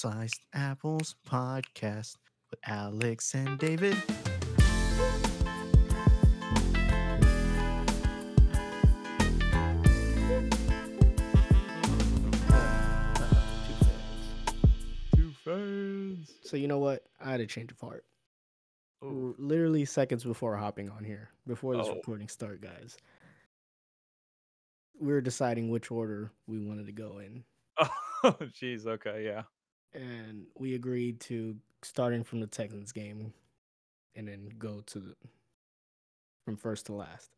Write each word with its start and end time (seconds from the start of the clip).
Sliced 0.00 0.42
Apples 0.52 1.14
podcast 1.26 2.16
with 2.50 2.60
Alex 2.66 3.34
and 3.34 3.58
David. 3.58 3.96
Two 15.14 15.30
fans. 15.44 16.32
So 16.42 16.56
you 16.56 16.68
know 16.68 16.78
what? 16.78 17.04
I 17.24 17.30
had 17.30 17.40
a 17.40 17.46
change 17.46 17.72
of 17.72 17.80
heart. 17.80 18.04
Oh, 19.02 19.34
Literally 19.38 19.84
seconds 19.84 20.24
before 20.24 20.56
hopping 20.56 20.90
on 20.90 21.04
here, 21.04 21.30
before 21.46 21.76
this 21.76 21.86
Oh. 21.88 21.94
recording 21.96 22.28
start, 22.28 22.60
guys. 22.60 22.96
We 24.98 25.12
were 25.12 25.20
deciding 25.20 25.70
which 25.70 25.90
order 25.90 26.32
we 26.46 26.58
wanted 26.58 26.86
to 26.86 26.92
go 26.92 27.18
in, 27.18 27.44
oh, 27.78 27.90
jeez. 28.40 28.86
Okay, 28.86 29.24
yeah. 29.24 29.42
And 29.94 30.46
we 30.58 30.74
agreed 30.74 31.20
to 31.20 31.56
starting 31.82 32.24
from 32.24 32.40
the 32.40 32.46
Texans 32.46 32.92
game, 32.92 33.32
and 34.14 34.28
then 34.28 34.50
go 34.58 34.82
to 34.86 34.98
the 34.98 35.14
from 36.44 36.56
first 36.56 36.86
to 36.86 36.92
last. 36.92 37.30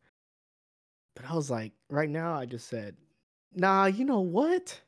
But 1.15 1.29
I 1.29 1.35
was 1.35 1.49
like, 1.49 1.73
right 1.89 2.09
now, 2.09 2.33
I 2.33 2.45
just 2.45 2.67
said, 2.67 2.95
nah. 3.53 3.85
You 3.85 4.05
know 4.05 4.21
what? 4.21 4.79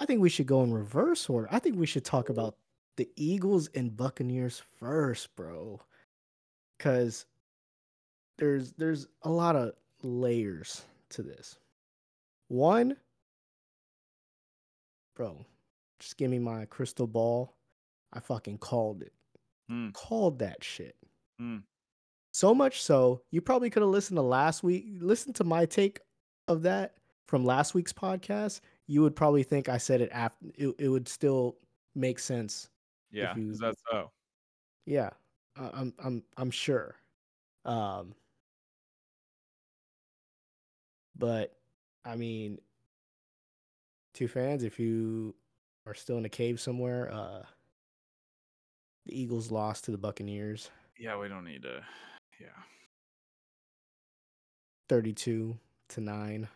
I 0.00 0.06
think 0.06 0.20
we 0.20 0.30
should 0.30 0.46
go 0.46 0.62
in 0.62 0.72
reverse 0.72 1.28
order. 1.28 1.48
I 1.50 1.58
think 1.58 1.76
we 1.76 1.86
should 1.86 2.04
talk 2.04 2.28
about 2.28 2.56
the 2.96 3.08
Eagles 3.16 3.68
and 3.74 3.96
Buccaneers 3.96 4.62
first, 4.80 5.34
bro. 5.36 5.80
Cause 6.78 7.26
there's 8.38 8.72
there's 8.72 9.08
a 9.22 9.30
lot 9.30 9.56
of 9.56 9.72
layers 10.02 10.82
to 11.10 11.22
this. 11.22 11.58
One, 12.48 12.96
bro, 15.16 15.44
just 15.98 16.16
give 16.16 16.30
me 16.30 16.38
my 16.38 16.64
crystal 16.66 17.06
ball. 17.06 17.56
I 18.12 18.20
fucking 18.20 18.58
called 18.58 19.02
it. 19.02 19.12
Hmm. 19.68 19.90
Called 19.90 20.38
that 20.38 20.62
shit. 20.64 20.96
Hmm. 21.38 21.58
So 22.32 22.54
much 22.54 22.82
so, 22.82 23.22
you 23.30 23.40
probably 23.40 23.68
could 23.70 23.82
have 23.82 23.90
listened 23.90 24.16
to 24.16 24.22
last 24.22 24.62
week, 24.62 24.86
listen 25.00 25.32
to 25.34 25.44
my 25.44 25.66
take 25.66 26.00
of 26.46 26.62
that 26.62 26.94
from 27.26 27.44
last 27.44 27.74
week's 27.74 27.92
podcast. 27.92 28.60
You 28.86 29.02
would 29.02 29.16
probably 29.16 29.42
think 29.42 29.68
I 29.68 29.76
said 29.78 30.00
it 30.00 30.10
after 30.12 30.46
it, 30.56 30.74
it 30.78 30.88
would 30.88 31.08
still 31.08 31.56
make 31.94 32.18
sense 32.18 32.68
Yeah. 33.10 33.34
you- 33.36 33.50
Is 33.50 33.58
that 33.58 33.74
so? 33.90 34.10
Yeah, 34.86 35.10
I'm 35.56 35.92
I'm 35.98 36.22
I'm 36.38 36.50
sure. 36.50 36.94
Um, 37.64 38.14
but 41.16 41.56
I 42.04 42.16
mean, 42.16 42.58
two 44.14 44.28
fans. 44.28 44.62
If 44.62 44.78
you 44.78 45.34
are 45.88 45.94
still 45.94 46.18
in 46.18 46.24
a 46.24 46.28
cave 46.28 46.60
somewhere, 46.60 47.10
uh, 47.10 47.42
the 49.06 49.18
Eagles 49.20 49.50
lost 49.50 49.84
to 49.84 49.90
the 49.90 49.96
Buccaneers, 49.98 50.70
Yeah, 50.98 51.18
we 51.18 51.28
don't 51.28 51.44
need 51.44 51.62
to. 51.62 51.80
Yeah. 52.40 52.48
thirty-two 54.88 55.58
to 55.90 56.00
nine. 56.00 56.48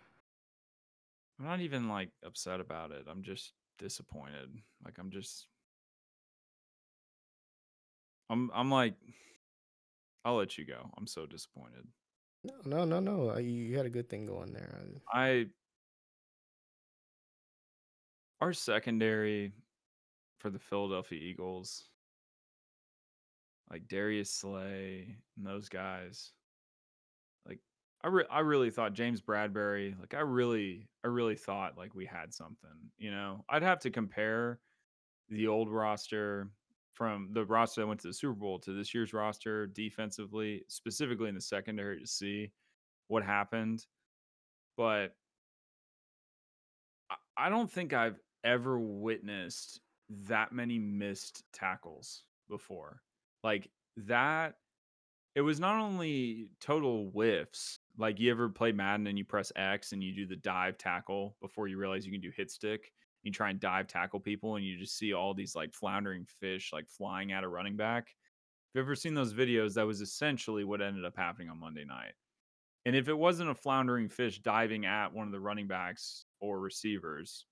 I'm 1.38 1.46
not 1.46 1.60
even 1.60 1.88
like 1.88 2.10
upset 2.24 2.60
about 2.60 2.90
it. 2.90 3.06
I'm 3.10 3.22
just 3.22 3.52
disappointed. 3.78 4.50
Like 4.84 4.98
I'm 4.98 5.10
just. 5.10 5.46
I'm. 8.30 8.50
I'm 8.54 8.70
like. 8.70 8.94
I'll 10.24 10.36
let 10.36 10.56
you 10.56 10.64
go. 10.64 10.88
I'm 10.96 11.06
so 11.06 11.26
disappointed. 11.26 11.86
No, 12.44 12.54
no, 12.64 12.84
no, 12.84 13.00
no. 13.00 13.30
uh, 13.30 13.38
You 13.38 13.76
had 13.76 13.86
a 13.86 13.90
good 13.90 14.08
thing 14.08 14.26
going 14.26 14.52
there. 14.52 14.78
I. 15.12 15.46
Our 18.42 18.52
secondary 18.52 19.52
for 20.40 20.50
the 20.50 20.58
Philadelphia 20.58 21.20
Eagles, 21.20 21.84
like 23.70 23.86
Darius 23.86 24.30
Slay 24.30 25.16
and 25.36 25.46
those 25.46 25.68
guys, 25.68 26.32
like 27.46 27.60
I 28.02 28.08
re- 28.08 28.26
I 28.28 28.40
really 28.40 28.72
thought 28.72 28.94
James 28.94 29.22
Bradberry, 29.22 29.96
like 30.00 30.14
I 30.14 30.22
really 30.22 30.88
I 31.04 31.06
really 31.06 31.36
thought 31.36 31.78
like 31.78 31.94
we 31.94 32.04
had 32.04 32.34
something, 32.34 32.90
you 32.98 33.12
know. 33.12 33.44
I'd 33.48 33.62
have 33.62 33.78
to 33.78 33.90
compare 33.92 34.58
the 35.28 35.46
old 35.46 35.70
roster 35.70 36.50
from 36.94 37.28
the 37.34 37.44
roster 37.44 37.82
that 37.82 37.86
went 37.86 38.00
to 38.00 38.08
the 38.08 38.12
Super 38.12 38.34
Bowl 38.34 38.58
to 38.58 38.72
this 38.72 38.92
year's 38.92 39.12
roster 39.12 39.68
defensively, 39.68 40.64
specifically 40.66 41.28
in 41.28 41.36
the 41.36 41.40
secondary 41.40 42.00
to 42.00 42.08
see 42.08 42.50
what 43.06 43.22
happened. 43.22 43.86
But 44.76 45.14
I- 47.08 47.46
I 47.46 47.48
don't 47.48 47.70
think 47.70 47.92
I've 47.92 48.18
ever 48.44 48.78
witnessed 48.78 49.80
that 50.26 50.52
many 50.52 50.78
missed 50.78 51.44
tackles 51.52 52.24
before. 52.48 53.02
Like 53.42 53.70
that 53.96 54.56
it 55.34 55.40
was 55.40 55.58
not 55.58 55.80
only 55.80 56.48
total 56.60 57.10
whiffs. 57.10 57.78
Like 57.98 58.20
you 58.20 58.30
ever 58.30 58.48
play 58.48 58.72
Madden 58.72 59.06
and 59.06 59.16
you 59.16 59.24
press 59.24 59.52
X 59.56 59.92
and 59.92 60.02
you 60.02 60.14
do 60.14 60.26
the 60.26 60.36
dive 60.36 60.76
tackle 60.78 61.36
before 61.40 61.68
you 61.68 61.78
realize 61.78 62.04
you 62.04 62.12
can 62.12 62.20
do 62.20 62.32
hit 62.36 62.50
stick. 62.50 62.92
You 63.22 63.32
try 63.32 63.50
and 63.50 63.60
dive 63.60 63.86
tackle 63.86 64.20
people 64.20 64.56
and 64.56 64.64
you 64.64 64.78
just 64.78 64.98
see 64.98 65.12
all 65.12 65.32
these 65.32 65.54
like 65.54 65.72
floundering 65.72 66.26
fish 66.26 66.70
like 66.72 66.88
flying 66.88 67.32
at 67.32 67.44
a 67.44 67.48
running 67.48 67.76
back. 67.76 68.08
If 68.08 68.78
you've 68.78 68.84
ever 68.84 68.94
seen 68.94 69.14
those 69.14 69.34
videos, 69.34 69.74
that 69.74 69.86
was 69.86 70.00
essentially 70.00 70.64
what 70.64 70.82
ended 70.82 71.04
up 71.04 71.16
happening 71.16 71.48
on 71.48 71.60
Monday 71.60 71.84
night. 71.84 72.12
And 72.84 72.96
if 72.96 73.08
it 73.08 73.16
wasn't 73.16 73.50
a 73.50 73.54
floundering 73.54 74.08
fish 74.08 74.40
diving 74.40 74.86
at 74.86 75.12
one 75.12 75.26
of 75.26 75.32
the 75.32 75.40
running 75.40 75.68
backs 75.68 76.24
or 76.40 76.58
receivers 76.58 77.46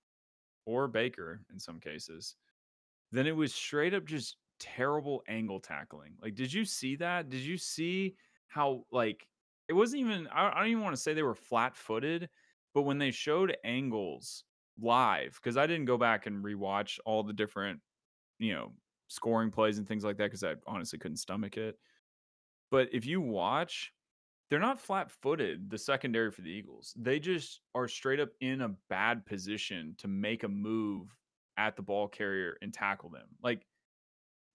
or 0.65 0.87
Baker 0.87 1.41
in 1.51 1.59
some 1.59 1.79
cases, 1.79 2.35
then 3.11 3.27
it 3.27 3.35
was 3.35 3.53
straight 3.53 3.93
up 3.93 4.05
just 4.05 4.37
terrible 4.59 5.23
angle 5.27 5.59
tackling. 5.59 6.13
Like, 6.21 6.35
did 6.35 6.53
you 6.53 6.65
see 6.65 6.95
that? 6.97 7.29
Did 7.29 7.41
you 7.41 7.57
see 7.57 8.15
how, 8.47 8.85
like, 8.91 9.27
it 9.67 9.73
wasn't 9.73 10.01
even, 10.01 10.27
I, 10.27 10.49
I 10.49 10.59
don't 10.59 10.69
even 10.69 10.83
want 10.83 10.95
to 10.95 11.01
say 11.01 11.13
they 11.13 11.23
were 11.23 11.35
flat 11.35 11.75
footed, 11.75 12.29
but 12.73 12.83
when 12.83 12.97
they 12.97 13.11
showed 13.11 13.57
angles 13.63 14.43
live, 14.79 15.39
because 15.41 15.57
I 15.57 15.67
didn't 15.67 15.85
go 15.85 15.97
back 15.97 16.25
and 16.25 16.43
rewatch 16.43 16.99
all 17.05 17.23
the 17.23 17.33
different, 17.33 17.81
you 18.39 18.53
know, 18.53 18.73
scoring 19.07 19.51
plays 19.51 19.77
and 19.77 19.87
things 19.87 20.03
like 20.03 20.17
that, 20.17 20.25
because 20.25 20.43
I 20.43 20.55
honestly 20.67 20.99
couldn't 20.99 21.17
stomach 21.17 21.57
it. 21.57 21.77
But 22.69 22.89
if 22.93 23.05
you 23.05 23.19
watch, 23.19 23.91
they're 24.51 24.59
not 24.59 24.81
flat 24.81 25.09
footed, 25.09 25.69
the 25.69 25.77
secondary 25.77 26.29
for 26.29 26.41
the 26.41 26.49
Eagles. 26.49 26.93
They 26.99 27.19
just 27.19 27.61
are 27.73 27.87
straight 27.87 28.19
up 28.19 28.31
in 28.41 28.59
a 28.61 28.75
bad 28.89 29.25
position 29.25 29.95
to 29.99 30.09
make 30.09 30.43
a 30.43 30.49
move 30.49 31.15
at 31.57 31.77
the 31.77 31.81
ball 31.81 32.09
carrier 32.09 32.57
and 32.61 32.73
tackle 32.73 33.09
them. 33.09 33.27
Like 33.41 33.65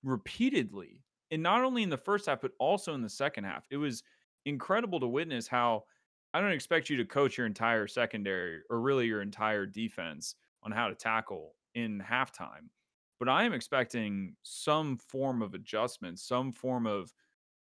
repeatedly. 0.05 1.03
And 1.31 1.43
not 1.43 1.65
only 1.65 1.83
in 1.83 1.89
the 1.89 1.97
first 1.97 2.27
half, 2.27 2.43
but 2.43 2.53
also 2.61 2.93
in 2.93 3.01
the 3.01 3.09
second 3.09 3.45
half. 3.45 3.65
It 3.71 3.79
was 3.79 4.03
incredible 4.45 5.01
to 5.01 5.07
witness 5.07 5.49
how 5.49 5.85
I 6.35 6.43
don't 6.43 6.53
expect 6.53 6.91
you 6.91 6.99
to 6.99 7.05
coach 7.07 7.39
your 7.39 7.47
entire 7.47 7.87
secondary 7.87 8.61
or 8.69 8.81
really 8.81 9.07
your 9.07 9.23
entire 9.23 9.65
defense 9.65 10.35
on 10.63 10.73
how 10.73 10.89
to 10.89 10.95
tackle 10.95 11.55
in 11.75 12.03
halftime. 12.07 12.69
But 13.19 13.31
I 13.31 13.45
am 13.45 13.55
expecting 13.55 14.37
some 14.43 14.99
form 14.99 15.41
of 15.41 15.55
adjustment, 15.55 16.21
some 16.21 16.53
form 16.53 16.87
of 16.87 17.15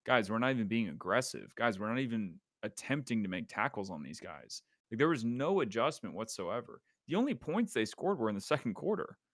guys, 0.04 0.30
we're 0.30 0.38
not 0.38 0.50
even 0.50 0.68
being 0.68 0.88
aggressive. 0.88 1.54
Guys, 1.56 1.78
we're 1.78 1.88
not 1.88 1.98
even 1.98 2.34
attempting 2.62 3.22
to 3.22 3.28
make 3.28 3.48
tackles 3.48 3.90
on 3.90 4.02
these 4.02 4.20
guys. 4.20 4.62
Like 4.90 4.98
there 4.98 5.08
was 5.08 5.24
no 5.24 5.60
adjustment 5.60 6.14
whatsoever. 6.14 6.80
The 7.08 7.16
only 7.16 7.34
points 7.34 7.72
they 7.72 7.84
scored 7.84 8.18
were 8.18 8.28
in 8.28 8.34
the 8.34 8.40
second 8.40 8.74
quarter. 8.74 9.18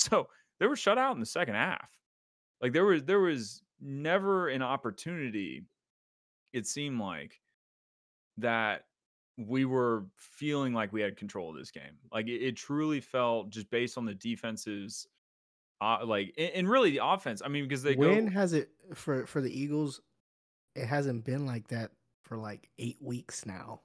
So 0.00 0.28
they 0.60 0.66
were 0.68 0.76
shut 0.76 0.96
out 0.96 1.14
in 1.14 1.18
the 1.18 1.26
second 1.26 1.56
half. 1.56 1.90
Like 2.62 2.72
there 2.72 2.84
was 2.84 3.02
there 3.02 3.18
was 3.18 3.64
never 3.80 4.46
an 4.46 4.62
opportunity, 4.62 5.64
it 6.52 6.68
seemed 6.68 7.00
like, 7.00 7.40
that 8.36 8.84
we 9.36 9.64
were 9.64 10.06
feeling 10.16 10.72
like 10.72 10.92
we 10.92 11.00
had 11.00 11.16
control 11.16 11.50
of 11.50 11.56
this 11.56 11.72
game. 11.72 11.98
Like 12.12 12.28
it, 12.28 12.42
it 12.42 12.56
truly 12.56 13.00
felt 13.00 13.50
just 13.50 13.68
based 13.70 13.98
on 13.98 14.04
the 14.04 14.14
defenses, 14.14 15.08
uh, 15.80 15.98
like 16.04 16.32
and, 16.38 16.50
and 16.54 16.68
really 16.68 16.90
the 16.90 17.04
offense. 17.04 17.42
I 17.44 17.48
mean, 17.48 17.64
because 17.64 17.82
they 17.82 17.96
when 17.96 18.26
go 18.26 18.30
has 18.32 18.52
it 18.52 18.70
for 18.94 19.26
for 19.26 19.40
the 19.40 19.50
Eagles? 19.50 20.00
It 20.78 20.86
hasn't 20.86 21.24
been 21.24 21.46
like 21.46 21.68
that 21.68 21.90
for 22.22 22.36
like 22.36 22.68
eight 22.78 22.98
weeks 23.00 23.44
now, 23.46 23.80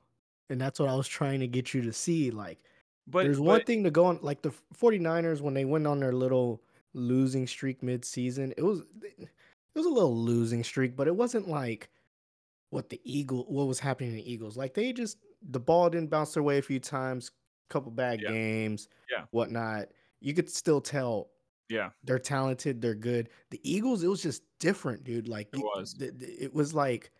and 0.50 0.60
that's 0.60 0.80
what 0.80 0.90
I 0.90 0.96
was 0.96 1.08
trying 1.08 1.40
to 1.42 1.48
get 1.48 1.74
you 1.74 1.82
to 1.84 1.94
see. 1.94 2.32
Like, 2.32 2.60
but 3.08 3.24
there's 3.24 3.40
one 3.40 3.64
thing 3.64 3.84
to 3.84 3.92
go 3.92 4.06
on, 4.06 4.20
like 4.22 4.42
the 4.42 4.52
49ers 4.78 5.42
when 5.42 5.54
they 5.54 5.66
went 5.66 5.88
on 5.88 6.00
their 6.00 6.14
little 6.14 6.62
losing 6.94 7.48
streak 7.48 7.82
mid-season. 7.84 8.54
It 8.58 8.64
was 8.64 8.82
it 9.02 9.30
was 9.76 9.86
a 9.86 9.90
little 9.90 10.16
losing 10.16 10.64
streak, 10.64 10.96
but 10.96 11.08
it 11.08 11.16
wasn't 11.16 11.48
like 11.48 11.90
what 12.70 12.90
the 12.90 13.02
Eagle 13.04 13.46
what 13.48 13.68
was 13.68 13.80
happening 13.80 14.12
in 14.12 14.16
the 14.18 14.32
Eagles. 14.32 14.58
Like 14.58 14.74
they 14.74 14.94
just 14.94 15.18
the 15.50 15.60
ball 15.60 15.90
didn't 15.90 16.10
bounce 16.10 16.34
their 16.34 16.44
way 16.44 16.58
a 16.58 16.62
few 16.62 16.80
times, 16.80 17.32
couple 17.70 17.92
bad 17.92 18.22
Yeah. 18.22 18.30
games, 18.32 18.88
Yeah. 19.12 19.26
whatnot. 19.32 19.90
You 20.22 20.34
could 20.34 20.50
still 20.50 20.80
tell 20.82 21.30
Yeah, 21.74 21.90
they're 22.04 22.20
talented, 22.20 22.82
they're 22.82 22.94
good. 22.94 23.30
The 23.50 23.60
Eagles, 23.64 24.04
it 24.04 24.08
was 24.08 24.22
just 24.22 24.44
different, 24.60 25.04
dude. 25.04 25.28
Like 25.28 25.50
It 25.54 25.60
was. 25.60 25.96
th- 25.96 26.14
it 26.20 26.54
was 26.54 26.74
like 26.74 27.12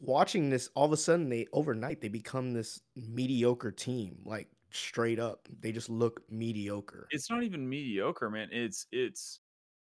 watching 0.00 0.50
this. 0.50 0.70
All 0.74 0.86
of 0.86 0.92
a 0.92 0.96
sudden, 0.96 1.28
they 1.28 1.46
overnight 1.52 2.00
they 2.00 2.08
become 2.08 2.52
this 2.52 2.80
mediocre 2.94 3.72
team, 3.72 4.18
like 4.24 4.48
straight 4.70 5.18
up. 5.18 5.48
They 5.60 5.72
just 5.72 5.90
look 5.90 6.20
mediocre. 6.30 7.08
It's 7.10 7.30
not 7.30 7.42
even 7.42 7.68
mediocre, 7.68 8.30
man. 8.30 8.48
It's 8.52 8.86
it's 8.92 9.40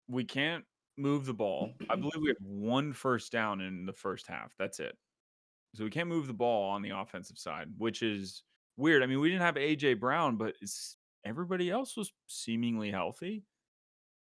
we 0.09 0.25
can't 0.25 0.65
move 0.99 1.27
the 1.27 1.35
ball. 1.35 1.73
I 1.89 1.95
believe 1.97 2.21
we 2.21 2.29
had 2.29 2.37
one 2.41 2.93
first 2.93 3.31
down 3.31 3.61
in 3.61 3.87
the 3.87 3.93
first 3.93 4.27
half. 4.27 4.53
That's 4.59 4.81
it. 4.81 4.97
So 5.77 5.85
we 5.85 5.91
can't 5.91 6.09
move 6.09 6.27
the 6.27 6.35
ball 6.35 6.71
on 6.71 6.83
the 6.83 6.91
offensive 6.91 7.39
side, 7.39 7.69
which 7.79 8.03
is 8.03 8.43
weird. 8.77 9.03
I 9.03 9.07
mean, 9.07 9.21
we 9.21 9.29
didn't 9.29 9.43
have 9.43 9.55
AJ 9.55 10.01
Brown, 10.01 10.37
but 10.37 10.55
everybody 11.25 11.71
else 11.71 11.97
was 11.97 12.13
seemingly 12.27 12.91
healthy. 12.91 13.45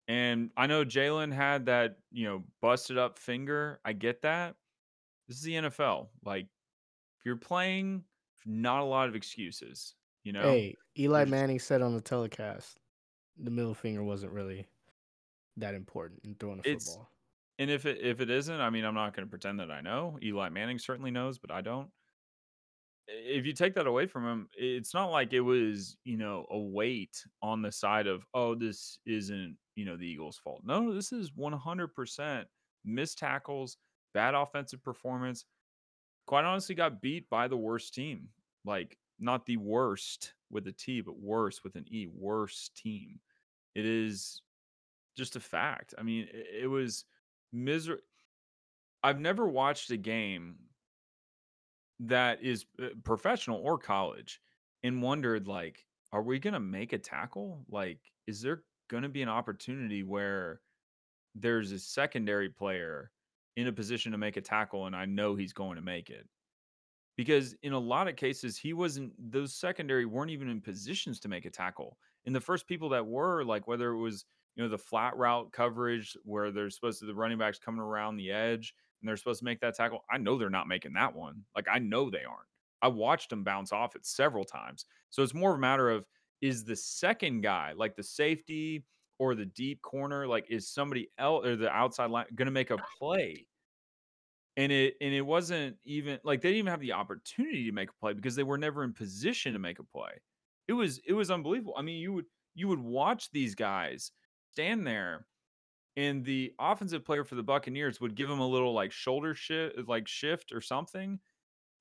And 0.07 0.50
I 0.57 0.68
know 0.68 0.83
Jalen 0.83 1.31
had 1.33 1.65
that, 1.68 1.98
you 2.12 2.25
know, 2.25 2.44
busted 2.62 2.98
up 2.98 3.18
finger. 3.19 3.80
I 3.86 3.94
get 3.94 4.21
that. 4.24 4.56
This 5.27 5.38
is 5.38 5.44
the 5.44 5.53
NFL. 5.53 6.09
Like, 6.25 6.45
if 7.19 7.25
you're 7.25 7.38
playing, 7.38 8.03
not 8.45 8.81
a 8.81 8.86
lot 8.86 9.07
of 9.07 9.15
excuses. 9.15 9.95
You 10.24 10.33
know, 10.33 10.42
Hey, 10.44 10.75
Eli 11.00 11.25
Manning 11.25 11.59
said 11.59 11.81
on 11.81 11.94
the 11.95 12.01
telecast, 12.01 12.80
the 13.38 13.51
middle 13.51 13.74
finger 13.74 14.03
wasn't 14.03 14.33
really 14.33 14.68
that 15.57 15.74
important 15.75 16.21
in 16.25 16.36
throwing 16.36 16.59
a 16.59 16.62
It's- 16.62 16.88
football. 16.89 17.09
and 17.59 17.69
if 17.71 17.86
it 17.86 18.00
if 18.00 18.19
it 18.21 18.30
isn't, 18.30 18.59
I 18.59 18.69
mean, 18.69 18.83
I'm 18.86 18.94
not 18.94 19.13
going 19.15 19.25
to 19.25 19.30
pretend 19.30 19.59
that 19.59 19.71
I 19.71 19.81
know. 19.81 20.18
Eli 20.21 20.50
Manning 20.50 20.77
certainly 20.80 21.12
knows, 21.12 21.39
but 21.39 21.51
I 21.51 21.62
don't. 21.62 21.89
If 23.07 23.45
you 23.45 23.54
take 23.54 23.74
that 23.75 23.88
away 23.88 24.06
from 24.07 24.25
him, 24.25 24.50
it's 24.54 24.94
not 24.94 25.07
like 25.12 25.33
it 25.33 25.42
was, 25.42 25.97
you 26.04 26.18
know, 26.18 26.45
a 26.50 26.57
weight 26.59 27.24
on 27.42 27.62
the 27.62 27.71
side 27.71 28.07
of, 28.07 28.25
oh, 28.33 28.56
this 28.56 29.00
isn't, 29.06 29.57
you 29.75 29.85
know, 29.85 29.97
the 29.97 30.07
Eagles' 30.07 30.38
fault. 30.38 30.62
No, 30.63 30.94
this 30.94 31.12
is 31.12 31.31
100% 31.31 32.45
missed 32.85 33.18
tackles, 33.18 33.77
bad 34.13 34.35
offensive 34.35 34.83
performance. 34.83 35.45
Quite 36.27 36.45
honestly, 36.45 36.75
got 36.75 37.01
beat 37.01 37.29
by 37.29 37.47
the 37.47 37.57
worst 37.57 37.94
team. 37.94 38.29
Like, 38.65 38.97
not 39.19 39.45
the 39.45 39.57
worst 39.57 40.33
with 40.50 40.68
a 40.68 40.71
T, 40.71 41.01
but 41.01 41.19
worse 41.19 41.63
with 41.63 41.75
an 41.75 41.85
E. 41.89 42.07
Worst 42.13 42.75
team. 42.75 43.19
It 43.75 43.85
is 43.85 44.41
just 45.18 45.35
a 45.35 45.39
fact. 45.39 45.94
I 45.97 46.03
mean, 46.03 46.27
it, 46.31 46.68
was 46.68 47.06
miserable. 47.53 48.03
I've 49.03 49.19
never 49.19 49.47
watched 49.47 49.91
a 49.91 49.97
game 49.97 50.56
that 52.01 52.44
is 52.44 52.65
uh, 52.81 52.88
professional 53.03 53.59
or 53.59 53.77
college 53.77 54.41
and 54.83 55.01
wondered 55.01 55.47
like 55.47 55.85
are 56.12 56.23
we 56.23 56.39
going 56.39 56.53
to 56.53 56.59
make 56.59 56.94
a 56.94 56.97
tackle 56.97 57.63
like 57.69 58.00
is 58.25 58.41
there 58.41 58.63
going 58.92 59.04
to 59.04 59.10
be 59.10 59.22
an 59.22 59.30
opportunity 59.30 60.04
where 60.04 60.60
there's 61.34 61.72
a 61.72 61.80
secondary 61.80 62.50
player 62.50 63.10
in 63.56 63.68
a 63.68 63.72
position 63.72 64.12
to 64.12 64.18
make 64.18 64.36
a 64.36 64.42
tackle 64.42 64.86
and 64.86 64.96
I 64.96 65.06
know 65.06 65.34
he's 65.34 65.54
going 65.54 65.78
to 65.78 65.82
make 65.82 66.10
it. 66.10 66.28
Because 67.16 67.56
in 67.64 67.74
a 67.74 67.80
lot 67.80 68.10
of 68.10 68.18
cases 68.18 68.58
he 68.58 68.74
wasn't 68.74 69.14
those 69.18 69.56
secondary 69.56 70.06
weren't 70.06 70.32
even 70.32 70.50
in 70.50 70.60
positions 70.60 71.20
to 71.22 71.30
make 71.30 71.46
a 71.46 71.50
tackle 71.50 71.98
and 72.26 72.36
the 72.36 72.42
first 72.42 72.68
people 72.68 72.90
that 72.90 73.06
were 73.06 73.44
like 73.44 73.68
whether 73.68 73.92
it 73.92 74.00
was 74.00 74.26
you 74.56 74.64
know 74.64 74.70
the 74.70 74.78
flat 74.78 75.16
route 75.16 75.52
coverage 75.52 76.18
where 76.24 76.52
they're 76.52 76.70
supposed 76.70 77.00
to 77.00 77.06
the 77.06 77.14
running 77.14 77.38
backs 77.38 77.60
coming 77.60 77.82
around 77.82 78.18
the 78.18 78.32
edge 78.32 78.74
and 79.02 79.08
they're 79.08 79.18
supposed 79.18 79.40
to 79.40 79.46
make 79.46 79.60
that 79.60 79.76
tackle 79.76 80.04
i 80.10 80.18
know 80.18 80.38
they're 80.38 80.50
not 80.50 80.68
making 80.68 80.94
that 80.94 81.14
one 81.14 81.44
like 81.56 81.68
i 81.72 81.78
know 81.80 82.10
they 82.10 82.24
aren't. 82.24 82.48
I 82.82 82.88
watched 82.88 83.30
them 83.30 83.44
bounce 83.44 83.72
off 83.72 83.96
it 83.96 84.06
several 84.06 84.46
times 84.46 84.86
so 85.10 85.22
it's 85.22 85.34
more 85.34 85.52
of 85.52 85.58
a 85.58 85.62
matter 85.62 85.90
of 85.90 86.06
is 86.42 86.64
the 86.64 86.76
second 86.76 87.42
guy 87.42 87.74
like 87.76 87.96
the 87.96 88.04
safety 88.04 88.84
or 89.20 89.36
the 89.36 89.46
deep 89.46 89.82
corner 89.82 90.28
like 90.28 90.46
is 90.50 90.68
somebody 90.68 91.10
else 91.18 91.46
or 91.46 91.56
the 91.56 91.70
outside 91.70 92.10
line 92.10 92.26
going 92.36 92.48
to 92.48 92.52
make 92.52 92.72
a 92.72 92.78
play 92.98 93.46
and 94.58 94.72
it 94.72 94.96
and 95.02 95.14
it 95.14 95.22
wasn't 95.22 95.76
even 95.86 96.20
like 96.24 96.42
they 96.42 96.50
didn't 96.50 96.60
even 96.60 96.72
have 96.72 96.80
the 96.80 96.92
opportunity 96.92 97.66
to 97.66 97.72
make 97.72 97.90
a 97.90 97.94
play 98.00 98.14
because 98.14 98.36
they 98.36 98.44
were 98.44 98.58
never 98.58 98.84
in 98.84 98.94
position 98.94 99.54
to 99.54 99.60
make 99.60 99.80
a 99.80 99.84
play. 99.84 100.12
It 100.68 100.74
was 100.74 101.00
it 101.06 101.14
was 101.14 101.32
unbelievable. 101.32 101.76
I 101.78 101.82
mean, 101.82 102.00
you 102.00 102.14
would 102.14 102.26
you 102.54 102.68
would 102.68 102.80
watch 102.80 103.30
these 103.32 103.56
guys 103.56 104.12
stand 104.52 104.86
there 104.86 105.26
and 105.96 106.24
the 106.24 106.54
offensive 106.60 107.06
player 107.06 107.24
for 107.24 107.36
the 107.36 107.44
Buccaneers 107.44 108.02
would 108.02 108.16
give 108.16 108.30
them 108.30 108.40
a 108.40 108.48
little 108.48 108.74
like 108.74 108.92
shoulder 108.92 109.34
shift 109.34 109.88
like 109.88 110.08
shift 110.08 110.52
or 110.52 110.62
something 110.62 111.20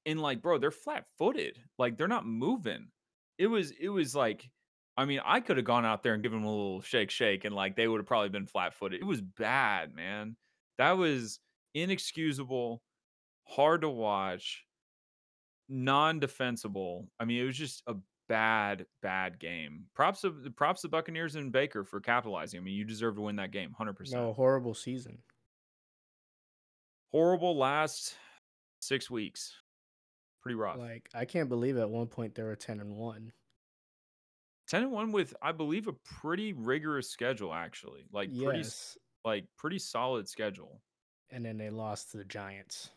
and 0.06 0.20
like 0.20 0.40
bro, 0.40 0.58
they're 0.58 0.70
flat-footed. 0.70 1.58
Like 1.78 1.96
they're 1.96 2.08
not 2.08 2.26
moving. 2.26 2.88
It 3.40 3.46
was 3.46 3.72
it 3.80 3.88
was 3.88 4.14
like 4.14 4.48
I 4.96 5.06
mean, 5.06 5.20
I 5.24 5.40
could 5.40 5.56
have 5.56 5.64
gone 5.64 5.86
out 5.86 6.02
there 6.02 6.12
and 6.12 6.22
given 6.22 6.40
them 6.40 6.46
a 6.46 6.50
little 6.50 6.82
shake 6.82 7.10
shake 7.10 7.46
and 7.46 7.54
like 7.54 7.74
they 7.74 7.88
would 7.88 8.00
have 8.00 8.06
probably 8.06 8.28
been 8.28 8.46
flat-footed. 8.46 9.00
It 9.00 9.06
was 9.06 9.22
bad, 9.22 9.94
man. 9.94 10.36
That 10.76 10.92
was 10.92 11.40
inexcusable, 11.74 12.82
hard 13.44 13.80
to 13.80 13.88
watch, 13.88 14.66
non-defensible. 15.70 17.08
I 17.18 17.24
mean, 17.24 17.40
it 17.42 17.46
was 17.46 17.56
just 17.56 17.82
a 17.86 17.94
bad, 18.28 18.84
bad 19.00 19.38
game. 19.38 19.86
Props 19.94 20.24
of 20.24 20.36
props 20.56 20.82
to 20.82 20.88
Buccaneers 20.88 21.34
and 21.34 21.50
Baker 21.50 21.82
for 21.82 22.00
capitalizing. 22.00 22.60
I 22.60 22.62
mean, 22.62 22.74
you 22.74 22.84
deserve 22.84 23.14
to 23.14 23.22
win 23.22 23.36
that 23.36 23.52
game, 23.52 23.72
hundred 23.72 23.94
percent. 23.94 24.22
No, 24.22 24.34
horrible 24.34 24.74
season. 24.74 25.16
Horrible 27.10 27.56
last 27.56 28.16
six 28.80 29.10
weeks. 29.10 29.54
Pretty 30.40 30.54
rough. 30.56 30.78
Like 30.78 31.08
I 31.14 31.24
can't 31.24 31.48
believe 31.48 31.76
at 31.76 31.90
one 31.90 32.06
point 32.06 32.34
they 32.34 32.42
were 32.42 32.56
ten 32.56 32.80
and 32.80 32.96
one. 32.96 33.32
Ten 34.68 34.82
and 34.84 34.92
one 34.92 35.10
with, 35.12 35.34
I 35.42 35.52
believe, 35.52 35.88
a 35.88 35.92
pretty 35.92 36.52
rigorous 36.52 37.10
schedule. 37.10 37.52
Actually, 37.52 38.04
like 38.12 38.28
pretty, 38.36 38.58
yes, 38.58 38.96
like 39.24 39.44
pretty 39.56 39.78
solid 39.78 40.28
schedule. 40.28 40.80
and 41.30 41.44
then 41.44 41.58
they 41.58 41.70
lost 41.70 42.12
to 42.12 42.16
the 42.18 42.24
Giants, 42.24 42.90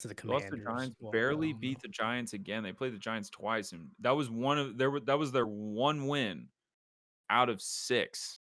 to 0.00 0.08
the 0.08 0.14
They 0.14 0.28
Lost 0.28 0.50
the 0.50 0.58
Giants, 0.58 0.96
Well, 1.00 1.12
barely 1.12 1.52
well, 1.52 1.60
beat 1.60 1.80
the 1.80 1.88
Giants 1.88 2.32
again. 2.32 2.62
They 2.62 2.72
played 2.72 2.94
the 2.94 2.98
Giants 2.98 3.30
twice, 3.30 3.72
and 3.72 3.88
that 4.00 4.16
was 4.16 4.28
one 4.28 4.58
of 4.58 4.76
their 4.76 4.98
that 5.00 5.18
was 5.18 5.30
their 5.32 5.46
one 5.46 6.06
win 6.08 6.48
out 7.30 7.48
of 7.48 7.62
six 7.62 8.38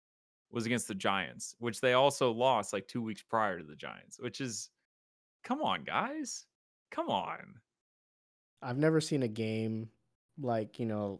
was 0.51 0.65
against 0.65 0.87
the 0.87 0.95
Giants, 0.95 1.55
which 1.59 1.79
they 1.81 1.93
also 1.93 2.31
lost 2.31 2.73
like 2.73 2.87
two 2.87 3.01
weeks 3.01 3.23
prior 3.23 3.57
to 3.59 3.63
the 3.65 3.75
Giants. 3.75 4.19
Which 4.19 4.41
is, 4.41 4.69
come 5.43 5.61
on, 5.61 5.83
guys, 5.85 6.45
come 6.91 7.09
on. 7.09 7.55
I've 8.63 8.77
never 8.77 9.01
seen 9.01 9.23
a 9.23 9.27
game 9.27 9.89
like 10.41 10.79
you 10.79 10.85
know 10.85 11.19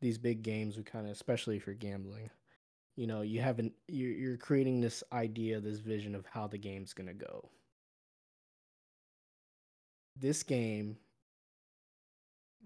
these 0.00 0.18
big 0.18 0.42
games. 0.42 0.76
We 0.76 0.82
kind 0.82 1.06
of, 1.06 1.12
especially 1.12 1.56
if 1.56 1.66
you're 1.66 1.74
gambling, 1.74 2.30
you 2.96 3.06
know, 3.06 3.22
you 3.22 3.40
haven't 3.40 3.72
you're, 3.88 4.12
you're 4.12 4.36
creating 4.36 4.80
this 4.80 5.02
idea, 5.12 5.60
this 5.60 5.78
vision 5.78 6.14
of 6.14 6.26
how 6.26 6.46
the 6.46 6.58
game's 6.58 6.92
gonna 6.92 7.14
go. 7.14 7.48
This 10.16 10.42
game, 10.42 10.96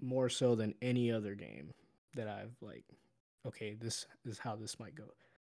more 0.01 0.29
so 0.29 0.55
than 0.55 0.75
any 0.83 1.11
other 1.11 1.35
game 1.35 1.73
that 2.15 2.29
I've 2.29 2.57
like, 2.61 2.85
okay, 3.47 3.75
this 3.75 4.07
is 4.27 4.39
how 4.39 4.57
this 4.57 4.79
might 4.79 4.95
go. 4.95 5.05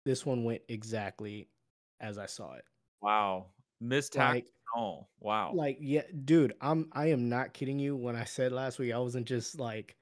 This 0.04 0.24
one 0.24 0.44
went 0.44 0.62
exactly 0.68 1.48
as 2.00 2.18
I 2.18 2.26
saw 2.26 2.54
it. 2.54 2.64
Wow, 3.02 3.46
missed 3.80 4.12
tackle. 4.12 4.36
Like, 4.36 4.46
Oh, 4.76 5.06
wow. 5.18 5.52
like 5.52 5.78
yeah 5.80 6.02
dude 6.24 6.54
i'm 6.60 6.88
i 6.92 7.06
am 7.06 7.28
not 7.28 7.52
kidding 7.54 7.80
you 7.80 7.96
when 7.96 8.14
i 8.14 8.22
said 8.24 8.52
last 8.52 8.78
week 8.78 8.92
i 8.92 8.98
wasn't 8.98 9.26
just 9.26 9.58
like 9.58 9.96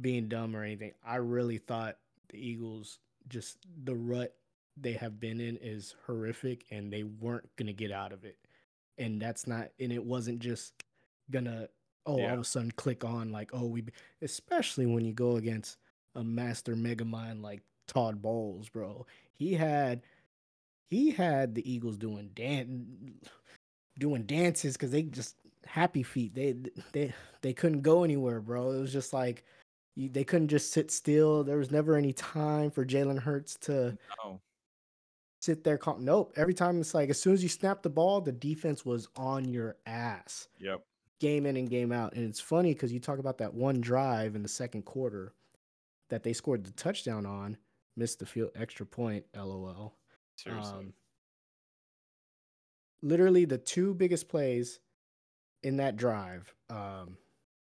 being 0.00 0.28
dumb 0.28 0.56
or 0.56 0.62
anything 0.64 0.92
i 1.04 1.16
really 1.16 1.58
thought 1.58 1.96
the 2.30 2.38
eagles 2.38 2.98
just 3.28 3.58
the 3.84 3.94
rut 3.94 4.34
they 4.76 4.92
have 4.92 5.20
been 5.20 5.40
in 5.40 5.56
is 5.58 5.94
horrific 6.06 6.64
and 6.70 6.92
they 6.92 7.02
weren't 7.02 7.48
gonna 7.56 7.72
get 7.72 7.92
out 7.92 8.12
of 8.12 8.24
it. 8.24 8.38
And 8.98 9.20
that's 9.20 9.46
not 9.46 9.68
and 9.78 9.92
it 9.92 10.04
wasn't 10.04 10.40
just 10.40 10.72
gonna 11.30 11.68
oh 12.06 12.20
all 12.20 12.34
of 12.34 12.40
a 12.40 12.44
sudden 12.44 12.70
click 12.72 13.04
on 13.04 13.30
like 13.30 13.50
oh 13.52 13.66
we 13.66 13.84
especially 14.22 14.86
when 14.86 15.04
you 15.04 15.12
go 15.12 15.36
against 15.36 15.76
a 16.14 16.24
master 16.24 16.74
mega 16.74 17.04
mind 17.04 17.42
like 17.42 17.62
todd 17.86 18.20
bowles 18.22 18.68
bro. 18.68 19.06
He 19.32 19.54
had 19.54 20.02
he 20.90 21.10
had 21.10 21.54
the 21.54 21.70
eagles 21.70 21.96
doing 21.98 22.30
dan 22.34 23.14
doing 24.00 24.24
dances 24.24 24.72
because 24.72 24.90
they 24.90 25.02
just 25.04 25.36
happy 25.64 26.02
feet. 26.02 26.34
They 26.34 26.56
they 26.92 27.14
they 27.42 27.52
couldn't 27.52 27.82
go 27.82 28.02
anywhere, 28.02 28.40
bro. 28.40 28.72
It 28.72 28.80
was 28.80 28.92
just 28.92 29.12
like 29.12 29.44
you, 29.94 30.08
they 30.08 30.24
couldn't 30.24 30.48
just 30.48 30.72
sit 30.72 30.90
still. 30.90 31.44
There 31.44 31.58
was 31.58 31.70
never 31.70 31.94
any 31.96 32.12
time 32.12 32.70
for 32.72 32.84
Jalen 32.84 33.20
Hurts 33.20 33.54
to 33.62 33.96
no. 34.24 34.40
sit 35.40 35.62
there. 35.64 35.78
Calm. 35.78 36.04
Nope. 36.04 36.32
Every 36.36 36.54
time 36.54 36.80
it's 36.80 36.94
like 36.94 37.10
as 37.10 37.20
soon 37.20 37.34
as 37.34 37.42
you 37.42 37.48
snap 37.48 37.82
the 37.82 37.90
ball, 37.90 38.20
the 38.20 38.32
defense 38.32 38.84
was 38.84 39.08
on 39.16 39.44
your 39.48 39.76
ass, 39.86 40.48
Yep. 40.58 40.82
game 41.20 41.46
in 41.46 41.56
and 41.56 41.68
game 41.70 41.92
out. 41.92 42.14
And 42.14 42.28
it's 42.28 42.40
funny 42.40 42.72
because 42.72 42.92
you 42.92 43.00
talk 43.00 43.18
about 43.18 43.38
that 43.38 43.54
one 43.54 43.80
drive 43.80 44.34
in 44.34 44.42
the 44.42 44.48
second 44.48 44.82
quarter 44.84 45.34
that 46.08 46.22
they 46.22 46.32
scored 46.32 46.64
the 46.64 46.72
touchdown 46.72 47.24
on, 47.26 47.56
missed 47.96 48.18
the 48.18 48.26
field 48.26 48.50
extra 48.56 48.84
point. 48.86 49.24
LOL. 49.36 49.94
Seriously. 50.36 50.72
Um, 50.78 50.92
literally 53.02 53.44
the 53.44 53.58
two 53.58 53.94
biggest 53.94 54.28
plays 54.28 54.80
in 55.62 55.76
that 55.76 55.96
drive. 55.96 56.52
Um, 56.68 57.16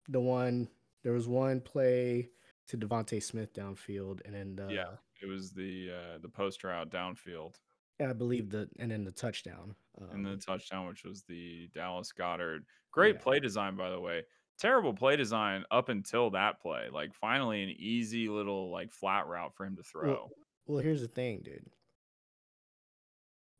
the 0.07 0.19
one 0.19 0.69
there 1.03 1.13
was 1.13 1.27
one 1.27 1.61
play 1.61 2.29
to 2.67 2.77
DeVonta 2.77 3.21
Smith 3.21 3.53
downfield, 3.53 4.21
and 4.25 4.33
then 4.33 4.55
the 4.55 4.73
Yeah. 4.73 4.95
it 5.21 5.25
was 5.25 5.51
the 5.51 5.91
uh 5.91 6.17
the 6.19 6.29
post 6.29 6.63
route 6.63 6.89
downfield 6.89 7.55
I 7.99 8.13
believe 8.13 8.49
the 8.49 8.69
and 8.79 8.91
then 8.91 9.03
the 9.03 9.11
touchdown. 9.11 9.75
Um, 9.99 10.09
and 10.11 10.25
the 10.25 10.37
touchdown, 10.37 10.87
which 10.87 11.03
was 11.03 11.23
the 11.23 11.69
Dallas 11.73 12.11
Goedert. 12.17 12.63
Great 12.91 13.15
yeah. 13.15 13.21
play 13.21 13.39
design, 13.39 13.75
by 13.75 13.89
the 13.89 13.99
way. 13.99 14.23
terrible 14.59 14.93
play 14.93 15.15
design 15.15 15.63
up 15.71 15.89
until 15.89 16.29
that 16.31 16.61
play. 16.61 16.87
Like 16.91 17.13
finally 17.13 17.63
an 17.63 17.73
easy 17.77 18.27
little 18.27 18.71
like 18.71 18.91
flat 18.91 19.27
route 19.27 19.55
for 19.55 19.65
him 19.65 19.75
to 19.75 19.83
throw. 19.83 20.07
Well, 20.07 20.29
well, 20.67 20.79
here's 20.79 21.01
the 21.01 21.07
thing, 21.07 21.41
dude. 21.43 21.65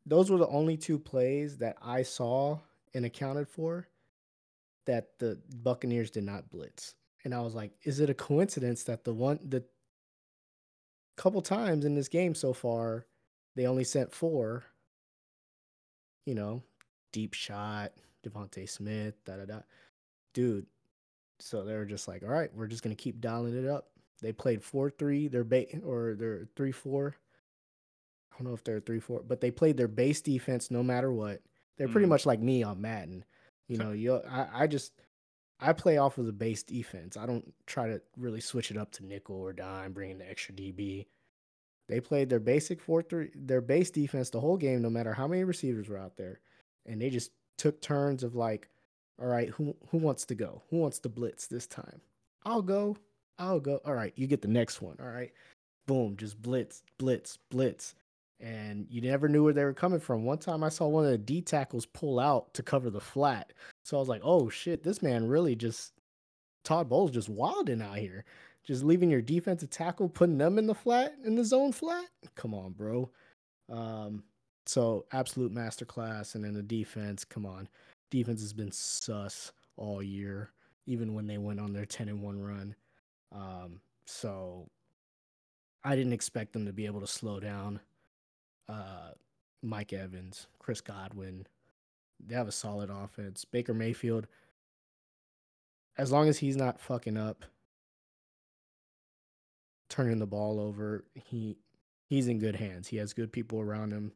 Those 0.08 0.32
were 0.32 0.38
the 0.38 0.48
only 0.48 0.78
two 0.78 0.98
plays 0.98 1.58
that 1.58 1.78
I 1.82 2.04
saw 2.04 2.60
and 2.94 3.06
accounted 3.06 3.50
for 3.50 3.88
that 4.86 5.20
the 5.20 5.38
Buccaneers 5.62 6.10
did 6.10 6.24
not 6.24 6.50
blitz. 6.50 6.96
And 7.26 7.36
I 7.36 7.42
was 7.42 7.54
like, 7.54 7.72
is 7.84 8.00
it 8.00 8.10
a 8.10 8.14
coincidence 8.14 8.84
that 8.84 9.04
the 9.04 9.14
one 9.14 9.40
the 9.44 9.66
couple 11.18 11.42
times 11.42 11.84
in 11.84 11.94
this 11.94 12.08
game 12.08 12.34
so 12.34 12.54
far, 12.54 13.06
they 13.56 13.68
only 13.68 13.84
sent 13.84 14.14
four, 14.14 14.64
you 16.26 16.36
know, 16.36 16.64
deep 17.12 17.34
shot, 17.34 17.92
DeVonta 18.26 18.70
Smith, 18.70 19.16
da 19.26 19.36
da 19.36 19.46
da. 19.46 19.60
Dude, 20.34 20.68
so 21.40 21.66
they 21.66 21.74
were 21.74 21.86
just 21.86 22.08
like, 22.08 22.24
all 22.24 22.30
right, 22.30 22.54
we're 22.56 22.68
just 22.68 22.84
gonna 22.84 22.96
keep 22.96 23.20
dialing 23.20 23.62
it 23.62 23.68
up. 23.68 23.90
They 24.22 24.32
played 24.32 24.64
four 24.64 24.90
three, 24.90 25.28
their 25.28 25.44
bait 25.44 25.82
or 25.84 26.16
their 26.16 26.48
three 26.56 26.72
four. 26.72 27.18
I 28.40 28.44
don't 28.44 28.50
know 28.50 28.54
if 28.56 28.64
they're 28.64 28.80
three 28.80 29.00
four, 29.00 29.24
but 29.28 29.42
they 29.42 29.50
played 29.52 29.78
their 29.78 29.88
base 29.88 30.22
defense 30.22 30.70
no 30.70 30.84
matter 30.84 31.12
what. 31.12 31.42
They're 31.78 31.88
pretty 31.88 32.06
Mhm. 32.06 32.10
much 32.10 32.26
like 32.26 32.40
me 32.40 32.64
on 32.64 32.82
Madden. 32.82 33.26
You 33.68 33.78
know, 33.78 33.92
you 33.92 34.16
I, 34.16 34.64
I 34.64 34.68
just 34.68 34.94
I 35.60 35.74
play 35.74 35.98
off 35.98 36.18
of 36.20 36.26
the 36.28 36.32
base 36.34 36.62
defense. 36.64 37.18
I 37.18 37.26
don't 37.26 37.52
try 37.66 37.88
to 37.88 38.02
really 38.16 38.42
switch 38.42 38.70
it 38.70 38.78
up 38.78 38.92
to 38.94 39.06
nickel 39.06 39.38
or 39.38 39.54
dime, 39.54 39.94
bring 39.94 40.12
in 40.12 40.20
the 40.20 40.30
extra 40.30 40.54
DB. 40.54 41.08
They 41.90 42.00
played 42.00 42.30
their 42.30 42.40
basic 42.40 42.80
four 42.82 43.02
three 43.02 43.32
their 43.34 43.62
base 43.62 43.90
defense 43.90 44.30
the 44.30 44.40
whole 44.42 44.58
game, 44.58 44.82
no 44.82 44.90
matter 44.90 45.14
how 45.14 45.28
many 45.28 45.44
receivers 45.44 45.90
were 45.90 45.98
out 45.98 46.16
there. 46.18 46.40
And 46.86 47.02
they 47.02 47.10
just 47.10 47.32
took 47.58 47.82
turns 47.82 48.24
of 48.24 48.36
like, 48.36 48.70
all 49.20 49.28
right, 49.28 49.50
who 49.50 49.76
who 49.90 49.98
wants 49.98 50.26
to 50.26 50.36
go? 50.36 50.62
Who 50.70 50.78
wants 50.78 51.00
to 51.00 51.10
blitz 51.10 51.48
this 51.48 51.66
time? 51.66 52.02
I'll 52.46 52.62
go. 52.62 52.98
I'll 53.40 53.60
go. 53.60 53.82
All 53.84 53.94
right, 53.94 54.14
you 54.16 54.28
get 54.28 54.42
the 54.42 54.48
next 54.48 54.82
one. 54.82 54.98
All 55.00 55.10
right. 55.10 55.32
Boom, 55.88 56.18
just 56.18 56.42
blitz, 56.42 56.84
blitz, 56.98 57.38
blitz. 57.50 57.96
And 58.40 58.86
you 58.90 59.02
never 59.02 59.28
knew 59.28 59.44
where 59.44 59.54
they 59.54 59.64
were 59.64 59.74
coming 59.74 60.00
from. 60.00 60.24
One 60.24 60.38
time 60.38 60.64
I 60.64 60.70
saw 60.70 60.88
one 60.88 61.06
of 61.06 61.12
the 61.12 61.18
D 61.18 61.42
tackles 61.42 61.88
pull 61.88 62.20
out 62.20 62.54
to 62.54 62.62
cover 62.62 62.90
the 62.90 63.02
flat. 63.02 63.54
So 63.84 63.98
I 63.98 64.00
was 64.00 64.10
like, 64.10 64.22
oh 64.24 64.48
shit, 64.50 64.84
this 64.84 65.02
man 65.02 65.28
really 65.28 65.56
just 65.56 65.94
Todd 66.64 66.90
Bowles 66.90 67.12
just 67.12 67.30
wilding 67.30 67.82
out 67.82 67.98
here. 67.98 68.26
Just 68.64 68.84
leaving 68.84 69.10
your 69.10 69.22
defensive 69.22 69.70
tackle, 69.70 70.10
putting 70.10 70.38
them 70.38 70.60
in 70.60 70.68
the 70.68 70.76
flat, 70.76 71.16
in 71.24 71.36
the 71.36 71.46
zone 71.46 71.72
flat. 71.72 72.06
Come 72.36 72.54
on, 72.54 72.74
bro. 72.74 73.10
Um, 73.72 74.24
so 74.66 75.06
absolute 75.14 75.54
masterclass. 75.54 76.36
And 76.36 76.44
then 76.44 76.54
the 76.54 76.62
defense, 76.62 77.24
come 77.24 77.46
on. 77.46 77.70
Defense 78.12 78.42
has 78.42 78.54
been 78.54 78.72
sus 78.72 79.54
all 79.78 80.04
year, 80.04 80.52
even 80.86 81.14
when 81.14 81.28
they 81.28 81.38
went 81.38 81.62
on 81.62 81.72
their 81.72 81.86
10 81.86 82.10
and 82.10 82.22
1 82.22 82.42
run. 82.42 82.76
Um, 83.32 83.80
so 84.06 84.68
I 85.84 85.96
didn't 85.96 86.14
expect 86.14 86.52
them 86.52 86.66
to 86.66 86.74
be 86.74 86.86
able 86.86 87.02
to 87.02 87.08
slow 87.08 87.40
down 87.40 87.80
uh, 88.70 89.12
Mike 89.62 89.94
Evans, 89.94 90.48
Chris 90.60 90.82
Godwin. 90.82 91.48
They 92.26 92.36
have 92.36 92.48
a 92.48 92.52
solid 92.52 92.90
offense. 92.90 93.46
Baker 93.46 93.74
Mayfield, 93.74 94.28
as 95.98 96.12
long 96.12 96.28
as 96.28 96.40
he's 96.40 96.58
not 96.58 96.80
fucking 96.80 97.18
up, 97.18 97.46
turning 99.90 100.20
the 100.20 100.26
ball 100.26 100.60
over, 100.60 101.06
he 101.14 101.58
he's 102.08 102.28
in 102.28 102.40
good 102.40 102.56
hands. 102.56 102.88
He 102.88 102.98
has 102.98 103.14
good 103.14 103.32
people 103.32 103.60
around 103.60 103.92
him. 103.92 104.12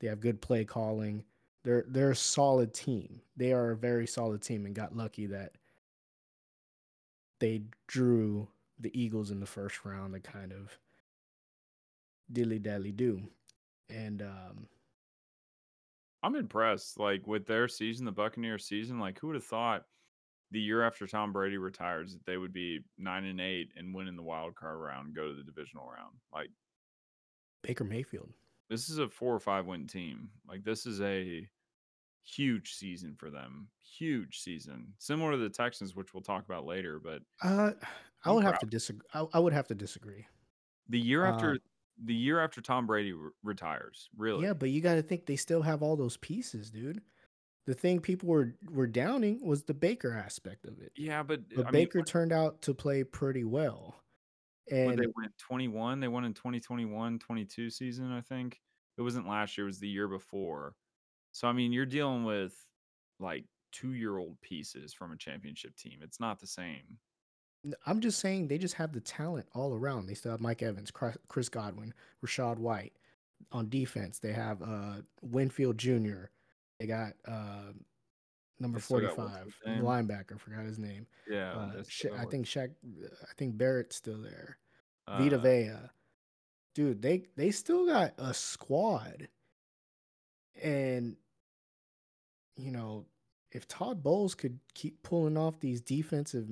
They 0.00 0.08
have 0.08 0.20
good 0.20 0.40
play 0.40 0.64
calling. 0.64 1.24
They're 1.64 1.84
they're 1.88 2.10
a 2.10 2.16
solid 2.16 2.74
team. 2.74 3.20
They 3.36 3.52
are 3.52 3.70
a 3.70 3.76
very 3.76 4.06
solid 4.06 4.42
team 4.42 4.66
and 4.66 4.74
got 4.74 4.96
lucky 4.96 5.26
that 5.26 5.52
they 7.40 7.62
drew 7.88 8.48
the 8.78 8.96
Eagles 9.00 9.30
in 9.30 9.40
the 9.40 9.46
first 9.46 9.84
round 9.84 10.14
to 10.14 10.20
kind 10.20 10.52
of 10.52 10.78
dilly 12.32 12.58
dally 12.58 12.92
do. 12.92 13.22
And 13.92 14.22
um 14.22 14.68
I'm 16.22 16.36
impressed. 16.36 16.98
Like 16.98 17.26
with 17.26 17.46
their 17.46 17.68
season, 17.68 18.04
the 18.06 18.12
Buccaneers 18.12 18.64
season, 18.66 18.98
like 18.98 19.18
who 19.18 19.28
would 19.28 19.36
have 19.36 19.44
thought 19.44 19.86
the 20.50 20.60
year 20.60 20.82
after 20.82 21.06
Tom 21.06 21.32
Brady 21.32 21.56
retires 21.58 22.12
that 22.12 22.24
they 22.26 22.36
would 22.36 22.52
be 22.52 22.80
nine 22.98 23.24
and 23.24 23.40
eight 23.40 23.72
and 23.76 23.94
win 23.94 24.08
in 24.08 24.16
the 24.16 24.22
wild 24.22 24.54
card 24.54 24.78
round 24.78 25.14
go 25.14 25.28
to 25.28 25.34
the 25.34 25.42
divisional 25.42 25.86
round? 25.88 26.16
Like 26.32 26.50
Baker 27.62 27.84
Mayfield. 27.84 28.32
this 28.68 28.88
is 28.88 28.98
a 28.98 29.08
four 29.08 29.34
or 29.34 29.40
five 29.40 29.66
win 29.66 29.86
team. 29.86 30.30
Like 30.46 30.64
this 30.64 30.86
is 30.86 31.00
a 31.00 31.48
huge 32.22 32.74
season 32.74 33.16
for 33.16 33.30
them. 33.30 33.68
Huge 33.82 34.38
season. 34.40 34.94
Similar 34.98 35.32
to 35.32 35.38
the 35.38 35.50
Texans, 35.50 35.94
which 35.96 36.14
we'll 36.14 36.22
talk 36.22 36.44
about 36.44 36.66
later, 36.66 37.00
but 37.00 37.22
Uh 37.42 37.72
I 38.24 38.30
would 38.32 38.44
have 38.44 38.54
proud. 38.54 38.60
to 38.60 38.66
disagree. 38.66 39.06
I, 39.14 39.26
I 39.34 39.38
would 39.40 39.52
have 39.52 39.66
to 39.68 39.74
disagree. 39.74 40.26
the 40.88 41.00
year 41.00 41.24
after 41.24 41.54
Uh, 41.54 41.58
the 42.04 42.14
year 42.14 42.40
after 42.40 42.60
Tom 42.60 42.86
Brady 42.86 43.12
re- 43.12 43.30
retires, 43.42 44.08
really. 44.16 44.44
Yeah, 44.44 44.54
but 44.54 44.70
you 44.70 44.80
got 44.80 44.94
to 44.94 45.02
think 45.02 45.26
they 45.26 45.36
still 45.36 45.62
have 45.62 45.82
all 45.82 45.96
those 45.96 46.16
pieces, 46.16 46.70
dude. 46.70 47.02
The 47.66 47.74
thing 47.74 48.00
people 48.00 48.28
were 48.28 48.56
were 48.70 48.88
downing 48.88 49.44
was 49.44 49.62
the 49.62 49.74
Baker 49.74 50.12
aspect 50.12 50.64
of 50.64 50.80
it. 50.80 50.92
Yeah, 50.96 51.22
but 51.22 51.42
But 51.54 51.66
I 51.66 51.70
mean, 51.70 51.84
Baker 51.84 52.02
turned 52.02 52.32
out 52.32 52.62
to 52.62 52.74
play 52.74 53.04
pretty 53.04 53.44
well. 53.44 54.02
when 54.68 54.90
And 54.90 54.98
they 54.98 55.06
went 55.16 55.36
21, 55.38 56.00
they 56.00 56.08
won 56.08 56.24
in 56.24 56.34
2021, 56.34 57.18
22 57.18 57.70
season, 57.70 58.12
I 58.12 58.20
think. 58.20 58.60
It 58.98 59.02
wasn't 59.02 59.28
last 59.28 59.56
year, 59.56 59.66
it 59.66 59.70
was 59.70 59.78
the 59.80 59.88
year 59.88 60.08
before. 60.08 60.74
So 61.30 61.46
I 61.48 61.52
mean, 61.52 61.72
you're 61.72 61.86
dealing 61.86 62.24
with 62.24 62.54
like 63.20 63.46
2-year-old 63.74 64.40
pieces 64.40 64.92
from 64.92 65.12
a 65.12 65.16
championship 65.16 65.76
team. 65.76 66.00
It's 66.02 66.20
not 66.20 66.40
the 66.40 66.46
same. 66.46 66.98
I'm 67.86 68.00
just 68.00 68.18
saying 68.18 68.48
they 68.48 68.58
just 68.58 68.74
have 68.74 68.92
the 68.92 69.00
talent 69.00 69.46
all 69.54 69.74
around. 69.74 70.06
They 70.06 70.14
still 70.14 70.32
have 70.32 70.40
Mike 70.40 70.62
Evans, 70.62 70.90
Chris 71.28 71.48
Godwin, 71.48 71.94
Rachaad 72.24 72.58
White. 72.58 72.92
On 73.50 73.68
defense, 73.68 74.18
they 74.20 74.32
have 74.32 74.62
uh 74.62 74.96
Winfield 75.20 75.76
Jr. 75.76 76.26
They 76.78 76.86
got 76.86 77.12
uh 77.26 77.72
number 78.60 78.78
They 78.78 78.82
still 78.84 79.00
got 79.00 79.16
45, 79.16 79.44
what's 79.44 79.56
his 79.64 79.66
name? 79.66 79.82
linebacker, 79.84 80.38
forgot 80.40 80.64
his 80.64 80.78
name. 80.78 81.06
Yeah, 81.28 81.52
Uh, 81.52 81.82
Sha- 81.88 82.14
I 82.16 82.24
think 82.26 82.46
Shaq 82.46 82.70
I 83.04 83.34
think 83.36 83.56
Barrett's 83.58 83.96
still 83.96 84.22
there. 84.22 84.58
Vita 85.08 85.36
Uh, 85.36 85.40
Vea. 85.40 85.72
Dude, 86.74 87.02
they 87.02 87.24
they 87.36 87.50
still 87.50 87.84
got 87.86 88.14
a 88.18 88.32
squad. 88.32 89.28
And 90.62 91.16
you 92.56 92.70
know, 92.70 93.06
if 93.50 93.66
Todd 93.66 94.02
Bowles 94.02 94.34
could 94.34 94.60
keep 94.74 95.02
pulling 95.02 95.36
off 95.36 95.60
these 95.60 95.80
defensive 95.80 96.48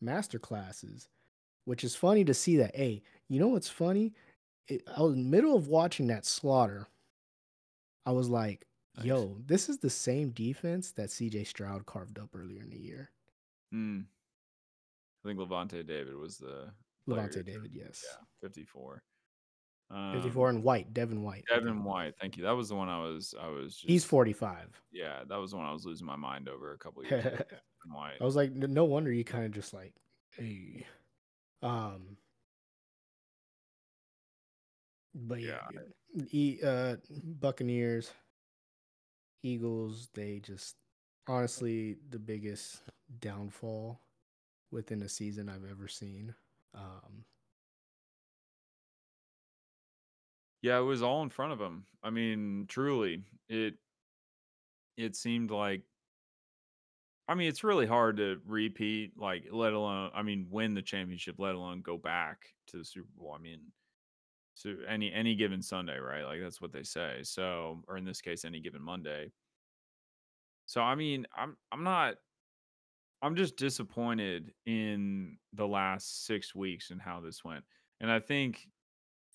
master 0.00 0.38
classes, 0.38 1.08
which 1.64 1.84
is 1.84 1.96
funny 1.96 2.24
to 2.24 2.34
see 2.34 2.56
that. 2.58 2.74
Hey, 2.76 3.02
you 3.28 3.40
know 3.40 3.48
what's 3.48 3.68
funny? 3.68 4.12
It, 4.68 4.82
I 4.96 5.00
was 5.02 5.14
in 5.14 5.22
the 5.24 5.28
middle 5.30 5.56
of 5.56 5.68
watching 5.68 6.06
that 6.08 6.24
slaughter. 6.26 6.86
I 8.04 8.12
was 8.12 8.28
like, 8.28 8.66
Nice. 8.96 9.06
yo, 9.06 9.36
this 9.44 9.68
is 9.68 9.78
the 9.78 9.90
same 9.90 10.30
defense 10.30 10.92
that 10.92 11.10
CJ 11.10 11.46
Stroud 11.46 11.84
carved 11.86 12.18
up 12.18 12.30
earlier 12.34 12.62
in 12.62 12.70
the 12.70 12.78
year. 12.78 13.10
mm. 13.74 14.04
I 15.24 15.28
think 15.28 15.38
Lavonte 15.40 15.84
David 15.86 16.14
was 16.14 16.38
the 16.38 16.70
Lavonte 17.08 17.44
David, 17.44 17.72
yes. 17.74 18.04
Yeah, 18.08 18.24
54. 18.42 19.02
54 20.14 20.48
Um, 20.48 20.54
and 20.56 20.64
White, 20.64 20.92
Devin 20.94 21.22
White. 21.22 21.44
Devin. 21.48 21.84
White, 21.84 22.14
thank 22.20 22.36
you. 22.36 22.42
That 22.44 22.52
was 22.56 22.68
the 22.68 22.74
one 22.74 22.88
I 22.88 23.00
was 23.00 23.34
I 23.40 23.48
was 23.48 23.74
just 23.74 23.88
He's 23.88 24.04
45. 24.04 24.80
Yeah, 24.92 25.22
that 25.28 25.36
was 25.36 25.50
the 25.50 25.56
one 25.58 25.66
I 25.66 25.72
was 25.72 25.84
losing 25.84 26.06
my 26.06 26.16
mind 26.16 26.48
over 26.48 26.72
a 26.72 26.78
couple 26.78 27.04
years 27.10 27.24
ago. 27.26 27.44
Devin 27.86 27.94
White. 27.94 28.14
I 28.20 28.24
was 28.24 28.36
like, 28.36 28.52
no 28.52 28.84
wonder 28.84 29.12
you 29.12 29.24
kind 29.24 29.44
of 29.44 29.52
just 29.52 29.72
like, 29.74 29.94
hey, 30.36 30.86
um, 31.62 32.16
but 35.14 35.40
yeah, 35.40 35.60
Yeah. 35.72 35.80
E, 36.32 36.58
uh, 36.64 36.96
Buccaneers, 37.40 38.10
Eagles, 39.42 40.08
they 40.14 40.40
just 40.40 40.76
honestly 41.28 41.96
the 42.10 42.18
biggest 42.18 42.82
downfall 43.20 44.00
within 44.70 45.02
a 45.02 45.08
season 45.08 45.48
I've 45.48 45.68
ever 45.70 45.88
seen. 45.88 46.34
Um, 46.74 47.24
Yeah, 50.62 50.78
it 50.78 50.82
was 50.82 51.02
all 51.02 51.22
in 51.22 51.30
front 51.30 51.52
of 51.52 51.60
him. 51.60 51.84
I 52.02 52.10
mean, 52.10 52.66
truly, 52.68 53.22
it 53.48 53.74
it 54.96 55.16
seemed 55.16 55.50
like 55.50 55.82
I 57.28 57.34
mean, 57.34 57.48
it's 57.48 57.64
really 57.64 57.86
hard 57.86 58.18
to 58.18 58.40
repeat, 58.46 59.18
like, 59.18 59.46
let 59.50 59.72
alone 59.72 60.10
I 60.14 60.22
mean, 60.22 60.46
win 60.50 60.74
the 60.74 60.82
championship, 60.82 61.36
let 61.38 61.54
alone 61.54 61.82
go 61.82 61.96
back 61.98 62.54
to 62.68 62.78
the 62.78 62.84
Super 62.84 63.08
Bowl. 63.16 63.34
I 63.36 63.42
mean, 63.42 63.72
so 64.54 64.76
any 64.88 65.12
any 65.12 65.34
given 65.36 65.62
Sunday, 65.62 65.98
right? 65.98 66.24
Like 66.24 66.40
that's 66.40 66.60
what 66.60 66.72
they 66.72 66.82
say. 66.82 67.20
So, 67.22 67.82
or 67.88 67.96
in 67.96 68.04
this 68.04 68.20
case, 68.20 68.44
any 68.44 68.60
given 68.60 68.82
Monday. 68.82 69.32
So, 70.66 70.80
I 70.80 70.94
mean, 70.94 71.26
I'm 71.36 71.56
I'm 71.72 71.84
not 71.84 72.16
I'm 73.22 73.34
just 73.34 73.56
disappointed 73.56 74.52
in 74.66 75.38
the 75.52 75.66
last 75.66 76.26
six 76.26 76.54
weeks 76.54 76.90
and 76.90 77.00
how 77.00 77.20
this 77.20 77.44
went. 77.44 77.64
And 78.00 78.10
I 78.10 78.20
think 78.20 78.68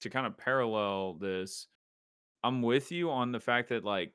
to 0.01 0.09
kind 0.09 0.27
of 0.27 0.37
parallel 0.37 1.15
this, 1.15 1.67
I'm 2.43 2.61
with 2.61 2.91
you 2.91 3.11
on 3.11 3.31
the 3.31 3.39
fact 3.39 3.69
that 3.69 3.83
like 3.83 4.13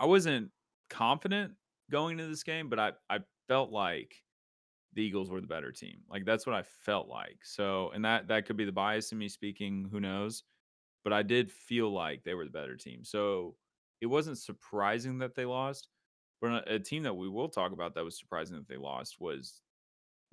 I 0.00 0.06
wasn't 0.06 0.50
confident 0.90 1.54
going 1.90 2.18
into 2.18 2.30
this 2.30 2.42
game, 2.42 2.68
but 2.68 2.78
I 2.78 2.92
I 3.10 3.20
felt 3.48 3.70
like 3.70 4.14
the 4.94 5.02
Eagles 5.02 5.30
were 5.30 5.40
the 5.40 5.46
better 5.46 5.72
team. 5.72 6.00
Like 6.10 6.24
that's 6.24 6.46
what 6.46 6.56
I 6.56 6.62
felt 6.62 7.08
like. 7.08 7.38
So, 7.42 7.90
and 7.94 8.04
that 8.04 8.28
that 8.28 8.46
could 8.46 8.56
be 8.56 8.64
the 8.64 8.72
bias 8.72 9.12
in 9.12 9.18
me 9.18 9.28
speaking, 9.28 9.88
who 9.90 10.00
knows. 10.00 10.44
But 11.04 11.12
I 11.12 11.22
did 11.22 11.50
feel 11.50 11.90
like 11.90 12.24
they 12.24 12.34
were 12.34 12.44
the 12.44 12.50
better 12.50 12.76
team. 12.76 13.04
So, 13.04 13.56
it 14.00 14.06
wasn't 14.06 14.38
surprising 14.38 15.18
that 15.18 15.34
they 15.34 15.44
lost. 15.44 15.88
But 16.40 16.68
a, 16.68 16.74
a 16.74 16.78
team 16.78 17.02
that 17.04 17.14
we 17.14 17.28
will 17.28 17.48
talk 17.48 17.72
about 17.72 17.94
that 17.94 18.04
was 18.04 18.18
surprising 18.18 18.56
that 18.56 18.68
they 18.68 18.76
lost 18.76 19.16
was 19.20 19.62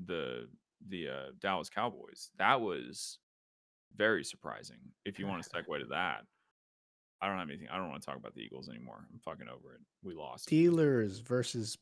the 0.04 0.48
the 0.88 1.10
uh, 1.10 1.32
Dallas 1.40 1.70
Cowboys. 1.70 2.32
That 2.38 2.62
was 2.62 3.20
very 3.96 4.24
surprising. 4.24 4.80
If 5.06 5.20
you 5.20 5.28
want 5.28 5.44
to 5.44 5.50
segue 5.56 5.80
to 5.80 5.86
that, 5.88 6.26
I 7.26 7.30
don't 7.30 7.40
have 7.40 7.50
anything. 7.50 7.68
I 7.72 7.78
don't 7.78 7.90
want 7.90 8.02
to 8.02 8.06
talk 8.06 8.18
about 8.18 8.36
the 8.36 8.42
Eagles 8.42 8.70
anymore. 8.70 9.08
I'm 9.12 9.20
fucking 9.20 9.48
over 9.50 9.74
it. 9.74 9.82
We 10.04 10.14
lost. 10.14 10.48
Steelers 10.48 11.24
versus 11.24 11.76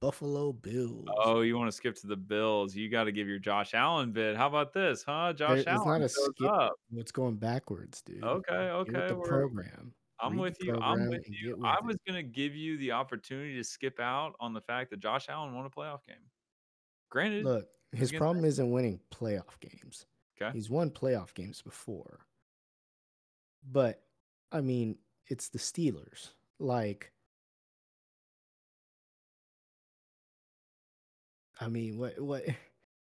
Buffalo 0.00 0.52
Bills. 0.52 1.08
Oh, 1.24 1.40
you 1.40 1.58
want 1.58 1.68
to 1.68 1.72
skip 1.76 1.96
to 1.96 2.06
the 2.06 2.16
Bills? 2.16 2.76
You 2.76 2.88
got 2.88 3.04
to 3.04 3.12
give 3.12 3.26
your 3.26 3.40
Josh 3.40 3.74
Allen 3.74 4.12
bid. 4.12 4.36
How 4.36 4.46
about 4.46 4.72
this, 4.72 5.02
huh? 5.02 5.32
Josh 5.32 5.64
There- 5.64 5.74
Allen. 5.74 6.02
it's 6.02 6.16
not 6.16 6.26
a 6.26 6.30
skip. 6.32 6.48
up. 6.48 6.72
It's 6.94 7.10
going 7.10 7.36
backwards, 7.36 8.02
dude. 8.02 8.22
Okay, 8.22 8.54
okay. 8.54 9.08
the 9.08 9.16
program. 9.16 9.92
I'm 10.20 10.36
with 10.36 10.56
the 10.58 10.66
you. 10.66 10.76
I'm 10.76 11.08
with 11.08 11.28
you. 11.28 11.48
get 11.48 11.56
with 11.58 11.66
I 11.66 11.78
was 11.84 11.96
gonna 12.06 12.22
give 12.22 12.54
you 12.54 12.78
the 12.78 12.92
opportunity 12.92 13.56
to 13.56 13.64
skip 13.64 13.98
out 13.98 14.34
on 14.38 14.52
the 14.52 14.60
fact 14.60 14.90
that 14.90 15.00
Josh 15.00 15.26
Allen 15.28 15.54
won 15.56 15.66
a 15.66 15.70
playoff 15.70 16.06
game. 16.06 16.16
Granted, 17.10 17.44
Look, 17.44 17.66
his 17.92 18.12
problem 18.12 18.44
isn't 18.44 18.70
winning 18.70 19.00
playoff 19.12 19.58
games. 19.60 20.06
okay. 20.40 20.52
He's 20.54 20.70
won 20.70 20.90
playoff 20.90 21.34
games 21.34 21.62
before. 21.62 22.20
But 23.70 24.02
I 24.52 24.60
mean, 24.60 24.96
it's 25.26 25.48
the 25.48 25.58
Steelers. 25.58 26.30
Like 26.58 27.12
I 31.60 31.68
mean, 31.68 31.98
what 31.98 32.20
what 32.20 32.44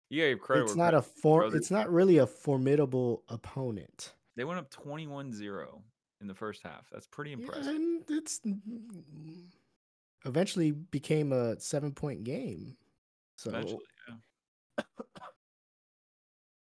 You 0.09 0.23
gave 0.23 0.41
credit. 0.41 0.65
it's 0.65 0.75
not 0.77 0.89
a 0.95 0.99
credit's 1.01 1.15
due, 1.15 1.21
for 1.23 1.41
brother. 1.41 1.57
it's 1.57 1.71
not 1.71 1.91
really 1.91 2.19
a 2.19 2.27
formidable 2.27 3.23
opponent. 3.29 4.15
They 4.37 4.45
went 4.45 4.59
up 4.61 4.71
21-0 4.71 5.83
in 6.21 6.27
the 6.27 6.35
first 6.35 6.63
half. 6.63 6.89
That's 6.91 7.07
pretty 7.07 7.31
Yeah, 7.33 7.37
impressive. 7.39 7.67
and 7.75 8.05
it's 8.09 8.41
eventually 10.25 10.71
became 10.73 11.33
a 11.33 11.57
7-point 11.57 12.25
game. 12.25 12.77
So 13.37 13.51
Eventually, 13.51 13.83
yeah. 14.09 14.85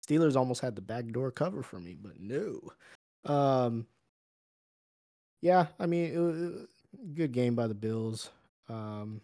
Steelers 0.07 0.36
almost 0.36 0.62
had 0.62 0.75
the 0.75 0.81
backdoor 0.81 1.31
cover 1.31 1.62
for 1.62 1.79
me, 1.79 1.97
but 2.00 2.19
no. 2.19 2.59
Um, 3.25 3.86
yeah, 5.41 5.67
I 5.79 5.86
mean, 5.86 6.13
it 6.13 6.20
was 6.20 6.38
a 6.38 6.67
good 7.13 7.32
game 7.32 7.56
by 7.56 7.67
the 7.67 7.75
Bills. 7.75 8.29
Um, 8.70 9.22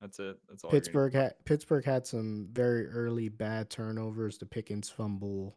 That's 0.00 0.18
it. 0.18 0.38
That's 0.48 0.64
all. 0.64 0.70
Pittsburgh 0.70 1.14
had 1.14 1.34
Pittsburgh 1.44 1.84
had 1.84 2.06
some 2.06 2.48
very 2.52 2.86
early 2.88 3.28
bad 3.28 3.70
turnovers. 3.70 4.38
The 4.38 4.46
Pickens 4.46 4.88
fumble. 4.88 5.56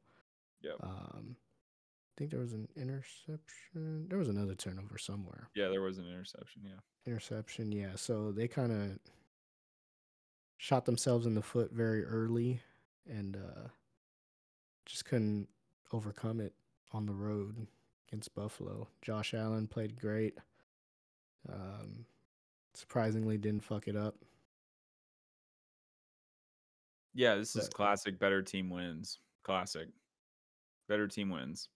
Yeah. 0.61 0.73
Um, 0.81 1.35
I 1.35 2.13
think 2.17 2.31
there 2.31 2.39
was 2.39 2.53
an 2.53 2.67
interception. 2.75 4.07
There 4.07 4.17
was 4.17 4.29
another 4.29 4.55
turnover 4.55 4.97
somewhere. 4.97 5.49
Yeah, 5.53 5.67
there 5.67 5.81
was 5.81 5.97
an 5.97 6.07
interception. 6.07 6.61
Yeah. 6.63 6.79
Interception, 7.05 7.71
yeah. 7.71 7.91
So 7.95 8.31
they 8.31 8.47
kind 8.47 8.71
of 8.71 8.99
shot 10.57 10.85
themselves 10.85 11.25
in 11.25 11.35
the 11.35 11.41
foot 11.41 11.71
very 11.73 12.05
early, 12.05 12.61
and 13.07 13.35
uh, 13.35 13.67
just 14.85 15.05
couldn't 15.05 15.49
overcome 15.91 16.39
it 16.39 16.53
on 16.93 17.05
the 17.05 17.13
road 17.13 17.67
against 18.07 18.35
Buffalo. 18.35 18.87
Josh 19.01 19.33
Allen 19.33 19.67
played 19.67 19.99
great. 19.99 20.37
Um, 21.51 22.05
surprisingly, 22.73 23.37
didn't 23.37 23.63
fuck 23.63 23.87
it 23.87 23.95
up. 23.95 24.15
Yeah, 27.13 27.35
this 27.35 27.55
is 27.55 27.69
classic. 27.69 28.19
Better 28.19 28.41
team 28.41 28.69
wins. 28.69 29.19
Classic. 29.43 29.87
Better 30.89 31.07
team 31.07 31.29
wins. 31.29 31.69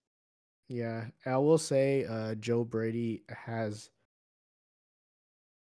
Yeah, 0.67 1.05
I 1.25 1.37
will 1.37 1.57
say 1.57 2.05
uh, 2.05 2.35
Joe 2.35 2.63
Brady 2.63 3.23
has 3.29 3.89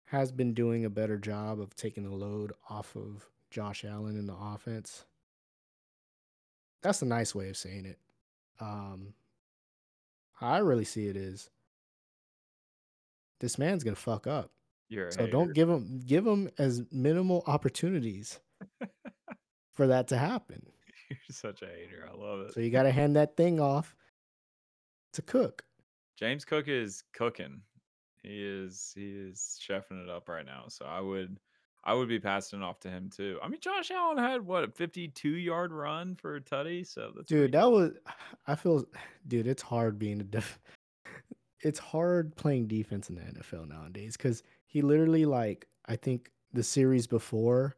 has 0.05 0.31
been 0.31 0.53
doing 0.53 0.85
a 0.85 0.89
better 0.89 1.17
job 1.17 1.59
of 1.59 1.75
taking 1.75 2.03
the 2.03 2.13
load 2.13 2.53
off 2.69 2.95
of 2.95 3.25
Josh 3.49 3.83
Allen 3.83 4.15
in 4.15 4.27
the 4.27 4.35
offense. 4.35 5.05
That's 6.83 7.01
a 7.01 7.05
nice 7.05 7.33
way 7.33 7.49
of 7.49 7.57
saying 7.57 7.85
it. 7.85 7.97
Um, 8.59 9.13
I 10.43 10.57
really 10.57 10.83
see 10.83 11.07
it 11.07 11.15
is 11.15 11.49
this 13.39 13.57
man's 13.57 13.83
gonna 13.83 13.95
fuck 13.95 14.27
up. 14.27 14.51
You're 14.89 15.11
So 15.11 15.25
don't 15.25 15.53
give 15.53 15.69
him 15.69 16.01
give 16.05 16.27
him 16.27 16.49
as 16.57 16.83
minimal 16.91 17.43
opportunities 17.47 18.39
for 19.73 19.87
that 19.87 20.09
to 20.09 20.17
happen. 20.17 20.65
You're 21.09 21.19
such 21.31 21.61
a 21.61 21.67
hater. 21.67 22.07
I 22.11 22.15
love 22.15 22.41
it. 22.41 22.53
So 22.53 22.59
you 22.59 22.69
got 22.69 22.83
to 22.83 22.91
hand 22.91 23.15
that 23.15 23.37
thing 23.37 23.59
off 23.59 23.95
to 25.13 25.21
Cook. 25.21 25.63
James 26.17 26.45
Cook 26.45 26.67
is 26.67 27.03
cooking. 27.13 27.61
He 28.21 28.43
is 28.43 28.93
he 28.95 29.11
is 29.11 29.59
chefing 29.61 30.03
it 30.03 30.09
up 30.09 30.29
right 30.29 30.45
now. 30.45 30.65
So 30.69 30.85
I 30.85 31.01
would 31.01 31.37
I 31.85 31.93
would 31.93 32.07
be 32.07 32.19
passing 32.19 32.61
it 32.61 32.65
off 32.65 32.79
to 32.81 32.89
him 32.89 33.09
too. 33.13 33.37
I 33.43 33.47
mean, 33.49 33.59
Josh 33.59 33.91
Allen 33.91 34.17
had 34.17 34.45
what 34.45 34.63
a 34.63 34.69
52 34.69 35.29
yard 35.29 35.73
run 35.73 36.15
for 36.15 36.35
a 36.35 36.41
tutty. 36.41 36.85
So 36.85 37.11
that's 37.15 37.27
Dude, 37.27 37.51
that 37.51 37.69
was 37.69 37.91
I 38.47 38.55
feel 38.55 38.85
dude, 39.27 39.47
it's 39.47 39.61
hard 39.61 39.99
being 39.99 40.21
a 40.21 40.23
def 40.23 40.59
it's 41.61 41.79
hard 41.79 42.35
playing 42.35 42.67
defense 42.67 43.09
in 43.09 43.15
the 43.15 43.21
NFL 43.21 43.67
nowadays 43.67 44.15
cuz 44.17 44.43
he 44.65 44.81
literally 44.81 45.25
like 45.25 45.67
I 45.85 45.95
think 45.95 46.31
the 46.53 46.63
series 46.63 47.07
before 47.07 47.75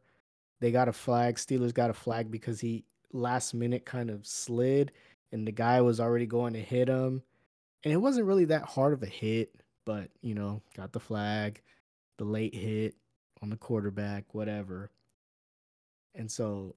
they 0.60 0.70
got 0.70 0.88
a 0.88 0.92
flag, 0.92 1.36
Steelers 1.36 1.74
got 1.74 1.90
a 1.90 1.94
flag 1.94 2.30
because 2.30 2.60
he 2.60 2.84
last 3.12 3.54
minute 3.54 3.84
kind 3.84 4.10
of 4.10 4.26
slid 4.26 4.92
and 5.32 5.46
the 5.46 5.52
guy 5.52 5.80
was 5.80 6.00
already 6.00 6.26
going 6.26 6.52
to 6.54 6.60
hit 6.60 6.88
him. 6.88 7.22
And 7.84 7.92
it 7.92 7.98
wasn't 7.98 8.26
really 8.26 8.46
that 8.46 8.62
hard 8.62 8.92
of 8.92 9.02
a 9.02 9.06
hit, 9.06 9.54
but 9.84 10.10
you 10.22 10.34
know, 10.34 10.62
got 10.76 10.92
the 10.92 11.00
flag, 11.00 11.60
the 12.18 12.24
late 12.24 12.54
hit 12.54 12.94
on 13.42 13.50
the 13.50 13.56
quarterback, 13.56 14.34
whatever. 14.34 14.90
And 16.14 16.30
so 16.30 16.76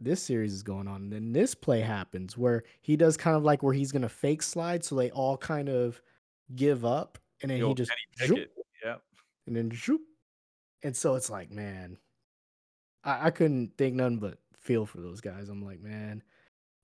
this 0.00 0.22
series 0.22 0.52
is 0.52 0.62
going 0.62 0.88
on. 0.88 1.02
And 1.02 1.12
then 1.12 1.32
this 1.32 1.54
play 1.54 1.80
happens 1.80 2.36
where 2.36 2.64
he 2.80 2.96
does 2.96 3.16
kind 3.16 3.36
of 3.36 3.44
like 3.44 3.62
where 3.62 3.74
he's 3.74 3.92
gonna 3.92 4.08
fake 4.08 4.42
slide, 4.42 4.84
so 4.84 4.94
they 4.94 5.10
all 5.10 5.36
kind 5.36 5.68
of 5.68 6.00
give 6.56 6.84
up, 6.84 7.18
and 7.42 7.50
then 7.50 7.60
the 7.60 7.68
he 7.68 7.74
just 7.74 7.92
Kenny 8.18 8.28
zoop, 8.28 8.36
Pickett. 8.38 8.52
Yep. 8.84 9.02
and 9.46 9.56
then 9.56 9.70
zoop. 9.74 10.00
And 10.82 10.96
so 10.96 11.14
it's 11.14 11.28
like, 11.28 11.50
man, 11.50 11.98
I, 13.04 13.26
I 13.26 13.30
couldn't 13.30 13.76
think 13.76 13.94
nothing 13.94 14.18
but 14.18 14.38
feel 14.58 14.86
for 14.86 15.00
those 15.00 15.20
guys. 15.20 15.48
I'm 15.48 15.64
like, 15.64 15.80
man, 15.80 16.22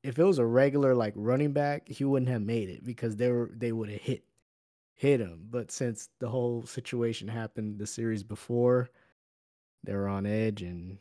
if 0.02 0.18
it 0.18 0.24
was 0.24 0.38
a 0.38 0.46
regular 0.46 0.94
like 0.94 1.14
running 1.16 1.52
back, 1.52 1.88
he 1.88 2.04
wouldn't 2.04 2.30
have 2.30 2.42
made 2.42 2.68
it 2.68 2.84
because 2.84 3.16
they 3.16 3.30
were 3.30 3.50
they 3.54 3.72
would 3.72 3.90
have 3.90 4.00
hit 4.00 4.24
hit 4.94 5.20
him. 5.20 5.46
But 5.50 5.70
since 5.70 6.10
the 6.18 6.28
whole 6.28 6.64
situation 6.66 7.28
happened 7.28 7.78
the 7.78 7.86
series 7.86 8.22
before, 8.22 8.90
they 9.86 9.94
were 9.94 10.08
on 10.08 10.26
edge, 10.26 10.62
and 10.62 10.98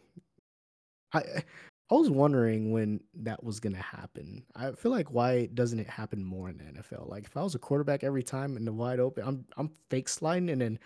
I 1.14 1.44
I 1.92 1.96
was 1.96 2.10
wondering 2.10 2.72
when 2.72 3.00
that 3.14 3.44
was 3.44 3.60
gonna 3.60 3.78
happen. 3.78 4.44
I 4.56 4.72
feel 4.72 4.92
like 4.92 5.12
why 5.12 5.48
doesn't 5.54 5.80
it 5.80 5.90
happen 5.90 6.24
more 6.24 6.50
in 6.50 6.58
the 6.58 6.64
NFL? 6.64 7.10
Like 7.10 7.26
if 7.26 7.38
I 7.38 7.44
was 7.44 7.56
a 7.56 7.60
quarterback 7.60 8.04
every 8.04 8.24
time 8.24 8.58
in 8.58 8.66
the 8.66 8.74
wide 8.74 9.00
open, 9.00 9.24
I'm 9.26 9.46
I'm 9.58 9.70
fake 9.90 10.10
sliding 10.10 10.50
and 10.50 10.62
then 10.62 10.80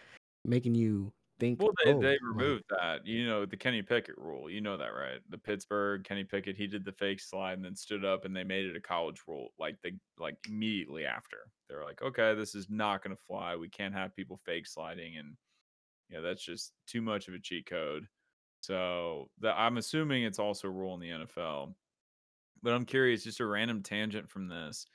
making 0.43 0.75
you 0.75 1.13
think. 1.39 1.61
Well, 1.61 1.71
they, 1.85 1.93
oh, 1.93 2.01
they 2.01 2.11
like- 2.11 2.19
removed 2.21 2.65
that. 2.69 3.05
You 3.07 3.25
know, 3.27 3.45
the 3.45 3.55
Kenny 3.55 3.81
Pickett 3.81 4.17
rule. 4.17 4.49
You 4.49 4.59
know 4.59 4.75
that, 4.75 4.89
right? 4.89 5.19
The 5.29 5.37
Pittsburgh 5.37 6.03
Kenny 6.03 6.25
Pickett, 6.25 6.57
he 6.57 6.67
did 6.67 6.83
the 6.83 6.91
fake 6.91 7.21
slide 7.21 7.53
and 7.53 7.63
then 7.63 7.75
stood 7.77 8.03
up 8.03 8.25
and 8.25 8.35
they 8.35 8.43
made 8.43 8.65
it 8.65 8.75
a 8.75 8.81
college 8.81 9.21
rule. 9.25 9.49
Like 9.57 9.77
they 9.81 9.93
like 10.19 10.35
immediately 10.49 11.05
after. 11.05 11.37
They're 11.69 11.85
like, 11.85 12.01
okay, 12.01 12.35
this 12.35 12.55
is 12.55 12.67
not 12.69 13.03
gonna 13.03 13.15
fly. 13.15 13.55
We 13.55 13.69
can't 13.69 13.93
have 13.93 14.15
people 14.15 14.39
fake 14.45 14.67
sliding 14.67 15.17
and 15.17 15.35
know, 16.17 16.23
that's 16.23 16.43
just 16.43 16.73
too 16.87 17.01
much 17.01 17.27
of 17.27 17.33
a 17.33 17.39
cheat 17.39 17.65
code. 17.65 18.07
So 18.61 19.29
that 19.39 19.55
I'm 19.57 19.77
assuming 19.77 20.23
it's 20.23 20.39
also 20.39 20.67
a 20.67 20.71
rule 20.71 20.93
in 20.95 20.99
the 20.99 21.09
NFL. 21.09 21.73
But 22.61 22.73
I'm 22.73 22.85
curious, 22.85 23.23
just 23.23 23.39
a 23.39 23.45
random 23.45 23.81
tangent 23.81 24.29
from 24.29 24.47
this. 24.47 24.85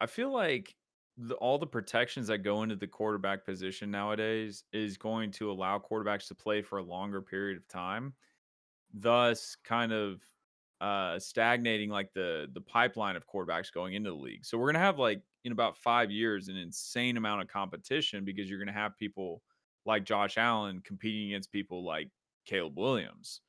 I 0.00 0.06
feel 0.06 0.32
like 0.32 0.74
the, 1.16 1.34
all 1.36 1.58
the 1.58 1.66
protections 1.66 2.28
that 2.28 2.38
go 2.38 2.62
into 2.62 2.76
the 2.76 2.86
quarterback 2.86 3.44
position 3.44 3.90
nowadays 3.90 4.64
is 4.72 4.96
going 4.96 5.30
to 5.32 5.50
allow 5.50 5.78
quarterbacks 5.78 6.28
to 6.28 6.34
play 6.34 6.62
for 6.62 6.78
a 6.78 6.82
longer 6.82 7.20
period 7.20 7.56
of 7.56 7.66
time, 7.68 8.14
thus 8.92 9.56
kind 9.64 9.92
of 9.92 10.22
uh, 10.80 11.18
stagnating 11.18 11.90
like 11.90 12.12
the 12.12 12.48
the 12.52 12.60
pipeline 12.60 13.16
of 13.16 13.26
quarterbacks 13.26 13.72
going 13.72 13.94
into 13.94 14.10
the 14.10 14.16
league. 14.16 14.44
So 14.44 14.56
we're 14.56 14.70
gonna 14.70 14.84
have 14.84 14.98
like 14.98 15.22
in 15.44 15.50
about 15.50 15.76
five 15.76 16.10
years 16.10 16.48
an 16.48 16.56
insane 16.56 17.16
amount 17.16 17.42
of 17.42 17.48
competition 17.48 18.24
because 18.24 18.48
you're 18.48 18.60
gonna 18.60 18.72
have 18.72 18.96
people 18.96 19.42
like 19.88 20.04
Josh 20.04 20.38
Allen 20.38 20.80
competing 20.84 21.32
against 21.32 21.50
people 21.50 21.84
like 21.84 22.08
Caleb 22.46 22.78
Williams, 22.78 23.40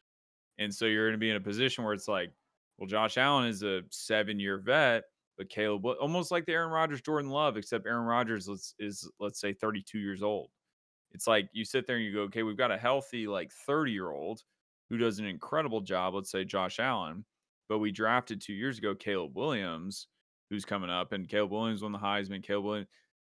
and 0.57 0.73
so 0.73 0.85
you're 0.85 1.07
gonna 1.07 1.19
be 1.19 1.29
in 1.29 1.35
a 1.35 1.41
position 1.41 1.83
where 1.83 1.93
it's 1.93 2.07
like, 2.07 2.31
well, 2.79 2.87
Josh 2.87 3.17
Allen 3.17 3.47
is 3.47 3.61
a 3.61 3.83
seven 3.91 4.39
year 4.39 4.57
vet 4.57 5.03
but 5.39 5.49
Caleb, 5.49 5.85
almost 5.85 6.31
like 6.31 6.45
the 6.45 6.51
Aaron 6.51 6.69
Rodgers, 6.69 6.99
Jordan 6.99 7.31
Love, 7.31 7.55
except 7.55 7.87
Aaron 7.87 8.05
Rodgers 8.05 8.49
is, 8.49 8.75
is 8.77 9.09
let's 9.21 9.39
say 9.39 9.53
32 9.53 9.97
years 9.97 10.21
old. 10.21 10.49
It's 11.13 11.27
like 11.27 11.47
you 11.53 11.63
sit 11.63 11.87
there 11.87 11.95
and 11.95 12.03
you 12.03 12.13
go, 12.13 12.21
okay, 12.23 12.43
we've 12.43 12.57
got 12.57 12.71
a 12.71 12.77
healthy 12.77 13.25
like 13.25 13.49
30 13.65 13.93
year 13.93 14.11
old 14.11 14.43
who 14.89 14.97
does 14.97 15.17
an 15.17 15.25
incredible 15.25 15.79
job, 15.79 16.13
let's 16.13 16.29
say 16.29 16.43
Josh 16.43 16.77
Allen, 16.77 17.23
but 17.69 17.79
we 17.79 17.89
drafted 17.89 18.41
two 18.41 18.53
years 18.53 18.79
ago 18.79 18.93
Caleb 18.93 19.31
Williams, 19.33 20.07
who's 20.49 20.65
coming 20.65 20.89
up, 20.89 21.13
and 21.13 21.29
Caleb 21.29 21.51
Williams 21.51 21.83
won 21.83 21.93
the 21.93 21.97
Heisman. 21.97 22.43
Caleb 22.43 22.65
Williams. 22.65 22.89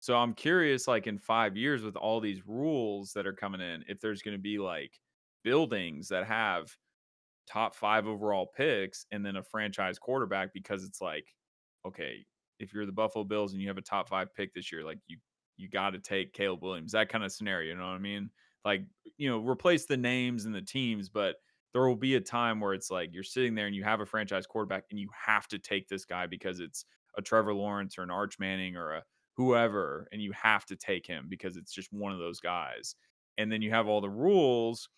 So 0.00 0.16
I'm 0.16 0.34
curious, 0.34 0.88
like 0.88 1.06
in 1.06 1.18
five 1.18 1.56
years, 1.56 1.82
with 1.82 1.96
all 1.96 2.20
these 2.20 2.46
rules 2.46 3.12
that 3.12 3.26
are 3.26 3.34
coming 3.34 3.60
in, 3.60 3.84
if 3.88 4.00
there's 4.00 4.22
going 4.22 4.36
to 4.36 4.42
be 4.42 4.58
like 4.58 4.98
buildings 5.44 6.08
that 6.08 6.26
have 6.26 6.74
top 7.46 7.74
five 7.74 8.06
overall 8.06 8.46
picks 8.46 9.06
and 9.10 9.24
then 9.24 9.36
a 9.36 9.42
franchise 9.42 9.98
quarterback 9.98 10.52
because 10.52 10.84
it's 10.84 11.00
like, 11.00 11.34
okay, 11.86 12.24
if 12.58 12.72
you're 12.72 12.86
the 12.86 12.92
Buffalo 12.92 13.24
Bills 13.24 13.52
and 13.52 13.60
you 13.62 13.68
have 13.68 13.78
a 13.78 13.82
top 13.82 14.08
five 14.08 14.34
pick 14.34 14.54
this 14.54 14.70
year, 14.72 14.84
like 14.84 14.98
you 15.08 15.18
you 15.56 15.68
got 15.68 15.90
to 15.90 15.98
take 15.98 16.32
Caleb 16.32 16.62
Williams, 16.62 16.92
that 16.92 17.10
kind 17.10 17.22
of 17.22 17.32
scenario. 17.32 17.70
You 17.70 17.76
know 17.78 17.86
what 17.88 17.94
I 17.94 17.98
mean? 17.98 18.30
Like, 18.64 18.82
you 19.18 19.28
know, 19.28 19.40
replace 19.40 19.84
the 19.86 19.96
names 19.96 20.46
and 20.46 20.54
the 20.54 20.62
teams, 20.62 21.10
but 21.10 21.36
there 21.72 21.86
will 21.86 21.96
be 21.96 22.14
a 22.14 22.20
time 22.20 22.60
where 22.60 22.72
it's 22.72 22.90
like 22.90 23.12
you're 23.12 23.22
sitting 23.22 23.54
there 23.54 23.66
and 23.66 23.76
you 23.76 23.84
have 23.84 24.00
a 24.00 24.06
franchise 24.06 24.46
quarterback 24.46 24.84
and 24.90 24.98
you 24.98 25.10
have 25.14 25.46
to 25.48 25.58
take 25.58 25.86
this 25.88 26.06
guy 26.06 26.26
because 26.26 26.60
it's 26.60 26.86
a 27.18 27.22
Trevor 27.22 27.52
Lawrence 27.54 27.98
or 27.98 28.02
an 28.02 28.10
Arch 28.10 28.38
Manning 28.38 28.76
or 28.76 28.92
a 28.92 29.04
whoever, 29.36 30.08
and 30.12 30.20
you 30.20 30.32
have 30.32 30.64
to 30.66 30.76
take 30.76 31.06
him 31.06 31.26
because 31.28 31.56
it's 31.56 31.72
just 31.72 31.92
one 31.92 32.12
of 32.12 32.18
those 32.18 32.40
guys. 32.40 32.94
And 33.38 33.50
then 33.50 33.62
you 33.62 33.70
have 33.70 33.86
all 33.86 34.00
the 34.00 34.10
rules. 34.10 34.88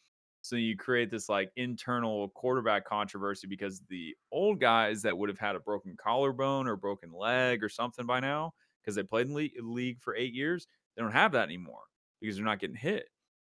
So 0.42 0.56
you 0.56 0.76
create 0.76 1.10
this 1.10 1.28
like 1.28 1.52
internal 1.56 2.28
quarterback 2.30 2.84
controversy 2.84 3.46
because 3.46 3.80
the 3.88 4.16
old 4.32 4.60
guys 4.60 5.02
that 5.02 5.16
would 5.16 5.28
have 5.28 5.38
had 5.38 5.54
a 5.54 5.60
broken 5.60 5.96
collarbone 5.96 6.66
or 6.66 6.76
broken 6.76 7.12
leg 7.12 7.62
or 7.62 7.68
something 7.68 8.06
by 8.06 8.18
now, 8.18 8.52
because 8.82 8.96
they 8.96 9.04
played 9.04 9.28
in 9.28 9.34
the 9.34 9.50
league 9.62 10.00
for 10.00 10.16
eight 10.16 10.34
years, 10.34 10.66
they 10.96 11.02
don't 11.02 11.12
have 11.12 11.32
that 11.32 11.44
anymore 11.44 11.84
because 12.20 12.36
they're 12.36 12.44
not 12.44 12.58
getting 12.58 12.76
hit. 12.76 13.08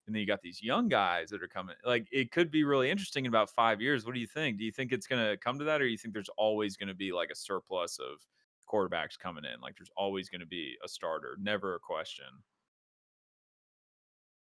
And 0.06 0.14
then 0.14 0.20
you 0.20 0.26
got 0.26 0.40
these 0.40 0.62
young 0.62 0.88
guys 0.88 1.28
that 1.28 1.42
are 1.42 1.48
coming. 1.48 1.76
Like 1.84 2.08
it 2.10 2.32
could 2.32 2.50
be 2.50 2.64
really 2.64 2.90
interesting 2.90 3.26
in 3.26 3.28
about 3.28 3.50
five 3.50 3.82
years. 3.82 4.06
What 4.06 4.14
do 4.14 4.20
you 4.20 4.26
think? 4.26 4.56
Do 4.56 4.64
you 4.64 4.72
think 4.72 4.90
it's 4.90 5.06
going 5.06 5.22
to 5.22 5.36
come 5.36 5.58
to 5.58 5.66
that, 5.66 5.82
or 5.82 5.84
do 5.84 5.90
you 5.90 5.98
think 5.98 6.14
there's 6.14 6.30
always 6.38 6.78
going 6.78 6.88
to 6.88 6.94
be 6.94 7.12
like 7.12 7.28
a 7.30 7.36
surplus 7.36 7.98
of 7.98 8.24
quarterbacks 8.70 9.18
coming 9.18 9.44
in? 9.44 9.61
Like 9.61 9.76
there's 9.76 9.90
always 9.96 10.28
going 10.28 10.40
to 10.40 10.46
be 10.46 10.76
a 10.85 10.88
starter, 10.88 11.37
never 11.40 11.74
a 11.74 11.78
question. 11.78 12.26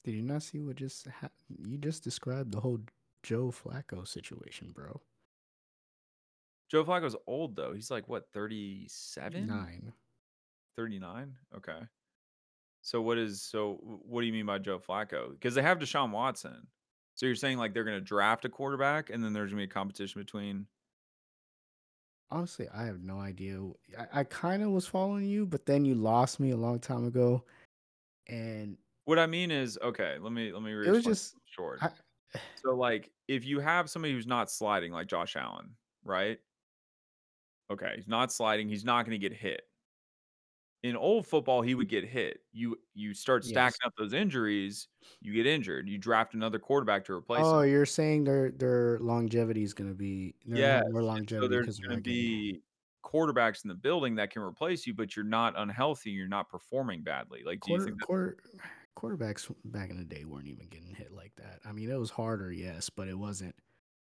Did 0.03 0.15
you 0.15 0.21
not 0.21 0.43
see 0.43 0.61
what 0.61 0.75
just 0.75 1.07
ha- 1.07 1.29
you 1.65 1.77
just 1.77 2.03
described 2.03 2.51
the 2.51 2.61
whole 2.61 2.79
Joe 3.23 3.51
Flacco 3.51 4.07
situation, 4.07 4.71
bro? 4.73 5.01
Joe 6.69 6.83
Flacco's 6.83 7.15
old 7.27 7.55
though. 7.55 7.73
He's 7.73 7.91
like 7.91 8.07
what, 8.07 8.27
37? 8.33 9.47
Nine. 9.47 9.93
39? 10.77 11.33
Okay. 11.57 11.79
So 12.81 13.01
what 13.01 13.17
is 13.17 13.41
so 13.41 13.79
what 13.81 14.21
do 14.21 14.27
you 14.27 14.33
mean 14.33 14.45
by 14.45 14.59
Joe 14.59 14.79
Flacco? 14.79 15.31
Because 15.31 15.55
they 15.55 15.61
have 15.61 15.79
Deshaun 15.79 16.11
Watson. 16.11 16.67
So 17.15 17.25
you're 17.25 17.35
saying 17.35 17.57
like 17.57 17.73
they're 17.73 17.83
gonna 17.83 17.99
draft 17.99 18.45
a 18.45 18.49
quarterback 18.49 19.09
and 19.09 19.23
then 19.23 19.33
there's 19.33 19.49
gonna 19.49 19.61
be 19.61 19.65
a 19.65 19.67
competition 19.67 20.21
between 20.21 20.67
Honestly, 22.29 22.67
I 22.73 22.83
have 22.83 23.01
no 23.01 23.19
idea. 23.19 23.59
I, 23.97 24.19
I 24.19 24.23
kind 24.25 24.61
of 24.61 24.71
was 24.71 24.85
following 24.85 25.25
you, 25.25 25.45
but 25.45 25.65
then 25.65 25.85
you 25.85 25.95
lost 25.95 26.39
me 26.39 26.51
a 26.51 26.57
long 26.57 26.79
time 26.79 27.05
ago, 27.05 27.43
and 28.27 28.77
what 29.05 29.19
I 29.19 29.25
mean 29.27 29.51
is 29.51 29.79
okay, 29.81 30.17
let 30.19 30.33
me 30.33 30.51
let 30.51 30.61
me 30.61 30.73
it 30.73 30.91
was 30.91 31.05
just 31.05 31.35
short. 31.45 31.79
I, 31.81 31.89
So 32.63 32.75
like 32.75 33.11
if 33.27 33.45
you 33.45 33.59
have 33.59 33.89
somebody 33.89 34.13
who's 34.13 34.27
not 34.27 34.51
sliding 34.51 34.91
like 34.91 35.07
Josh 35.07 35.35
Allen, 35.37 35.75
right? 36.03 36.39
Okay, 37.69 37.93
he's 37.95 38.07
not 38.07 38.31
sliding, 38.31 38.67
he's 38.67 38.85
not 38.85 39.05
gonna 39.05 39.17
get 39.17 39.33
hit. 39.33 39.61
In 40.83 40.95
old 40.95 41.25
football, 41.25 41.61
he 41.61 41.73
would 41.75 41.89
get 41.89 42.05
hit. 42.05 42.41
You 42.51 42.77
you 42.93 43.13
start 43.13 43.43
yes. 43.43 43.49
stacking 43.49 43.79
up 43.85 43.93
those 43.97 44.13
injuries, 44.13 44.87
you 45.21 45.33
get 45.33 45.47
injured. 45.47 45.89
You 45.89 45.97
draft 45.97 46.33
another 46.35 46.59
quarterback 46.59 47.03
to 47.05 47.13
replace 47.13 47.41
Oh, 47.43 47.61
him. 47.61 47.69
you're 47.71 47.85
saying 47.85 48.25
their 48.25 48.51
their 48.51 48.99
longevity 48.99 49.63
is 49.63 49.73
be 49.95 50.35
they're 50.45 50.59
gonna 50.59 50.59
Yes. 50.59 50.83
have 50.83 50.91
more 50.91 51.01
and 51.01 51.05
So 51.05 51.07
longevity 51.07 51.47
there's 51.47 51.77
they're 51.79 51.89
gonna 51.89 52.01
be 52.01 52.61
quarterbacks 53.03 53.63
in 53.63 53.69
the 53.69 53.75
building 53.75 54.15
that 54.15 54.29
can 54.31 54.41
replace 54.43 54.85
you, 54.85 54.93
but 54.93 55.15
you're 55.15 55.25
not 55.25 55.53
unhealthy, 55.57 56.11
you're 56.11 56.27
not 56.27 56.49
performing 56.49 57.01
badly. 57.03 57.41
Like, 57.43 57.61
do 57.61 57.73
you 57.73 57.79
think 57.83 58.01
quarter 58.01 58.37
quarterbacks 58.95 59.53
back 59.65 59.89
in 59.89 59.97
the 59.97 60.03
day 60.05 60.25
weren't 60.25 60.47
even 60.47 60.67
getting 60.67 60.93
hit 60.93 61.11
like 61.11 61.35
that. 61.37 61.59
I 61.65 61.71
mean, 61.71 61.89
it 61.89 61.99
was 61.99 62.09
harder, 62.11 62.51
yes, 62.51 62.89
but 62.89 63.07
it 63.07 63.17
wasn't 63.17 63.55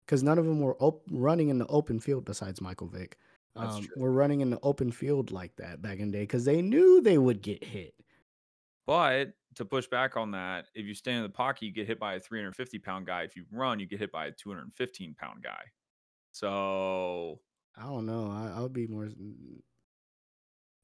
because 0.06 0.22
none 0.22 0.38
of 0.38 0.44
them 0.46 0.60
were 0.60 0.76
op- 0.78 1.06
running 1.10 1.48
in 1.48 1.58
the 1.58 1.66
open 1.68 2.00
field 2.00 2.24
besides 2.24 2.60
Michael 2.60 2.88
Vick. 2.88 3.16
Um, 3.56 3.88
were 3.96 4.12
running 4.12 4.40
in 4.40 4.50
the 4.50 4.60
open 4.62 4.92
field 4.92 5.32
like 5.32 5.56
that 5.56 5.82
back 5.82 5.98
in 5.98 6.10
the 6.10 6.18
day 6.18 6.22
because 6.22 6.44
they 6.44 6.62
knew 6.62 7.00
they 7.00 7.18
would 7.18 7.42
get 7.42 7.64
hit. 7.64 7.94
But 8.86 9.32
to 9.56 9.64
push 9.64 9.86
back 9.86 10.16
on 10.16 10.30
that, 10.32 10.66
if 10.74 10.86
you 10.86 10.94
stand 10.94 11.18
in 11.18 11.22
the 11.24 11.28
pocket, 11.28 11.64
you 11.64 11.72
get 11.72 11.86
hit 11.86 11.98
by 11.98 12.14
a 12.14 12.20
350 12.20 12.78
pound 12.78 13.06
guy. 13.06 13.22
If 13.22 13.36
you 13.36 13.44
run, 13.50 13.80
you 13.80 13.86
get 13.86 13.98
hit 13.98 14.12
by 14.12 14.26
a 14.26 14.32
215 14.32 15.14
pound 15.14 15.42
guy. 15.42 15.62
So 16.32 17.40
I 17.76 17.82
don't 17.82 18.06
know. 18.06 18.30
I, 18.30 18.58
I 18.58 18.60
would 18.60 18.72
be 18.72 18.86
more 18.86 19.08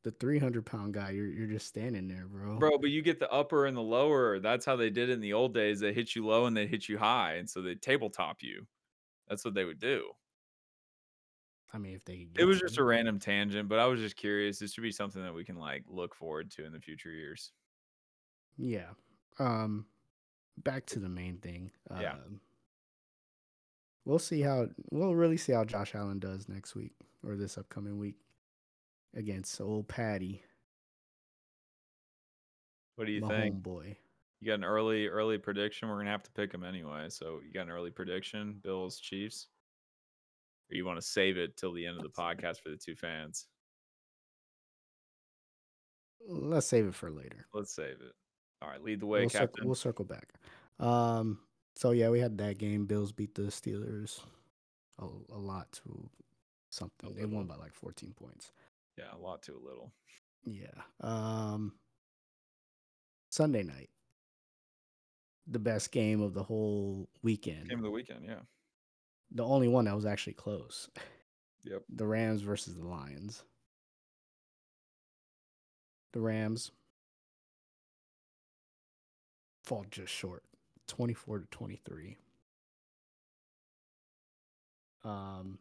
the 0.07 0.13
three 0.13 0.39
hundred 0.39 0.65
pound 0.65 0.95
guy. 0.95 1.11
You're 1.11 1.27
you're 1.27 1.49
just 1.49 1.67
standing 1.67 2.07
there, 2.07 2.27
bro. 2.29 2.59
Bro, 2.59 2.79
but 2.79 2.91
you 2.91 3.03
get 3.03 3.19
the 3.19 3.31
upper 3.31 3.67
and 3.67 3.77
the 3.77 3.83
lower. 3.83 4.39
That's 4.39 4.65
how 4.65 4.77
they 4.77 4.91
did 4.91 5.11
it 5.11 5.15
in 5.15 5.21
the 5.21 5.33
old 5.33 5.53
days. 5.53 5.81
They 5.81 5.93
hit 5.93 6.15
you 6.15 6.27
low 6.27 6.47
and 6.47 6.57
they 6.57 6.67
hit 6.67 6.89
you 6.89 6.97
high, 6.97 7.35
and 7.35 7.49
so 7.51 7.61
they 7.61 7.75
tabletop 7.75 8.39
you. 8.41 8.67
That's 9.29 9.45
what 9.45 9.55
they 9.55 9.65
would 9.65 9.81
do. 9.81 10.11
I 11.77 11.79
mean, 11.79 11.95
if 11.95 12.05
they 12.07 12.17
could 12.33 12.41
It 12.41 12.47
was 12.47 12.59
just 12.59 12.79
a 12.79 12.83
random 12.85 13.19
tangent, 13.19 13.69
but 13.69 13.79
I 13.79 13.85
was 13.87 14.01
just 14.01 14.17
curious. 14.17 14.59
This 14.59 14.73
should 14.73 14.81
be 14.83 14.91
something 14.91 15.23
that 15.23 15.35
we 15.35 15.45
can 15.45 15.57
like 15.57 15.85
look 15.87 16.15
forward 16.15 16.51
to 16.53 16.65
in 16.65 16.73
the 16.73 16.81
future 16.81 17.11
years. 17.11 17.53
yeah. 18.57 18.89
Um, 19.39 19.85
back 20.57 20.87
to 20.87 20.99
the 20.99 21.11
main 21.11 21.37
thing. 21.37 21.71
Yeah. 22.01 22.13
Um, 22.15 22.41
we'll 24.07 24.19
see 24.19 24.41
how 24.41 24.69
we'll 24.91 25.15
really 25.15 25.37
see 25.37 25.53
how 25.53 25.65
Josh 25.67 25.95
Allen 25.95 26.19
does 26.19 26.49
next 26.49 26.75
week 26.75 26.93
or 27.23 27.37
this 27.37 27.59
upcoming 27.59 27.99
week 27.99 28.17
against 29.15 29.61
old 29.61 29.87
Patty, 29.89 30.43
What 32.95 33.07
do 33.07 33.13
you 33.13 33.21
my 33.21 33.29
think? 33.29 33.63
boy? 33.63 33.99
You 34.41 34.47
got 34.47 34.55
an 34.55 34.65
early 34.65 35.07
early 35.09 35.37
prediction? 35.37 35.89
We're 35.89 35.99
gonna 35.99 36.11
have 36.11 36.23
to 36.23 36.31
pick 36.31 36.53
them 36.53 36.65
anyway. 36.65 37.09
So 37.11 37.41
you 37.47 37.53
got 37.53 37.63
an 37.63 37.71
early 37.71 37.91
prediction, 37.91 38.59
Bills 38.63 38.99
Chiefs, 38.99 39.49
or 40.71 40.77
you 40.77 40.85
want 40.85 40.99
to 40.99 41.07
save 41.07 41.37
it 41.37 41.57
till 41.57 41.73
the 41.73 41.87
end 41.87 41.97
of 41.97 42.03
the 42.03 42.09
podcast 42.09 42.61
for 42.61 42.71
the 42.71 42.77
two 42.77 42.97
fans? 42.97 43.47
Let's 46.29 46.67
save 46.67 46.87
it 46.87 46.95
for 46.95 47.11
later. 47.11 47.47
Let's 47.55 47.75
save 47.75 48.01
it. 48.01 48.13
All 48.63 48.69
right, 48.69 48.83
lead 48.83 49.01
the 49.01 49.07
way, 49.07 49.21
we'll, 49.21 49.29
circle, 49.29 49.47
Captain. 49.47 49.67
we'll 49.67 49.75
circle 49.75 50.05
back. 50.05 50.33
Um, 50.81 51.39
so 51.77 51.91
yeah, 51.91 52.09
we 52.09 52.21
had 52.21 52.39
that 52.39 52.59
game. 52.59 52.87
Bills 52.87 53.13
beat 53.13 53.35
the 53.35 53.43
Steelers 53.43 54.21
a, 54.99 55.07
a 55.33 55.39
lot 55.39 55.71
to 55.73 56.09
something. 56.71 57.15
They 57.15 57.27
won 57.27 57.47
by 57.47 57.57
like 57.57 57.75
14 57.75 58.15
points. 58.15 58.53
Yeah, 58.97 59.05
a 59.15 59.19
lot 59.19 59.43
to 59.45 59.53
a 59.53 59.63
little. 59.63 59.93
Yeah. 60.45 60.67
Um, 61.01 61.75
Sunday 63.31 63.63
night, 63.63 63.91
the 65.47 65.59
best 65.59 65.93
game 65.93 66.23
of 66.23 66.35
the 66.35 66.43
whole 66.43 67.09
weekend. 67.23 67.69
Game 67.69 67.79
of 67.79 67.85
the 67.85 67.91
weekend, 67.91 68.25
yeah. 68.25 68.41
The 69.37 69.45
only 69.45 69.69
one 69.69 69.85
that 69.85 69.95
was 69.95 70.07
actually 70.07 70.33
close. 70.33 70.89
Yep. 71.65 71.83
The 71.95 72.07
Rams 72.07 72.41
versus 72.41 72.75
the 72.75 72.87
Lions. 72.87 73.43
The 76.15 76.21
Rams 76.21 76.71
fall 79.63 79.85
just 79.91 80.11
short, 80.11 80.43
24 80.89 81.41
to 81.41 81.45
23. 81.51 82.17
Um, 85.05 85.59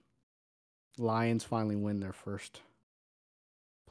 Lions 0.98 1.44
finally 1.44 1.76
win 1.76 2.00
their 2.00 2.14
first 2.14 2.62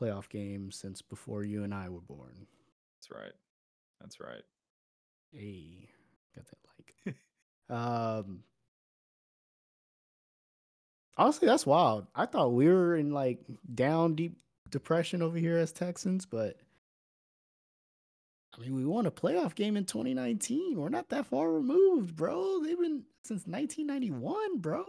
playoff 0.00 0.30
game 0.30 0.70
since 0.70 1.02
before 1.02 1.44
you 1.44 1.62
and 1.62 1.74
I 1.74 1.90
were 1.90 2.00
born. 2.00 2.46
That's 2.96 3.10
right. 3.10 3.32
That's 4.00 4.18
right. 4.18 4.42
Hey, 5.30 5.90
got 6.34 6.46
that 6.46 6.58
like. 7.06 7.16
um, 7.68 8.44
honestly, 11.16 11.48
that's 11.48 11.66
wild. 11.66 12.06
I 12.14 12.26
thought 12.26 12.52
we 12.52 12.68
were 12.68 12.96
in 12.96 13.12
like 13.12 13.40
down 13.74 14.14
deep 14.14 14.36
depression 14.70 15.22
over 15.22 15.38
here 15.38 15.56
as 15.56 15.72
Texans, 15.72 16.26
but 16.26 16.56
I 18.56 18.60
mean, 18.60 18.74
we 18.74 18.84
won 18.84 19.06
a 19.06 19.10
playoff 19.10 19.54
game 19.54 19.76
in 19.76 19.84
2019. 19.84 20.78
We're 20.78 20.88
not 20.88 21.08
that 21.08 21.26
far 21.26 21.50
removed, 21.50 22.16
bro. 22.16 22.60
They've 22.62 22.78
been 22.78 23.02
since 23.24 23.46
1991, 23.46 24.58
bro. 24.58 24.84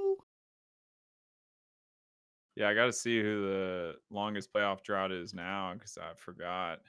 Yeah, 2.55 2.69
I 2.69 2.73
got 2.73 2.85
to 2.85 2.93
see 2.93 3.21
who 3.21 3.47
the 3.47 3.95
longest 4.09 4.53
playoff 4.53 4.81
drought 4.81 5.11
is 5.11 5.33
now 5.33 5.73
because 5.73 5.97
I 5.97 6.13
forgot. 6.15 6.79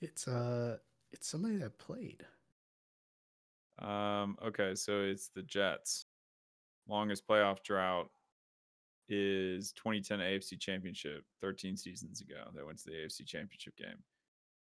It's 0.00 0.28
uh, 0.28 0.76
it's 1.12 1.26
somebody 1.26 1.56
that 1.56 1.78
played. 1.78 2.24
Um, 3.80 4.36
okay, 4.44 4.74
so 4.74 5.00
it's 5.00 5.28
the 5.28 5.42
Jets. 5.42 6.06
Longest 6.86 7.26
playoff 7.26 7.62
drought 7.62 8.10
is 9.08 9.72
2010 9.72 10.18
AFC 10.20 10.58
Championship, 10.58 11.24
13 11.40 11.76
seasons 11.76 12.20
ago. 12.20 12.50
They 12.54 12.62
went 12.62 12.78
to 12.78 12.84
the 12.90 12.96
AFC 12.96 13.26
Championship 13.26 13.76
game. 13.76 14.02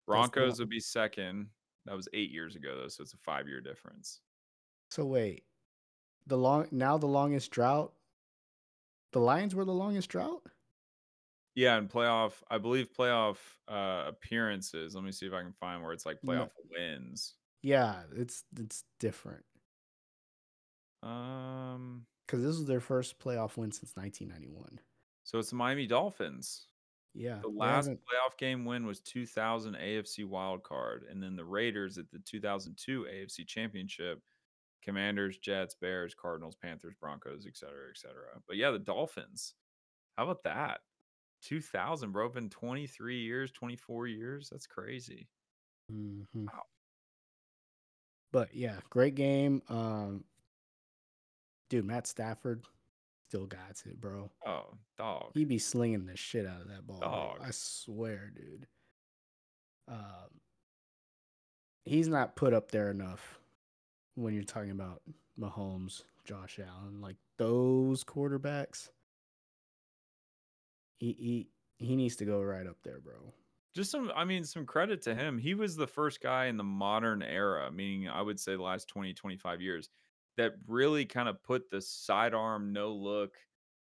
Broncos 0.07 0.59
would 0.59 0.69
be 0.69 0.79
second. 0.79 1.49
That 1.85 1.95
was 1.95 2.07
eight 2.13 2.31
years 2.31 2.55
ago, 2.55 2.75
though, 2.77 2.87
so 2.87 3.03
it's 3.03 3.13
a 3.13 3.17
five 3.17 3.47
year 3.47 3.61
difference. 3.61 4.21
So 4.91 5.05
wait, 5.05 5.43
the 6.27 6.37
long 6.37 6.67
now 6.71 6.97
the 6.97 7.07
longest 7.07 7.51
drought. 7.51 7.93
The 9.11 9.19
Lions 9.19 9.55
were 9.55 9.65
the 9.65 9.73
longest 9.73 10.09
drought. 10.09 10.43
Yeah, 11.55 11.77
and 11.77 11.89
playoff, 11.89 12.33
I 12.49 12.57
believe 12.59 12.89
playoff 12.93 13.37
uh 13.67 14.05
appearances. 14.07 14.95
Let 14.95 15.03
me 15.03 15.11
see 15.11 15.25
if 15.27 15.33
I 15.33 15.41
can 15.41 15.53
find 15.53 15.83
where 15.83 15.93
it's 15.93 16.05
like 16.05 16.23
No. 16.23 16.31
playoff 16.33 16.51
wins. 16.71 17.35
Yeah, 17.61 18.03
it's 18.15 18.43
it's 18.57 18.83
different 18.99 19.43
Um, 21.03 22.05
because 22.29 22.43
this 22.43 22.57
was 22.57 22.67
their 22.67 22.79
first 22.79 23.19
playoff 23.19 23.57
win 23.57 23.71
since 23.71 23.95
1991. 23.95 24.79
so 25.23 25.39
it's 25.39 25.49
the 25.49 25.55
Miami 25.55 25.87
Dolphins. 25.87 26.67
Yeah, 27.15 27.39
The 27.41 27.47
last 27.49 27.89
playoff 27.89 28.37
game 28.37 28.65
win 28.65 28.85
was 28.85 29.01
2000 29.01 29.75
AFC 29.75 30.25
wild 30.25 30.63
card, 30.63 31.05
and 31.09 31.21
then 31.21 31.35
the 31.35 31.43
Raiders 31.45 31.97
at 31.97 32.09
the 32.11 32.19
2002 32.19 33.05
AFC 33.09 33.47
Championship. 33.47 34.21
Commanders, 34.81 35.37
Jets, 35.37 35.75
Bears, 35.75 36.15
Cardinals, 36.15 36.55
Panthers, 36.55 36.95
Broncos, 36.99 37.45
et 37.45 37.57
cetera, 37.57 37.89
et 37.89 37.97
cetera. 37.97 38.41
But 38.47 38.57
yeah, 38.57 38.71
the 38.71 38.79
Dolphins. 38.79 39.55
How 40.17 40.23
about 40.23 40.43
that? 40.43 40.81
2000, 41.41 42.11
bro. 42.11 42.29
Been 42.29 42.49
23 42.49 43.19
years, 43.21 43.51
24 43.51 44.07
years. 44.07 44.49
That's 44.49 44.67
crazy. 44.67 45.29
Mhm. 45.91 46.51
Wow. 46.51 46.63
But 48.31 48.53
yeah, 48.53 48.79
great 48.89 49.15
game. 49.15 49.61
Um, 49.69 50.25
dude, 51.69 51.85
Matt 51.85 52.07
Stafford 52.07 52.63
still 53.27 53.45
got 53.45 53.81
it, 53.85 53.99
bro. 54.01 54.29
Oh, 54.45 54.65
dog. 54.97 55.31
He 55.33 55.45
be 55.45 55.59
slinging 55.59 56.05
the 56.05 56.17
shit 56.17 56.45
out 56.45 56.61
of 56.61 56.67
that 56.69 56.85
ball. 56.87 56.99
bro. 56.99 57.09
Dog. 57.09 57.37
I 57.43 57.51
swear, 57.51 58.31
dude. 58.35 58.67
Um, 59.87 60.41
he's 61.85 62.07
not 62.07 62.35
put 62.35 62.53
up 62.53 62.71
there 62.71 62.89
enough 62.91 63.39
when 64.15 64.33
you're 64.33 64.43
talking 64.43 64.71
about 64.71 65.01
Mahomes, 65.39 66.03
Josh 66.25 66.59
Allen, 66.59 67.01
like 67.01 67.15
those 67.37 68.03
quarterbacks. 68.03 68.89
He 70.97 71.13
he 71.13 71.47
he 71.77 71.95
needs 71.95 72.17
to 72.17 72.25
go 72.25 72.41
right 72.41 72.67
up 72.67 72.77
there, 72.83 72.99
bro. 72.99 73.13
just 73.73 73.89
some 73.89 74.11
i 74.15 74.25
mean 74.25 74.43
some 74.43 74.65
credit 74.65 75.01
to 75.03 75.15
him 75.15 75.37
he 75.37 75.53
was 75.53 75.75
the 75.77 75.87
first 75.87 76.19
guy 76.21 76.45
in 76.47 76.57
the 76.57 76.63
modern 76.63 77.21
era 77.21 77.71
meaning 77.71 78.09
i 78.09 78.21
would 78.21 78.37
say 78.39 78.55
the 78.55 78.61
last 78.61 78.87
20 78.89 79.13
25 79.13 79.61
years 79.61 79.89
that 80.39 80.53
really 80.67 81.05
kind 81.05 81.29
of 81.29 81.41
put 81.43 81.69
the 81.69 81.81
sidearm 81.81 82.73
no 82.73 82.91
look 82.93 83.33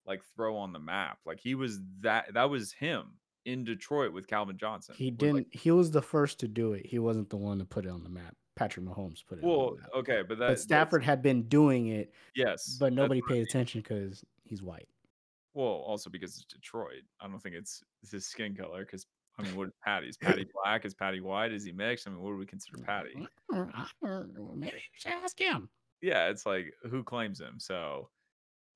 like 0.07 0.21
throw 0.37 0.57
on 0.57 0.73
the 0.73 0.79
map 0.79 1.19
like 1.27 1.39
he 1.41 1.55
was 1.55 1.79
that 2.01 2.33
that 2.35 2.51
was 2.51 2.73
him 2.73 3.13
in 3.47 3.65
detroit 3.65 4.13
with 4.13 4.27
calvin 4.27 4.57
johnson 4.59 4.95
He 4.99 5.11
didn't. 5.11 5.47
he 5.51 5.71
was 5.71 5.91
the 5.91 6.03
first 6.03 6.41
to 6.41 6.49
do 6.49 6.73
it. 6.75 6.85
He 6.87 6.99
wasn't 6.99 7.31
the 7.31 7.37
one 7.39 7.59
to 7.59 7.65
put 7.65 7.87
it 7.87 7.89
on 7.91 8.03
the 8.03 8.11
map. 8.11 8.35
Patrick 8.57 8.85
Mahomes 8.85 9.25
put 9.27 9.39
it. 9.39 9.45
well 9.45 9.61
on 9.61 9.75
the 9.77 9.81
map. 9.83 9.91
Well, 9.93 10.01
okay 10.01 10.23
but 10.29 10.39
that 10.39 10.49
but 10.49 10.61
Stafford 10.61 11.03
had 11.05 11.23
been 11.23 11.45
doing 11.49 11.87
it, 11.89 12.13
yes 12.35 12.77
but 12.81 12.93
nobody 12.93 13.23
I 13.25 13.29
paid 13.29 13.35
mean. 13.37 13.43
attention 13.49 13.81
because 13.81 14.23
he's 14.45 14.63
white. 14.63 14.89
well 15.55 15.67
also 15.67 16.11
because 16.11 16.37
it's 16.37 16.45
detroit 16.45 17.03
i 17.21 17.27
don't 17.29 17.41
think 17.43 17.55
it's, 17.55 17.83
it's 18.03 18.13
his 18.13 18.27
skin 18.27 18.55
color 18.55 18.81
because 18.85 19.07
i 19.39 19.43
mean 19.43 19.55
what 19.57 19.69
is 19.69 19.75
patty 19.85 20.09
is 20.09 20.17
patty 20.17 20.45
black 20.65 20.85
is 20.85 20.93
patty 20.95 21.21
white 21.21 21.53
is 21.53 21.65
he 21.65 21.73
mixed 21.73 22.07
i 22.07 22.11
mean 22.11 22.21
what 22.21 22.31
do 22.31 22.37
we 22.37 22.47
consider 22.47 22.79
patty 22.83 23.27
Maybe 23.53 24.77
you 24.77 24.81
should 24.99 25.13
ask 25.13 25.39
him. 25.39 25.69
Yeah, 26.03 26.29
it's 26.29 26.47
like 26.47 26.75
who 26.89 27.03
claims 27.05 27.41
him. 27.41 27.59
So 27.59 28.09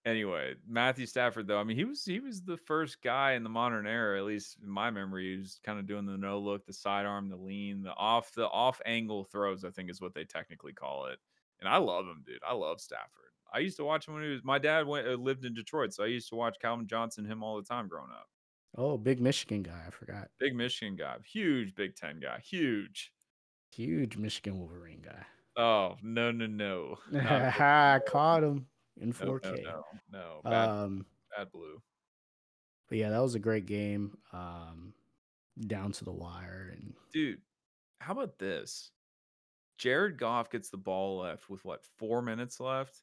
anyway, 0.04 0.54
Matthew 0.66 1.06
Stafford 1.06 1.46
though, 1.46 1.58
I 1.58 1.64
mean, 1.64 1.76
he 1.76 1.84
was 1.84 2.04
he 2.04 2.20
was 2.20 2.42
the 2.42 2.56
first 2.56 3.02
guy 3.02 3.32
in 3.32 3.42
the 3.42 3.50
modern 3.50 3.86
era, 3.86 4.18
at 4.18 4.24
least 4.24 4.58
in 4.62 4.68
my 4.68 4.90
memory, 4.90 5.36
who's 5.36 5.60
kind 5.64 5.78
of 5.78 5.86
doing 5.86 6.06
the 6.06 6.16
no 6.16 6.38
look, 6.38 6.66
the 6.66 6.72
sidearm, 6.72 7.28
the 7.28 7.36
lean, 7.36 7.82
the 7.82 7.94
off 7.94 8.32
the 8.32 8.48
off 8.48 8.80
angle 8.86 9.24
throws. 9.24 9.64
I 9.64 9.70
think 9.70 9.90
is 9.90 10.00
what 10.00 10.14
they 10.14 10.24
technically 10.24 10.72
call 10.72 11.06
it. 11.06 11.18
And 11.60 11.68
I 11.68 11.78
love 11.78 12.06
him, 12.06 12.22
dude. 12.26 12.40
I 12.46 12.54
love 12.54 12.80
Stafford. 12.80 13.24
I 13.52 13.58
used 13.58 13.76
to 13.76 13.84
watch 13.84 14.08
him 14.08 14.14
when 14.14 14.24
he 14.24 14.30
was. 14.30 14.42
My 14.44 14.58
dad 14.58 14.86
went 14.86 15.06
uh, 15.06 15.12
lived 15.12 15.44
in 15.44 15.54
Detroit, 15.54 15.94
so 15.94 16.04
I 16.04 16.08
used 16.08 16.28
to 16.30 16.36
watch 16.36 16.56
Calvin 16.60 16.86
Johnson 16.86 17.24
him 17.24 17.42
all 17.42 17.56
the 17.56 17.62
time 17.62 17.88
growing 17.88 18.10
up. 18.10 18.28
Oh, 18.76 18.98
big 18.98 19.20
Michigan 19.20 19.62
guy. 19.62 19.84
I 19.86 19.90
forgot. 19.90 20.28
Big 20.40 20.54
Michigan 20.54 20.96
guy, 20.96 21.16
huge 21.24 21.74
Big 21.74 21.94
Ten 21.94 22.18
guy, 22.20 22.40
huge. 22.40 23.12
Huge 23.70 24.16
Michigan 24.16 24.58
Wolverine 24.58 25.02
guy. 25.02 25.24
Oh 25.56 25.96
no 26.02 26.30
no 26.32 26.46
no, 26.46 26.98
I 27.14 28.00
caught 28.06 28.42
him 28.42 28.66
in 29.00 29.08
no, 29.10 29.14
4K. 29.14 29.62
no 29.62 29.62
no 29.62 29.84
no 30.12 30.40
bad, 30.44 30.68
Um, 30.68 31.06
bad 31.36 31.50
blue. 31.52 31.80
but 32.88 32.98
yeah, 32.98 33.10
that 33.10 33.20
was 33.22 33.34
a 33.34 33.38
great 33.40 33.66
game. 33.66 34.16
Um, 34.32 34.94
down 35.66 35.92
to 35.92 36.04
the 36.04 36.12
wire, 36.12 36.70
and 36.72 36.94
dude, 37.12 37.40
how 38.00 38.12
about 38.12 38.38
this? 38.38 38.90
Jared 39.78 40.18
Goff 40.18 40.50
gets 40.50 40.70
the 40.70 40.76
ball 40.76 41.18
left 41.20 41.48
with 41.48 41.64
what 41.64 41.84
four 41.98 42.20
minutes 42.22 42.58
left, 42.58 43.02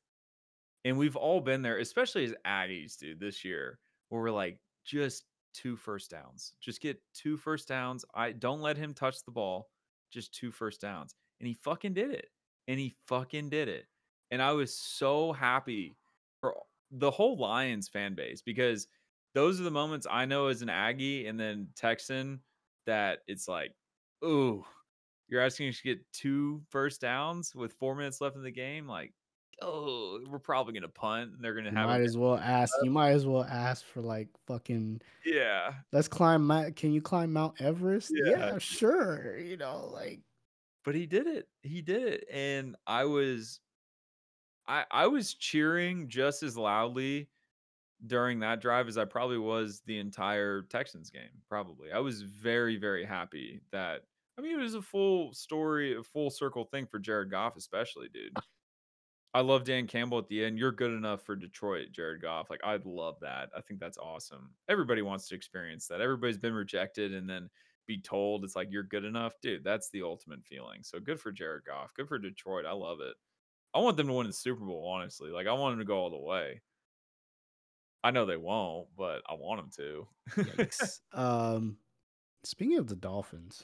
and 0.84 0.98
we've 0.98 1.16
all 1.16 1.40
been 1.40 1.62
there, 1.62 1.78
especially 1.80 2.26
as 2.26 2.34
Aggies, 2.46 2.98
dude, 2.98 3.20
this 3.20 3.46
year, 3.46 3.80
where 4.10 4.22
we're 4.22 4.32
like, 4.32 4.60
just 4.86 5.26
two 5.54 5.76
first 5.78 6.12
downs, 6.12 6.54
just 6.62 6.82
get 6.82 7.02
two 7.14 7.38
first 7.38 7.68
downs. 7.70 8.04
I 8.14 8.32
don't 8.34 8.62
let 8.62 8.76
him 8.78 8.94
touch 8.94 9.24
the 9.24 9.32
ball, 9.32 9.70
just 10.12 10.34
two 10.34 10.52
first 10.52 10.82
downs, 10.82 11.16
and 11.40 11.48
he 11.48 11.54
fucking 11.54 11.94
did 11.94 12.12
it, 12.12 12.28
and 12.68 12.80
he 12.80 12.96
fucking 13.08 13.50
did 13.50 13.68
it, 13.68 13.86
and 14.30 14.42
I 14.42 14.52
was 14.52 14.76
so 14.76 15.34
happy 15.34 15.96
for 16.40 16.56
the 16.92 17.12
whole 17.12 17.38
Lions 17.38 17.88
fan 17.88 18.16
base 18.16 18.42
because 18.42 18.88
those 19.34 19.60
are 19.60 19.64
the 19.64 19.72
moments 19.72 20.08
I 20.10 20.26
know 20.26 20.48
as 20.48 20.62
an 20.62 20.70
Aggie 20.70 21.28
and 21.28 21.40
then 21.40 21.68
Texan 21.76 22.42
that 22.86 23.20
it's 23.28 23.48
like, 23.48 23.74
ooh, 24.24 24.66
you're 25.30 25.42
asking 25.42 25.70
us 25.70 25.78
to 25.78 25.84
get 25.84 26.12
two 26.12 26.62
first 26.70 27.02
downs 27.02 27.56
with 27.56 27.74
four 27.74 27.96
minutes 27.96 28.20
left 28.20 28.36
in 28.36 28.44
the 28.44 28.52
game. 28.52 28.88
Like, 28.88 29.14
oh, 29.62 30.20
we're 30.30 30.40
probably 30.40 30.74
gonna 30.74 30.90
punt. 30.90 31.32
And 31.34 31.44
they're 31.44 31.54
gonna 31.54 31.70
you 31.70 31.78
have, 31.78 31.88
might 31.88 32.02
as 32.02 32.18
well 32.18 32.36
ask. 32.38 32.74
You 32.84 32.92
might 32.92 33.12
as 33.12 33.26
well 33.26 33.46
ask 33.46 33.86
for 33.86 34.02
like 34.02 34.28
fucking. 34.48 35.02
yeah, 35.26 35.74
Let's 35.94 36.10
climb. 36.10 36.46
Mount, 36.46 36.76
can 36.76 36.92
you 36.92 37.02
climb 37.02 37.32
Mount 37.32 37.62
Everest? 37.62 38.12
Yeah. 38.14 38.32
yeah, 38.32 38.58
sure. 38.58 39.38
You 39.38 39.56
know, 39.56 39.90
like 39.94 40.20
but 40.84 40.96
he 40.96 41.06
did 41.06 41.28
it. 41.28 41.48
He 41.62 41.82
did 41.82 42.04
it, 42.04 42.26
and 42.32 42.76
I 42.88 43.06
was, 43.06 43.60
I 44.68 44.86
I 44.92 45.08
was 45.08 45.34
cheering 45.34 46.10
just 46.10 46.44
as 46.44 46.58
loudly 46.58 47.30
during 48.08 48.40
that 48.40 48.62
drive 48.62 48.88
as 48.88 48.98
I 48.98 49.06
probably 49.06 49.38
was 49.38 49.82
the 49.86 50.00
entire 50.00 50.64
Texans 50.64 51.10
game. 51.12 51.44
Probably, 51.50 51.92
I 51.92 52.00
was 52.00 52.22
very 52.22 52.78
very 52.78 53.06
happy 53.06 53.62
that. 53.72 54.02
I 54.38 54.42
mean, 54.42 54.60
it 54.60 54.64
was 54.64 54.76
a 54.76 54.82
full 54.82 55.34
story, 55.34 55.96
a 55.98 56.04
full 56.04 56.30
circle 56.30 56.64
thing 56.66 56.88
for 56.88 57.00
Jared 57.00 57.30
Goff, 57.30 57.58
especially, 57.58 58.08
dude. 58.10 58.34
Ah. 58.38 58.42
I 59.34 59.42
love 59.42 59.64
Dan 59.64 59.88
Campbell 59.88 60.18
at 60.20 60.28
the 60.28 60.44
end. 60.44 60.60
You're 60.60 60.74
good 60.74 60.92
enough 60.92 61.24
for 61.24 61.36
Detroit, 61.36 61.88
Jared 61.94 62.22
Goff. 62.22 62.50
Like, 62.50 62.60
I'd 62.66 62.86
love 62.86 63.18
that. 63.22 63.50
I 63.56 63.62
think 63.62 63.80
that's 63.80 63.98
awesome. 63.98 64.52
Everybody 64.68 65.02
wants 65.02 65.30
to 65.30 65.36
experience 65.36 65.88
that. 65.88 66.02
Everybody's 66.02 66.38
been 66.38 66.54
rejected 66.54 67.14
and 67.14 67.30
then 67.30 67.50
be 67.88 68.00
told 68.02 68.44
it's 68.44 68.56
like 68.56 68.70
you're 68.72 68.84
good 68.84 69.06
enough. 69.06 69.34
Dude, 69.42 69.64
that's 69.64 69.90
the 69.90 70.04
ultimate 70.04 70.44
feeling. 70.46 70.84
So 70.84 71.00
good 71.00 71.20
for 71.20 71.32
Jared 71.32 71.64
Goff. 71.66 71.94
Good 71.96 72.08
for 72.08 72.18
Detroit. 72.20 72.66
I 72.66 72.74
love 72.74 73.00
it. 73.02 73.16
I 73.74 73.80
want 73.80 73.98
them 73.98 74.08
to 74.08 74.14
win 74.14 74.28
the 74.28 74.34
Super 74.34 74.66
Bowl, 74.66 74.92
honestly. 74.94 75.32
Like, 75.32 75.48
I 75.48 75.54
want 75.54 75.74
them 75.74 75.80
to 75.80 75.86
go 75.86 75.98
all 75.98 76.10
the 76.10 76.18
way. 76.18 76.62
I 78.04 78.12
know 78.12 78.26
they 78.26 78.38
won't, 78.38 78.88
but 78.98 79.22
I 79.30 79.34
want 79.36 79.62
them 79.62 80.06
to. 80.36 80.68
Um, 81.14 81.78
speaking 82.44 82.78
of 82.78 82.88
the 82.88 82.96
Dolphins, 82.96 83.64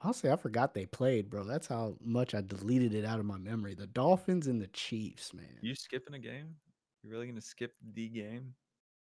honestly, 0.00 0.30
I 0.30 0.36
forgot 0.36 0.72
they 0.74 0.86
played, 0.86 1.28
bro. 1.30 1.44
That's 1.44 1.66
how 1.66 1.96
much 2.02 2.34
I 2.34 2.40
deleted 2.40 2.94
it 2.94 3.04
out 3.04 3.18
of 3.18 3.26
my 3.26 3.38
memory. 3.38 3.74
The 3.74 3.86
Dolphins 3.86 4.46
and 4.46 4.60
the 4.60 4.68
Chiefs, 4.68 5.34
man. 5.34 5.58
you 5.62 5.74
skipping 5.74 6.14
a 6.14 6.18
game? 6.18 6.54
You 7.02 7.10
really 7.10 7.32
to 7.32 7.40
skip 7.40 7.72
the 7.94 8.08
game? 8.08 8.54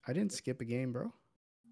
I 0.06 0.12
didn't 0.12 0.32
skip 0.32 0.60
a 0.60 0.64
game, 0.64 0.92
bro. 0.92 1.12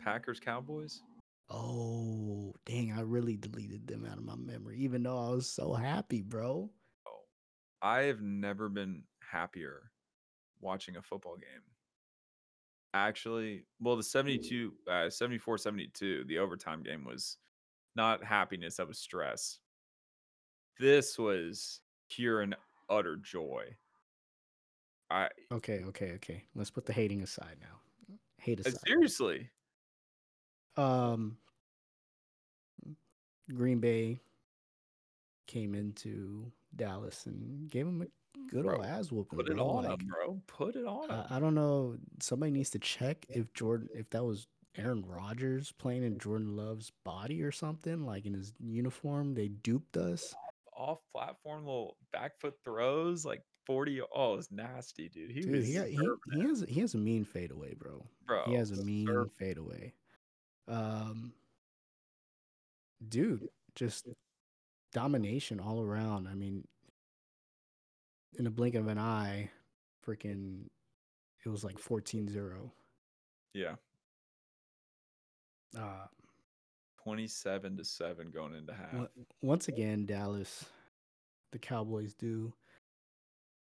Packers, 0.02 0.40
Cowboys? 0.40 1.02
Oh, 1.50 2.54
dang! 2.64 2.92
I 2.92 3.00
really 3.00 3.36
deleted 3.36 3.86
them 3.86 4.06
out 4.06 4.18
of 4.18 4.24
my 4.24 4.36
memory, 4.36 4.78
even 4.78 5.02
though 5.02 5.18
I 5.18 5.30
was 5.30 5.50
so 5.50 5.72
happy, 5.74 6.22
bro. 6.22 6.70
Oh, 7.08 7.22
I 7.82 8.02
have 8.02 8.20
never 8.20 8.68
been 8.68 9.02
happier 9.20 9.90
watching 10.60 10.96
a 10.96 11.02
football 11.02 11.36
game. 11.36 11.62
Actually, 12.92 13.64
well, 13.80 13.96
the 13.96 14.02
72, 14.02 14.72
uh, 14.90 15.08
74 15.08 15.58
72, 15.58 16.24
the 16.24 16.38
overtime 16.38 16.82
game 16.82 17.04
was 17.04 17.36
not 17.96 18.24
happiness, 18.24 18.76
that 18.76 18.88
was 18.88 18.98
stress. 18.98 19.58
This 20.78 21.18
was 21.18 21.80
pure 22.08 22.40
and 22.40 22.56
utter 22.88 23.16
joy. 23.16 23.64
I 25.10 25.28
Okay, 25.52 25.84
okay, 25.88 26.12
okay. 26.12 26.44
Let's 26.54 26.70
put 26.70 26.86
the 26.86 26.92
hating 26.92 27.22
aside 27.22 27.56
now. 27.60 28.16
Hate 28.38 28.60
uh, 28.60 28.68
aside. 28.68 28.80
seriously, 28.86 29.50
Um, 30.76 31.36
Green 33.54 33.78
Bay 33.80 34.20
came 35.46 35.74
into 35.74 36.50
Dallas 36.76 37.26
and 37.26 37.68
gave 37.70 37.86
him 37.86 38.02
a 38.02 38.06
good 38.52 38.66
old 38.66 38.84
ass 38.84 39.10
whooping. 39.10 39.36
put 39.38 39.48
it 39.48 39.56
bro. 39.56 39.66
on 39.68 39.84
Like, 39.84 40.00
him, 40.00 40.08
bro. 40.08 40.40
Put 40.46 40.76
it 40.76 40.86
on 40.86 41.10
him. 41.10 41.24
I, 41.30 41.36
I 41.36 41.40
don't 41.40 41.54
know. 41.54 41.96
Somebody 42.20 42.52
needs 42.52 42.70
to 42.70 42.78
check 42.78 43.26
if 43.28 43.52
Jordan, 43.54 43.88
if 43.94 44.08
that 44.10 44.24
was 44.24 44.46
Aaron 44.76 45.04
Rodgers 45.06 45.72
playing 45.72 46.04
in 46.04 46.18
Jordan 46.18 46.56
Love's 46.56 46.92
body 47.04 47.42
or 47.42 47.50
something, 47.50 48.04
like 48.06 48.26
in 48.26 48.34
his 48.34 48.52
uniform. 48.60 49.34
They 49.34 49.48
duped 49.48 49.96
us. 49.96 50.32
off 50.76 50.98
platform 51.12 51.64
little 51.66 51.96
back 52.12 52.38
foot 52.40 52.54
throws, 52.64 53.24
like 53.24 53.42
40. 53.66 54.00
Oh, 54.14 54.34
it's 54.34 54.50
nasty, 54.52 55.08
dude. 55.08 55.30
He 55.32 55.40
Dude, 55.40 55.50
was 55.56 55.66
he, 55.66 55.74
got- 55.74 55.88
he 55.88 55.98
he 56.34 56.40
has 56.42 56.64
he 56.68 56.80
has 56.80 56.94
a 56.94 56.98
mean 56.98 57.24
fadeaway, 57.24 57.74
bro. 57.74 58.04
bro. 58.26 58.44
He 58.46 58.54
has 58.54 58.70
a 58.70 58.84
mean 58.84 59.28
fadeaway. 59.38 59.92
Um, 60.68 61.32
dude, 63.08 63.48
just 63.74 64.08
domination 64.92 65.60
all 65.60 65.80
around. 65.80 66.26
I 66.28 66.34
mean, 66.34 66.66
in 68.38 68.46
a 68.46 68.50
blink 68.50 68.74
of 68.74 68.86
an 68.88 68.98
eye, 68.98 69.50
freaking, 70.06 70.64
it 71.44 71.48
was 71.48 71.64
like 71.64 71.76
14-0. 71.78 72.70
Yeah, 73.54 73.74
Uh, 75.76 76.06
27 77.02 77.76
to 77.76 77.84
7 77.84 78.30
going 78.30 78.54
into 78.54 78.72
half. 78.74 79.08
once 79.42 79.68
again, 79.68 80.04
Dallas, 80.06 80.64
the 81.52 81.58
Cowboys 81.58 82.14
do. 82.14 82.52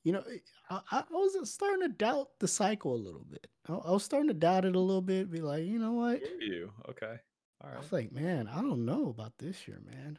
You 0.04 0.12
know, 0.12 0.24
I, 0.70 0.82
I 0.92 1.04
was 1.10 1.50
starting 1.50 1.82
to 1.82 1.88
doubt 1.88 2.30
the 2.40 2.48
cycle 2.48 2.94
a 2.94 2.98
little 2.98 3.24
bit. 3.30 3.48
I, 3.70 3.74
I 3.74 3.92
was 3.92 4.04
starting 4.04 4.28
to 4.28 4.34
doubt 4.34 4.66
it 4.66 4.76
a 4.76 4.80
little 4.80 5.02
bit. 5.02 5.32
Be 5.32 5.40
like, 5.40 5.64
you 5.64 5.80
know 5.80 5.94
what? 5.94 6.22
You. 6.42 6.72
Okay. 6.90 7.16
All 7.63 7.69
I 7.76 7.78
was 7.78 7.91
like, 7.91 8.12
man, 8.12 8.47
I 8.47 8.62
don't 8.62 8.86
know 8.86 9.10
about 9.10 9.34
this 9.38 9.67
year, 9.67 9.82
man. 9.86 10.17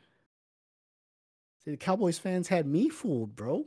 See, 1.64 1.70
the 1.72 1.76
Cowboys 1.76 2.18
fans 2.18 2.48
had 2.48 2.66
me 2.66 2.88
fooled, 2.88 3.36
bro. 3.36 3.64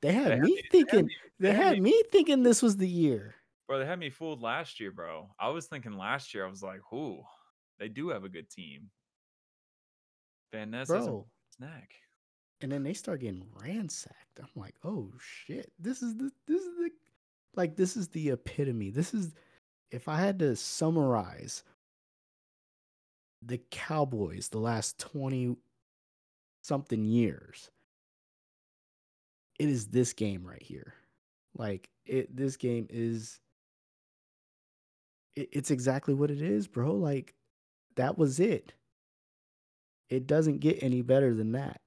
They 0.00 0.12
had 0.12 0.26
They 0.26 0.30
had 0.30 0.40
me 0.40 0.48
me- 0.54 0.54
they 0.56 0.62
had 0.62 0.70
thinking 0.70 1.06
me- 1.06 1.16
they 1.40 1.52
had 1.52 1.56
had 1.64 1.74
me- 1.74 1.90
me 1.90 2.02
thinking 2.10 2.42
this 2.42 2.62
was 2.62 2.76
the 2.76 2.88
year. 2.88 3.34
Bro, 3.66 3.80
they 3.80 3.86
had 3.86 3.98
me 3.98 4.10
fooled 4.10 4.40
last 4.40 4.80
year, 4.80 4.90
bro. 4.90 5.28
I 5.38 5.48
was 5.50 5.66
thinking 5.66 5.92
last 5.92 6.32
year, 6.32 6.46
I 6.46 6.48
was 6.50 6.62
like, 6.62 6.90
"Whoo, 6.90 7.22
they 7.78 7.88
do 7.88 8.08
have 8.08 8.24
a 8.24 8.28
good 8.28 8.48
team." 8.48 8.90
Van 10.52 10.70
Ness 10.70 10.88
Bro. 10.88 10.98
his. 10.98 11.08
And 12.60 12.72
then 12.72 12.82
they 12.82 12.94
start 12.94 13.20
getting 13.20 13.46
ransacked. 13.62 14.38
I'm 14.40 14.48
like, 14.56 14.74
oh 14.84 15.12
shit. 15.20 15.72
This 15.78 16.02
is 16.02 16.16
the 16.16 16.30
this 16.46 16.62
is 16.62 16.76
the 16.76 16.90
like 17.54 17.76
this 17.76 17.96
is 17.96 18.08
the 18.08 18.30
epitome. 18.30 18.90
This 18.90 19.12
is 19.12 19.34
if 19.90 20.08
I 20.08 20.16
had 20.18 20.38
to 20.40 20.56
summarize 20.56 21.62
the 23.42 23.60
Cowboys 23.70 24.48
the 24.48 24.58
last 24.58 24.98
20 24.98 25.56
something 26.62 27.04
years, 27.04 27.70
it 29.58 29.68
is 29.68 29.88
this 29.88 30.12
game 30.12 30.46
right 30.46 30.62
here. 30.62 30.94
Like 31.56 31.88
it 32.06 32.34
this 32.34 32.56
game 32.56 32.86
is 32.90 33.40
it, 35.34 35.48
it's 35.52 35.70
exactly 35.70 36.14
what 36.14 36.30
it 36.30 36.42
is, 36.42 36.66
bro. 36.66 36.94
Like 36.94 37.34
that 37.96 38.16
was 38.18 38.40
it. 38.40 38.72
It 40.08 40.26
doesn't 40.26 40.60
get 40.60 40.82
any 40.82 41.02
better 41.02 41.34
than 41.34 41.52
that. 41.52 41.80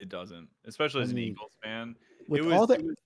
It 0.00 0.08
doesn't, 0.08 0.48
especially 0.64 1.02
I 1.02 1.04
as 1.04 1.10
an 1.10 1.18
Eagles 1.18 1.52
fan. 1.62 1.94
With 2.28 2.40
it 2.40 2.44
was, 2.44 2.54
all 2.54 2.66
was 2.66 2.96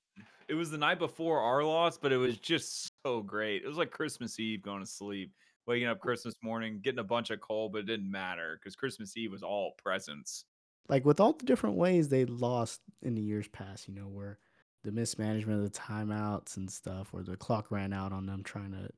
it 0.49 0.55
was 0.55 0.71
the 0.71 0.79
night 0.79 0.99
before 0.99 1.41
our 1.41 1.65
loss, 1.65 1.99
but 1.99 2.13
it 2.13 2.17
was 2.17 2.39
just 2.39 2.91
so 3.05 3.21
great. 3.21 3.63
It 3.65 3.69
was 3.69 3.77
like 3.77 3.91
Christmas 3.91 4.39
Eve 4.39 4.63
going 4.63 4.81
to 4.81 4.87
sleep, 4.87 5.33
waking 5.67 5.89
up 5.89 6.01
Christmas 6.01 6.35
morning, 6.43 6.81
getting 6.81 6.99
a 7.01 7.05
bunch 7.05 7.31
of 7.31 7.41
coal, 7.41 7.69
but 7.69 7.79
it 7.81 7.87
didn't 7.87 8.11
matter 8.11 8.59
because 8.61 8.77
Christmas 8.77 9.17
Eve 9.17 9.33
was 9.33 9.43
all 9.43 9.73
presents. 9.83 10.45
like 10.89 11.05
with 11.05 11.21
all 11.21 11.33
the 11.33 11.45
different 11.45 11.77
ways 11.77 12.09
they 12.09 12.25
lost 12.25 12.81
in 13.03 13.15
the 13.15 13.23
years 13.23 13.49
past, 13.49 13.89
you 13.89 13.95
know, 13.95 14.09
where 14.09 14.39
the 14.85 14.93
mismanagement 14.93 15.59
of 15.59 15.73
the 15.73 15.79
timeouts 15.79 16.57
and 16.57 16.71
stuff, 16.71 17.13
where 17.13 17.25
the 17.25 17.37
clock 17.37 17.71
ran 17.71 17.93
out 17.93 18.13
on 18.13 18.27
them 18.27 18.43
trying 18.45 18.73
to 18.73 18.89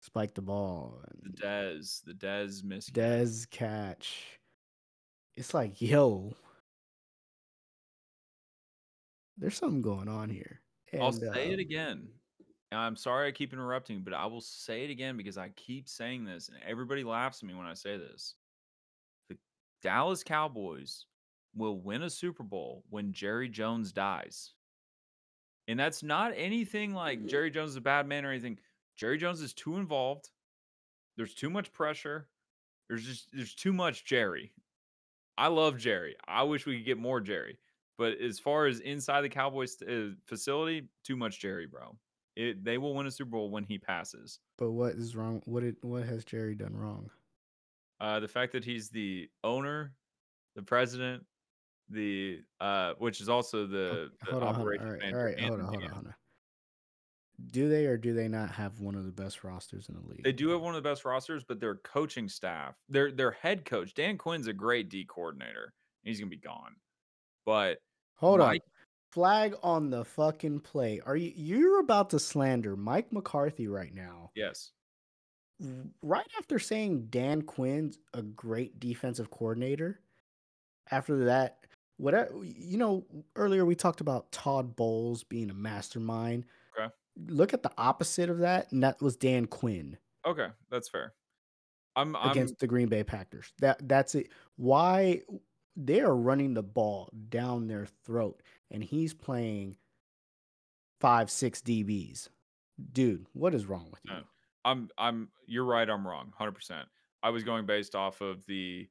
spike 0.00 0.34
the 0.34 0.42
ball 0.42 1.02
The 1.22 1.30
Dez, 1.30 2.02
the 2.04 2.12
Dez 2.14 2.62
miss. 2.64 2.90
Dez 2.90 3.48
catch. 3.50 4.38
It's 5.36 5.54
like, 5.54 5.80
yo, 5.80 6.36
there's 9.36 9.56
something 9.56 9.82
going 9.82 10.08
on 10.08 10.28
here. 10.30 10.60
I'll 10.98 11.12
And, 11.12 11.14
say 11.14 11.50
it 11.50 11.54
um, 11.54 11.60
again. 11.60 12.19
I'm 12.72 12.96
sorry 12.96 13.28
I 13.28 13.32
keep 13.32 13.52
interrupting, 13.52 14.02
but 14.02 14.14
I 14.14 14.26
will 14.26 14.40
say 14.40 14.84
it 14.84 14.90
again 14.90 15.16
because 15.16 15.36
I 15.36 15.48
keep 15.50 15.88
saying 15.88 16.24
this, 16.24 16.48
and 16.48 16.56
everybody 16.66 17.02
laughs 17.02 17.42
at 17.42 17.48
me 17.48 17.54
when 17.54 17.66
I 17.66 17.74
say 17.74 17.96
this. 17.96 18.34
The 19.28 19.36
Dallas 19.82 20.22
Cowboys 20.22 21.06
will 21.54 21.78
win 21.80 22.02
a 22.02 22.10
Super 22.10 22.44
Bowl 22.44 22.84
when 22.90 23.12
Jerry 23.12 23.48
Jones 23.48 23.92
dies. 23.92 24.52
And 25.68 25.78
that's 25.78 26.02
not 26.02 26.32
anything 26.36 26.94
like 26.94 27.26
Jerry 27.26 27.50
Jones 27.50 27.70
is 27.70 27.76
a 27.76 27.80
bad 27.80 28.06
man 28.06 28.24
or 28.24 28.30
anything. 28.30 28.58
Jerry 28.96 29.18
Jones 29.18 29.40
is 29.40 29.52
too 29.52 29.76
involved. 29.76 30.30
There's 31.16 31.34
too 31.34 31.50
much 31.50 31.72
pressure. 31.72 32.28
There's 32.88 33.04
just 33.04 33.28
there's 33.32 33.54
too 33.54 33.72
much 33.72 34.04
Jerry. 34.04 34.52
I 35.38 35.48
love 35.48 35.78
Jerry. 35.78 36.16
I 36.26 36.42
wish 36.42 36.66
we 36.66 36.76
could 36.76 36.86
get 36.86 36.98
more 36.98 37.20
Jerry. 37.20 37.58
But 37.98 38.18
as 38.18 38.38
far 38.38 38.66
as 38.66 38.80
inside 38.80 39.22
the 39.22 39.28
Cowboys 39.28 39.80
uh, 39.82 40.10
facility, 40.26 40.88
too 41.04 41.16
much 41.16 41.40
Jerry, 41.40 41.66
bro. 41.66 41.96
It, 42.40 42.64
they 42.64 42.78
will 42.78 42.94
win 42.94 43.06
a 43.06 43.10
Super 43.10 43.32
Bowl 43.32 43.50
when 43.50 43.64
he 43.64 43.76
passes. 43.76 44.38
But 44.56 44.70
what 44.70 44.94
is 44.94 45.14
wrong? 45.14 45.42
What 45.44 45.60
did 45.62 45.76
what 45.82 46.04
has 46.04 46.24
Jerry 46.24 46.54
done 46.54 46.74
wrong? 46.74 47.10
Uh, 48.00 48.18
the 48.18 48.28
fact 48.28 48.52
that 48.52 48.64
he's 48.64 48.88
the 48.88 49.28
owner, 49.44 49.92
the 50.56 50.62
president, 50.62 51.22
the 51.90 52.40
uh, 52.58 52.94
which 52.96 53.20
is 53.20 53.28
also 53.28 53.66
the, 53.66 54.10
the 54.24 54.30
hold 54.30 54.42
on, 54.42 54.54
hold 54.54 54.68
on. 54.72 54.86
all 54.86 54.92
right, 54.92 55.14
All 55.14 55.22
right, 55.22 55.38
hold 55.38 55.60
on, 55.60 55.66
hold 55.66 55.84
on, 55.84 55.90
hold 55.90 56.06
on. 56.06 56.14
Do 57.52 57.68
they 57.68 57.84
or 57.84 57.98
do 57.98 58.14
they 58.14 58.26
not 58.28 58.50
have 58.52 58.80
one 58.80 58.94
of 58.94 59.04
the 59.04 59.12
best 59.12 59.44
rosters 59.44 59.90
in 59.90 59.96
the 59.96 60.08
league? 60.08 60.24
They 60.24 60.32
do 60.32 60.48
have 60.48 60.62
one 60.62 60.74
of 60.74 60.82
the 60.82 60.88
best 60.88 61.04
rosters, 61.04 61.44
but 61.44 61.60
their 61.60 61.74
coaching 61.76 62.26
staff, 62.28 62.74
their 62.88 63.12
their 63.12 63.32
head 63.32 63.66
coach, 63.66 63.92
Dan 63.92 64.16
Quinn's 64.16 64.46
a 64.46 64.54
great 64.54 64.88
D 64.88 65.04
coordinator. 65.04 65.74
He's 66.04 66.18
gonna 66.20 66.30
be 66.30 66.38
gone. 66.38 66.76
But 67.44 67.78
Hold 68.16 68.38
Mike- 68.40 68.62
on. 68.64 68.69
Flag 69.12 69.54
on 69.62 69.90
the 69.90 70.04
fucking 70.04 70.60
play. 70.60 71.00
Are 71.04 71.16
you 71.16 71.32
you're 71.34 71.80
about 71.80 72.10
to 72.10 72.18
slander 72.18 72.76
Mike 72.76 73.12
McCarthy 73.12 73.68
right 73.68 73.94
now? 73.94 74.30
yes, 74.34 74.72
Right 76.02 76.26
after 76.38 76.58
saying 76.58 77.08
Dan 77.10 77.42
Quinn's 77.42 77.98
a 78.14 78.22
great 78.22 78.80
defensive 78.80 79.30
coordinator. 79.30 80.00
After 80.90 81.26
that, 81.26 81.66
whatever 81.98 82.32
you 82.42 82.78
know, 82.78 83.04
earlier 83.36 83.64
we 83.66 83.74
talked 83.74 84.00
about 84.00 84.32
Todd 84.32 84.74
Bowles 84.74 85.22
being 85.24 85.50
a 85.50 85.54
mastermind. 85.54 86.46
Okay. 86.78 86.90
Look 87.26 87.52
at 87.52 87.62
the 87.62 87.72
opposite 87.76 88.30
of 88.30 88.38
that, 88.38 88.72
and 88.72 88.82
that 88.82 89.02
was 89.02 89.16
Dan 89.16 89.46
Quinn 89.46 89.98
okay, 90.26 90.48
that's 90.70 90.88
fair. 90.88 91.12
I'm, 91.96 92.14
I'm 92.16 92.30
against 92.30 92.58
the 92.58 92.66
Green 92.66 92.88
Bay 92.88 93.04
Packers. 93.04 93.52
That 93.60 93.86
that's 93.88 94.14
it. 94.14 94.28
Why 94.56 95.22
they 95.76 96.00
are 96.00 96.14
running 96.14 96.54
the 96.54 96.62
ball 96.62 97.10
down 97.28 97.66
their 97.66 97.86
throat, 98.04 98.42
and 98.70 98.82
he's 98.82 99.14
playing 99.14 99.76
five, 101.00 101.30
six 101.30 101.60
DBs. 101.60 102.28
Dude, 102.92 103.26
what 103.32 103.54
is 103.54 103.66
wrong 103.66 103.88
with 103.90 104.00
you? 104.04 104.12
No. 104.12 104.22
I'm 104.64 104.88
I'm 104.98 105.28
you're 105.46 105.64
right, 105.64 105.88
I'm 105.88 106.06
wrong. 106.06 106.32
100%. 106.38 106.82
I 107.22 107.30
was 107.30 107.44
going 107.44 107.66
based 107.66 107.94
off 107.94 108.20
of 108.20 108.44
the 108.46 108.88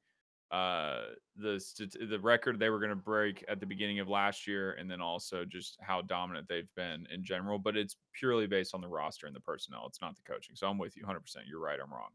uh 0.52 1.02
the 1.36 1.64
the 2.10 2.20
record 2.20 2.58
they 2.58 2.72
were 2.72 2.80
going 2.80 2.90
to 2.90 2.96
break 2.96 3.46
at 3.48 3.60
the 3.60 3.68
beginning 3.68 4.00
of 4.00 4.10
last 4.10 4.48
year 4.48 4.72
and 4.74 4.90
then 4.90 5.00
also 5.00 5.46
just 5.46 5.78
how 5.80 6.02
dominant 6.02 6.48
they've 6.48 6.74
been 6.76 7.06
in 7.12 7.24
general, 7.24 7.60
but 7.60 7.78
it's 7.78 7.98
purely 8.14 8.48
based 8.48 8.74
on 8.74 8.82
the 8.82 8.88
roster 8.88 9.28
and 9.28 9.36
the 9.36 9.42
personnel. 9.42 9.86
It's 9.88 10.02
not 10.02 10.16
the 10.16 10.24
coaching. 10.24 10.56
So 10.56 10.68
I'm 10.68 10.80
with 10.80 10.98
you 10.98 11.04
100%. 11.06 11.20
You're 11.48 11.60
right, 11.60 11.80
I'm 11.82 11.92
wrong. 11.92 12.10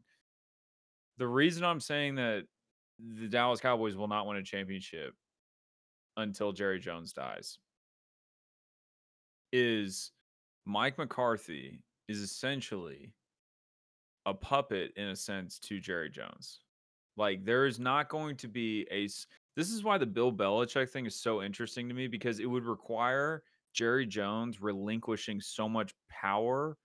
The 1.17 1.27
reason 1.27 1.63
I'm 1.63 1.79
saying 1.79 2.15
that 2.15 2.43
the 2.99 3.27
Dallas 3.27 3.59
Cowboys 3.59 3.95
will 3.95 4.07
not 4.07 4.27
win 4.27 4.37
a 4.37 4.43
championship 4.43 5.13
until 6.17 6.51
Jerry 6.51 6.79
Jones 6.79 7.13
dies 7.13 7.59
is 9.51 10.11
Mike 10.65 10.97
McCarthy 10.97 11.79
is 12.07 12.19
essentially 12.19 13.13
a 14.25 14.33
puppet 14.33 14.91
in 14.95 15.07
a 15.07 15.15
sense 15.15 15.59
to 15.59 15.79
Jerry 15.79 16.09
Jones. 16.09 16.61
Like 17.17 17.45
there 17.45 17.65
is 17.65 17.79
not 17.79 18.09
going 18.09 18.35
to 18.37 18.47
be 18.47 18.87
a 18.91 19.07
This 19.55 19.69
is 19.69 19.83
why 19.83 19.97
the 19.97 20.05
Bill 20.05 20.31
Belichick 20.31 20.89
thing 20.89 21.05
is 21.05 21.15
so 21.15 21.41
interesting 21.41 21.87
to 21.87 21.93
me 21.93 22.07
because 22.07 22.39
it 22.39 22.45
would 22.45 22.65
require 22.65 23.43
Jerry 23.73 24.05
Jones 24.05 24.61
relinquishing 24.61 25.39
so 25.39 25.69
much 25.69 25.93
power 26.09 26.77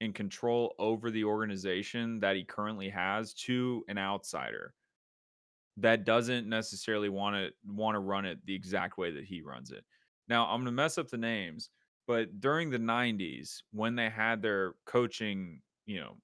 and 0.00 0.14
control 0.14 0.74
over 0.78 1.10
the 1.10 1.24
organization 1.24 2.18
that 2.20 2.34
he 2.34 2.44
currently 2.44 2.88
has 2.88 3.34
to 3.34 3.84
an 3.88 3.98
outsider 3.98 4.74
that 5.78 6.04
doesn't 6.04 6.48
necessarily 6.48 7.08
want 7.08 7.36
to 7.36 7.50
want 7.66 7.94
to 7.94 8.00
run 8.00 8.26
it 8.26 8.38
the 8.44 8.54
exact 8.54 8.98
way 8.98 9.10
that 9.10 9.24
he 9.24 9.42
runs 9.42 9.70
it. 9.70 9.84
Now, 10.28 10.44
I'm 10.46 10.58
going 10.58 10.66
to 10.66 10.72
mess 10.72 10.98
up 10.98 11.08
the 11.08 11.18
names, 11.18 11.70
but 12.06 12.40
during 12.40 12.70
the 12.70 12.78
90s 12.78 13.62
when 13.72 13.94
they 13.94 14.10
had 14.10 14.42
their 14.42 14.74
coaching, 14.86 15.60
you 15.86 16.00
know, 16.00 16.16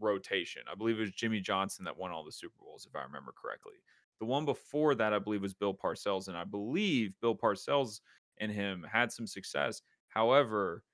rotation, 0.00 0.62
I 0.70 0.74
believe 0.74 0.98
it 0.98 1.02
was 1.02 1.12
Jimmy 1.12 1.40
Johnson 1.40 1.84
that 1.84 1.96
won 1.96 2.10
all 2.10 2.24
the 2.24 2.32
Super 2.32 2.54
Bowls 2.60 2.86
if 2.88 2.94
I 2.94 3.02
remember 3.02 3.32
correctly. 3.32 3.74
The 4.20 4.26
one 4.26 4.44
before 4.44 4.94
that 4.94 5.12
I 5.12 5.18
believe 5.18 5.42
was 5.42 5.54
Bill 5.54 5.74
Parcells 5.74 6.28
and 6.28 6.36
I 6.36 6.44
believe 6.44 7.14
Bill 7.20 7.34
Parcells 7.34 8.00
and 8.38 8.50
him 8.50 8.86
had 8.90 9.12
some 9.12 9.26
success. 9.26 9.82
However, 10.08 10.84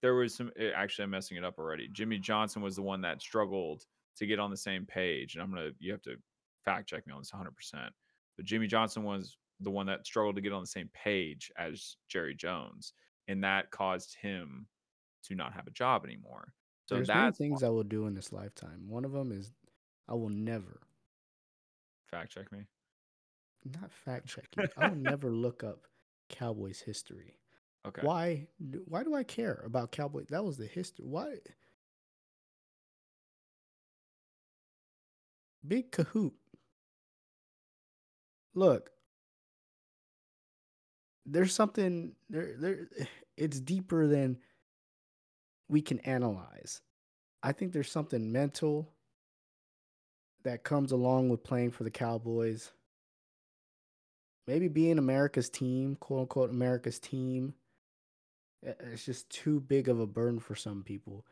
there 0.00 0.14
was 0.14 0.34
some 0.34 0.50
eh, 0.56 0.70
actually 0.74 1.04
I'm 1.04 1.10
messing 1.10 1.36
it 1.36 1.44
up 1.44 1.58
already. 1.58 1.88
Jimmy 1.88 2.18
Johnson 2.18 2.62
was 2.62 2.76
the 2.76 2.82
one 2.82 3.00
that 3.02 3.20
struggled 3.20 3.84
to 4.16 4.26
get 4.26 4.38
on 4.38 4.50
the 4.50 4.56
same 4.56 4.86
page 4.86 5.34
and 5.34 5.42
I'm 5.42 5.50
going 5.50 5.70
to 5.70 5.74
you 5.78 5.92
have 5.92 6.02
to 6.02 6.16
fact 6.64 6.88
check 6.88 7.06
me 7.06 7.12
on 7.12 7.20
this 7.20 7.30
100%. 7.32 7.88
But 8.36 8.44
Jimmy 8.46 8.66
Johnson 8.66 9.02
was 9.04 9.36
the 9.60 9.70
one 9.70 9.86
that 9.86 10.06
struggled 10.06 10.36
to 10.36 10.42
get 10.42 10.52
on 10.52 10.60
the 10.60 10.66
same 10.66 10.88
page 10.94 11.50
as 11.58 11.96
Jerry 12.08 12.34
Jones, 12.34 12.92
and 13.26 13.42
that 13.44 13.70
caused 13.70 14.16
him 14.20 14.66
to 15.24 15.34
not 15.34 15.52
have 15.52 15.66
a 15.66 15.70
job 15.72 16.04
anymore. 16.04 16.52
So 16.86 16.94
There's 16.94 17.08
many 17.08 17.32
things 17.32 17.62
I 17.62 17.68
will 17.68 17.82
do 17.82 18.06
in 18.06 18.14
this 18.14 18.32
lifetime. 18.32 18.88
One 18.88 19.04
of 19.04 19.12
them 19.12 19.32
is 19.32 19.50
I 20.08 20.14
will 20.14 20.30
never, 20.30 20.80
fact 22.10 22.32
check 22.32 22.50
me. 22.52 22.60
not 23.64 23.90
fact 23.92 24.26
checking. 24.56 24.70
I 24.76 24.88
will 24.88 24.96
never 24.96 25.30
look 25.30 25.62
up 25.64 25.80
Cowboys 26.30 26.80
history. 26.80 27.34
Okay. 27.86 28.02
Why? 28.06 28.46
do- 28.70 28.84
Why 28.86 29.02
do 29.02 29.14
I 29.14 29.22
care 29.24 29.62
about 29.66 29.92
Cowboys? 29.92 30.28
That 30.30 30.44
was 30.44 30.56
the 30.56 30.66
history. 30.66 31.04
Why? 31.06 31.34
Big 35.66 35.90
Kahoot. 35.90 36.32
Look, 38.54 38.90
there's 41.26 41.54
something 41.54 42.12
there. 42.28 42.54
There, 42.58 42.88
it's 43.36 43.60
deeper 43.60 44.06
than 44.06 44.38
we 45.68 45.80
can 45.80 46.00
analyze. 46.00 46.80
I 47.42 47.52
think 47.52 47.72
there's 47.72 47.90
something 47.90 48.32
mental 48.32 48.92
that 50.44 50.64
comes 50.64 50.92
along 50.92 51.28
with 51.28 51.44
playing 51.44 51.70
for 51.70 51.84
the 51.84 51.90
Cowboys. 51.90 52.72
Maybe 54.46 54.68
being 54.68 54.98
America's 54.98 55.50
team, 55.50 55.96
quote 56.00 56.22
unquote, 56.22 56.50
America's 56.50 56.98
team. 56.98 57.54
It's 58.62 59.04
just 59.04 59.30
too 59.30 59.60
big 59.60 59.88
of 59.88 60.00
a 60.00 60.06
burden 60.06 60.40
for 60.40 60.56
some 60.56 60.82
people. 60.82 61.24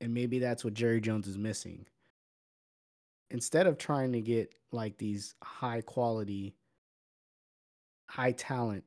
And 0.00 0.12
maybe 0.12 0.38
that's 0.38 0.62
what 0.62 0.74
Jerry 0.74 1.00
Jones 1.00 1.26
is 1.26 1.38
missing. 1.38 1.86
Instead 3.30 3.66
of 3.66 3.76
trying 3.78 4.12
to 4.12 4.20
get 4.20 4.54
like 4.72 4.98
these 4.98 5.34
high 5.42 5.80
quality, 5.80 6.54
high 8.08 8.32
talent 8.32 8.84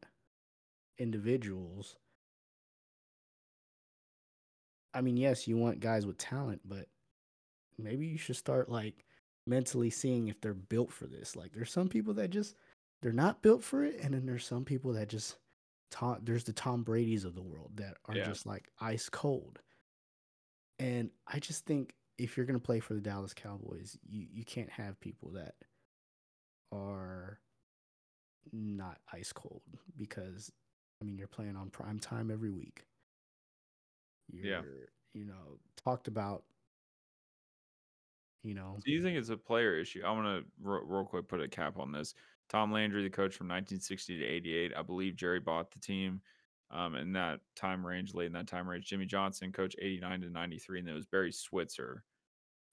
individuals, 0.98 1.98
I 4.94 5.02
mean, 5.02 5.18
yes, 5.18 5.48
you 5.48 5.58
want 5.58 5.80
guys 5.80 6.06
with 6.06 6.18
talent, 6.18 6.62
but 6.66 6.88
maybe 7.78 8.08
you 8.08 8.18
should 8.18 8.36
start 8.36 8.70
like 8.70 9.06
mentally 9.46 9.90
seeing 9.90 10.28
if 10.28 10.40
they're 10.42 10.54
built 10.54 10.92
for 10.92 11.08
this. 11.08 11.36
Like 11.36 11.52
there's 11.54 11.72
some 11.72 11.90
people 11.90 12.14
that 12.16 12.30
just 12.30 12.56
they're 13.02 13.12
not 13.12 13.42
built 13.42 13.64
for 13.64 13.84
it, 13.86 14.00
and 14.02 14.14
then 14.14 14.26
there's 14.26 14.46
some 14.46 14.66
people 14.66 14.94
that 14.94 15.10
just 15.10 15.38
Tom, 15.92 16.20
there's 16.24 16.44
the 16.44 16.54
Tom 16.54 16.84
Brady's 16.84 17.26
of 17.26 17.36
the 17.36 17.42
world 17.42 17.72
that 17.76 17.98
are 18.06 18.16
Yeah. 18.16 18.26
just 18.26 18.46
like 18.46 18.70
ice 18.80 19.10
cold. 19.10 19.60
And 20.80 21.12
I 21.28 21.40
just 21.40 21.66
think 21.66 21.94
if 22.20 22.38
you're 22.38 22.46
gonna 22.46 22.60
play 22.60 22.80
for 22.80 22.94
the 22.94 23.02
Dallas 23.02 23.34
Cowboys, 23.34 23.98
you, 24.08 24.28
you 24.32 24.44
can't 24.46 24.70
have 24.70 25.00
people 25.00 25.32
that 25.32 25.56
are 26.72 27.40
not 28.52 29.00
ice 29.12 29.32
cold 29.34 29.62
because 29.98 30.52
I 31.02 31.06
mean 31.06 31.18
you're 31.18 31.28
playing 31.28 31.56
on 31.56 31.70
prime 31.70 32.00
time 32.00 32.30
every 32.32 32.52
week. 32.52 32.86
You're, 34.32 34.46
Yeah. 34.46 34.62
you 35.14 35.26
know, 35.26 35.60
talked 35.84 36.08
about 36.08 36.44
you 38.44 38.54
know, 38.54 38.78
Do 38.86 38.92
you 38.92 39.04
think 39.04 39.18
it's 39.18 39.30
a 39.30 39.36
player 39.38 39.76
issue? 39.78 40.02
I 40.06 40.12
want 40.12 40.26
to 40.46 40.50
real, 40.62 40.82
real 40.86 41.04
quick 41.04 41.28
put 41.28 41.42
a 41.42 41.48
cap 41.50 41.78
on 41.78 41.92
this. 41.92 42.14
Tom 42.48 42.72
Landry, 42.72 43.04
the 43.04 43.10
coach 43.10 43.36
from 43.36 43.48
1960 43.50 44.18
to 44.18 44.26
88, 44.26 44.72
I 44.78 44.82
believe 44.82 45.18
Jerry 45.18 45.42
bought 45.42 45.72
the 45.72 45.80
team 45.80 46.22
um, 46.72 46.96
in 46.96 47.14
that 47.14 47.40
time 47.56 47.86
range, 47.86 48.14
late 48.14 48.28
in 48.28 48.34
that 48.34 48.48
time 48.48 48.68
range. 48.68 48.86
Jimmy 48.86 49.06
Johnson, 49.06 49.52
coach 49.52 49.76
89 49.80 50.22
to 50.22 50.30
93, 50.30 50.80
and 50.80 50.88
then 50.88 50.94
it 50.94 50.98
was 50.98 51.06
Barry 51.06 51.32
Switzer, 51.32 52.04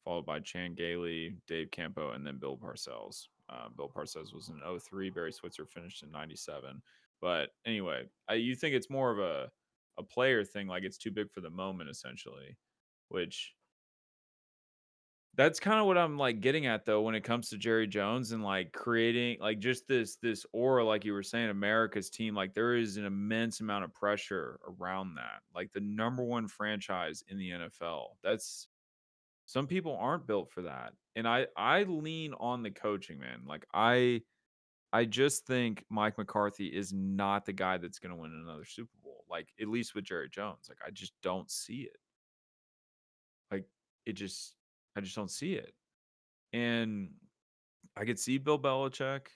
followed 0.05 0.27
by 0.27 0.41
Chan 0.41 0.75
Gailey, 0.75 1.37
Dave 1.47 1.71
Campo, 1.71 2.13
and 2.13 2.27
then 2.27 2.39
Bill 2.39 2.57
Parcells. 2.57 3.29
Uh, 3.49 3.69
Bill 3.77 3.91
Parcells 3.95 4.35
was 4.35 4.49
in 4.49 4.61
03. 4.81 5.11
Barry 5.11 5.33
Switzer 5.33 5.67
finished 5.67 6.03
in 6.03 6.11
97. 6.11 6.83
But 7.21 7.51
anyway, 7.65 8.05
I, 8.29 8.35
you 8.35 8.55
think 8.55 8.75
it's 8.75 8.91
more 8.91 9.11
of 9.11 9.19
a 9.19 9.51
a 9.99 10.03
player 10.03 10.45
thing, 10.45 10.67
like 10.67 10.83
it's 10.83 10.99
too 10.99 11.11
big 11.11 11.31
for 11.33 11.41
the 11.41 11.51
moment, 11.51 11.89
essentially, 11.89 12.57
which 13.09 13.55
that's 15.37 15.61
kind 15.61 15.79
of 15.79 15.87
what 15.87 15.99
I'm 15.99 16.17
like 16.17 16.41
getting 16.41 16.65
at 16.67 16.87
though 16.87 17.03
when 17.03 17.15
it 17.15 17.23
comes 17.23 17.51
to 17.51 17.59
Jerry 17.59 17.87
Jones 17.87 18.33
and 18.33 18.43
like 18.43 18.73
creating 18.73 19.37
like 19.39 19.59
just 19.59 19.87
this 19.87 20.17
this 20.17 20.47
aura 20.53 20.83
like 20.83 21.05
you 21.05 21.13
were 21.13 21.23
saying 21.23 21.51
America's 21.51 22.09
team 22.09 22.35
like 22.35 22.55
there 22.55 22.75
is 22.75 22.97
an 22.97 23.05
immense 23.05 23.61
amount 23.61 23.85
of 23.85 23.93
pressure 23.93 24.59
around 24.67 25.15
that. 25.17 25.43
Like 25.55 25.71
the 25.75 25.81
number 25.81 26.25
one 26.25 26.49
franchise 26.49 27.23
in 27.29 27.37
the 27.37 27.51
NFL. 27.51 28.07
That's 28.25 28.69
some 29.45 29.67
people 29.67 29.97
aren't 30.01 30.27
built 30.27 30.51
for 30.51 30.63
that. 30.63 30.95
And 31.15 31.29
I 31.29 31.49
I 31.55 31.83
lean 31.83 32.33
on 32.41 32.63
the 32.63 32.71
coaching, 32.71 33.19
man. 33.19 33.43
Like 33.47 33.67
I 33.75 34.23
I 34.91 35.05
just 35.05 35.47
think 35.47 35.85
Mike 35.91 36.17
McCarthy 36.17 36.69
is 36.69 36.95
not 36.95 37.45
the 37.45 37.53
guy 37.53 37.77
that's 37.77 37.99
going 37.99 38.15
to 38.15 38.21
win 38.21 38.33
another 38.33 38.65
Super 38.65 38.97
Bowl. 39.05 39.25
Like 39.29 39.49
at 39.61 39.69
least 39.69 39.95
with 39.95 40.05
Jerry 40.05 40.31
Jones. 40.31 40.67
Like 40.71 40.79
I 40.87 40.91
just 40.91 41.13
don't 41.23 41.51
see 41.51 41.83
it. 41.83 41.99
Like 43.51 43.67
it 44.07 44.15
just 44.15 44.55
I 44.97 45.01
just 45.01 45.17
don't 45.17 45.31
see 45.31 45.55
it. 45.55 45.73
And 46.53 47.11
I 47.97 48.05
could 48.05 48.19
see 48.19 48.39
Bill 48.39 48.59
Belichick. 48.59 49.27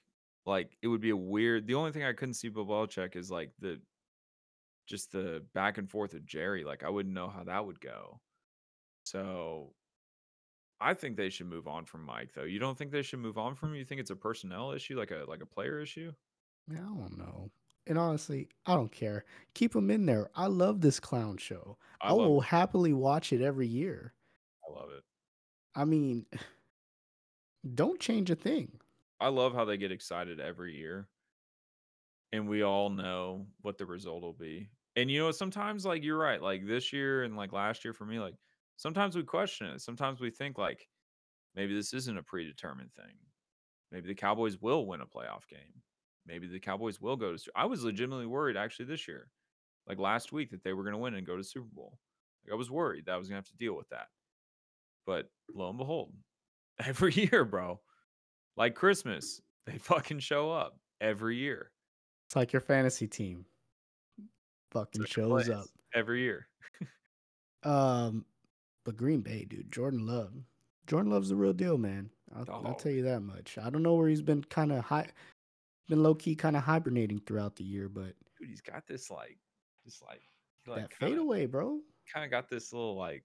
Like 0.47 0.77
it 0.83 0.89
would 0.89 1.01
be 1.01 1.11
a 1.11 1.17
weird. 1.17 1.67
The 1.67 1.75
only 1.75 1.93
thing 1.93 2.05
I 2.05 2.13
couldn't 2.13 2.35
see 2.35 2.49
Bill 2.49 2.67
Belichick 2.67 3.15
is 3.15 3.31
like 3.31 3.53
the 3.61 3.81
just 4.89 5.13
the 5.13 5.45
back 5.55 5.79
and 5.79 5.89
forth 5.89 6.15
of 6.15 6.27
Jerry. 6.27 6.65
Like 6.65 6.83
I 6.83 6.89
wouldn't 6.89 7.15
know 7.15 7.29
how 7.29 7.45
that 7.45 7.65
would 7.65 7.81
go. 7.81 8.21
So 9.05 9.75
I 10.81 10.95
think 10.95 11.17
they 11.17 11.29
should 11.29 11.47
move 11.47 11.69
on 11.69 11.85
from 11.85 12.05
Mike 12.05 12.33
though. 12.35 12.45
You 12.45 12.59
don't 12.59 12.77
think 12.77 12.91
they 12.91 13.03
should 13.03 13.19
move 13.19 13.39
on 13.39 13.55
from 13.55 13.71
him? 13.71 13.77
You 13.77 13.85
think 13.85 14.01
it's 14.01 14.11
a 14.11 14.17
personnel 14.17 14.73
issue, 14.73 14.99
like 14.99 15.11
a 15.11 15.25
like 15.29 15.43
a 15.43 15.47
player 15.47 15.81
issue? 15.81 16.13
I 16.71 16.75
don't 16.77 17.19
know. 17.19 17.51
And 17.87 17.99
honestly, 17.99 18.49
I 18.67 18.75
don't 18.75 18.93
care. 18.93 19.25
Keep 19.55 19.75
him 19.75 19.91
in 19.91 20.07
there. 20.07 20.31
I 20.35 20.47
love 20.47 20.81
this 20.81 21.01
clown 21.01 21.37
show. 21.39 21.77
I, 22.01 22.11
I 22.11 22.13
will 22.13 22.41
it. 22.41 22.47
happily 22.47 22.93
watch 22.93 23.33
it 23.33 23.43
every 23.43 23.67
year. 23.67 24.15
I 24.69 24.73
love 24.73 24.91
it. 24.91 25.03
I 25.75 25.85
mean, 25.85 26.27
don't 27.75 28.01
change 28.01 28.31
a 28.31 28.37
thing. 28.37 28.81
I 29.21 29.29
love 29.29 29.55
how 29.55 29.64
they 29.64 29.77
get 29.77 29.93
excited 29.93 30.41
every 30.41 30.77
year. 30.77 31.09
And 32.33 32.49
we 32.49 32.62
all 32.62 32.91
know 32.91 33.47
what 33.61 33.77
the 33.77 33.87
result 33.87 34.23
will 34.23 34.33
be. 34.33 34.71
And 34.97 35.11
you 35.11 35.21
know, 35.21 35.31
sometimes 35.31 35.85
like 35.85 36.03
you're 36.03 36.18
right, 36.18 36.41
like 36.41 36.66
this 36.66 36.93
year 36.93 37.25
and 37.25 37.37
like 37.37 37.53
last 37.53 37.85
year 37.85 37.93
for 37.93 38.05
me, 38.05 38.18
like 38.18 38.35
sometimes 38.77 39.16
we 39.16 39.23
question 39.23 39.66
it. 39.68 39.81
Sometimes 39.81 40.21
we 40.21 40.31
think 40.31 40.59
like 40.59 40.89
maybe 41.55 41.75
this 41.75 41.93
isn't 41.93 42.18
a 42.18 42.23
predetermined 42.23 42.93
thing. 42.95 43.14
Maybe 43.93 44.09
the 44.09 44.14
Cowboys 44.14 44.59
will 44.61 44.87
win 44.87 45.01
a 45.01 45.07
playoff 45.07 45.49
game. 45.49 45.83
Maybe 46.27 46.47
the 46.47 46.61
Cowboys 46.61 47.01
will 47.01 47.16
go 47.16 47.37
to 47.37 47.53
I 47.57 47.66
was 47.66 47.85
legitimately 47.85 48.27
worried 48.27 48.57
actually 48.57 48.87
this 48.87 49.09
year. 49.09 49.29
Like 49.87 49.99
last 49.99 50.33
week 50.33 50.51
that 50.51 50.62
they 50.62 50.73
were 50.73 50.85
going 50.85 50.95
to 50.95 50.99
win 50.99 51.14
and 51.14 51.27
go 51.27 51.37
to 51.37 51.45
Super 51.45 51.68
Bowl. 51.73 51.99
Like 52.45 52.53
I 52.53 52.57
was 52.57 52.71
worried 52.71 53.07
that 53.07 53.14
I 53.14 53.16
was 53.16 53.29
going 53.29 53.43
to 53.43 53.47
have 53.47 53.51
to 53.51 53.57
deal 53.57 53.77
with 53.77 53.89
that. 53.89 54.07
But 55.07 55.30
lo 55.55 55.68
and 55.68 55.78
behold, 55.78 56.12
every 56.84 57.12
year, 57.14 57.44
bro. 57.44 57.80
Like 58.57 58.74
Christmas, 58.74 59.40
they 59.66 59.78
fucking 59.78 60.18
show 60.20 60.51
up 60.51 60.78
every 61.01 61.36
year. 61.36 61.70
It's 62.26 62.36
like 62.36 62.53
your 62.53 62.61
fantasy 62.61 63.09
team 63.09 63.44
fucking 64.70 65.05
shows 65.05 65.48
up. 65.48 65.66
every 65.94 66.20
year. 66.20 66.46
Um, 67.62 68.24
but 68.86 68.96
Green 68.96 69.20
Bay, 69.20 69.44
dude, 69.44 69.70
Jordan 69.70 70.07
Love. 70.07 70.32
Jordan 70.86 71.12
Love's 71.12 71.28
the 71.28 71.36
real 71.36 71.53
deal, 71.53 71.76
man. 71.76 72.09
I'll, 72.34 72.46
I'll 72.64 72.74
tell 72.74 72.90
you 72.90 73.03
that 73.03 73.20
much. 73.20 73.59
I 73.59 73.68
don't 73.68 73.82
know 73.82 73.94
where 73.96 74.09
he's 74.09 74.22
been 74.22 74.42
kind 74.44 74.72
of 74.72 74.82
high, 74.82 75.09
been 75.88 76.03
low 76.03 76.14
key 76.14 76.34
kind 76.34 76.57
of 76.57 76.62
hibernating 76.62 77.20
throughout 77.26 77.57
the 77.57 77.64
year, 77.64 77.90
but 77.90 78.14
Dude, 78.38 78.48
he's 78.48 78.62
got 78.62 78.86
this 78.86 79.11
like, 79.11 79.36
just 79.84 80.03
like, 80.03 80.22
like 80.66 80.88
that 80.88 80.98
kinda, 80.98 81.16
fadeaway, 81.16 81.44
bro. 81.44 81.80
kind 82.11 82.24
of 82.24 82.30
got 82.30 82.48
this 82.48 82.72
little 82.72 82.96
like, 82.96 83.24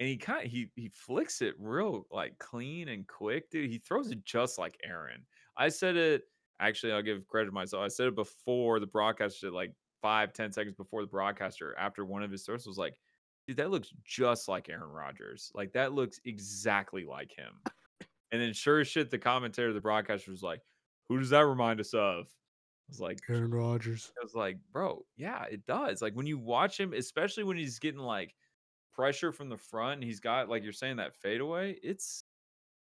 and 0.00 0.08
he 0.08 0.16
kind 0.16 0.46
of 0.46 0.50
he 0.50 0.70
he 0.74 0.88
flicks 0.88 1.42
it 1.42 1.54
real 1.58 2.06
like 2.10 2.38
clean 2.38 2.88
and 2.88 3.06
quick, 3.06 3.50
dude. 3.50 3.70
He 3.70 3.78
throws 3.78 4.10
it 4.10 4.24
just 4.24 4.58
like 4.58 4.78
Aaron. 4.82 5.26
I 5.56 5.68
said 5.68 5.96
it. 5.96 6.22
Actually, 6.58 6.92
I'll 6.92 7.02
give 7.02 7.26
credit 7.28 7.46
to 7.46 7.52
myself. 7.52 7.84
I 7.84 7.88
said 7.88 8.08
it 8.08 8.14
before 8.14 8.80
the 8.80 8.86
broadcaster, 8.86 9.50
like 9.50 9.74
five 10.00 10.32
ten 10.32 10.52
seconds 10.52 10.74
before 10.74 11.02
the 11.02 11.08
broadcaster, 11.08 11.76
after 11.78 12.04
one 12.04 12.22
of 12.22 12.30
his 12.30 12.44
throws 12.44 12.66
was 12.66 12.78
like, 12.78 12.98
dude, 13.46 13.58
that 13.58 13.70
looks 13.70 13.92
just 14.02 14.48
like 14.48 14.70
Aaron 14.70 14.90
Rodgers. 14.90 15.52
Like 15.54 15.72
that 15.74 15.92
looks 15.92 16.18
exactly 16.24 17.04
like 17.04 17.32
him. 17.36 17.60
And 18.32 18.40
then 18.40 18.52
sure 18.52 18.80
as 18.80 18.88
shit, 18.88 19.10
the 19.10 19.18
commentator, 19.18 19.72
the 19.72 19.80
broadcaster 19.80 20.30
was 20.30 20.42
like, 20.42 20.62
"Who 21.08 21.18
does 21.18 21.30
that 21.30 21.46
remind 21.46 21.80
us 21.80 21.92
of?" 21.94 22.26
I 22.26 22.88
was 22.88 23.00
like, 23.00 23.20
Aaron 23.28 23.50
Rodgers. 23.50 24.12
I 24.20 24.24
was 24.24 24.34
like, 24.34 24.58
bro, 24.72 25.04
yeah, 25.16 25.44
it 25.44 25.66
does. 25.66 26.00
Like 26.00 26.14
when 26.14 26.26
you 26.26 26.38
watch 26.38 26.78
him, 26.78 26.92
especially 26.92 27.44
when 27.44 27.56
he's 27.56 27.78
getting 27.78 28.00
like 28.00 28.34
pressure 28.92 29.32
from 29.32 29.48
the 29.48 29.56
front 29.56 29.94
and 29.94 30.04
he's 30.04 30.20
got 30.20 30.48
like 30.48 30.62
you're 30.62 30.72
saying 30.72 30.96
that 30.96 31.14
fadeaway, 31.14 31.76
it's 31.82 32.24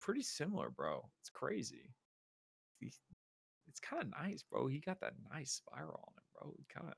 pretty 0.01 0.21
similar, 0.23 0.69
bro. 0.69 1.07
It's 1.21 1.29
crazy. 1.29 1.93
He's, 2.79 2.99
it's 3.67 3.79
kind 3.79 4.01
of 4.03 4.09
nice, 4.09 4.43
bro. 4.43 4.67
He 4.67 4.79
got 4.79 5.01
that 5.01 5.13
nice 5.33 5.51
spiral 5.51 5.99
on 6.07 6.13
it, 6.17 6.23
bro. 6.33 6.53
Kind 6.73 6.87
of 6.87 6.95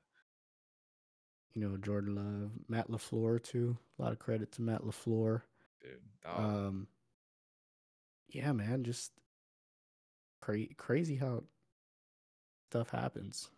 You 1.54 1.68
know, 1.68 1.76
Jordan 1.76 2.14
Love, 2.14 2.52
Matt 2.68 2.88
LaFleur 2.88 3.42
too. 3.42 3.76
A 3.98 4.02
lot 4.02 4.12
of 4.12 4.18
credit 4.18 4.52
to 4.52 4.62
Matt 4.62 4.82
LaFleur. 4.82 5.42
dude. 5.80 6.00
Um, 6.24 6.86
yeah, 8.28 8.52
man, 8.52 8.84
just 8.84 9.12
cra- 10.40 10.74
crazy 10.76 11.16
how 11.16 11.42
stuff 12.70 12.90
happens. 12.90 13.50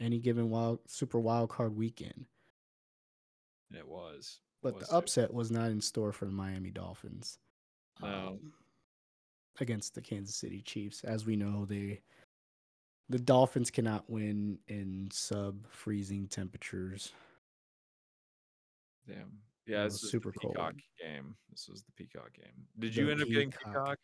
Any 0.00 0.18
given 0.18 0.50
wild 0.50 0.80
super 0.86 1.20
wild 1.20 1.50
card 1.50 1.76
weekend. 1.76 2.26
It 3.72 3.86
was. 3.88 4.40
But 4.64 4.80
the 4.80 4.90
upset 4.92 5.32
was 5.32 5.50
not 5.50 5.70
in 5.70 5.80
store 5.80 6.10
for 6.10 6.24
the 6.24 6.32
Miami 6.32 6.70
Dolphins. 6.70 7.38
No. 8.02 8.08
um, 8.08 8.52
against 9.60 9.94
the 9.94 10.00
Kansas 10.00 10.34
City 10.34 10.62
Chiefs. 10.62 11.04
As 11.04 11.24
we 11.26 11.36
know, 11.36 11.64
they 11.64 12.00
the 13.08 13.18
Dolphins 13.18 13.70
cannot 13.70 14.08
win 14.08 14.58
in 14.66 15.08
sub 15.12 15.66
freezing 15.68 16.26
temperatures. 16.26 17.12
Damn. 19.06 19.38
Yeah, 19.66 19.84
this 19.84 20.02
was 20.02 20.10
super 20.10 20.32
the 20.32 20.40
cold. 20.40 20.56
Game. 21.00 21.36
This 21.50 21.68
was 21.68 21.82
the 21.82 21.92
Peacock 21.92 22.32
game. 22.34 22.66
Did 22.78 22.94
The 22.94 23.00
you 23.02 23.10
end 23.10 23.22
up 23.22 23.28
getting 23.28 23.50
Peacock. 23.50 23.72
Peacock? 23.72 23.98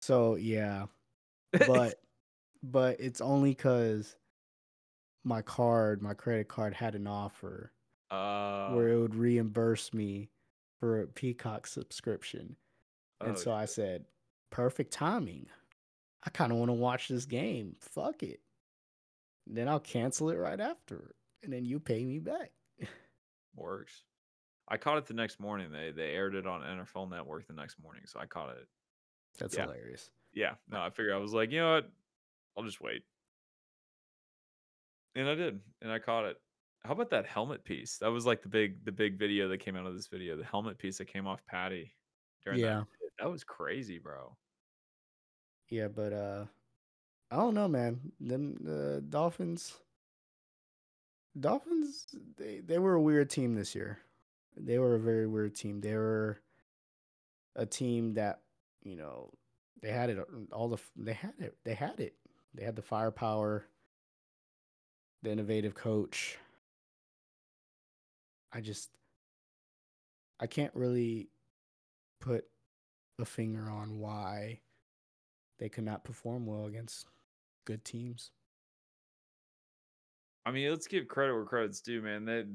So 0.00 0.34
yeah, 0.36 0.86
but 1.66 1.94
but 2.62 3.00
it's 3.00 3.20
only 3.20 3.50
because 3.50 4.16
my 5.24 5.42
card, 5.42 6.02
my 6.02 6.14
credit 6.14 6.48
card, 6.48 6.74
had 6.74 6.94
an 6.96 7.06
offer 7.06 7.72
uh, 8.12 8.70
where 8.70 8.88
it 8.88 8.98
would 8.98 9.14
reimburse 9.14 9.92
me 9.94 10.28
for 10.78 11.00
a 11.00 11.06
Peacock 11.06 11.66
subscription. 11.66 12.56
And 13.20 13.32
oh, 13.32 13.36
so 13.36 13.52
I 13.52 13.64
said, 13.64 14.04
perfect 14.50 14.92
timing. 14.92 15.46
I 16.24 16.30
kind 16.30 16.52
of 16.52 16.58
want 16.58 16.68
to 16.68 16.74
watch 16.74 17.08
this 17.08 17.24
game. 17.24 17.76
Fuck 17.80 18.22
it. 18.22 18.40
Then 19.46 19.68
I'll 19.68 19.80
cancel 19.80 20.30
it 20.30 20.36
right 20.36 20.60
after. 20.60 21.14
And 21.42 21.52
then 21.52 21.64
you 21.64 21.80
pay 21.80 22.04
me 22.04 22.18
back. 22.18 22.52
works. 23.56 24.04
I 24.68 24.76
caught 24.76 24.98
it 24.98 25.06
the 25.06 25.14
next 25.14 25.40
morning. 25.40 25.72
They 25.72 25.90
they 25.90 26.10
aired 26.12 26.34
it 26.34 26.46
on 26.46 26.60
NFL 26.62 27.10
Network 27.10 27.46
the 27.46 27.52
next 27.52 27.78
morning, 27.82 28.02
so 28.06 28.20
I 28.20 28.26
caught 28.26 28.50
it. 28.50 28.68
That's 29.38 29.56
Yeah. 29.56 29.62
hilarious. 29.64 30.10
Yeah, 30.32 30.54
no, 30.70 30.80
I 30.80 30.90
figured 30.90 31.12
I 31.12 31.18
was 31.18 31.32
like, 31.34 31.50
you 31.50 31.60
know 31.60 31.74
what, 31.74 31.90
I'll 32.56 32.64
just 32.64 32.80
wait, 32.80 33.02
and 35.14 35.28
I 35.28 35.34
did, 35.34 35.60
and 35.82 35.92
I 35.92 35.98
caught 35.98 36.24
it. 36.24 36.40
How 36.84 36.92
about 36.92 37.10
that 37.10 37.26
helmet 37.26 37.64
piece? 37.64 37.98
That 37.98 38.10
was 38.10 38.26
like 38.26 38.42
the 38.42 38.48
big 38.48 38.84
the 38.84 38.92
big 38.92 39.18
video 39.18 39.48
that 39.48 39.58
came 39.58 39.76
out 39.76 39.86
of 39.86 39.94
this 39.94 40.08
video. 40.08 40.36
The 40.36 40.44
helmet 40.44 40.78
piece 40.78 40.98
that 40.98 41.06
came 41.06 41.26
off 41.26 41.44
Patty. 41.46 41.94
During 42.44 42.58
Yeah. 42.60 42.80
that. 43.00 43.10
That 43.20 43.30
was 43.30 43.44
crazy, 43.44 43.98
bro. 43.98 44.36
Yeah, 45.68 45.88
but 45.88 46.12
uh 46.12 46.46
I 47.30 47.36
don't 47.36 47.54
know, 47.54 47.68
man. 47.68 48.12
Them 48.20 48.56
uh, 48.68 49.00
Dolphins 49.08 49.78
Dolphins 51.38 52.06
they 52.36 52.60
they 52.60 52.78
were 52.78 52.94
a 52.94 53.00
weird 53.00 53.30
team 53.30 53.54
this 53.54 53.74
year. 53.74 54.00
They 54.56 54.78
were 54.78 54.96
a 54.96 55.00
very 55.00 55.26
weird 55.26 55.54
team. 55.54 55.80
They 55.80 55.94
were 55.94 56.40
a 57.54 57.64
team 57.64 58.14
that, 58.14 58.40
you 58.82 58.96
know, 58.96 59.30
they 59.80 59.90
had 59.90 60.10
it 60.10 60.18
all 60.52 60.68
the 60.68 60.78
they 60.96 61.12
had 61.14 61.34
it. 61.38 61.56
They 61.64 61.74
had 61.74 62.00
it. 62.00 62.16
They 62.54 62.64
had 62.64 62.76
the 62.76 62.82
firepower, 62.82 63.66
the 65.22 65.30
innovative 65.30 65.74
coach. 65.74 66.38
I 68.52 68.60
just 68.60 68.90
I 70.40 70.46
can't 70.46 70.74
really 70.74 71.30
put 72.20 72.44
a 73.18 73.24
finger 73.24 73.70
on 73.70 73.98
why 73.98 74.60
they 75.58 75.68
could 75.68 75.84
not 75.84 76.04
perform 76.04 76.46
well 76.46 76.66
against 76.66 77.06
good 77.64 77.84
teams. 77.84 78.32
I 80.44 80.50
mean, 80.50 80.68
let's 80.70 80.88
give 80.88 81.06
credit 81.06 81.34
where 81.34 81.44
credit's 81.44 81.80
due, 81.80 82.02
man. 82.02 82.24
That 82.24 82.48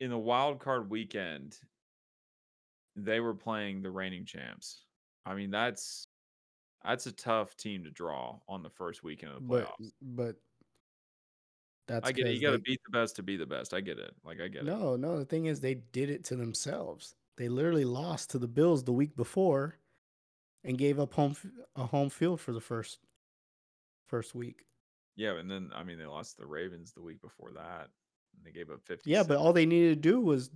in 0.00 0.10
the 0.10 0.18
wild 0.18 0.60
card 0.60 0.88
weekend, 0.88 1.58
they 2.94 3.20
were 3.20 3.34
playing 3.34 3.82
the 3.82 3.90
reigning 3.90 4.24
champs. 4.24 4.84
I 5.24 5.34
mean, 5.34 5.50
that's 5.50 6.06
that's 6.84 7.06
a 7.06 7.12
tough 7.12 7.56
team 7.56 7.82
to 7.84 7.90
draw 7.90 8.38
on 8.48 8.62
the 8.62 8.70
first 8.70 9.02
weekend 9.02 9.32
of 9.32 9.42
the 9.42 9.48
But 9.48 9.74
playoffs. 9.78 9.92
but 10.02 10.36
that's 11.86 12.08
I 12.08 12.12
get 12.12 12.26
it. 12.26 12.34
You 12.34 12.40
got 12.40 12.52
to 12.52 12.58
beat 12.58 12.80
the 12.84 12.90
best 12.90 13.16
to 13.16 13.22
be 13.22 13.36
the 13.36 13.46
best. 13.46 13.74
I 13.74 13.80
get 13.80 13.98
it. 13.98 14.14
Like 14.24 14.40
I 14.40 14.48
get 14.48 14.62
it. 14.62 14.64
No, 14.64 14.96
no, 14.96 15.18
the 15.18 15.24
thing 15.24 15.46
is 15.46 15.60
they 15.60 15.74
did 15.74 16.10
it 16.10 16.24
to 16.24 16.36
themselves. 16.36 17.14
They 17.36 17.48
literally 17.48 17.84
lost 17.84 18.30
to 18.30 18.38
the 18.38 18.48
Bills 18.48 18.84
the 18.84 18.92
week 18.92 19.16
before 19.16 19.78
and 20.64 20.78
gave 20.78 20.98
up 20.98 21.14
home 21.14 21.36
a 21.76 21.84
home 21.84 22.10
field 22.10 22.40
for 22.40 22.52
the 22.52 22.60
first 22.60 22.98
first 24.06 24.34
week. 24.34 24.64
Yeah, 25.16 25.38
and 25.38 25.50
then 25.50 25.70
I 25.74 25.82
mean 25.82 25.98
they 25.98 26.06
lost 26.06 26.36
to 26.36 26.42
the 26.42 26.46
Ravens 26.46 26.92
the 26.92 27.02
week 27.02 27.20
before 27.20 27.50
that. 27.52 27.88
And 28.34 28.44
they 28.44 28.50
gave 28.50 28.70
up 28.70 28.80
fifty. 28.84 29.10
Yeah, 29.10 29.22
but 29.22 29.36
all 29.36 29.52
they 29.52 29.66
needed 29.66 30.02
to 30.02 30.08
do 30.08 30.20
was 30.20 30.50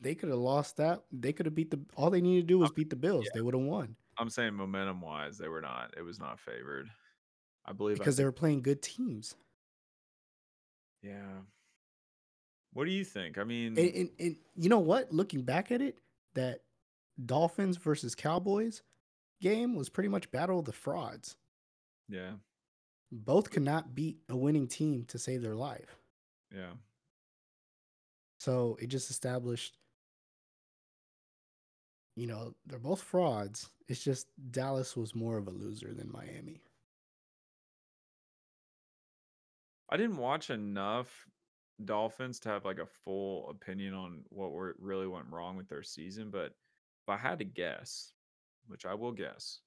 they 0.00 0.14
could 0.14 0.30
have 0.30 0.38
lost 0.38 0.78
that. 0.78 1.02
They 1.12 1.32
could 1.32 1.46
have 1.46 1.54
beat 1.54 1.70
the 1.70 1.80
all 1.96 2.10
they 2.10 2.20
needed 2.20 2.42
to 2.42 2.54
do 2.54 2.58
was 2.58 2.70
beat 2.70 2.90
the 2.90 2.96
Bills. 2.96 3.26
They 3.34 3.40
would 3.40 3.54
have 3.54 3.62
won 3.62 3.96
I'm 4.18 4.30
saying 4.30 4.54
momentum 4.54 5.00
wise, 5.00 5.38
they 5.38 5.48
were 5.48 5.60
not. 5.60 5.94
It 5.96 6.02
was 6.02 6.18
not 6.18 6.38
favored. 6.38 6.88
I 7.64 7.72
believe 7.72 7.96
I 7.96 7.98
because 7.98 8.16
they 8.16 8.24
were 8.24 8.32
playing 8.32 8.62
good 8.62 8.82
teams. 8.82 9.36
Yeah. 11.02 11.40
What 12.72 12.84
do 12.86 12.90
you 12.90 13.04
think? 13.04 13.36
I 13.38 13.44
mean, 13.44 13.76
And, 13.78 13.94
and, 13.94 14.10
and 14.18 14.36
you 14.56 14.68
know 14.68 14.78
what? 14.78 15.12
Looking 15.12 15.42
back 15.42 15.70
at 15.70 15.82
it, 15.82 15.98
that 16.34 16.60
Dolphins 17.24 17.76
versus 17.76 18.14
Cowboys 18.14 18.82
game 19.40 19.74
was 19.74 19.88
pretty 19.88 20.08
much 20.08 20.30
battle 20.30 20.60
of 20.60 20.64
the 20.64 20.72
frauds. 20.72 21.36
yeah, 22.08 22.32
Both 23.10 23.50
could 23.50 23.62
not 23.64 23.94
beat 23.94 24.18
a 24.28 24.36
winning 24.36 24.66
team 24.68 25.04
to 25.08 25.18
save 25.18 25.42
their 25.42 25.54
life. 25.56 25.96
yeah. 26.54 26.72
So 28.38 28.76
it 28.80 28.86
just 28.88 29.10
established, 29.10 29.76
you 32.16 32.26
know, 32.26 32.54
they're 32.66 32.78
both 32.78 33.00
frauds. 33.02 33.70
It's 33.88 34.02
just 34.02 34.26
Dallas 34.50 34.96
was 34.96 35.14
more 35.14 35.38
of 35.38 35.46
a 35.46 35.50
loser 35.52 35.92
than 35.94 36.10
Miami. 36.10 36.60
I 39.92 39.98
didn't 39.98 40.16
watch 40.16 40.48
enough 40.48 41.28
Dolphins 41.84 42.40
to 42.40 42.48
have 42.48 42.64
like 42.64 42.78
a 42.78 42.86
full 42.86 43.50
opinion 43.50 43.92
on 43.92 44.24
what 44.30 44.52
were, 44.52 44.74
really 44.78 45.06
went 45.06 45.26
wrong 45.30 45.54
with 45.54 45.68
their 45.68 45.82
season, 45.82 46.30
but 46.30 46.46
if 46.46 47.08
I 47.08 47.18
had 47.18 47.40
to 47.40 47.44
guess, 47.44 48.14
which 48.68 48.86
I 48.86 48.94
will 48.94 49.12
guess, 49.12 49.60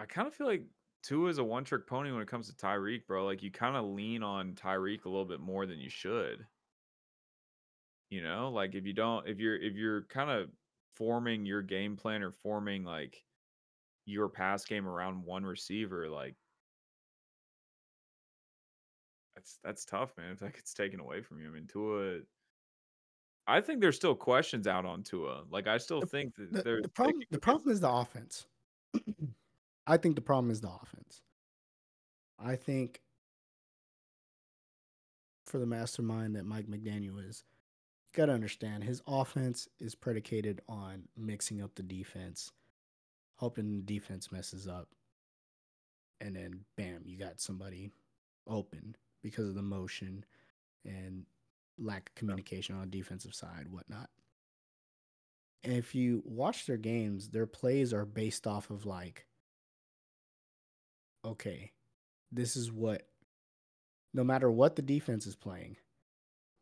I 0.00 0.06
kind 0.06 0.26
of 0.26 0.34
feel 0.34 0.48
like 0.48 0.64
Tua 1.04 1.28
is 1.30 1.38
a 1.38 1.44
one 1.44 1.62
trick 1.62 1.86
pony 1.86 2.10
when 2.10 2.22
it 2.22 2.28
comes 2.28 2.48
to 2.48 2.56
Tyreek, 2.56 3.06
bro. 3.06 3.24
Like 3.24 3.40
you 3.40 3.52
kind 3.52 3.76
of 3.76 3.84
lean 3.84 4.24
on 4.24 4.54
Tyreek 4.54 5.04
a 5.04 5.08
little 5.08 5.24
bit 5.24 5.38
more 5.38 5.64
than 5.64 5.78
you 5.78 5.88
should. 5.88 6.44
You 8.10 8.20
know, 8.24 8.50
like 8.50 8.74
if 8.74 8.84
you 8.84 8.92
don't, 8.92 9.28
if 9.28 9.38
you're 9.38 9.54
if 9.54 9.74
you're 9.74 10.02
kind 10.06 10.30
of 10.30 10.50
forming 10.96 11.46
your 11.46 11.62
game 11.62 11.96
plan 11.96 12.24
or 12.24 12.32
forming 12.32 12.82
like 12.82 13.22
your 14.06 14.28
pass 14.28 14.64
game 14.64 14.88
around 14.88 15.24
one 15.24 15.46
receiver, 15.46 16.08
like 16.08 16.34
that's 19.36 19.58
that's 19.62 19.84
tough, 19.84 20.16
man. 20.16 20.32
If 20.32 20.40
that 20.40 20.54
gets 20.54 20.74
taken 20.74 20.98
away 20.98 21.20
from 21.22 21.38
you, 21.40 21.46
I 21.48 21.50
mean, 21.50 21.66
Tua. 21.66 22.20
I 23.46 23.60
think 23.60 23.80
there's 23.80 23.94
still 23.94 24.14
questions 24.16 24.66
out 24.66 24.84
on 24.84 25.04
Tua. 25.04 25.44
Like 25.50 25.68
I 25.68 25.76
still 25.78 26.00
The- 26.00 26.06
think 26.06 26.34
that 26.36 26.52
The, 26.52 26.62
there's 26.62 26.82
the 26.82 26.88
problem 26.88 27.22
the 27.30 27.38
problem 27.38 27.70
is 27.70 27.80
the 27.80 27.90
offense. 27.90 28.46
I 29.86 29.96
think 29.98 30.16
the 30.16 30.22
problem 30.22 30.50
is 30.50 30.60
the 30.60 30.70
offense. 30.70 31.22
I 32.38 32.56
think 32.56 33.00
for 35.44 35.58
the 35.58 35.66
mastermind 35.66 36.34
that 36.34 36.44
Mike 36.44 36.66
McDaniel 36.66 37.24
is, 37.24 37.44
you 38.12 38.16
got 38.16 38.26
to 38.26 38.32
understand 38.32 38.82
his 38.82 39.00
offense 39.06 39.68
is 39.78 39.94
predicated 39.94 40.60
on 40.68 41.04
mixing 41.16 41.62
up 41.62 41.76
the 41.76 41.84
defense, 41.84 42.50
hoping 43.36 43.76
the 43.76 43.82
defense 43.82 44.32
messes 44.32 44.66
up, 44.66 44.88
and 46.20 46.34
then 46.34 46.64
bam, 46.76 47.02
you 47.04 47.16
got 47.16 47.40
somebody 47.40 47.92
open 48.48 48.96
because 49.26 49.48
of 49.48 49.56
the 49.56 49.62
motion 49.62 50.24
and 50.84 51.24
lack 51.78 52.10
of 52.10 52.14
communication 52.14 52.76
on 52.76 52.82
the 52.82 52.86
defensive 52.86 53.34
side, 53.34 53.66
whatnot. 53.68 54.08
And 55.64 55.72
if 55.74 55.96
you 55.96 56.22
watch 56.24 56.64
their 56.64 56.76
games, 56.76 57.30
their 57.30 57.44
plays 57.44 57.92
are 57.92 58.04
based 58.04 58.46
off 58.46 58.70
of 58.70 58.86
like, 58.86 59.26
okay, 61.24 61.72
this 62.30 62.54
is 62.54 62.70
what, 62.70 63.08
no 64.14 64.22
matter 64.22 64.48
what 64.48 64.76
the 64.76 64.82
defense 64.82 65.26
is 65.26 65.34
playing, 65.34 65.76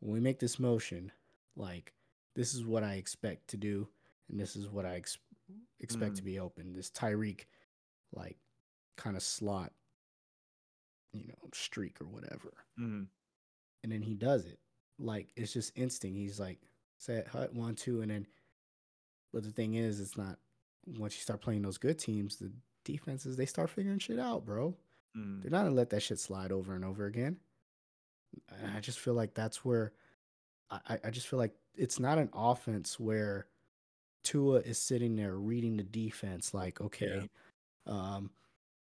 when 0.00 0.14
we 0.14 0.20
make 0.20 0.38
this 0.38 0.58
motion, 0.58 1.12
like, 1.54 1.92
this 2.34 2.54
is 2.54 2.64
what 2.64 2.82
I 2.82 2.94
expect 2.94 3.48
to 3.48 3.58
do, 3.58 3.86
and 4.30 4.40
this 4.40 4.56
is 4.56 4.70
what 4.70 4.86
I 4.86 4.94
ex- 4.94 5.18
expect 5.80 6.14
mm. 6.14 6.16
to 6.16 6.22
be 6.22 6.38
open. 6.38 6.72
This 6.72 6.90
Tyreek, 6.90 7.42
like, 8.14 8.38
kind 8.96 9.16
of 9.16 9.22
slot, 9.22 9.70
you 11.14 11.26
know, 11.28 11.48
streak 11.52 12.00
or 12.00 12.06
whatever 12.06 12.52
Mhm. 12.78 13.06
and 13.82 13.92
then 13.92 14.02
he 14.02 14.14
does 14.14 14.44
it. 14.46 14.58
Like 14.98 15.32
it's 15.36 15.52
just 15.52 15.72
instinct. 15.76 16.16
He's 16.18 16.38
like 16.40 16.60
set 16.98 17.26
hut 17.28 17.52
one 17.54 17.74
two, 17.74 18.00
and 18.02 18.10
then. 18.10 18.26
But 19.32 19.42
the 19.42 19.50
thing 19.50 19.74
is, 19.74 20.00
it's 20.00 20.16
not. 20.16 20.38
Once 20.86 21.14
you 21.16 21.20
start 21.22 21.40
playing 21.40 21.62
those 21.62 21.78
good 21.78 21.98
teams, 21.98 22.36
the 22.36 22.52
defenses 22.84 23.36
they 23.36 23.46
start 23.46 23.70
figuring 23.70 23.98
shit 23.98 24.18
out, 24.18 24.44
bro. 24.44 24.76
Mhm. 25.16 25.42
They're 25.42 25.50
not 25.50 25.62
gonna 25.64 25.74
let 25.74 25.90
that 25.90 26.00
shit 26.02 26.18
slide 26.20 26.52
over 26.52 26.74
and 26.74 26.84
over 26.84 27.06
again. 27.06 27.40
And 28.48 28.70
I 28.76 28.80
just 28.80 28.98
feel 29.00 29.14
like 29.14 29.34
that's 29.34 29.64
where. 29.64 29.92
I 30.70 30.80
I- 30.88 31.00
I 31.04 31.10
just 31.10 31.26
feel 31.28 31.38
like 31.38 31.56
it's 31.74 31.98
not 31.98 32.18
an 32.18 32.30
offense 32.32 32.98
where 33.00 33.48
Tua 34.22 34.60
is 34.60 34.78
sitting 34.78 35.16
there 35.16 35.36
reading 35.36 35.76
the 35.76 35.82
defense 35.82 36.54
like, 36.54 36.80
okay, 36.80 37.28
um, 37.86 38.30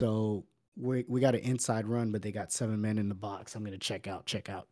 so 0.01 0.45
we 0.77 1.05
we 1.09 1.21
got 1.21 1.35
an 1.35 1.41
inside 1.41 1.87
run, 1.87 2.12
but 2.12 2.23
they 2.23 2.33
got 2.33 2.53
seven 2.53 2.81
men 2.81 2.99
in 2.99 3.09
the 3.09 3.14
box. 3.14 3.55
I'm 3.55 3.64
gonna 3.64 3.79
check 3.79 4.07
out, 4.07 4.27
check 4.27 4.49
out, 4.49 4.68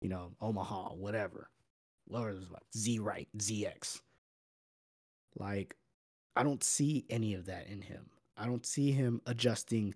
you 0.00 0.08
know, 0.08 0.32
Omaha, 0.40 0.90
whatever. 0.94 1.48
Like 2.08 2.62
Z 2.76 2.98
right, 2.98 3.28
ZX. 3.38 4.00
Like, 5.36 5.76
I 6.34 6.42
don't 6.42 6.64
see 6.64 7.04
any 7.08 7.34
of 7.34 7.46
that 7.46 7.68
in 7.68 7.82
him. 7.82 8.10
I 8.36 8.46
don't 8.46 8.66
see 8.66 8.92
him 8.92 9.20
adjusting 9.26 9.94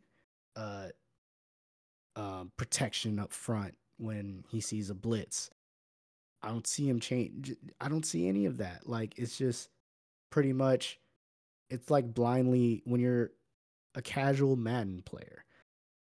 uh 0.56 0.88
um 2.16 2.52
protection 2.56 3.18
up 3.18 3.32
front 3.32 3.74
when 3.98 4.44
he 4.48 4.60
sees 4.60 4.90
a 4.90 4.94
blitz. 4.94 5.50
I 6.42 6.48
don't 6.48 6.66
see 6.66 6.88
him 6.88 7.00
change. 7.00 7.54
I 7.80 7.88
don't 7.88 8.04
see 8.04 8.28
any 8.28 8.44
of 8.46 8.58
that. 8.58 8.88
Like 8.88 9.18
it's 9.18 9.36
just 9.36 9.70
pretty 10.30 10.52
much 10.52 10.98
it's 11.70 11.90
like 11.90 12.12
blindly 12.12 12.82
when 12.84 13.00
you're 13.00 13.30
a 13.94 14.02
casual 14.02 14.56
Madden 14.56 15.02
player, 15.02 15.44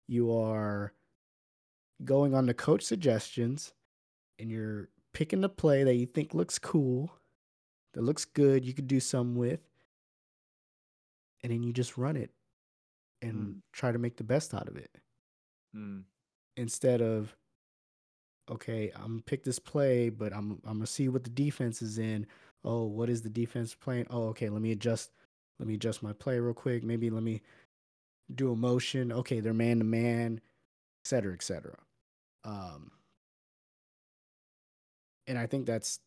you 0.08 0.34
are 0.34 0.94
going 2.04 2.34
on 2.34 2.46
the 2.46 2.54
coach 2.54 2.84
suggestions 2.84 3.74
and 4.39 4.50
you're 4.52 4.89
picking 5.14 5.42
the 5.42 5.50
play 5.50 5.84
that 5.84 5.96
you 5.96 6.06
think 6.06 6.34
looks 6.34 6.60
cool, 6.60 7.12
that 7.94 8.02
looks 8.02 8.26
good, 8.26 8.66
you 8.66 8.74
could 8.74 8.88
do 8.88 9.00
something 9.00 9.36
with, 9.38 9.62
and 11.44 11.52
then 11.52 11.64
you 11.64 11.74
just 11.74 11.98
run 11.98 12.16
it 12.16 12.32
and 13.22 13.56
Mm. 13.56 13.62
try 13.74 13.92
to 13.92 14.00
make 14.00 14.18
the 14.18 14.24
best 14.24 14.54
out 14.54 14.68
of 14.68 14.78
it 14.78 14.92
Mm. 15.74 16.06
instead 16.58 17.02
of 17.02 17.36
okay, 18.50 18.92
I'm 18.96 19.04
gonna 19.14 19.22
pick 19.24 19.44
this 19.44 19.60
play, 19.60 20.10
but 20.10 20.34
I'm 20.34 20.54
I'm 20.66 20.76
gonna 20.78 20.88
see 20.88 21.10
what 21.10 21.24
the 21.24 21.30
defense 21.30 21.82
is 21.82 21.98
in. 21.98 22.28
Oh, 22.64 22.86
what 22.86 23.10
is 23.10 23.22
the 23.22 23.30
defense 23.30 23.74
playing? 23.76 24.08
Oh, 24.10 24.28
okay, 24.30 24.50
let 24.50 24.62
me 24.62 24.72
adjust 24.72 25.12
let 25.60 25.68
me 25.68 25.76
adjust 25.76 26.04
my 26.04 26.14
play 26.14 26.39
real 26.39 26.54
quick. 26.54 26.84
Maybe 26.84 27.10
let 27.10 27.24
me 27.24 27.42
do 28.36 28.51
a 28.51 28.55
motion. 28.55 29.11
Okay, 29.11 29.39
they're 29.39 29.53
man 29.53 29.79
to 29.79 29.84
man, 29.84 30.41
et 31.03 31.07
cetera, 31.07 31.34
et 31.34 31.43
cetera. 31.43 31.77
Um 32.43 32.91
and 35.27 35.38
I 35.38 35.45
think 35.45 35.65
that's 35.65 35.99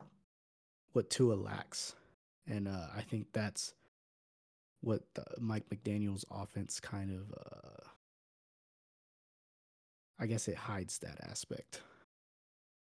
what 0.93 1.11
Tua 1.11 1.35
lacks. 1.35 1.95
And 2.47 2.69
uh, 2.69 2.89
I 2.95 3.01
think 3.01 3.29
that's 3.33 3.75
what 4.81 5.03
the 5.15 5.25
Mike 5.39 5.65
McDaniel's 5.71 6.27
offense 6.31 6.79
kind 6.79 7.11
of 7.11 7.33
uh, 7.33 7.89
I 10.19 10.27
guess 10.27 10.47
it 10.49 10.57
hides 10.57 10.99
that 10.99 11.19
aspect 11.29 11.81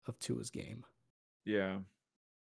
of 0.06 0.18
Tua's 0.18 0.50
game. 0.50 0.84
Yeah. 1.44 1.78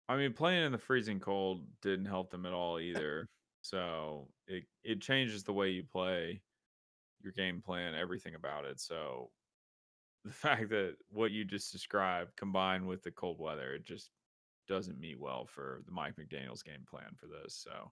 I 0.09 0.17
mean, 0.17 0.33
playing 0.33 0.65
in 0.65 0.73
the 0.73 0.79
freezing 0.79 1.21
cold 1.21 1.65
didn't 1.83 2.07
help 2.07 2.31
them 2.31 2.45
at 2.45 2.53
all 2.53 2.81
either. 2.81 3.27
So 3.63 4.29
it 4.49 4.65
it 4.83 5.01
changes 5.01 5.45
the 5.45 5.53
way 5.53 5.71
you 5.71 5.85
play, 5.85 6.41
your 7.23 7.33
game 7.33 7.61
plan, 7.61 7.95
everything 7.95 8.35
about 8.35 8.65
it. 8.65 8.81
So 8.81 9.31
the 10.25 10.33
fact 10.33 10.71
that 10.71 10.97
what 11.11 11.31
you 11.31 11.45
just 11.45 11.73
described 11.73 12.37
combined 12.37 12.87
with 12.87 13.03
the 13.03 13.11
cold 13.11 13.39
weather, 13.39 13.75
it 13.75 13.85
just 13.85 14.11
doesn't 14.69 15.01
meet 15.01 15.19
well 15.19 15.47
for 15.47 15.83
the 15.87 15.93
Mike 15.93 16.15
McDaniel's 16.17 16.63
game 16.63 16.85
plan 16.89 17.15
for 17.17 17.27
this. 17.27 17.55
So 17.55 17.91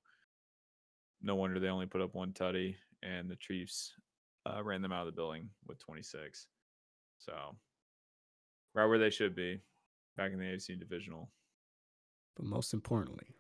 no 1.23 1.35
wonder 1.35 1.59
they 1.59 1.69
only 1.69 1.87
put 1.87 2.03
up 2.03 2.15
one 2.15 2.33
tutty 2.33 2.77
and 3.03 3.31
the 3.31 3.37
Chiefs 3.37 3.93
uh, 4.47 4.63
ran 4.63 4.83
them 4.83 4.93
out 4.93 5.07
of 5.07 5.13
the 5.13 5.17
building 5.17 5.49
with 5.67 5.79
26. 5.81 6.47
So 7.19 7.57
right 8.75 8.87
where 8.87 8.99
they 8.99 9.11
should 9.11 9.35
be, 9.35 9.61
back 10.17 10.33
in 10.33 10.39
the 10.39 10.45
AFC 10.45 10.79
divisional. 10.79 11.31
But 12.37 12.47
most 12.47 12.73
importantly, 12.73 13.35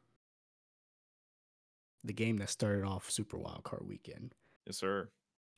the 2.02 2.12
game 2.12 2.38
that 2.38 2.50
started 2.50 2.84
off 2.84 3.10
Super 3.10 3.38
Wild 3.38 3.62
Card 3.62 3.86
weekend 3.86 4.34
Yes, 4.68 4.76
sir. 4.76 5.08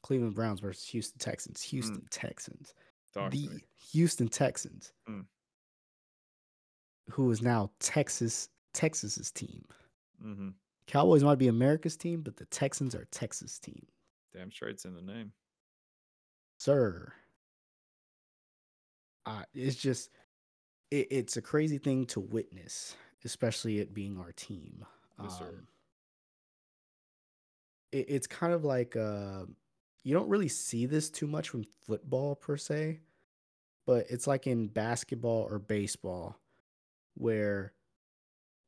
Cleveland 0.03 0.35
Browns 0.35 0.61
versus 0.61 0.85
Houston 0.89 1.19
Texans. 1.19 1.63
Houston 1.63 2.07
Texans. 2.11 2.75
Talk 3.13 3.31
the. 3.33 3.49
Houston 3.93 4.29
Texans, 4.29 4.93
Mm. 5.09 5.25
who 7.11 7.31
is 7.31 7.43
now 7.43 7.71
Texas 7.81 8.49
Texas's 8.73 9.31
team. 9.33 9.65
Mm-hmm. 10.25 10.51
Cowboys 10.87 11.25
might 11.25 11.39
be 11.39 11.49
America's 11.49 11.97
team, 11.97 12.21
but 12.23 12.37
the 12.37 12.45
Texans 12.47 12.95
are 12.95 13.05
Texas 13.11 13.59
team, 13.59 13.85
Damn 14.33 14.51
sure 14.51 14.69
it's 14.69 14.85
in 14.85 14.95
the 14.95 15.03
name. 15.03 15.33
sir. 16.59 17.13
Uh, 19.27 19.43
it's 19.55 19.77
just 19.77 20.11
it, 20.91 21.09
it's 21.11 21.37
a 21.37 21.43
crazy 21.43 21.79
thing 21.79 22.07
to 22.07 22.21
witness, 22.21 22.97
especially 23.25 23.79
it 23.81 23.93
being 23.95 24.19
our 24.19 24.33
team. 24.33 24.85
Yes, 25.23 25.39
sir. 25.39 25.45
Um, 25.49 25.67
it, 27.93 28.07
it's 28.09 28.27
kind 28.27 28.53
of 28.53 28.65
like 28.65 28.97
uh, 28.97 29.45
you 30.03 30.15
don't 30.15 30.29
really 30.29 30.49
see 30.49 30.87
this 30.87 31.11
too 31.11 31.27
much 31.27 31.49
from 31.49 31.65
football 31.87 32.35
per 32.35 32.57
se, 32.57 33.01
but 33.87 34.07
it's 34.09 34.27
like 34.27 34.47
in 34.47 34.69
basketball 34.69 35.47
or 35.51 35.59
baseball, 35.59 36.39
where 37.15 37.73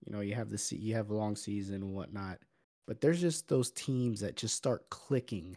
you 0.05 0.13
know 0.13 0.21
you 0.21 0.35
have 0.35 0.51
the 0.51 0.77
you 0.77 0.95
have 0.95 1.11
a 1.11 1.15
long 1.15 1.37
season 1.37 1.77
and 1.77 1.95
whatnot, 1.95 2.39
but 2.87 3.01
there's 3.01 3.21
just 3.21 3.49
those 3.49 3.71
teams 3.71 4.21
that 4.21 4.37
just 4.37 4.57
start 4.57 4.91
clicking 4.91 5.57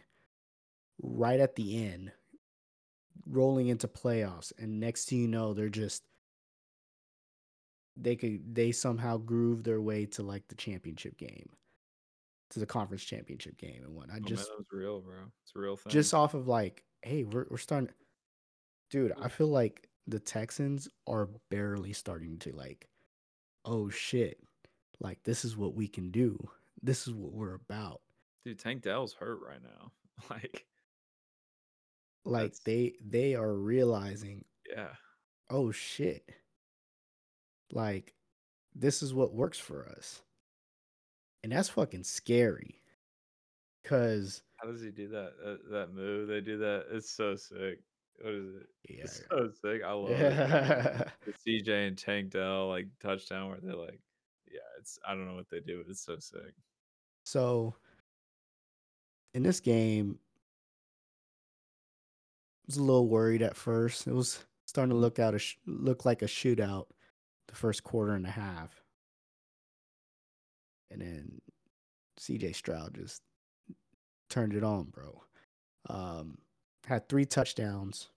right 1.02 1.40
at 1.40 1.56
the 1.56 1.84
end, 1.84 2.12
rolling 3.26 3.68
into 3.68 3.88
playoffs, 3.88 4.52
and 4.58 4.80
next 4.80 5.08
thing 5.08 5.20
you 5.20 5.28
know, 5.28 5.52
they're 5.52 5.68
just 5.68 6.04
they 7.96 8.16
could 8.16 8.54
they 8.54 8.72
somehow 8.72 9.16
groove 9.16 9.64
their 9.64 9.80
way 9.80 10.06
to 10.06 10.22
like 10.22 10.46
the 10.48 10.54
championship 10.54 11.16
game, 11.16 11.48
to 12.50 12.60
the 12.60 12.66
conference 12.66 13.02
championship 13.04 13.56
game 13.58 13.82
and 13.84 13.94
whatnot. 13.94 14.18
Oh, 14.24 14.28
Just 14.28 14.48
man, 14.48 14.56
that 14.56 14.58
was 14.58 14.66
real, 14.72 15.00
bro. 15.00 15.14
It's 15.44 15.52
a 15.54 15.58
real 15.58 15.76
thing. 15.76 15.90
just 15.92 16.14
off 16.14 16.34
of 16.34 16.46
like, 16.48 16.84
hey, 17.02 17.24
we're 17.24 17.46
we're 17.50 17.56
starting. 17.58 17.90
Dude, 18.90 19.12
I 19.20 19.28
feel 19.28 19.48
like 19.48 19.88
the 20.06 20.20
Texans 20.20 20.88
are 21.08 21.28
barely 21.50 21.92
starting 21.92 22.38
to 22.38 22.52
like, 22.52 22.88
oh 23.64 23.88
shit, 23.90 24.38
like 25.00 25.22
this 25.24 25.44
is 25.44 25.56
what 25.56 25.74
we 25.74 25.88
can 25.88 26.10
do. 26.12 26.38
This 26.82 27.08
is 27.08 27.14
what 27.14 27.32
we're 27.32 27.54
about. 27.54 28.00
dude. 28.44 28.58
Tank 28.60 28.82
Dell's 28.82 29.14
hurt 29.14 29.40
right 29.46 29.62
now. 29.62 29.92
Like, 30.30 30.64
Like 32.24 32.42
That's- 32.42 32.60
they 32.64 32.94
they 33.06 33.34
are 33.34 33.52
realizing, 33.54 34.44
yeah, 34.70 34.94
oh 35.50 35.72
shit, 35.72 36.28
like 37.72 38.14
this 38.74 39.02
is 39.02 39.12
what 39.14 39.34
works 39.34 39.58
for 39.58 39.88
us, 39.88 40.22
and 41.46 41.52
that's 41.52 41.68
fucking 41.68 42.02
scary. 42.02 42.80
Cause 43.84 44.42
how 44.56 44.68
does 44.68 44.82
he 44.82 44.90
do 44.90 45.06
that? 45.10 45.30
That, 45.44 45.70
that 45.70 45.94
move 45.94 46.26
they 46.26 46.40
do 46.40 46.58
that. 46.58 46.86
It's 46.90 47.08
so 47.08 47.36
sick. 47.36 47.78
What 48.20 48.34
is 48.34 48.56
it? 48.56 48.66
yeah, 48.88 49.02
It's 49.04 49.22
so 49.30 49.48
sick. 49.62 49.82
I 49.86 49.92
love 49.92 50.10
it. 50.10 51.08
The 51.44 51.62
CJ 51.62 51.86
and 51.86 51.96
Tank 51.96 52.30
Dell 52.30 52.68
like 52.68 52.88
touchdown 53.00 53.48
where 53.48 53.58
they're 53.62 53.76
like, 53.76 54.00
yeah, 54.50 54.58
it's 54.80 54.98
I 55.06 55.14
don't 55.14 55.28
know 55.28 55.36
what 55.36 55.48
they 55.48 55.60
do, 55.60 55.84
but 55.84 55.88
it's 55.88 56.04
so 56.04 56.16
sick. 56.18 56.52
So 57.22 57.76
in 59.32 59.44
this 59.44 59.60
game, 59.60 60.18
I 62.64 62.66
was 62.66 62.76
a 62.78 62.82
little 62.82 63.06
worried 63.06 63.42
at 63.42 63.56
first. 63.56 64.08
It 64.08 64.14
was 64.14 64.44
starting 64.64 64.90
to 64.90 64.96
mm. 64.96 65.00
look 65.00 65.20
out 65.20 65.36
a 65.36 65.38
sh- 65.38 65.58
look 65.64 66.04
like 66.04 66.22
a 66.22 66.26
shootout 66.26 66.86
the 67.46 67.54
first 67.54 67.84
quarter 67.84 68.14
and 68.14 68.26
a 68.26 68.30
half, 68.30 68.82
and 70.90 71.00
then 71.00 71.40
C.J. 72.18 72.52
Stroud 72.52 72.94
just 72.94 73.22
turned 74.30 74.54
it 74.54 74.64
on, 74.64 74.84
bro. 74.84 75.22
Um, 75.88 76.38
had 76.86 77.08
three 77.08 77.24
touchdowns, 77.24 78.08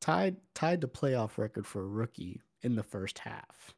tied 0.00 0.36
tied 0.54 0.80
the 0.80 0.88
playoff 0.88 1.38
record 1.38 1.66
for 1.66 1.82
a 1.82 1.86
rookie 1.86 2.40
in 2.62 2.74
the 2.76 2.82
first 2.82 3.20
half. 3.20 3.74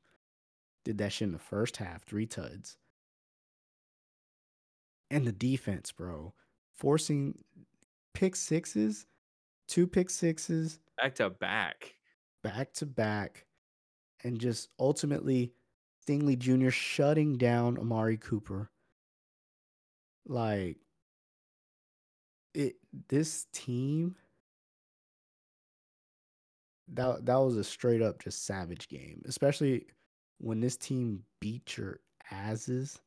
Did 0.85 0.99
that 0.99 1.13
shit 1.13 1.27
in 1.27 1.33
the 1.33 1.39
first 1.39 1.79
half, 1.79 2.05
three 2.05 2.27
tuds 2.27 2.77
and 5.15 5.27
the 5.27 5.33
defense, 5.33 5.93
bro, 5.93 6.35
forcing 6.75 7.39
pick 8.15 8.35
sixes, 8.35 9.07
two 9.69 9.87
pick 9.87 10.11
sixes 10.11 10.81
Back 10.97 11.15
to 11.17 11.31
back. 11.31 11.95
back 12.43 12.73
to 12.75 12.87
back, 12.87 13.47
and 14.23 14.41
just 14.41 14.69
ultimately 14.79 15.53
Stingley 16.07 16.39
Jr. 16.39 16.71
shutting 16.71 17.37
down 17.37 17.79
Amari 17.79 18.17
Cooper. 18.17 18.71
Like 20.27 20.79
it, 22.55 22.77
this 23.09 23.47
team. 23.53 24.17
That 26.89 27.25
that 27.27 27.37
was 27.37 27.57
a 27.57 27.65
straight 27.65 28.03
up 28.03 28.23
just 28.23 28.45
savage 28.45 28.89
game, 28.89 29.23
especially 29.27 29.87
when 30.39 30.61
this 30.61 30.77
team 30.77 31.25
beat 31.41 31.79
your 31.79 32.01
asses 32.31 33.01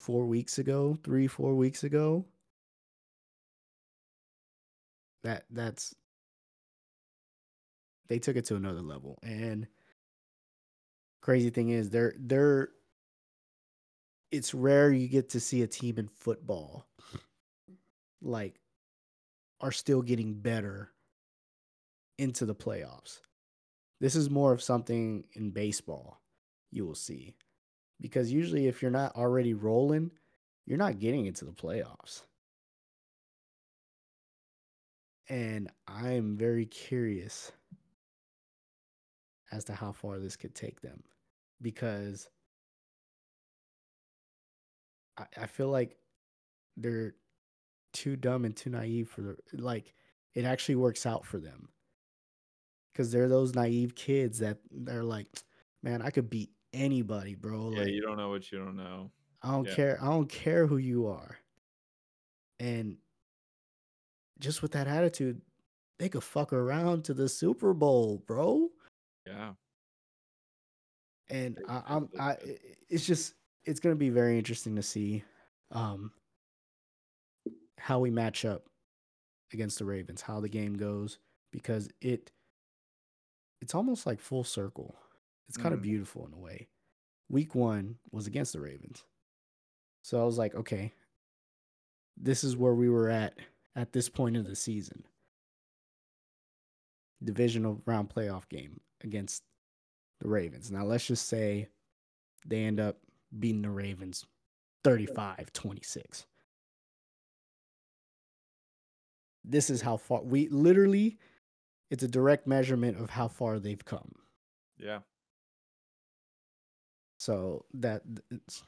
four 0.00 0.26
weeks 0.26 0.58
ago, 0.58 0.98
three, 1.02 1.26
four 1.26 1.54
weeks 1.54 1.84
ago. 1.84 2.26
That 5.24 5.44
that's 5.50 5.94
they 8.08 8.18
took 8.18 8.36
it 8.36 8.44
to 8.46 8.56
another 8.56 8.82
level. 8.82 9.18
And 9.22 9.66
crazy 11.20 11.50
thing 11.50 11.70
is 11.70 11.90
they're 11.90 12.14
they're 12.18 12.70
it's 14.30 14.54
rare 14.54 14.92
you 14.92 15.08
get 15.08 15.30
to 15.30 15.40
see 15.40 15.62
a 15.62 15.66
team 15.66 15.98
in 15.98 16.08
football 16.08 16.86
like 18.20 18.60
are 19.60 19.72
still 19.72 20.02
getting 20.02 20.34
better 20.34 20.92
into 22.18 22.44
the 22.44 22.54
playoffs. 22.54 23.20
This 24.00 24.14
is 24.14 24.30
more 24.30 24.52
of 24.52 24.62
something 24.62 25.24
in 25.34 25.50
baseball 25.50 26.20
you 26.70 26.86
will 26.86 26.94
see. 26.94 27.34
Because 28.00 28.30
usually 28.30 28.68
if 28.68 28.80
you're 28.80 28.90
not 28.90 29.16
already 29.16 29.54
rolling, 29.54 30.10
you're 30.66 30.78
not 30.78 31.00
getting 31.00 31.26
into 31.26 31.44
the 31.44 31.52
playoffs. 31.52 32.22
And 35.28 35.70
I'm 35.86 36.36
very 36.36 36.66
curious 36.66 37.52
as 39.50 39.64
to 39.64 39.74
how 39.74 39.92
far 39.92 40.18
this 40.18 40.36
could 40.36 40.54
take 40.54 40.80
them. 40.80 41.02
Because 41.60 42.28
I, 45.18 45.24
I 45.42 45.46
feel 45.46 45.68
like 45.68 45.96
they're 46.76 47.14
too 47.92 48.16
dumb 48.16 48.44
and 48.44 48.56
too 48.56 48.70
naive 48.70 49.08
for 49.08 49.22
the 49.22 49.36
like 49.54 49.94
it 50.34 50.44
actually 50.44 50.76
works 50.76 51.06
out 51.06 51.24
for 51.24 51.38
them. 51.38 51.68
Because 52.92 53.10
they're 53.12 53.28
those 53.28 53.54
naive 53.54 53.94
kids 53.94 54.38
that 54.40 54.58
they're 54.70 55.04
like 55.04 55.26
man 55.82 56.02
i 56.02 56.10
could 56.10 56.30
beat 56.30 56.50
anybody 56.72 57.34
bro. 57.34 57.70
Yeah, 57.72 57.80
like 57.80 57.88
you 57.88 58.02
don't 58.02 58.16
know 58.16 58.28
what 58.28 58.50
you 58.52 58.58
don't 58.58 58.76
know. 58.76 59.10
i 59.42 59.50
don't 59.50 59.68
yeah. 59.68 59.74
care 59.74 59.98
i 60.02 60.06
don't 60.06 60.28
care 60.28 60.66
who 60.66 60.76
you 60.76 61.06
are. 61.06 61.38
And 62.60 62.96
just 64.38 64.62
with 64.62 64.72
that 64.72 64.86
attitude 64.86 65.40
they 65.98 66.08
could 66.08 66.22
fuck 66.22 66.52
around 66.52 67.04
to 67.04 67.14
the 67.14 67.28
super 67.28 67.74
bowl 67.74 68.22
bro 68.26 68.68
Yeah. 69.28 69.52
and 71.30 71.58
I, 71.68 71.82
I'm 71.86 72.08
I 72.18 72.36
it's 72.88 73.06
just 73.06 73.34
it's 73.64 73.80
gonna 73.80 73.96
be 73.96 74.10
very 74.10 74.38
interesting 74.38 74.76
to 74.76 74.82
see 74.82 75.24
um 75.72 76.12
how 77.78 77.98
we 77.98 78.10
match 78.10 78.44
up 78.44 78.64
against 79.52 79.78
the 79.78 79.84
Ravens, 79.84 80.22
how 80.22 80.40
the 80.40 80.48
game 80.48 80.74
goes, 80.76 81.18
because 81.52 81.88
it 82.00 82.30
it's 83.60 83.74
almost 83.74 84.06
like 84.06 84.20
full 84.20 84.44
circle. 84.44 84.94
It's 85.48 85.56
kind 85.58 85.74
of 85.74 85.80
Mm. 85.80 85.84
beautiful 85.84 86.26
in 86.26 86.32
a 86.32 86.38
way. 86.38 86.68
Week 87.28 87.54
one 87.54 87.98
was 88.10 88.26
against 88.26 88.52
the 88.52 88.60
Ravens. 88.60 89.04
So 90.02 90.20
I 90.20 90.24
was 90.24 90.38
like, 90.38 90.54
okay, 90.54 90.92
this 92.16 92.44
is 92.44 92.56
where 92.56 92.74
we 92.74 92.88
were 92.88 93.08
at 93.08 93.38
at 93.76 93.92
this 93.92 94.08
point 94.08 94.36
of 94.36 94.46
the 94.46 94.56
season. 94.56 95.04
Divisional 97.22 97.82
round 97.84 98.10
playoff 98.10 98.48
game 98.48 98.80
against 99.02 99.42
the 100.20 100.28
Ravens. 100.28 100.70
Now 100.70 100.84
let's 100.84 101.06
just 101.06 101.28
say 101.28 101.68
they 102.46 102.64
end 102.64 102.80
up 102.80 102.98
beating 103.38 103.62
the 103.62 103.70
Ravens 103.70 104.24
35 104.84 105.52
26. 105.52 106.26
This 109.44 109.70
is 109.70 109.80
how 109.80 109.96
far 109.96 110.22
we 110.22 110.48
literally, 110.48 111.18
it's 111.90 112.02
a 112.02 112.08
direct 112.08 112.46
measurement 112.46 113.00
of 113.00 113.10
how 113.10 113.28
far 113.28 113.58
they've 113.58 113.84
come. 113.84 114.12
Yeah. 114.76 115.00
So 117.18 117.64
that 117.74 118.02
it's 118.30 118.62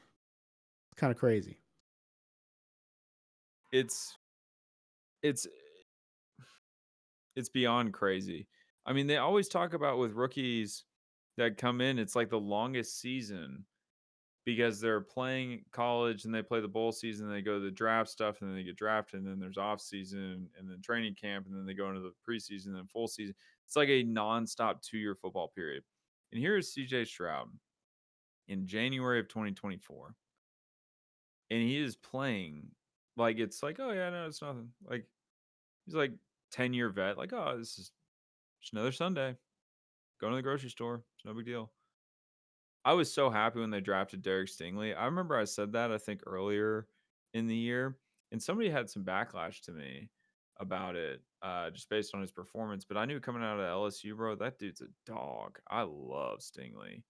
kind 0.96 1.10
of 1.10 1.18
crazy. 1.18 1.58
It's 3.72 4.16
it's 5.22 5.46
it's 7.36 7.48
beyond 7.48 7.92
crazy. 7.92 8.48
I 8.86 8.92
mean, 8.92 9.06
they 9.06 9.18
always 9.18 9.48
talk 9.48 9.74
about 9.74 9.98
with 9.98 10.12
rookies 10.12 10.84
that 11.36 11.56
come 11.56 11.80
in, 11.80 11.98
it's 11.98 12.16
like 12.16 12.30
the 12.30 12.40
longest 12.40 13.00
season 13.00 13.64
because 14.44 14.80
they're 14.80 15.00
playing 15.00 15.64
college 15.70 16.24
and 16.24 16.34
they 16.34 16.42
play 16.42 16.60
the 16.60 16.68
bowl 16.68 16.92
season, 16.92 17.30
they 17.30 17.42
go 17.42 17.58
to 17.58 17.64
the 17.64 17.70
draft 17.70 18.08
stuff, 18.08 18.40
and 18.40 18.50
then 18.50 18.56
they 18.56 18.62
get 18.62 18.76
drafted, 18.76 19.20
and 19.20 19.28
then 19.28 19.38
there's 19.38 19.58
off 19.58 19.80
season 19.80 20.48
and 20.58 20.68
then 20.68 20.80
training 20.82 21.14
camp, 21.14 21.46
and 21.46 21.54
then 21.54 21.66
they 21.66 21.74
go 21.74 21.88
into 21.88 22.00
the 22.00 22.12
preseason 22.26 22.66
and 22.66 22.76
then 22.76 22.86
full 22.86 23.06
season. 23.06 23.34
It's 23.66 23.76
like 23.76 23.88
a 23.88 24.04
nonstop 24.04 24.82
two 24.82 24.98
year 24.98 25.14
football 25.14 25.48
period. 25.54 25.82
And 26.32 26.40
here 26.40 26.56
is 26.56 26.74
CJ 26.74 27.06
Stroud 27.06 27.48
in 28.48 28.66
January 28.66 29.20
of 29.20 29.28
2024. 29.28 30.14
And 31.50 31.62
he 31.62 31.76
is 31.76 31.96
playing 31.96 32.68
like 33.16 33.38
it's 33.38 33.62
like, 33.62 33.78
oh 33.80 33.92
yeah, 33.92 34.10
no, 34.10 34.26
it's 34.26 34.42
nothing. 34.42 34.70
Like 34.84 35.04
he's 35.84 35.94
like 35.94 36.12
10 36.52 36.72
year 36.72 36.88
vet, 36.88 37.18
like, 37.18 37.32
oh, 37.32 37.56
this 37.58 37.78
is 37.78 37.92
just 38.60 38.72
another 38.72 38.92
Sunday. 38.92 39.36
Going 40.20 40.32
to 40.32 40.36
the 40.36 40.42
grocery 40.42 40.70
store. 40.70 41.02
It's 41.16 41.24
no 41.24 41.32
big 41.32 41.46
deal. 41.46 41.70
I 42.84 42.92
was 42.94 43.12
so 43.12 43.30
happy 43.30 43.60
when 43.60 43.70
they 43.70 43.80
drafted 43.80 44.22
Derek 44.22 44.48
Stingley. 44.48 44.96
I 44.96 45.04
remember 45.06 45.36
I 45.36 45.44
said 45.44 45.72
that 45.72 45.92
I 45.92 45.98
think 45.98 46.22
earlier 46.26 46.86
in 47.34 47.46
the 47.46 47.56
year, 47.56 47.96
and 48.32 48.42
somebody 48.42 48.70
had 48.70 48.88
some 48.88 49.04
backlash 49.04 49.60
to 49.62 49.72
me 49.72 50.08
about 50.58 50.96
it, 50.96 51.20
uh, 51.42 51.70
just 51.70 51.90
based 51.90 52.14
on 52.14 52.20
his 52.20 52.32
performance. 52.32 52.84
But 52.84 52.96
I 52.96 53.04
knew 53.04 53.20
coming 53.20 53.42
out 53.42 53.58
of 53.58 53.92
LSU, 53.92 54.16
bro, 54.16 54.34
that 54.36 54.58
dude's 54.58 54.80
a 54.80 54.86
dog. 55.06 55.58
I 55.70 55.82
love 55.82 56.40
Stingley. 56.40 57.02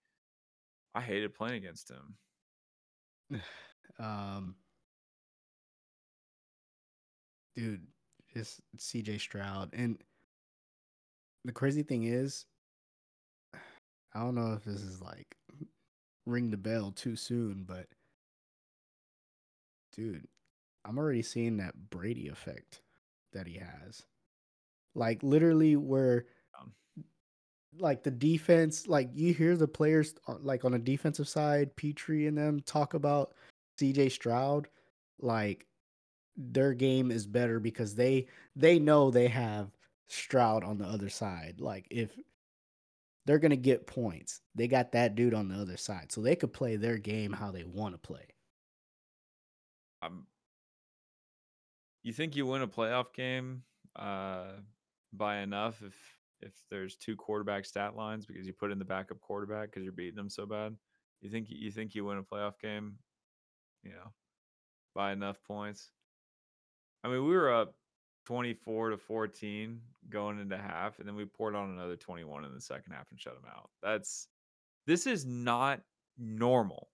I 0.95 1.01
hated 1.01 1.35
playing 1.35 1.55
against 1.55 1.91
him. 1.91 3.41
Um, 3.99 4.55
dude, 7.55 7.87
just 8.33 8.61
CJ 8.79 9.21
Stroud. 9.21 9.71
And 9.75 9.99
the 11.45 11.53
crazy 11.53 11.83
thing 11.83 12.05
is, 12.05 12.45
I 14.15 14.21
don't 14.21 14.35
know 14.35 14.53
if 14.55 14.65
this 14.65 14.83
is 14.83 15.01
like 15.01 15.37
ring 16.27 16.51
the 16.51 16.57
bell 16.57 16.93
too 16.93 17.17
soon, 17.17 17.65
but 17.67 17.87
dude, 19.93 20.27
I'm 20.85 20.99
already 20.99 21.23
seeing 21.23 21.59
that 21.59 21.91
Brady 21.91 22.29
effect 22.29 22.81
that 23.33 23.47
he 23.47 23.59
has. 23.59 24.03
Like 24.95 25.23
literally 25.23 25.77
where 25.77 26.27
like 27.79 28.03
the 28.03 28.11
defense, 28.11 28.87
like 28.87 29.11
you 29.15 29.33
hear 29.33 29.57
the 29.57 29.69
players 29.69 30.15
like 30.27 30.65
on 30.65 30.73
the 30.73 30.79
defensive 30.79 31.29
side, 31.29 31.75
Pitre 31.77 32.27
and 32.27 32.37
them 32.37 32.61
talk 32.61 32.95
about 32.95 33.35
CJ 33.81 34.11
Stroud, 34.11 34.69
like 35.21 35.67
their 36.37 36.75
game 36.75 37.11
is 37.11 37.27
better 37.27 37.61
because 37.61 37.95
they 37.95 38.27
they 38.57 38.79
know 38.79 39.11
they 39.11 39.29
have 39.29 39.71
Stroud 40.11 40.65
on 40.65 40.79
the 40.79 40.87
other 40.87 41.09
side. 41.09 41.61
Like 41.61 41.87
if 41.91 42.11
they're 43.27 43.39
gonna 43.39 43.57
get 43.57 43.87
points, 43.87 44.41
they 44.55 44.67
got 44.67 44.93
that 44.93 45.15
dude 45.15 45.35
on 45.35 45.49
the 45.49 45.55
other 45.55 45.77
side, 45.77 46.11
so 46.11 46.21
they 46.21 46.37
could 46.37 46.53
play 46.53 46.77
their 46.77 46.99
game 46.99 47.33
how 47.33 47.51
they 47.51 47.65
want 47.65 47.95
to 47.95 47.99
play. 47.99 48.27
Um, 50.03 50.27
you 52.03 52.13
think 52.13 52.35
you 52.35 52.47
win 52.47 52.63
a 52.63 52.69
playoff 52.69 53.13
game 53.15 53.63
uh, 53.97 54.53
by 55.13 55.39
enough 55.39 55.83
if 55.83 55.95
if 56.41 56.53
there's 56.71 56.97
two 56.97 57.17
quarterback 57.17 57.65
stat 57.65 57.95
lines 57.95 58.25
because 58.27 58.47
you 58.47 58.53
put 58.53 58.73
in 58.73 58.79
the 58.79 58.85
backup 58.85 59.21
quarterback 59.21 59.71
because 59.71 59.85
you're 59.85 59.93
beating 59.93 60.17
them 60.17 60.31
so 60.31 60.47
bad? 60.47 60.75
You 61.21 61.31
think 61.31 61.49
you 61.51 61.71
think 61.71 61.95
you 61.95 62.05
win 62.05 62.19
a 62.19 62.23
playoff 62.23 62.59
game, 62.61 62.95
you 63.83 63.91
know, 63.91 64.13
by 64.95 65.13
enough 65.13 65.39
points? 65.47 65.91
I 67.05 67.09
mean, 67.09 67.25
we 67.25 67.37
were 67.37 67.53
up 67.53 67.75
24 68.27 68.91
to 68.91 68.97
14 68.97 69.81
going 70.09 70.41
into 70.41 70.57
half, 70.57 70.99
and 70.99 71.09
then 71.09 71.17
we 71.17 71.25
poured 71.25 71.55
on 71.55 71.71
another 71.71 71.97
21 71.97 72.45
in 72.45 72.55
the 72.55 72.61
second 72.61 72.93
half 72.93 73.11
and 73.11 73.21
shut 73.21 73.35
them 73.35 73.51
out. 73.51 73.71
That's 73.83 74.29
this 74.87 75.07
is 75.07 75.25
not 75.25 75.81
normal 76.19 76.89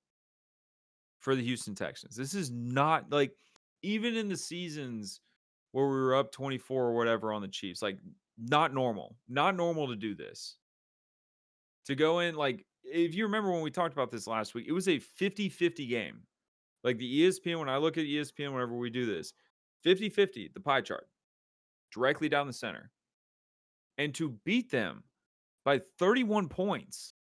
for 1.20 1.34
the 1.34 1.42
Houston 1.42 1.74
Texans. 1.74 2.16
This 2.16 2.34
is 2.34 2.50
not 2.50 3.10
like 3.10 3.32
even 3.82 4.16
in 4.16 4.28
the 4.28 4.36
seasons 4.36 5.20
where 5.72 5.86
we 5.86 5.92
were 5.92 6.14
up 6.14 6.32
24 6.32 6.84
or 6.84 6.94
whatever 6.94 7.32
on 7.32 7.42
the 7.42 7.48
Chiefs, 7.48 7.82
like 7.82 7.98
not 8.38 8.72
normal. 8.72 9.16
Not 9.28 9.56
normal 9.56 9.88
to 9.88 9.96
do 9.96 10.14
this. 10.14 10.56
To 11.86 11.94
go 11.94 12.20
in 12.20 12.34
like 12.34 12.64
if 12.84 13.14
you 13.14 13.24
remember 13.24 13.50
when 13.50 13.62
we 13.62 13.70
talked 13.70 13.92
about 13.92 14.10
this 14.10 14.26
last 14.26 14.54
week, 14.54 14.66
it 14.68 14.72
was 14.72 14.88
a 14.88 15.00
50-50 15.20 15.88
game. 15.88 16.20
Like 16.84 16.98
the 16.98 17.22
ESPN 17.22 17.58
when 17.58 17.68
I 17.68 17.78
look 17.78 17.98
at 17.98 18.04
ESPN 18.04 18.52
whenever 18.52 18.76
we 18.76 18.90
do 18.90 19.06
this, 19.06 19.32
50-50 19.84 20.52
the 20.52 20.60
pie 20.60 20.80
chart 20.80 21.08
directly 21.92 22.28
down 22.28 22.46
the 22.46 22.52
center. 22.52 22.90
And 23.98 24.14
to 24.16 24.38
beat 24.44 24.70
them 24.70 25.04
by 25.64 25.80
31 25.98 26.48
points 26.48 27.14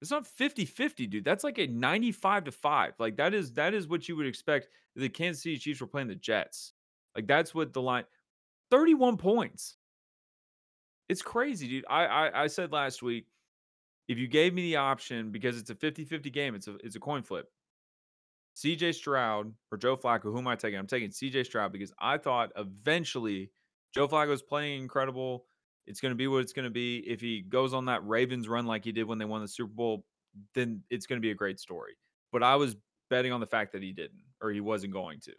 it's 0.00 0.10
not 0.10 0.26
50-50, 0.26 1.10
dude. 1.10 1.24
That's 1.24 1.42
like 1.42 1.58
a 1.58 1.66
95 1.66 2.44
to 2.44 2.52
5. 2.52 2.94
Like 2.98 3.16
that 3.16 3.34
is 3.34 3.52
that 3.54 3.74
is 3.74 3.88
what 3.88 4.08
you 4.08 4.16
would 4.16 4.26
expect. 4.26 4.68
The 4.94 5.08
Kansas 5.08 5.42
City 5.42 5.58
Chiefs 5.58 5.80
were 5.80 5.86
playing 5.86 6.08
the 6.08 6.14
Jets. 6.14 6.72
Like 7.16 7.26
that's 7.26 7.54
what 7.54 7.72
the 7.72 7.82
line 7.82 8.04
31 8.70 9.16
points. 9.16 9.76
It's 11.08 11.22
crazy, 11.22 11.68
dude. 11.68 11.84
I 11.90 12.06
I, 12.06 12.44
I 12.44 12.46
said 12.46 12.70
last 12.70 13.02
week, 13.02 13.26
if 14.06 14.18
you 14.18 14.28
gave 14.28 14.54
me 14.54 14.62
the 14.62 14.76
option, 14.76 15.30
because 15.30 15.58
it's 15.58 15.70
a 15.70 15.74
50-50 15.74 16.32
game, 16.32 16.54
it's 16.54 16.68
a 16.68 16.76
it's 16.84 16.96
a 16.96 17.00
coin 17.00 17.22
flip. 17.22 17.50
CJ 18.56 18.94
Stroud 18.94 19.52
or 19.72 19.78
Joe 19.78 19.96
Flacco, 19.96 20.24
who 20.24 20.38
am 20.38 20.48
I 20.48 20.56
taking? 20.56 20.78
I'm 20.78 20.86
taking 20.86 21.10
CJ 21.10 21.46
Stroud 21.46 21.72
because 21.72 21.92
I 21.98 22.18
thought 22.18 22.52
eventually 22.56 23.50
Joe 23.94 24.08
Flacco's 24.08 24.42
playing 24.42 24.82
incredible. 24.82 25.46
It's 25.86 26.00
going 26.00 26.12
to 26.12 26.16
be 26.16 26.26
what 26.26 26.42
it's 26.42 26.52
going 26.52 26.64
to 26.64 26.70
be. 26.70 26.98
If 26.98 27.20
he 27.20 27.40
goes 27.40 27.72
on 27.72 27.86
that 27.86 28.06
Ravens 28.06 28.48
run 28.48 28.66
like 28.66 28.84
he 28.84 28.92
did 28.92 29.04
when 29.04 29.18
they 29.18 29.24
won 29.24 29.40
the 29.40 29.48
Super 29.48 29.72
Bowl, 29.72 30.04
then 30.54 30.82
it's 30.90 31.06
going 31.06 31.16
to 31.18 31.22
be 31.22 31.30
a 31.30 31.34
great 31.34 31.58
story. 31.58 31.96
But 32.30 32.42
I 32.42 32.56
was 32.56 32.76
betting 33.08 33.32
on 33.32 33.40
the 33.40 33.46
fact 33.46 33.72
that 33.72 33.82
he 33.82 33.92
didn't 33.92 34.22
or 34.42 34.50
he 34.50 34.60
wasn't 34.60 34.92
going 34.92 35.20
to. 35.20 35.32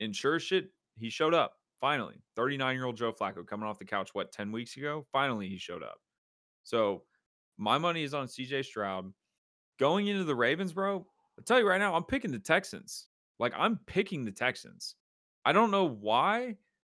And 0.00 0.16
sure 0.16 0.40
shit, 0.40 0.70
he 0.96 1.10
showed 1.10 1.34
up. 1.34 1.54
Finally, 1.80 2.22
39 2.36 2.76
year 2.76 2.84
old 2.86 2.96
Joe 2.96 3.12
Flacco 3.12 3.46
coming 3.46 3.68
off 3.68 3.78
the 3.78 3.84
couch, 3.84 4.10
what, 4.14 4.32
10 4.32 4.52
weeks 4.52 4.76
ago? 4.76 5.04
Finally, 5.12 5.48
he 5.48 5.58
showed 5.58 5.82
up. 5.82 5.98
So 6.62 7.02
my 7.58 7.76
money 7.76 8.04
is 8.04 8.14
on 8.14 8.28
CJ 8.28 8.64
Stroud. 8.64 9.12
Going 9.80 10.06
into 10.06 10.24
the 10.24 10.34
Ravens, 10.34 10.72
bro, 10.72 11.04
I'll 11.38 11.44
tell 11.44 11.58
you 11.58 11.68
right 11.68 11.80
now, 11.80 11.94
I'm 11.94 12.04
picking 12.04 12.30
the 12.30 12.38
Texans. 12.38 13.08
Like, 13.38 13.52
I'm 13.56 13.80
picking 13.86 14.24
the 14.24 14.30
Texans. 14.30 14.94
I 15.44 15.52
don't 15.52 15.72
know 15.72 15.88
why, 15.88 16.56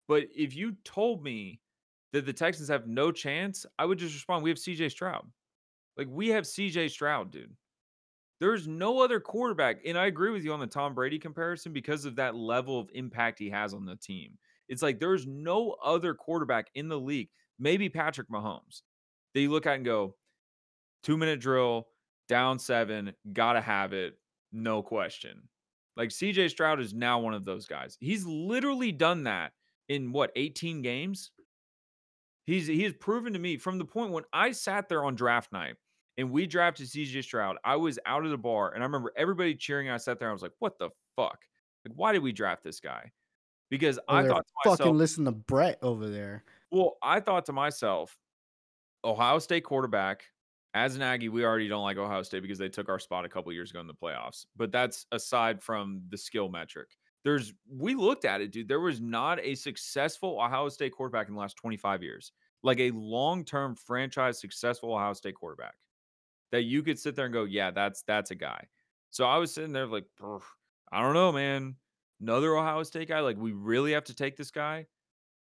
but 0.07 0.23
if 0.35 0.55
you 0.55 0.75
told 0.83 1.23
me 1.23 1.59
that 2.11 2.25
the 2.25 2.33
Texans 2.33 2.69
have 2.69 2.87
no 2.87 3.11
chance, 3.11 3.65
I 3.79 3.85
would 3.85 3.97
just 3.97 4.13
respond, 4.13 4.43
we 4.43 4.49
have 4.49 4.57
CJ 4.57 4.91
Stroud. 4.91 5.25
Like, 5.97 6.07
we 6.09 6.29
have 6.29 6.43
CJ 6.43 6.89
Stroud, 6.91 7.31
dude. 7.31 7.55
There's 8.39 8.67
no 8.67 8.99
other 8.99 9.19
quarterback. 9.19 9.77
And 9.85 9.97
I 9.97 10.07
agree 10.07 10.31
with 10.31 10.43
you 10.43 10.53
on 10.53 10.59
the 10.59 10.67
Tom 10.67 10.93
Brady 10.93 11.17
comparison 11.17 11.71
because 11.71 12.05
of 12.05 12.15
that 12.17 12.35
level 12.35 12.79
of 12.79 12.89
impact 12.93 13.39
he 13.39 13.49
has 13.49 13.73
on 13.73 13.85
the 13.85 13.95
team. 13.95 14.37
It's 14.67 14.81
like 14.81 14.99
there's 14.99 15.25
no 15.27 15.75
other 15.83 16.13
quarterback 16.13 16.67
in 16.75 16.89
the 16.89 16.99
league, 16.99 17.29
maybe 17.59 17.89
Patrick 17.89 18.29
Mahomes, 18.29 18.81
that 19.33 19.41
you 19.41 19.51
look 19.51 19.65
at 19.65 19.75
and 19.75 19.85
go, 19.85 20.15
two 21.03 21.17
minute 21.17 21.39
drill, 21.39 21.87
down 22.27 22.59
seven, 22.59 23.13
gotta 23.33 23.61
have 23.61 23.93
it, 23.93 24.17
no 24.51 24.81
question. 24.81 25.43
Like 25.95 26.09
CJ 26.09 26.49
Stroud 26.49 26.79
is 26.79 26.93
now 26.93 27.19
one 27.19 27.33
of 27.33 27.45
those 27.45 27.65
guys. 27.65 27.97
He's 27.99 28.25
literally 28.25 28.91
done 28.91 29.23
that 29.23 29.51
in 29.89 30.11
what 30.11 30.31
18 30.35 30.81
games. 30.81 31.31
He's 32.45 32.67
he 32.67 32.83
has 32.83 32.93
proven 32.93 33.33
to 33.33 33.39
me 33.39 33.57
from 33.57 33.77
the 33.77 33.85
point 33.85 34.11
when 34.11 34.23
I 34.33 34.51
sat 34.51 34.89
there 34.89 35.05
on 35.05 35.15
draft 35.15 35.51
night 35.53 35.75
and 36.17 36.29
we 36.29 36.45
drafted 36.45 36.87
CJ 36.87 37.23
Stroud. 37.23 37.57
I 37.63 37.75
was 37.77 37.97
out 38.05 38.25
of 38.25 38.31
the 38.31 38.37
bar 38.37 38.73
and 38.73 38.83
I 38.83 38.85
remember 38.85 39.13
everybody 39.15 39.55
cheering. 39.55 39.89
I 39.89 39.97
sat 39.97 40.19
there. 40.19 40.29
I 40.29 40.33
was 40.33 40.41
like, 40.41 40.51
"What 40.59 40.77
the 40.77 40.89
fuck? 41.15 41.39
Like, 41.85 41.93
why 41.95 42.11
did 42.11 42.21
we 42.21 42.31
draft 42.33 42.63
this 42.63 42.79
guy?" 42.81 43.11
Because 43.69 43.97
Oh, 44.09 44.15
I 44.15 44.23
thought 44.27 44.45
to 44.45 44.53
fucking 44.65 44.85
myself, 44.85 44.97
listen 44.97 45.25
to 45.25 45.31
Brett 45.31 45.79
over 45.81 46.09
there. 46.09 46.43
well, 46.71 46.97
I 47.01 47.19
thought 47.21 47.45
to 47.45 47.53
myself, 47.53 48.17
Ohio 49.05 49.39
State 49.39 49.63
quarterback. 49.63 50.25
As 50.75 50.95
an 50.95 51.03
Aggie, 51.03 51.29
we 51.29 51.45
already 51.45 51.67
don't 51.67 51.83
like 51.83 51.97
Ohio 51.97 52.23
State 52.23 52.41
because 52.41 52.57
they 52.57 52.67
took 52.69 52.89
our 52.89 52.97
spot 52.99 53.25
a 53.25 53.29
couple 53.29 53.53
years 53.53 53.69
ago 53.71 53.79
in 53.79 53.85
the 53.87 53.93
playoffs. 53.93 54.47
But 54.55 54.71
that's 54.71 55.05
aside 55.11 55.61
from 55.61 56.01
the 56.09 56.17
skill 56.17 56.49
metric. 56.49 56.89
There's 57.23 57.53
we 57.69 57.95
looked 57.95 58.25
at 58.25 58.41
it, 58.41 58.51
dude. 58.51 58.67
There 58.67 58.79
was 58.79 58.99
not 58.99 59.39
a 59.41 59.55
successful 59.55 60.39
Ohio 60.41 60.69
State 60.69 60.91
quarterback 60.91 61.27
in 61.27 61.35
the 61.35 61.39
last 61.39 61.55
25 61.57 62.03
years. 62.03 62.31
Like 62.63 62.79
a 62.79 62.91
long-term 62.91 63.75
franchise 63.75 64.39
successful 64.39 64.93
Ohio 64.93 65.13
State 65.13 65.35
quarterback 65.35 65.75
that 66.51 66.63
you 66.63 66.83
could 66.83 66.99
sit 66.99 67.15
there 67.15 67.25
and 67.25 67.33
go, 67.33 67.43
yeah, 67.45 67.71
that's 67.71 68.03
that's 68.03 68.31
a 68.31 68.35
guy. 68.35 68.67
So 69.09 69.25
I 69.25 69.37
was 69.37 69.53
sitting 69.53 69.73
there 69.73 69.85
like, 69.85 70.05
I 70.91 71.01
don't 71.01 71.13
know, 71.13 71.31
man. 71.31 71.75
Another 72.21 72.55
Ohio 72.55 72.83
State 72.83 73.09
guy. 73.09 73.19
Like, 73.19 73.37
we 73.37 73.51
really 73.51 73.91
have 73.93 74.05
to 74.05 74.15
take 74.15 74.37
this 74.37 74.51
guy. 74.51 74.87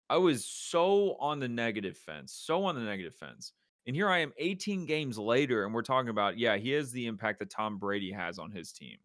I 0.09 0.17
was 0.17 0.45
so 0.45 1.15
on 1.19 1.39
the 1.39 1.47
negative 1.47 1.97
fence, 1.97 2.33
so 2.33 2.63
on 2.65 2.75
the 2.75 2.81
negative 2.81 3.15
fence. 3.15 3.53
And 3.85 3.95
here 3.95 4.09
I 4.09 4.19
am 4.19 4.33
18 4.37 4.85
games 4.85 5.17
later, 5.17 5.65
and 5.65 5.73
we're 5.73 5.81
talking 5.81 6.09
about, 6.09 6.37
yeah, 6.37 6.57
he 6.57 6.71
has 6.71 6.91
the 6.91 7.07
impact 7.07 7.39
that 7.39 7.49
Tom 7.49 7.77
Brady 7.79 8.11
has 8.11 8.39
on 8.39 8.51
his 8.51 8.71
team. 8.71 8.97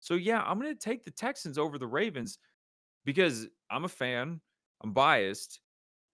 So, 0.00 0.14
yeah, 0.14 0.42
I'm 0.42 0.60
going 0.60 0.74
to 0.74 0.78
take 0.78 1.04
the 1.04 1.10
Texans 1.10 1.58
over 1.58 1.78
the 1.78 1.86
Ravens 1.86 2.38
because 3.04 3.48
I'm 3.70 3.84
a 3.84 3.88
fan, 3.88 4.40
I'm 4.82 4.92
biased. 4.92 5.60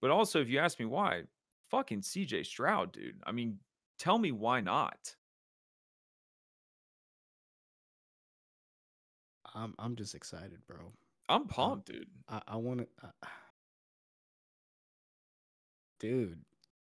But 0.00 0.10
also, 0.10 0.40
if 0.40 0.48
you 0.48 0.58
ask 0.58 0.78
me 0.78 0.86
why, 0.86 1.22
fucking 1.70 2.02
CJ 2.02 2.46
Stroud, 2.46 2.92
dude. 2.92 3.20
I 3.26 3.32
mean, 3.32 3.58
tell 3.98 4.18
me 4.18 4.32
why 4.32 4.60
not? 4.60 5.14
I'm 9.54 9.74
I'm 9.78 9.96
just 9.96 10.14
excited, 10.14 10.58
bro. 10.66 10.92
I'm 11.28 11.46
pumped, 11.46 11.86
dude. 11.86 12.08
I 12.28 12.42
I 12.48 12.56
want 12.56 12.80
to, 12.80 12.86
uh, 13.02 13.26
dude. 16.00 16.40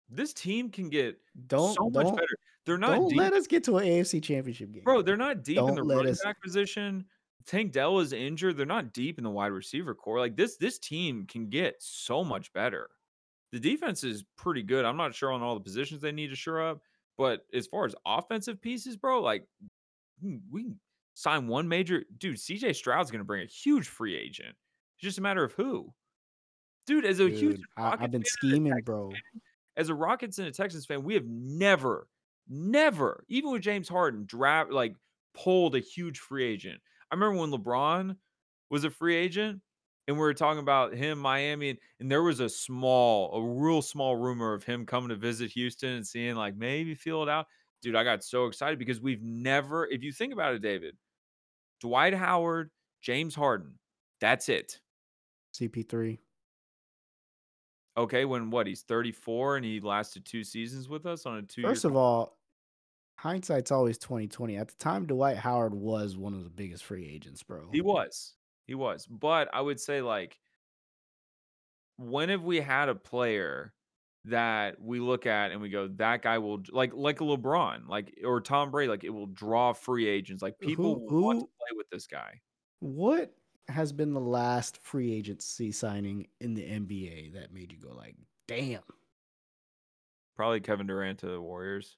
This 0.09 0.33
team 0.33 0.71
can 0.71 0.89
get 0.91 1.19
Don't 1.47 1.75
so 1.75 1.91
much 1.91 2.07
don't 2.07 2.17
better. 2.17 2.39
They're 2.67 2.79
not 2.79 2.97
don't 2.97 3.09
deep. 3.11 3.19
let 3.19 3.33
us 3.35 3.47
get 3.47 3.65
to 3.65 3.77
an 3.79 3.85
AFC 3.87 4.23
Championship 4.23 4.73
game, 4.73 4.85
Bro, 4.85 5.03
they're 5.03 5.17
not 5.17 5.43
deep 5.45 5.59
in 5.59 5.67
Don't 5.67 5.75
the 5.77 5.83
let 5.85 5.97
running 5.97 6.13
us- 6.13 6.23
back 6.25 6.41
position. 6.43 7.05
Tank 7.47 7.73
Dell 7.73 7.99
is 7.99 8.15
injured. 8.15 8.57
They're 8.57 8.65
not 8.65 8.95
deep 8.95 9.19
in 9.19 9.25
the 9.25 9.31
wide 9.31 9.49
receiver 9.53 9.95
corps. 9.95 10.19
Like 10.19 10.35
this, 10.35 10.57
this 10.57 10.79
team 10.79 11.27
can 11.27 11.51
get 11.51 11.75
so 11.79 12.25
much 12.25 12.51
better. 12.55 12.89
The 13.53 13.61
defense 13.61 14.03
is 14.03 14.25
pretty 14.39 14.63
good. 14.63 14.87
I'm 14.87 14.97
not 14.97 15.15
sure 15.15 15.31
on 15.31 15.43
all 15.43 15.53
the 15.55 15.61
positions 15.61 16.01
they 16.01 16.11
need 16.11 16.29
to 16.31 16.37
shore 16.37 16.63
up, 16.67 16.81
but 17.19 17.45
as 17.53 17.67
far 17.67 17.85
as 17.85 17.95
offensive 18.07 18.63
pieces, 18.63 18.97
bro, 18.97 19.21
like 19.21 19.47
we 20.51 20.73
sign 21.13 21.47
one 21.47 21.69
major 21.69 22.05
dude. 22.17 22.37
CJ 22.39 22.75
Stroud's 22.75 23.11
going 23.11 23.21
to 23.21 23.25
bring 23.27 23.43
a 23.43 23.47
huge 23.47 23.89
free 23.89 24.17
agent. 24.17 24.57
It's 24.97 25.03
just 25.05 25.19
a 25.19 25.23
matter 25.23 25.45
of 25.45 25.53
who. 25.53 25.93
Dude, 26.87 27.05
as 27.05 27.21
a 27.21 27.29
huge 27.29 27.57
Dude, 27.57 27.61
I, 27.77 27.83
Rockets 27.83 28.03
I've 28.05 28.11
been 28.11 28.25
scheming, 28.25 28.81
bro. 28.85 29.13
as 29.77 29.91
a 29.91 29.95
Rockets 29.95 30.39
and 30.39 30.49
a 30.49 30.51
Texans 30.51 30.87
fan, 30.87 31.03
we 31.05 31.13
have 31.15 31.27
never, 31.27 32.09
never, 32.49 33.25
even 33.29 33.51
with 33.51 33.63
James 33.63 33.89
Harden, 33.89 34.25
draft 34.27 34.71
like 34.71 34.95
pulled 35.35 35.75
a 35.75 35.81
huge 35.81 36.19
free 36.19 36.45
agent. 36.45 36.81
I 37.11 37.15
remember 37.15 37.41
when 37.41 37.51
LeBron 37.51 38.17
was 38.71 38.85
a 38.85 38.91
free 38.91 39.17
agent 39.17 39.61
and 40.07 40.17
we 40.17 40.21
were 40.21 40.35
talking 40.35 40.61
about 40.61 40.95
him, 40.95 41.19
Miami, 41.19 41.71
and, 41.71 41.79
and 42.01 42.11
there 42.11 42.23
was 42.23 42.41
a 42.41 42.49
small, 42.49 43.33
a 43.35 43.63
real 43.63 43.83
small 43.83 44.17
rumor 44.17 44.53
of 44.53 44.65
him 44.65 44.85
coming 44.85 45.09
to 45.09 45.17
visit 45.17 45.51
Houston 45.53 45.91
and 45.91 46.07
seeing 46.07 46.35
like 46.37 46.57
maybe 46.57 46.95
feel 46.95 47.23
it 47.23 47.29
out. 47.29 47.47
Dude, 47.83 47.97
I 47.97 48.05
got 48.05 48.25
so 48.25 48.47
excited 48.47 48.79
because 48.79 49.01
we've 49.01 49.23
never, 49.23 49.87
if 49.87 50.03
you 50.03 50.13
think 50.13 50.33
about 50.33 50.55
it, 50.55 50.63
David, 50.63 50.97
Dwight 51.81 52.15
Howard, 52.15 52.71
James 53.03 53.35
Harden, 53.35 53.79
that's 54.21 54.49
it. 54.49 54.81
CP3. 55.55 56.19
Okay, 57.97 58.25
when 58.25 58.51
what 58.51 58.67
he's 58.67 58.83
34 58.83 59.57
and 59.57 59.65
he 59.65 59.81
lasted 59.81 60.25
two 60.25 60.43
seasons 60.43 60.89
with 60.89 61.07
us 61.07 61.27
on 61.27 61.39
a 61.39 61.43
two. 61.43 61.63
First 61.63 61.85
of 61.85 61.95
all, 61.95 62.39
hindsight's 63.17 63.71
always 63.71 63.99
2020. 63.99 64.57
At 64.57 64.69
the 64.69 64.75
time, 64.75 65.07
Dwight 65.07 65.37
Howard 65.37 65.75
was 65.75 66.17
one 66.17 66.35
of 66.35 66.43
the 66.43 66.51
biggest 66.51 66.85
free 66.85 67.09
agents, 67.09 67.43
bro. 67.43 67.69
He 67.73 67.81
was. 67.81 68.35
He 68.67 68.75
was. 68.75 69.07
But 69.07 69.49
I 69.53 69.61
would 69.61 69.79
say 69.79 70.03
like 70.03 70.39
when 71.97 72.29
have 72.29 72.43
we 72.43 72.61
had 72.61 72.89
a 72.89 72.95
player 72.95 73.73
that 74.25 74.81
we 74.81 75.01
look 75.01 75.27
at 75.27 75.53
and 75.53 75.61
we 75.61 75.69
go, 75.69 75.89
that 75.97 76.23
guy 76.23 76.39
will 76.39 76.63
like 76.73 76.93
like 76.95 77.21
a 77.21 77.25
LeBron, 77.25 77.89
like 77.89 78.19
or 78.25 78.41
Tom 78.41 78.71
Brady, 78.71 78.89
like 78.89 79.05
it 79.05 79.11
will 79.11 79.27
draw 79.27 79.73
free 79.73 80.09
agents. 80.09 80.43
Like 80.43 80.55
uh, 80.63 80.67
people 80.67 81.05
Who- 81.09 81.23
want 81.23 81.41
to 81.41 81.47
play 81.47 81.77
with 81.77 81.89
this 81.91 82.07
guy. 82.07 82.41
What 82.81 83.33
has 83.69 83.93
been 83.93 84.13
the 84.13 84.21
last 84.21 84.79
free 84.79 85.13
agency 85.13 85.73
signing 85.73 86.27
in 86.41 86.55
the 86.55 86.63
NBA 86.63 87.35
that 87.35 87.53
made 87.53 87.73
you 87.73 87.79
go 87.79 87.95
like, 87.95 88.17
damn? 88.47 88.83
Probably 90.37 90.61
Kevin 90.61 90.87
Durant 90.87 91.21
to 91.21 91.27
the 91.27 91.41
Warriors. 91.41 91.97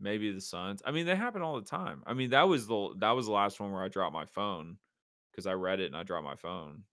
Maybe 0.00 0.30
the 0.30 0.40
Suns. 0.40 0.80
I 0.84 0.92
mean, 0.92 1.06
they 1.06 1.16
happen 1.16 1.42
all 1.42 1.56
the 1.56 1.66
time. 1.66 2.02
I 2.06 2.14
mean, 2.14 2.30
that 2.30 2.46
was 2.48 2.66
the 2.68 2.94
that 2.98 3.10
was 3.12 3.26
the 3.26 3.32
last 3.32 3.58
one 3.58 3.72
where 3.72 3.82
I 3.82 3.88
dropped 3.88 4.14
my 4.14 4.26
phone 4.26 4.76
because 5.32 5.46
I 5.46 5.54
read 5.54 5.80
it 5.80 5.86
and 5.86 5.96
I 5.96 6.04
dropped 6.04 6.24
my 6.24 6.36
phone. 6.36 6.84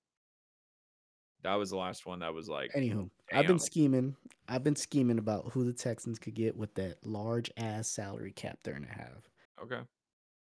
That 1.43 1.55
was 1.55 1.69
the 1.69 1.77
last 1.77 2.07
one 2.07 2.19
that 2.19 2.33
was 2.33 2.49
like 2.49 2.71
Anywho, 2.73 3.09
I've 3.31 3.45
been 3.45 3.59
scheming. 3.59 4.15
I've 4.47 4.63
been 4.63 4.75
scheming 4.75 5.19
about 5.19 5.51
who 5.51 5.65
the 5.65 5.73
Texans 5.73 6.17
could 6.17 6.33
get 6.33 6.57
with 6.57 6.73
that 6.75 7.05
large 7.05 7.51
ass 7.57 7.87
salary 7.87 8.31
cap 8.31 8.57
they're 8.63 8.73
gonna 8.73 8.87
have. 8.87 9.29
okay. 9.63 9.81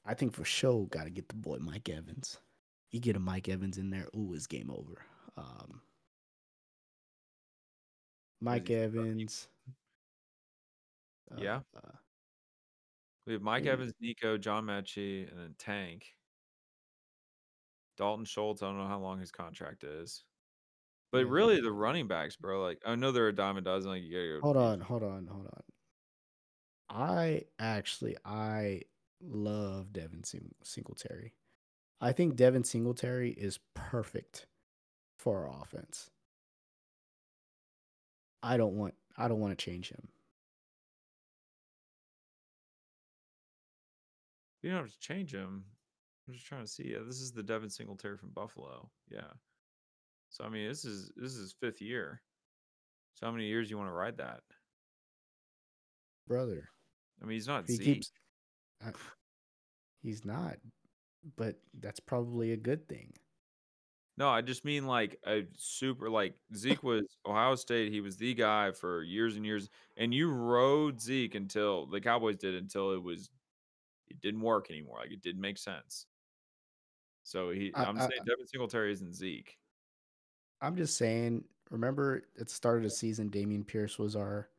I 0.04 0.14
think 0.14 0.34
for 0.34 0.46
sure 0.46 0.88
got 0.88 1.04
to 1.04 1.10
get 1.10 1.28
the 1.28 1.36
boy 1.36 1.58
Mike 1.60 1.90
Evans. 1.90 2.38
You 2.92 3.00
get 3.00 3.16
a 3.16 3.20
Mike 3.20 3.50
Evans 3.50 3.78
in 3.78 3.90
there, 3.90 4.08
ooh, 4.16 4.34
it's 4.34 4.48
game 4.48 4.72
over. 4.72 5.06
Um, 5.36 5.82
Mike? 8.40 8.70
Evans. 8.70 9.48
Yeah. 11.38 11.62
uh, 11.76 11.92
We 13.26 13.34
have 13.34 13.42
Mike 13.42 13.66
Yeah. 13.66 13.74
Evans, 13.74 13.94
Nico, 14.00 14.38
John 14.38 14.66
Metchie, 14.66 15.30
and 15.30 15.38
then 15.38 15.56
Tank. 15.58 16.16
Dalton 17.98 18.26
Schultz. 18.26 18.62
I 18.62 18.68
don't 18.68 18.78
know 18.78 18.88
how 18.88 19.00
long 19.00 19.20
his 19.20 19.32
contract 19.32 19.84
is. 19.84 20.24
But 21.12 21.26
Yeah. 21.26 21.32
really, 21.32 21.60
the 21.62 21.72
running 21.72 22.08
backs, 22.08 22.36
bro. 22.36 22.62
Like 22.62 22.82
I 22.86 22.96
know 22.96 23.12
they're 23.12 23.28
a 23.30 23.36
dime 23.36 23.58
a 23.58 23.62
dozen. 23.62 23.90
Like 23.92 24.04
you 24.04 24.12
gotta 24.14 24.40
go. 24.40 24.42
hold 24.42 24.58
on, 24.58 24.80
hold 24.82 25.04
on, 25.04 25.28
hold 25.28 25.48
on. 25.48 25.64
I 26.90 27.46
actually 27.60 28.16
I 28.24 28.84
love 29.20 29.92
Devin 29.92 30.24
Sing- 30.24 30.56
Singletary. 30.64 31.34
I 32.00 32.12
think 32.12 32.36
Devin 32.36 32.64
Singletary 32.64 33.32
is 33.32 33.60
perfect 33.74 34.46
for 35.18 35.48
our 35.48 35.62
offense. 35.62 36.10
I 38.44 38.58
don't 38.58 38.76
want 38.76 38.94
I 39.18 39.28
don't 39.28 39.40
want 39.40 39.58
to 39.58 39.64
change 39.66 39.90
him. 39.90 40.08
You 44.62 44.72
don't 44.72 44.82
have 44.82 44.92
to 44.92 45.00
change 45.00 45.34
him. 45.34 45.64
I'm 46.28 46.34
just 46.34 46.46
trying 46.46 46.64
to 46.64 46.68
see. 46.68 46.92
Yeah, 46.92 47.00
this 47.06 47.22
is 47.22 47.32
the 47.32 47.44
Devin 47.44 47.70
Singletary 47.70 48.18
from 48.18 48.30
Buffalo. 48.30 48.90
Yeah. 49.10 49.32
So 50.30 50.44
I 50.44 50.50
mean, 50.50 50.68
this 50.68 50.86
is 50.86 51.12
this 51.16 51.32
is 51.34 51.40
his 51.40 51.56
fifth 51.60 51.82
year. 51.82 52.22
So 53.16 53.26
how 53.26 53.32
many 53.32 53.46
years 53.46 53.72
you 53.72 53.78
want 53.78 53.90
to 53.90 53.94
ride 53.94 54.18
that? 54.18 54.42
Brother. 56.28 56.70
I 57.22 57.26
mean, 57.26 57.36
he's 57.36 57.48
not 57.48 57.64
he 57.68 57.76
Zeke. 57.76 57.86
keeps 57.86 58.12
I- 58.86 58.92
He's 60.04 60.24
not, 60.24 60.58
but 61.36 61.60
that's 61.80 62.00
probably 62.00 62.52
a 62.52 62.58
good 62.58 62.88
thing. 62.88 63.14
No, 64.18 64.30
I 64.30 64.42
just 64.42 64.66
mean 64.66 64.88
like 64.88 65.20
a 65.28 65.46
super 65.56 66.10
like 66.10 66.34
Zeke 66.56 66.82
was 66.84 67.06
Ohio 67.26 67.56
State. 67.56 67.92
He 67.92 68.02
was 68.02 68.18
the 68.18 68.34
guy 68.34 68.72
for 68.72 69.04
years 69.04 69.36
and 69.36 69.46
years, 69.46 69.70
and 69.98 70.14
you 70.14 70.32
rode 70.32 71.00
Zeke 71.00 71.36
until 71.36 71.86
the 71.86 72.02
Cowboys 72.02 72.38
did 72.38 72.56
until 72.56 72.92
it 72.94 73.02
was 73.04 73.30
it 74.08 74.20
didn't 74.22 74.42
work 74.42 74.72
anymore. 74.72 74.98
Like 75.02 75.12
it 75.12 75.22
didn't 75.22 75.42
make 75.42 75.58
sense. 75.58 76.06
So 77.24 77.52
he, 77.52 77.72
I- 77.76 77.84
I'm 77.84 77.98
I- 77.98 78.02
saying 78.08 78.22
Devin 78.26 78.48
Singletary 78.48 78.92
isn't 78.94 79.14
Zeke. 79.14 79.58
I'm 80.62 80.76
just 80.76 80.98
saying. 80.98 81.44
Remember, 81.70 82.22
at 82.40 82.48
the 82.48 82.54
start 82.54 82.78
of 82.78 82.84
the 82.84 82.90
season, 82.90 83.30
Dameon 83.30 83.68
Pierce 83.68 84.00
was 84.00 84.16
our 84.16 84.50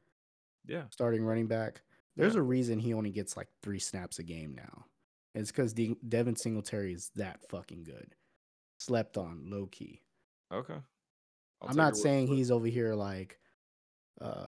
Yeah, 0.66 0.84
starting 0.90 1.24
running 1.24 1.46
back. 1.46 1.80
There's 2.16 2.34
Yeah. 2.34 2.40
a 2.40 2.44
reason 2.44 2.78
he 2.78 2.92
only 2.92 3.10
gets 3.10 3.34
like 3.36 3.48
three 3.62 3.78
snaps 3.78 4.18
a 4.18 4.22
game 4.22 4.54
now. 4.54 4.84
It's 5.34 5.50
because 5.50 5.72
De- 5.72 5.96
Devin 6.08 6.36
Singletary 6.36 6.92
is 6.92 7.10
that 7.16 7.40
fucking 7.48 7.84
good. 7.84 8.14
Slept 8.78 9.16
on 9.16 9.42
low 9.50 9.66
key. 9.66 10.02
okay. 10.52 10.78
I'll 11.60 11.70
I'm 11.70 11.76
not 11.76 11.96
saying 11.96 12.28
he's 12.28 12.52
over 12.52 12.68
here 12.68 12.94
like, 12.94 13.40
uh, 14.20 14.46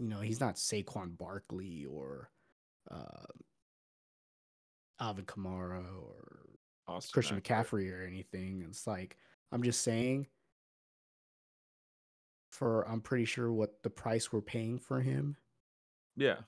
you 0.00 0.08
know, 0.08 0.20
he's 0.20 0.40
not 0.40 0.56
Saquon 0.56 1.16
Barkley 1.16 1.86
or 1.88 2.28
uh, 2.90 3.24
Alvin 5.00 5.26
Kamara 5.26 5.84
or 6.02 6.40
Austin 6.88 7.12
Christian. 7.12 7.40
McCaffrey 7.40 7.92
or 7.92 8.04
anything. 8.04 8.64
It's 8.68 8.86
like 8.86 9.16
I'm 9.52 9.62
just 9.62 9.82
saying. 9.82 10.26
For 12.50 12.88
I'm 12.88 13.00
pretty 13.00 13.26
sure 13.26 13.52
what 13.52 13.82
the 13.82 13.90
price 13.90 14.32
we're 14.32 14.40
paying 14.40 14.78
for 14.78 15.00
him, 15.00 15.36
Yeah, 16.16 16.38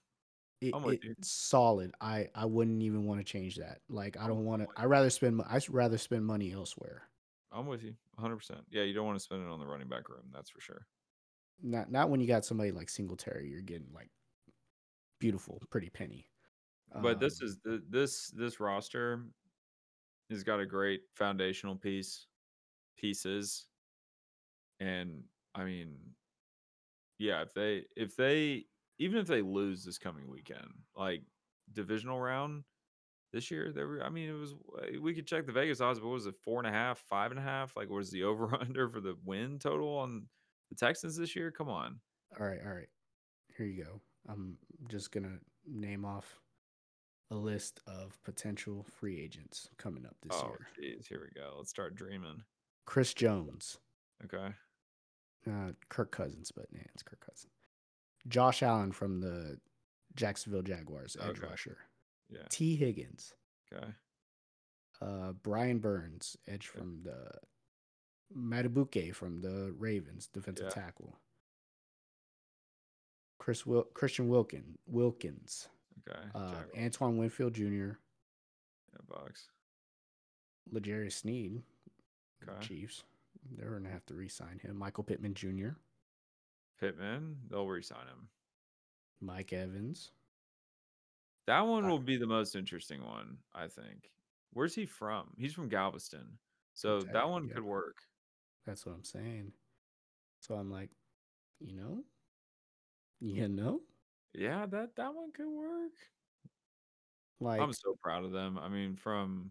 it, 0.61 0.75
I'm 0.75 0.83
with 0.83 1.05
you. 1.05 1.15
it's 1.19 1.31
solid. 1.31 1.93
I 2.01 2.29
I 2.35 2.47
wouldn't 2.47 2.83
even 2.83 3.05
want 3.05 3.21
to 3.21 3.25
change 3.25 3.57
that. 3.57 3.81
Like 3.89 4.17
I 4.17 4.27
don't 4.27 4.45
want 4.45 4.63
to. 4.63 4.69
I 4.77 4.85
rather 4.87 5.11
spend. 5.11 5.43
I 5.43 5.61
rather 5.69 5.99
spend 5.99 6.27
money 6.27 6.53
elsewhere. 6.53 7.09
I'm 7.51 7.67
with 7.67 7.83
you 7.83 7.97
100. 8.15 8.37
percent 8.37 8.65
Yeah, 8.71 8.83
you 8.83 8.93
don't 8.95 9.07
want 9.07 9.17
to 9.19 9.23
spend 9.25 9.43
it 9.43 9.49
on 9.51 9.61
the 9.61 9.67
running 9.67 9.89
back 9.89 10.09
room. 10.09 10.31
That's 10.33 10.51
for 10.51 10.61
sure. 10.61 10.87
Not 11.61 11.91
not 11.91 12.09
when 12.11 12.21
you 12.21 12.27
got 12.27 12.45
somebody 12.45 12.71
like 12.71 12.89
Singletary. 12.89 13.49
You're 13.49 13.63
getting 13.63 13.93
like 13.93 14.11
beautiful, 15.19 15.63
pretty 15.71 15.91
penny. 15.91 16.31
But 16.95 17.21
this 17.21 17.41
Um, 17.41 17.43
is 17.43 17.59
the 17.61 17.85
this 17.89 18.31
this 18.31 18.61
roster 18.61 19.27
has 20.31 20.43
got 20.45 20.61
a 20.61 20.67
great 20.67 21.03
foundational 21.15 21.77
piece 21.77 22.27
pieces, 22.97 23.69
and 24.81 25.25
I 25.55 25.65
mean, 25.65 26.15
yeah, 27.19 27.43
if 27.43 27.53
they 27.55 27.85
if 27.97 28.17
they 28.17 28.67
even 28.99 29.19
if 29.19 29.27
they 29.27 29.43
lose 29.43 29.85
this 29.85 29.99
coming 29.99 30.29
weekend, 30.31 30.69
like 30.97 31.23
divisional 31.73 32.19
round 32.21 32.65
this 33.33 33.51
year, 33.51 33.73
they 33.73 33.85
were. 33.85 34.03
I 34.03 34.09
mean, 34.09 34.29
it 34.29 34.33
was 34.33 34.53
uh, 34.53 35.01
we 35.01 35.15
could 35.15 35.27
check 35.27 35.47
the 35.47 35.53
Vegas 35.53 35.81
odds, 35.81 35.99
but 36.01 36.07
what 36.07 36.15
was 36.15 36.27
it 36.27 36.35
four 36.43 36.59
and 36.59 36.67
a 36.67 36.73
half, 36.73 36.99
five 37.09 37.31
and 37.31 37.39
a 37.39 37.43
half? 37.43 37.77
Like, 37.77 37.91
was 37.91 38.11
the 38.11 38.25
over 38.25 38.55
under 38.59 38.89
for 38.89 39.01
the 39.01 39.17
win 39.25 39.59
total 39.59 39.97
on 39.99 40.27
the 40.71 40.77
Texans 40.77 41.17
this 41.17 41.37
year? 41.37 41.51
Come 41.51 41.69
on, 41.69 42.01
all 42.39 42.47
right, 42.47 42.61
all 42.65 42.73
right. 42.73 42.89
Here 43.57 43.67
you 43.67 43.85
go. 43.85 44.01
I'm 44.29 44.57
just 44.89 45.13
gonna 45.13 45.39
name 45.67 46.05
off 46.05 46.41
a 47.31 47.35
list 47.35 47.81
of 47.87 48.19
potential 48.25 48.87
free 48.99 49.21
agents 49.21 49.69
coming 49.77 50.07
up 50.07 50.17
this 50.23 50.39
oh 50.43 50.55
year. 50.81 50.97
jeez, 50.97 51.07
here 51.07 51.21
we 51.23 51.41
go. 51.41 51.55
Let's 51.59 51.71
start 51.71 51.95
dreaming. 51.95 52.43
Chris 52.87 53.13
Jones, 53.13 53.79
Okay, 54.25 54.49
uh, 55.47 55.73
Kirk 55.91 56.11
Cousins, 56.11 56.51
but 56.55 56.67
yeah, 56.73 56.81
it's 56.95 57.03
Kirk 57.03 57.21
Cousins. 57.21 57.53
Josh 58.29 58.63
Allen 58.63 58.93
from 58.93 59.21
the 59.21 59.59
Jacksonville 60.15 60.63
Jaguars, 60.63 61.17
edge 61.21 61.39
Okay. 61.39 61.47
rusher. 61.49 61.79
yeah, 62.29 62.47
Tee 62.51 62.77
Higgins, 62.77 63.35
okay, 63.73 63.95
uh, 65.01 65.33
Brian 65.33 65.79
Burns, 65.79 66.37
edge 66.47 66.69
Okay. 66.69 66.79
from 66.79 67.03
the 67.03 67.31
Madubuike 68.35 69.15
from 69.15 69.41
the 69.41 69.73
Ravens, 69.79 70.27
defensive 70.29 70.67
Yeah. 70.67 70.71
tackle. 70.71 71.19
Chris 73.39 73.65
Wil- 73.65 73.85
Christian 73.85 74.29
Wilkin 74.29 74.79
Wilkins, 74.87 75.69
okay. 76.07 76.29
uh, 76.35 76.65
Antoine 76.77 77.17
Winfield 77.17 77.55
Jr., 77.55 77.99
Yeah, 78.93 79.01
Bucks. 79.07 79.51
L'Jarius 80.71 81.13
Sneed, 81.13 81.63
Okay. 82.43 82.61
Chiefs. 82.67 83.05
They're 83.51 83.71
gonna 83.71 83.91
have 83.91 84.05
to 84.07 84.15
re-sign 84.15 84.59
him. 84.59 84.77
Michael 84.77 85.05
Pittman 85.05 85.35
Jr., 85.35 85.71
Pittman, 86.79 87.37
they'll 87.51 87.67
re-sign 87.67 88.07
him. 88.07 88.29
Mike 89.21 89.53
Evans. 89.53 90.13
That 91.47 91.61
one 91.63 91.89
will 91.89 91.99
be 91.99 92.17
the 92.17 92.27
most 92.27 92.55
interesting 92.55 93.05
one, 93.05 93.39
I 93.55 93.69
think. 93.69 94.11
Where's 94.53 94.75
he 94.75 94.87
from? 94.87 95.29
He's 95.39 95.55
from 95.55 95.69
Galveston. 95.69 96.39
So 96.75 97.01
that 97.01 97.29
one 97.29 97.49
could 97.49 97.65
work. 97.65 97.97
That's 98.67 98.85
what 98.87 98.95
I'm 98.95 99.05
saying. 99.05 99.53
So 100.41 100.55
I'm 100.55 100.71
like, 100.71 100.91
you 101.59 101.75
know, 101.75 102.05
you 103.21 103.49
know, 103.49 103.81
Yeah, 104.35 104.67
that 104.67 104.95
that 104.97 105.15
one 105.15 105.33
could 105.33 105.49
work. 105.49 105.93
like 107.41 107.61
I'm 107.61 107.73
so 107.73 107.97
proud 108.03 108.25
of 108.25 108.33
them. 108.33 108.59
I 108.59 108.69
mean, 108.69 108.95
from 108.95 109.51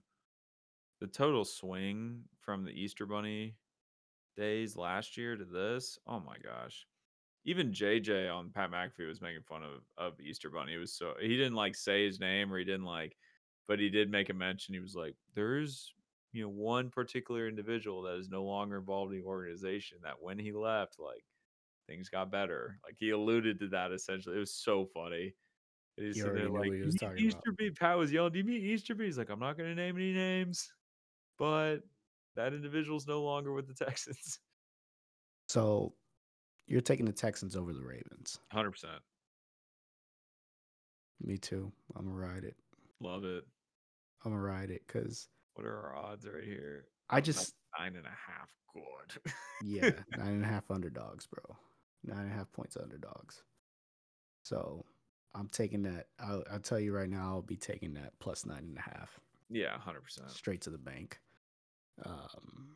the 1.01 1.07
total 1.07 1.43
swing 1.45 2.23
from 2.39 2.63
the 2.63 2.71
Easter 2.71 3.05
Bunny 3.05 3.55
days 4.36 4.78
last 4.78 5.17
year 5.17 5.36
to 5.36 5.45
this, 5.45 5.99
oh 6.07 6.19
my 6.19 6.38
gosh. 6.43 6.86
Even 7.48 7.72
JJ 7.74 8.30
on 8.30 8.52
Pat 8.52 8.72
McAfee 8.72 9.08
was 9.08 9.22
making 9.22 9.43
fun 9.43 9.64
of 9.64 9.84
of 9.98 10.20
Easter 10.22 10.52
Bunny. 10.52 10.76
It 10.76 10.80
was 10.80 10.93
so 10.93 11.16
he 11.20 11.38
didn't 11.38 11.56
like 11.56 11.76
say 11.76 12.06
his 12.06 12.20
name 12.20 12.54
or 12.54 12.60
he 12.60 12.66
didn't 12.66 12.86
like, 12.86 13.18
but 13.68 13.80
he 13.80 13.89
did 13.89 14.12
make 14.12 14.30
a 14.30 14.34
mention. 14.36 14.74
He 14.76 14.82
was 14.82 14.95
like, 14.95 15.16
"There's 15.34 15.93
you 16.34 16.43
know 16.43 16.50
one 16.50 16.91
particular 16.91 17.48
individual 17.48 18.04
that 18.04 18.18
is 18.18 18.30
no 18.30 18.43
longer 18.43 18.78
involved 18.80 19.14
in 19.14 19.22
the 19.22 19.26
organization. 19.26 20.00
That 20.04 20.22
when 20.22 20.38
he 20.39 20.52
left, 20.52 21.00
like 21.00 21.26
things 21.88 22.10
got 22.10 22.32
better. 22.32 22.80
Like 22.84 22.95
he 23.00 23.12
alluded 23.12 23.60
to 23.60 23.70
that 23.70 23.91
essentially. 23.93 24.36
It 24.38 24.39
was 24.39 24.54
so 24.54 24.86
funny. 24.86 25.36
And 25.98 26.08
he's 26.08 26.22
sitting 26.22 26.36
there 26.36 26.50
like 26.50 26.74
he 26.74 26.82
was 26.84 26.98
"You 27.02 27.10
mean 27.14 27.32
about." 27.32 27.76
Pat 27.76 27.98
was 27.98 28.12
yelling, 28.12 28.34
"Do 28.34 28.39
you 28.39 28.45
mean 28.45 28.62
Easterby?" 28.64 29.06
He's 29.06 29.18
like, 29.18 29.30
"I'm 29.30 29.39
not 29.39 29.58
going 29.58 29.70
to 29.70 29.76
name 29.76 29.95
any 29.98 30.14
names, 30.14 30.74
but 31.38 31.80
that 32.36 32.54
individual's 32.54 33.08
no 33.08 33.24
longer 33.24 33.54
with 33.54 33.68
the 33.68 33.74
Texans." 33.86 34.39
so. 35.48 35.95
You're 36.68 36.82
taking 36.82 37.05
the 37.05 37.13
Texans 37.13 37.55
over 37.55 37.74
the 37.74 37.84
Ravens. 37.84 38.39
Hundred 38.51 38.72
percent, 38.72 39.01
Me 41.22 41.38
too. 41.38 41.72
I'm 41.95 42.05
gonna 42.05 42.15
ride 42.18 42.43
it. 42.43 42.55
love 42.99 43.24
it. 43.24 43.45
I'm 44.26 44.32
gonna 44.32 44.41
ride 44.43 44.70
it 44.70 44.82
because 44.86 45.28
What 45.55 45.65
are 45.65 45.78
our 45.78 45.95
odds 45.95 46.26
right 46.26 46.43
here? 46.43 46.86
I 47.09 47.22
just 47.22 47.53
nine 47.80 47.95
and 47.95 48.05
a 48.05 48.09
half. 48.09 48.49
Good. 48.74 49.34
yeah 49.63 49.91
nine 50.18 50.34
and 50.34 50.43
a 50.43 50.47
half 50.47 50.70
underdogs, 50.70 51.26
bro. 51.28 51.55
Nine 52.03 52.20
and 52.26 52.32
a 52.32 52.36
half 52.36 52.51
points 52.51 52.78
underdogs. 52.78 53.43
So 54.43 54.86
I'm 55.34 55.47
taking 55.47 55.84
that. 55.84 56.07
I'll, 56.20 56.43
I'll 56.51 56.59
tell 56.59 56.80
you 56.80 56.93
right 56.93 57.09
now. 57.09 57.22
I'll 57.36 57.41
be 57.41 57.55
taking 57.57 57.93
that 57.95 58.13
plus 58.20 58.45
nine 58.45 58.59
and 58.63 58.78
a 58.78 58.82
half 58.82 59.20
yeah, 59.49 59.78
hundred 59.80 60.01
percent. 60.03 60.30
straight 60.32 60.61
to 60.61 60.70
the 60.70 60.78
bank. 60.78 61.20
Um, 62.05 62.76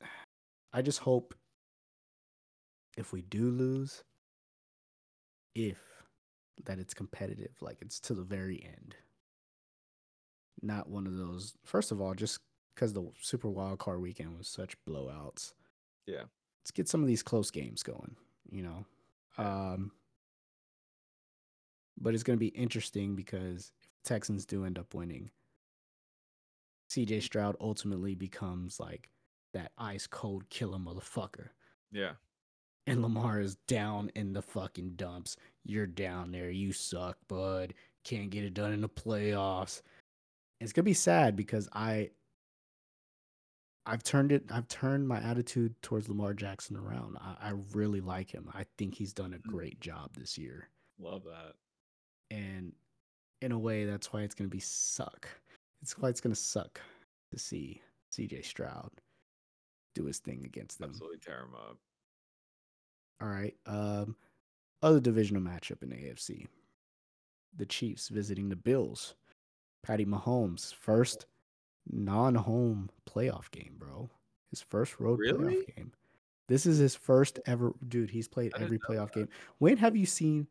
I 0.72 0.82
just 0.82 0.98
hope 0.98 1.34
if 2.96 3.12
we 3.12 3.22
do 3.22 3.50
lose, 3.50 4.04
if 5.54 5.78
that 6.64 6.78
it's 6.78 6.94
competitive, 6.94 7.56
like 7.60 7.78
it's 7.80 8.00
to 8.00 8.14
the 8.14 8.22
very 8.22 8.62
end. 8.64 8.96
Not 10.62 10.88
one 10.88 11.06
of 11.06 11.16
those. 11.16 11.54
First 11.64 11.90
of 11.90 12.00
all, 12.00 12.14
just 12.14 12.40
because 12.74 12.92
the 12.92 13.10
Super 13.20 13.48
Wild 13.48 13.78
Card 13.78 14.00
weekend 14.00 14.36
was 14.36 14.48
such 14.48 14.76
blowouts. 14.88 15.52
Yeah. 16.06 16.24
Let's 16.62 16.70
get 16.72 16.88
some 16.88 17.00
of 17.00 17.06
these 17.06 17.22
close 17.22 17.50
games 17.50 17.82
going. 17.82 18.16
You 18.50 18.62
know, 18.62 18.84
um, 19.38 19.92
but 22.00 22.14
it's 22.14 22.22
going 22.22 22.36
to 22.36 22.40
be 22.40 22.48
interesting 22.48 23.14
because 23.14 23.72
if 23.80 24.02
Texans 24.02 24.44
do 24.44 24.64
end 24.64 24.78
up 24.78 24.92
winning, 24.92 25.30
CJ 26.90 27.22
Stroud 27.22 27.56
ultimately 27.60 28.14
becomes 28.14 28.80
like 28.80 29.08
that 29.54 29.72
ice 29.78 30.06
cold 30.06 30.48
killer 30.50 30.78
motherfucker. 30.78 31.50
Yeah, 31.92 32.12
And 32.86 33.02
Lamar 33.02 33.40
is 33.40 33.56
down 33.68 34.10
in 34.14 34.32
the 34.32 34.42
fucking 34.42 34.94
dumps. 34.96 35.36
You're 35.64 35.86
down 35.86 36.32
there. 36.32 36.50
You 36.50 36.72
suck, 36.72 37.16
bud. 37.28 37.74
Can't 38.04 38.30
get 38.30 38.44
it 38.44 38.54
done 38.54 38.72
in 38.72 38.80
the 38.80 38.88
playoffs. 38.88 39.82
It's 40.60 40.72
gonna 40.72 40.84
be 40.84 40.94
sad 40.94 41.36
because 41.36 41.68
I 41.72 42.10
I've 43.86 44.02
turned 44.02 44.32
it 44.32 44.44
I've 44.50 44.68
turned 44.68 45.06
my 45.08 45.18
attitude 45.20 45.74
towards 45.82 46.08
Lamar 46.08 46.34
Jackson 46.34 46.76
around. 46.76 47.16
I, 47.20 47.48
I 47.48 47.52
really 47.72 48.00
like 48.00 48.30
him. 48.30 48.50
I 48.54 48.64
think 48.78 48.94
he's 48.94 49.12
done 49.12 49.34
a 49.34 49.38
Mm. 49.38 49.50
great 49.52 49.80
job 49.80 50.14
this 50.16 50.36
year. 50.38 50.68
love 50.98 51.24
that. 51.24 51.54
And 52.30 52.72
in 53.40 53.52
a 53.52 53.58
way 53.58 53.84
that's 53.84 54.12
why 54.12 54.22
it's 54.22 54.34
gonna 54.34 54.48
be 54.50 54.60
suck. 54.60 55.28
It's 55.82 55.96
why 55.98 56.08
it's 56.10 56.20
gonna 56.20 56.34
suck 56.34 56.80
to 57.30 57.38
see 57.38 57.80
CJ 58.12 58.42
Stroud 58.44 58.90
do 59.94 60.04
his 60.04 60.18
thing 60.18 60.44
against 60.44 60.78
them. 60.78 60.90
Absolutely 60.90 61.18
tear 61.18 61.42
him 61.44 61.54
up. 61.54 61.78
All 63.20 63.28
right. 63.28 63.54
Um, 63.66 64.16
other 64.82 65.00
divisional 65.00 65.42
matchup 65.42 65.82
in 65.82 65.90
the 65.90 65.96
AFC. 65.96 66.46
the 67.56 67.66
Chiefs 67.66 68.08
visiting 68.08 68.48
the 68.48 68.56
Bills. 68.56 69.14
Patty 69.82 70.04
Mahomes 70.06 70.72
first 70.74 71.26
non-home 71.90 72.90
playoff 73.08 73.50
game, 73.50 73.74
bro. 73.78 74.08
His 74.50 74.60
first 74.62 75.00
road 75.00 75.18
Really? 75.18 75.56
playoff 75.56 75.76
game. 75.76 75.92
This 76.48 76.66
is 76.66 76.78
his 76.78 76.94
first 76.94 77.38
ever 77.46 77.72
dude, 77.88 78.10
he's 78.10 78.28
played 78.28 78.52
every 78.58 78.78
playoff 78.78 79.12
game. 79.12 79.28
When 79.58 79.76
have 79.78 79.96
you 79.96 80.06
seen 80.06 80.46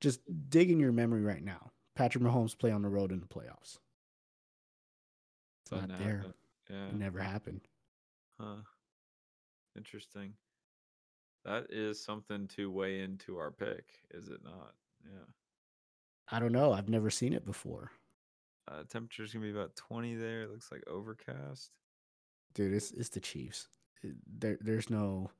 just 0.00 0.20
dig 0.50 0.70
in 0.70 0.78
your 0.80 0.92
memory 0.92 1.22
right 1.22 1.42
now? 1.42 1.70
Patrick 1.96 2.22
Mahomes 2.22 2.56
play 2.56 2.70
on 2.70 2.82
the 2.82 2.88
road 2.88 3.12
in 3.12 3.20
the 3.20 3.26
playoffs. 3.26 3.78
It's 5.62 5.70
not 5.72 5.88
there. 5.98 6.18
happen. 6.18 6.34
Yeah. 6.70 6.86
It 6.88 6.94
never 6.94 7.18
happened. 7.20 7.60
Huh. 8.40 8.56
Interesting. 9.76 10.34
That 11.48 11.68
is 11.70 11.98
something 11.98 12.46
to 12.56 12.70
weigh 12.70 13.00
into 13.00 13.38
our 13.38 13.50
pick, 13.50 14.00
is 14.10 14.28
it 14.28 14.44
not? 14.44 14.74
Yeah. 15.02 15.24
I 16.30 16.40
don't 16.40 16.52
know. 16.52 16.74
I've 16.74 16.90
never 16.90 17.08
seen 17.08 17.32
it 17.32 17.46
before. 17.46 17.90
Uh, 18.70 18.82
temperature's 18.86 19.32
gonna 19.32 19.46
be 19.46 19.50
about 19.50 19.74
20 19.74 20.14
there. 20.16 20.42
It 20.42 20.50
looks 20.50 20.70
like 20.70 20.84
overcast. 20.86 21.70
Dude, 22.52 22.74
it's 22.74 22.90
it's 22.90 23.08
the 23.08 23.20
Chiefs. 23.20 23.68
There 24.26 24.58
there's 24.60 24.90
no 24.90 25.30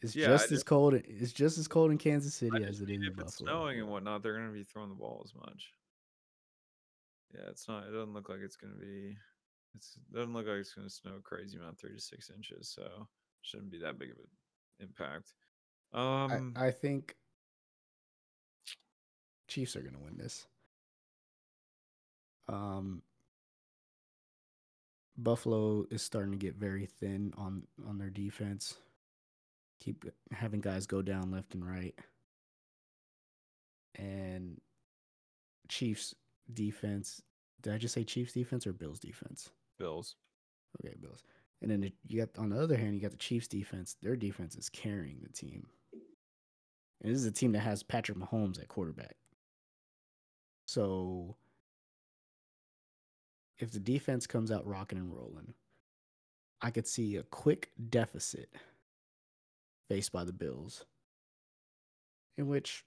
it's 0.00 0.16
Yeah, 0.16 0.28
just 0.28 0.50
as 0.50 0.62
cold 0.62 0.94
it's 0.94 1.32
just 1.32 1.58
as 1.58 1.68
cold 1.68 1.90
in 1.90 1.98
Kansas 1.98 2.34
City 2.34 2.64
as 2.64 2.80
it 2.80 2.88
is 2.88 2.96
in 2.96 3.04
if 3.04 3.18
it's 3.18 3.36
snowing 3.36 3.78
and 3.78 3.90
whatnot, 3.90 4.22
they're 4.22 4.38
gonna 4.38 4.52
be 4.52 4.64
throwing 4.64 4.88
the 4.88 4.94
ball 4.94 5.20
as 5.22 5.34
much. 5.34 5.74
Yeah, 7.34 7.50
it's 7.50 7.68
not. 7.68 7.84
It 7.84 7.90
doesn't 7.90 8.14
look 8.14 8.30
like 8.30 8.40
it's 8.42 8.56
gonna 8.56 8.80
be. 8.80 9.18
It's 9.74 9.96
it 9.96 10.14
doesn't 10.14 10.32
look 10.32 10.46
like 10.46 10.56
it's 10.56 10.72
gonna 10.72 10.88
snow 10.88 11.16
a 11.18 11.20
crazy 11.20 11.58
amount, 11.58 11.78
three 11.78 11.94
to 11.94 12.00
six 12.00 12.30
inches. 12.34 12.70
So 12.70 13.06
shouldn't 13.42 13.70
be 13.70 13.78
that 13.80 13.98
big 13.98 14.12
of 14.12 14.16
an 14.16 14.24
impact. 14.82 15.32
Um, 15.92 16.54
I, 16.56 16.66
I 16.66 16.70
think 16.70 17.16
Chiefs 19.48 19.76
are 19.76 19.82
gonna 19.82 20.02
win 20.02 20.16
this. 20.16 20.46
Um, 22.48 23.02
Buffalo 25.16 25.86
is 25.90 26.02
starting 26.02 26.32
to 26.32 26.38
get 26.38 26.56
very 26.56 26.86
thin 26.86 27.32
on 27.36 27.64
on 27.86 27.98
their 27.98 28.10
defense. 28.10 28.76
Keep 29.80 30.06
having 30.30 30.60
guys 30.60 30.86
go 30.86 31.02
down 31.02 31.30
left 31.30 31.54
and 31.54 31.66
right, 31.66 31.94
and 33.96 34.60
Chiefs 35.68 36.14
defense. 36.52 37.22
Did 37.60 37.74
I 37.74 37.78
just 37.78 37.94
say 37.94 38.04
Chiefs 38.04 38.32
defense 38.32 38.66
or 38.66 38.72
Bills 38.72 38.98
defense? 38.98 39.50
Bills. 39.78 40.16
Okay, 40.80 40.94
Bills. 41.00 41.22
And 41.62 41.70
then 41.70 41.92
you 42.08 42.18
got 42.18 42.36
on 42.38 42.50
the 42.50 42.60
other 42.60 42.76
hand, 42.76 42.94
you 42.94 43.00
got 43.00 43.12
the 43.12 43.16
Chiefs 43.16 43.46
defense. 43.46 43.96
Their 44.02 44.16
defense 44.16 44.56
is 44.56 44.68
carrying 44.68 45.20
the 45.22 45.28
team. 45.28 45.68
And 47.00 47.12
this 47.12 47.20
is 47.20 47.26
a 47.26 47.32
team 47.32 47.52
that 47.52 47.60
has 47.60 47.84
Patrick 47.84 48.18
Mahomes 48.18 48.60
at 48.60 48.68
quarterback. 48.68 49.14
So 50.66 51.36
if 53.60 53.70
the 53.70 53.78
defense 53.78 54.26
comes 54.26 54.50
out 54.50 54.66
rocking 54.66 54.98
and 54.98 55.14
rolling, 55.14 55.54
I 56.60 56.70
could 56.70 56.86
see 56.86 57.16
a 57.16 57.22
quick 57.22 57.70
deficit 57.90 58.48
faced 59.88 60.10
by 60.12 60.24
the 60.24 60.32
Bills, 60.32 60.84
in 62.36 62.48
which 62.48 62.84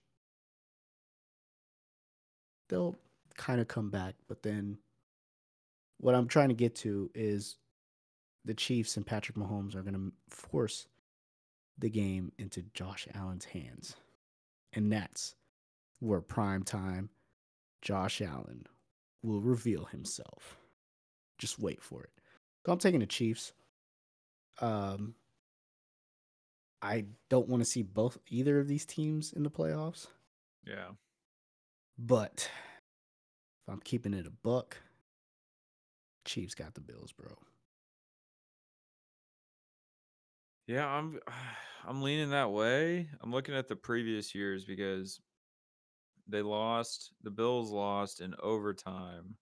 they'll 2.68 2.96
kind 3.38 3.62
of 3.62 3.70
come 3.70 3.90
back. 3.90 4.16
But 4.28 4.44
then 4.44 4.80
what 5.98 6.16
I'm 6.16 6.28
trying 6.28 6.50
to 6.50 6.56
get 6.56 6.76
to 6.78 7.10
is 7.14 7.58
the 8.46 8.54
Chiefs 8.54 8.96
and 8.96 9.06
Patrick 9.06 9.38
Mahomes 9.38 9.76
are 9.76 9.82
going 9.82 9.96
to 9.96 10.12
force 10.30 10.88
the 11.78 11.90
game 11.90 12.32
into 12.38 12.62
Josh 12.74 13.08
Allen's 13.14 13.46
hands. 13.46 13.96
And 14.72 14.92
that's 14.92 15.36
where 16.00 16.22
prime 16.22 16.64
time 16.64 17.10
Josh 17.82 18.22
Allen 18.22 18.66
will 19.24 19.42
reveal 19.42 19.86
himself. 19.86 20.58
Just 21.38 21.60
wait 21.60 21.82
for 21.82 22.04
it. 22.04 22.12
So 22.66 22.72
I'm 22.72 22.78
taking 22.80 23.00
the 23.02 23.06
Chiefs. 23.08 23.52
Um 24.62 25.16
I 26.82 27.06
don't 27.30 27.48
want 27.50 27.62
to 27.64 27.70
see 27.70 27.82
both 27.82 28.20
either 28.28 28.60
of 28.60 28.68
these 28.68 28.86
teams 28.86 29.34
in 29.34 29.42
the 29.44 29.50
playoffs, 29.50 30.08
Yeah. 30.68 30.90
but 31.98 32.48
if 33.68 33.74
I'm 33.74 33.80
keeping 33.80 34.14
it 34.14 34.28
a 34.28 34.30
buck, 34.30 34.78
Chiefs 36.26 36.54
got 36.54 36.76
the 36.76 36.82
Bills, 36.82 37.12
bro. 37.12 37.34
Yeah, 40.68 40.88
I'm 40.88 41.20
I'm 41.88 42.02
leaning 42.02 42.32
that 42.32 42.52
way. 42.52 43.10
I'm 43.22 43.32
looking 43.32 43.56
at 43.56 43.68
the 43.68 43.76
previous 43.76 44.34
years 44.34 44.66
because 44.66 45.20
they 46.28 46.42
lost 46.42 47.14
the 47.24 47.32
Bills 47.32 47.72
lost 47.72 48.22
in 48.22 48.36
overtime. 48.42 49.36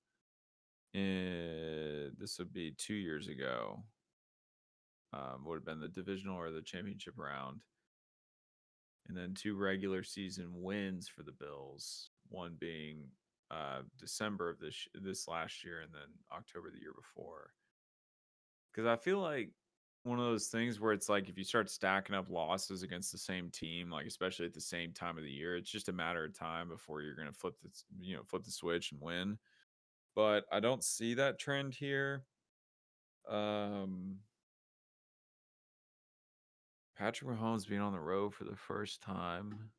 In, 0.94 2.12
this 2.20 2.38
would 2.40 2.54
be 2.54 2.72
two 2.78 2.94
years 2.94 3.28
ago. 3.28 3.84
Um, 5.14 5.46
would 5.46 5.56
have 5.56 5.66
been 5.66 5.80
the 5.80 5.88
divisional 5.88 6.38
or 6.38 6.52
the 6.52 6.62
championship 6.62 7.14
round. 7.18 7.62
And 9.08 9.18
then 9.18 9.34
two 9.34 9.56
regular 9.56 10.04
season 10.04 10.50
wins 10.62 11.08
for 11.08 11.24
the 11.24 11.32
Bills, 11.32 12.10
one 12.30 12.56
being 12.60 13.04
uh, 13.52 13.82
December 14.00 14.50
of 14.50 14.60
this 14.60 14.88
this 14.96 15.28
last 15.28 15.64
year 15.64 15.82
and 15.82 15.94
then 15.94 16.10
October 16.32 16.72
the 16.72 16.80
year 16.80 16.94
before. 16.96 17.52
Because 18.72 18.88
I 18.88 18.96
feel 18.96 19.20
like 19.20 19.52
one 20.04 20.20
of 20.20 20.26
those 20.26 20.48
things 20.48 20.80
where 20.80 20.92
it's 20.92 21.08
like 21.08 21.30
if 21.30 21.38
you 21.38 21.44
start 21.44 21.70
stacking 21.70 22.16
up 22.16 22.30
losses 22.30 22.84
against 22.84 23.12
the 23.12 23.18
same 23.18 23.50
team, 23.50 23.90
like 23.90 24.06
especially 24.06 24.46
at 24.46 24.54
the 24.54 24.62
same 24.62 24.92
time 24.92 25.18
of 25.18 25.24
the 25.24 25.32
year, 25.32 25.56
it's 25.56 25.70
just 25.70 25.90
a 25.90 25.94
matter 25.94 26.26
of 26.26 26.38
time 26.38 26.68
before 26.68 27.02
you're 27.02 27.16
going 27.16 27.28
to 27.28 27.34
flip 27.34 27.56
the 27.62 27.70
you 28.02 28.16
know 28.16 28.24
flip 28.24 28.44
the 28.44 28.52
switch 28.52 28.92
and 28.92 29.02
win. 29.02 29.38
But 30.16 30.46
I 30.52 30.60
don't 30.60 30.84
see 30.84 31.14
that 31.16 31.40
trend 31.40 31.74
here. 31.74 32.24
Um, 33.30 34.18
Patrick 36.98 37.32
Mahomes 37.32 37.68
being 37.68 37.82
on 37.82 37.94
the 37.94 38.00
road 38.00 38.34
for 38.34 38.44
the 38.44 38.56
first 38.56 39.02
time, 39.02 39.70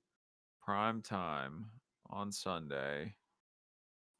prime 0.62 1.02
time 1.02 1.66
on 2.10 2.32
Sunday 2.32 3.14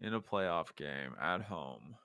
in 0.01 0.15
a 0.15 0.21
playoff 0.21 0.75
game 0.77 1.15
at 1.21 1.43
home. 1.43 1.97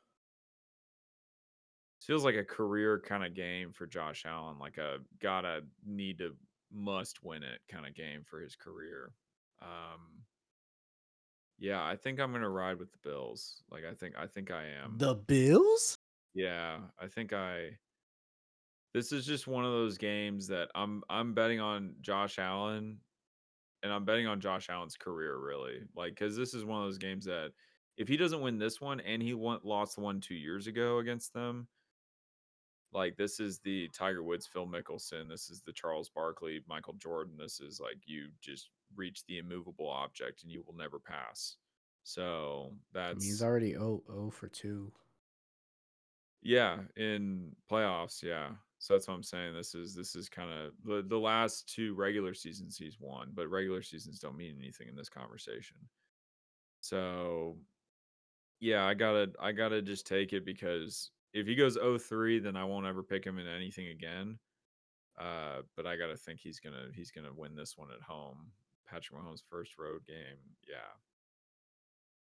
Feels 2.09 2.25
like 2.25 2.33
a 2.33 2.43
career 2.43 2.99
kind 3.05 3.23
of 3.23 3.35
game 3.35 3.71
for 3.71 3.85
Josh 3.85 4.25
Allen, 4.25 4.57
like 4.57 4.79
a 4.79 4.97
gotta 5.21 5.61
need 5.85 6.17
to 6.17 6.35
must 6.73 7.23
win 7.23 7.43
it 7.43 7.59
kind 7.71 7.85
of 7.85 7.93
game 7.93 8.23
for 8.25 8.41
his 8.41 8.55
career. 8.55 9.11
Um, 9.61 10.23
yeah, 11.59 11.85
I 11.85 11.95
think 11.95 12.19
I'm 12.19 12.31
gonna 12.31 12.49
ride 12.49 12.79
with 12.79 12.91
the 12.91 12.97
Bills. 13.07 13.61
Like 13.69 13.83
I 13.85 13.93
think 13.93 14.15
I 14.17 14.25
think 14.25 14.49
I 14.49 14.63
am. 14.83 14.95
The 14.97 15.13
Bills? 15.13 15.99
Yeah, 16.33 16.79
I 16.99 17.05
think 17.05 17.31
I. 17.31 17.77
This 18.95 19.11
is 19.11 19.23
just 19.23 19.45
one 19.45 19.63
of 19.63 19.71
those 19.71 19.99
games 19.99 20.47
that 20.47 20.69
I'm 20.73 21.03
I'm 21.11 21.35
betting 21.35 21.59
on 21.59 21.93
Josh 22.01 22.39
Allen, 22.39 22.97
and 23.83 23.93
I'm 23.93 24.03
betting 24.03 24.25
on 24.25 24.39
Josh 24.39 24.71
Allen's 24.71 24.95
career 24.95 25.37
really, 25.37 25.81
like 25.95 26.15
because 26.15 26.35
this 26.35 26.55
is 26.55 26.65
one 26.65 26.81
of 26.81 26.87
those 26.87 26.97
games 26.97 27.25
that 27.25 27.51
if 27.97 28.07
he 28.07 28.17
doesn't 28.17 28.41
win 28.41 28.57
this 28.57 28.81
one 28.81 28.99
and 29.01 29.21
he 29.21 29.35
won, 29.35 29.59
lost 29.63 29.93
the 29.93 30.01
one 30.01 30.19
two 30.19 30.33
years 30.33 30.65
ago 30.65 30.97
against 30.97 31.33
them, 31.35 31.67
like 32.93 33.17
this 33.17 33.39
is 33.39 33.59
the 33.59 33.87
Tiger 33.89 34.23
Woods, 34.23 34.47
Phil 34.47 34.67
Mickelson, 34.67 35.29
this 35.29 35.49
is 35.49 35.61
the 35.61 35.73
Charles 35.73 36.09
Barkley, 36.09 36.61
Michael 36.67 36.93
Jordan. 36.93 37.35
This 37.37 37.59
is 37.59 37.79
like 37.79 37.97
you 38.05 38.27
just 38.41 38.69
reach 38.95 39.25
the 39.25 39.37
immovable 39.37 39.89
object 39.89 40.43
and 40.43 40.51
you 40.51 40.63
will 40.65 40.75
never 40.75 40.99
pass. 40.99 41.57
So 42.03 42.71
I 42.71 42.75
that's 42.93 43.19
mean, 43.19 43.29
he's 43.29 43.43
already 43.43 43.73
0, 43.73 44.01
0 44.07 44.31
for 44.31 44.47
2. 44.47 44.91
Yeah, 46.41 46.77
in 46.95 47.55
playoffs, 47.69 48.23
yeah. 48.23 48.49
So 48.79 48.93
that's 48.93 49.07
what 49.07 49.13
I'm 49.13 49.23
saying. 49.23 49.53
This 49.53 49.75
is 49.75 49.93
this 49.93 50.15
is 50.15 50.29
kind 50.29 50.51
of 50.51 50.71
the 50.85 51.05
the 51.07 51.19
last 51.19 51.67
two 51.67 51.93
regular 51.95 52.33
seasons 52.33 52.77
he's 52.77 52.97
won, 52.99 53.31
but 53.33 53.49
regular 53.49 53.81
seasons 53.81 54.19
don't 54.19 54.37
mean 54.37 54.55
anything 54.57 54.87
in 54.87 54.95
this 54.95 55.09
conversation. 55.09 55.77
So 56.79 57.57
yeah, 58.61 58.85
I 58.85 58.93
gotta 58.93 59.31
I 59.39 59.51
gotta 59.51 59.81
just 59.81 60.07
take 60.07 60.31
it 60.31 60.45
because 60.45 61.11
if 61.33 61.47
he 61.47 61.55
goes 61.55 61.77
0-3, 61.77 62.43
then 62.43 62.55
I 62.55 62.63
won't 62.63 62.85
ever 62.85 63.03
pick 63.03 63.25
him 63.25 63.39
in 63.39 63.47
anything 63.47 63.87
again. 63.87 64.39
Uh, 65.19 65.61
but 65.75 65.85
I 65.85 65.97
gotta 65.97 66.15
think 66.15 66.39
he's 66.39 66.61
gonna 66.61 66.87
he's 66.93 67.11
gonna 67.11 67.33
win 67.35 67.53
this 67.53 67.77
one 67.77 67.89
at 67.93 68.01
home. 68.01 68.51
Patrick 68.89 69.19
Mahomes' 69.19 69.43
first 69.49 69.77
road 69.77 70.01
game. 70.07 70.39
Yeah. 70.67 70.77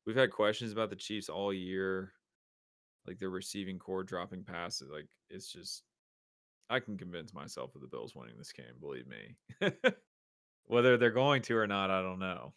We've 0.05 0.15
had 0.15 0.31
questions 0.31 0.71
about 0.71 0.89
the 0.91 0.95
Chiefs 0.95 1.27
all 1.27 1.51
year 1.51 2.13
like 3.07 3.19
their 3.19 3.29
receiving 3.29 3.79
corps 3.79 4.03
dropping 4.03 4.43
passes. 4.43 4.89
Like 4.89 5.07
it's 5.29 5.51
just, 5.51 5.83
I 6.69 6.79
can 6.79 6.97
convince 6.97 7.33
myself 7.33 7.75
of 7.75 7.81
the 7.81 7.87
Bills 7.87 8.15
winning 8.15 8.37
this 8.37 8.53
game. 8.53 8.65
Believe 8.79 9.05
me. 9.07 9.71
Whether 10.65 10.97
they're 10.97 11.11
going 11.11 11.41
to 11.43 11.57
or 11.57 11.67
not, 11.67 11.91
I 11.91 12.01
don't 12.01 12.19
know. 12.19 12.53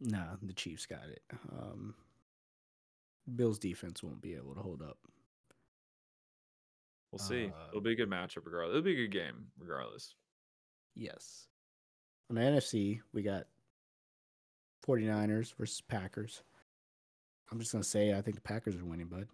Nah, 0.00 0.36
the 0.42 0.52
Chiefs 0.52 0.86
got 0.86 1.08
it. 1.08 1.22
Um, 1.50 1.94
Bills 3.34 3.58
defense 3.58 4.02
won't 4.02 4.20
be 4.20 4.34
able 4.34 4.54
to 4.54 4.60
hold 4.60 4.82
up. 4.82 4.98
We'll 7.12 7.18
see. 7.18 7.46
Uh, 7.54 7.68
It'll 7.68 7.80
be 7.82 7.92
a 7.92 7.96
good 7.96 8.08
matchup 8.10 8.44
regardless. 8.44 8.70
It'll 8.70 8.82
be 8.82 8.92
a 8.94 9.06
good 9.06 9.12
game 9.12 9.46
regardless. 9.58 10.14
Yes. 10.96 11.46
On 12.30 12.36
the 12.36 12.42
NFC, 12.42 13.00
we 13.12 13.22
got 13.22 13.44
49ers 14.86 15.54
versus 15.56 15.80
Packers. 15.80 16.42
I'm 17.50 17.58
just 17.60 17.72
gonna 17.72 17.84
say 17.84 18.14
I 18.16 18.22
think 18.22 18.36
the 18.36 18.42
Packers 18.42 18.76
are 18.76 18.84
winning, 18.84 19.06
bud. 19.08 19.28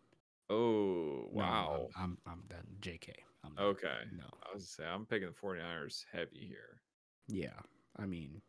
Oh, 0.51 1.29
No, 1.33 1.41
I'm- 1.43 1.67
wow. 1.67 1.89
I'm 1.97 2.19
I'm. 2.27 2.43
JK. 2.81 3.13
I'm 3.45 3.57
okay. 3.59 3.99
No. 4.13 4.25
I 4.43 4.53
was 4.55 4.65
gonna 4.77 4.89
say 4.89 4.93
I'm 4.93 5.07
picking 5.07 5.29
the 5.29 5.35
49ers 5.35 6.05
heavy 6.11 6.47
here. 6.47 6.81
Yeah. 7.29 7.59
I 7.97 8.07
mean, 8.07 8.43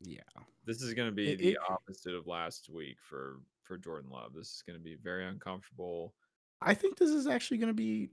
yeah. 0.00 0.20
This 0.64 0.82
is 0.82 0.92
going 0.94 1.08
to 1.08 1.14
be 1.14 1.32
It- 1.32 1.38
the 1.38 1.48
it- 1.52 1.58
opposite 1.68 2.14
of 2.14 2.26
last 2.26 2.68
week 2.68 2.98
for 3.00 3.40
for 3.62 3.78
Jordan 3.78 4.10
Love. 4.10 4.34
This 4.34 4.48
is 4.56 4.62
going 4.66 4.78
to 4.78 4.82
be 4.84 4.94
very 4.96 5.26
uncomfortable. 5.26 6.14
I 6.60 6.74
think 6.74 6.96
this 6.98 7.10
is 7.10 7.26
actually 7.26 7.58
gonna 7.58 7.72
be 7.72 8.10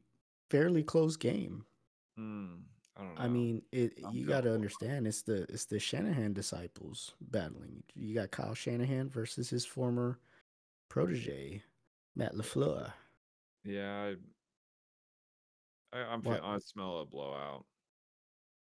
fairly 0.50 0.84
close 0.84 1.18
game. 1.18 1.66
Hmm, 2.18 2.56
I 2.96 3.02
don't 3.02 3.16
know. 3.16 3.22
I 3.22 3.28
mean, 3.28 3.62
it. 3.72 4.00
I'm 4.06 4.16
you 4.16 4.26
got 4.26 4.42
to 4.42 4.54
understand 4.54 5.08
it's 5.08 5.22
the 5.22 5.44
it's 5.50 5.66
the 5.66 5.80
Shanahan 5.80 6.34
disciples 6.34 7.14
battling. 7.22 7.84
You 7.94 8.16
got 8.16 8.32
Kyle 8.32 8.54
Shanahan 8.54 9.10
versus 9.10 9.50
his 9.50 9.66
former 9.66 10.20
protege, 10.90 11.64
Matt 12.16 12.36
LaFleur. 12.36 12.92
yeah, 13.64 14.14
I, 15.94 15.98
I, 15.98 16.04
I'm 16.14 16.22
What? 16.22 16.44
I 16.44 16.58
smell 16.60 17.00
a 17.00 17.06
blowout. 17.06 17.66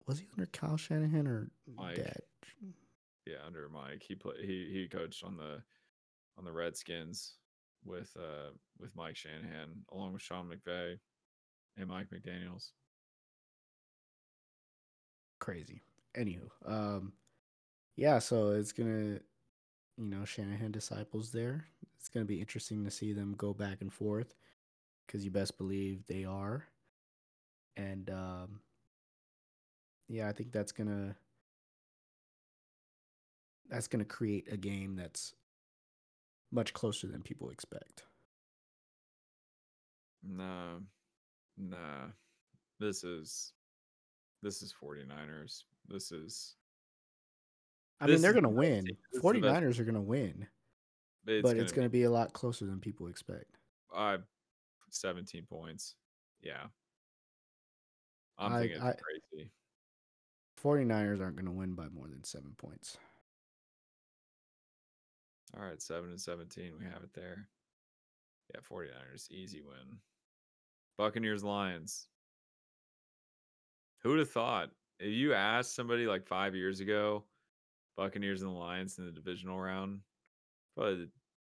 Was 0.08 0.20
he 0.20 0.28
under 0.34 0.48
Kyle 0.48 0.78
Shanahan 0.78 1.28
or 1.28 1.52
Mike. 1.78 1.96
Dad? 1.96 2.20
Yeah, 3.26 3.38
under 3.46 3.70
Mike, 3.70 4.04
he 4.06 4.16
played. 4.16 4.44
He 4.44 4.70
he 4.72 4.88
coached 4.88 5.24
on 5.24 5.38
the 5.38 5.62
on 6.38 6.44
the 6.44 6.52
Redskins 6.52 7.36
with 7.86 8.12
uh 8.18 8.50
with 8.80 8.96
Mike 8.96 9.16
Shanahan 9.16 9.70
along 9.92 10.14
with 10.14 10.22
Sean 10.22 10.50
McVay 10.50 10.98
and 11.78 11.90
Mike 11.90 12.08
McDaniel's. 12.12 12.72
Crazy. 15.40 15.82
Anywho, 16.16 16.50
um, 16.66 17.14
yeah. 17.96 18.20
So 18.20 18.52
it's 18.52 18.72
gonna, 18.72 19.20
you 19.98 20.08
know, 20.10 20.26
Shanahan 20.26 20.72
disciples 20.72 21.32
there. 21.32 21.66
It's 21.98 22.10
gonna 22.10 22.26
be 22.26 22.40
interesting 22.40 22.84
to 22.86 22.92
see 22.92 23.14
them 23.14 23.36
go 23.38 23.54
back 23.54 23.82
and 23.82 23.92
forth, 23.92 24.36
because 25.06 25.26
you 25.26 25.32
best 25.32 25.58
believe 25.58 26.06
they 26.08 26.26
are. 26.26 26.66
And 27.76 28.10
um, 28.10 28.62
yeah, 30.08 30.30
I 30.30 30.32
think 30.34 30.52
that's 30.52 30.72
gonna 30.72 31.16
that's 33.70 33.88
gonna 33.88 34.06
create 34.06 34.52
a 34.52 34.58
game 34.58 34.96
that's 34.96 35.34
much 36.52 36.74
closer 36.74 37.08
than 37.08 37.22
people 37.24 37.50
expect. 37.50 38.04
Nah, 40.24 40.80
nah. 41.58 42.08
This 42.80 43.04
is 43.04 43.54
this 44.42 44.62
is 44.62 44.74
49ers. 44.74 45.64
This 45.88 46.12
is 46.12 46.56
I 48.02 48.08
mean, 48.08 48.22
they're 48.22 48.34
gonna 48.34 48.50
win. 48.50 48.86
team- 48.86 48.98
this 49.12 49.18
is 49.18 49.22
the 49.22 49.40
best- 49.40 49.62
49ers 49.62 49.80
are 49.80 49.86
gonna 49.86 50.02
win, 50.02 50.48
it's 51.28 51.42
but 51.44 51.52
gonna 51.52 51.62
it's 51.64 51.72
gonna 51.72 51.90
be 51.90 52.04
a 52.04 52.12
lot 52.12 52.34
closer 52.34 52.66
than 52.66 52.80
people 52.80 53.08
expect. 53.08 53.58
uh 53.94 54.18
17 54.90 55.46
points. 55.46 55.96
Yeah. 56.42 56.68
I'm 58.38 58.52
I- 58.54 58.60
thinking 58.62 58.82
I- 58.82 58.94
crazy. 58.96 59.52
49ers 60.58 61.20
aren't 61.22 61.36
gonna 61.38 61.52
win 61.54 61.76
by 61.76 61.88
more 61.90 62.08
than 62.08 62.24
seven 62.24 62.56
points. 62.56 62.98
All 65.56 65.62
right, 65.64 65.82
7 65.82 66.10
and 66.10 66.20
17. 66.20 66.78
We 66.78 66.86
have 66.86 67.04
it 67.04 67.14
there. 67.14 67.48
Yeah, 68.54 68.62
49ers 68.62 69.30
easy 69.30 69.62
win. 69.62 70.02
Buccaneers 70.98 71.44
Lions. 71.44 72.08
Who 74.02 74.10
would 74.10 74.20
have 74.20 74.32
thought? 74.32 74.70
If 75.00 75.10
you 75.12 75.34
asked 75.34 75.76
somebody 75.76 76.06
like 76.06 76.28
5 76.28 76.56
years 76.56 76.80
ago, 76.80 77.24
Buccaneers 77.98 78.42
and 78.42 78.52
the 78.52 78.56
Lions 78.56 78.98
in 78.98 79.06
the 79.06 79.12
divisional 79.12 79.60
round, 79.60 80.02
probably 80.76 81.06
the 81.06 81.10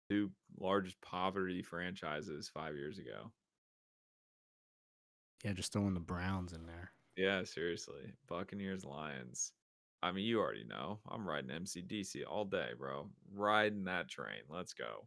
two 0.09 0.31
largest 0.59 1.01
poverty 1.01 1.63
franchises 1.63 2.51
5 2.53 2.75
years 2.77 2.99
ago. 2.99 3.31
Yeah, 5.45 5.53
just 5.53 5.73
throwing 5.73 5.95
the 5.95 6.01
Browns 6.01 6.53
in 6.53 6.67
there. 6.67 6.93
Yeah, 7.17 7.45
seriously. 7.45 8.13
Buccaneers, 8.29 8.85
Lions. 8.85 9.53
I 10.03 10.13
mean, 10.13 10.25
you 10.25 10.41
already 10.41 10.65
know. 10.65 10.99
I'm 11.09 11.29
riding 11.29 11.51
MCDC 11.51 12.25
all 12.27 12.45
day, 12.45 12.71
bro. 12.79 13.09
Riding 13.35 13.85
that 13.85 14.09
train. 14.09 14.43
Let's 14.49 14.73
go. 14.73 15.07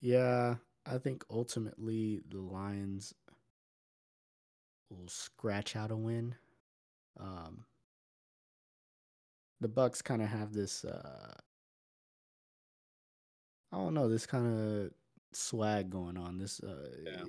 Yeah, 0.00 0.56
I 0.88 0.98
think 0.98 1.24
ultimately 1.30 2.20
the 2.28 2.38
Lions 2.40 3.12
will 4.90 5.08
scratch 5.08 5.74
out 5.74 5.90
a 5.90 5.96
win. 5.96 6.34
Um, 7.18 7.64
the 9.60 9.68
Bucks 9.68 10.00
kind 10.02 10.22
of 10.22 10.28
have 10.28 10.52
this. 10.52 10.84
Uh, 10.84 11.32
I 13.72 13.76
don't 13.76 13.94
know 13.94 14.08
this 14.08 14.26
kind 14.26 14.46
of 14.46 14.90
swag 15.32 15.90
going 15.90 16.16
on. 16.16 16.38
This, 16.38 16.60
uh, 16.60 16.88
Yeah. 17.04 17.24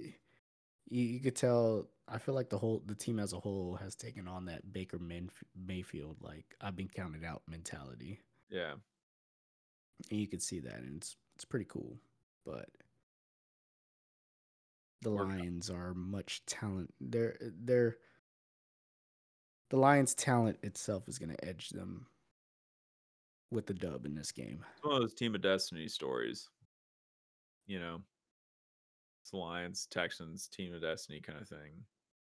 you, 0.89 1.01
you 1.03 1.19
could 1.19 1.35
tell. 1.35 1.87
I 2.07 2.19
feel 2.19 2.35
like 2.35 2.49
the 2.49 2.57
whole 2.59 2.81
the 2.85 2.95
team 2.95 3.19
as 3.19 3.33
a 3.33 3.39
whole 3.39 3.75
has 3.75 3.95
taken 3.95 4.27
on 4.27 4.45
that 4.45 4.71
Baker 4.71 4.97
Mayf- 4.99 5.43
Mayfield 5.55 6.17
like 6.21 6.55
I've 6.61 6.75
been 6.75 6.87
counted 6.87 7.25
out 7.25 7.41
mentality. 7.47 8.19
Yeah. 8.49 8.75
and 10.11 10.19
you 10.19 10.27
could 10.27 10.41
see 10.43 10.59
that 10.59 10.75
and 10.75 10.97
it's 10.97 11.17
it's 11.35 11.43
pretty 11.43 11.65
cool 11.65 11.97
but 12.45 12.69
the 15.01 15.09
lions 15.09 15.69
are 15.69 15.93
much 15.93 16.45
talent 16.45 16.93
they're 16.99 17.37
they're 17.63 17.97
the 19.69 19.77
lions 19.77 20.15
talent 20.15 20.57
itself 20.63 21.07
is 21.07 21.19
going 21.19 21.29
to 21.29 21.45
edge 21.45 21.69
them 21.69 22.07
with 23.51 23.65
the 23.65 23.73
dub 23.73 24.05
in 24.05 24.15
this 24.15 24.31
game 24.31 24.63
It's 24.75 24.83
one 24.83 24.95
of 24.95 25.01
those 25.01 25.13
team 25.13 25.35
of 25.35 25.41
destiny 25.41 25.87
stories. 25.87 26.49
You 27.65 27.79
know, 27.79 28.01
it's 29.23 29.33
Lions, 29.33 29.87
Texans, 29.91 30.47
team 30.47 30.73
of 30.73 30.81
destiny 30.81 31.19
kind 31.19 31.39
of 31.39 31.49
thing. 31.49 31.83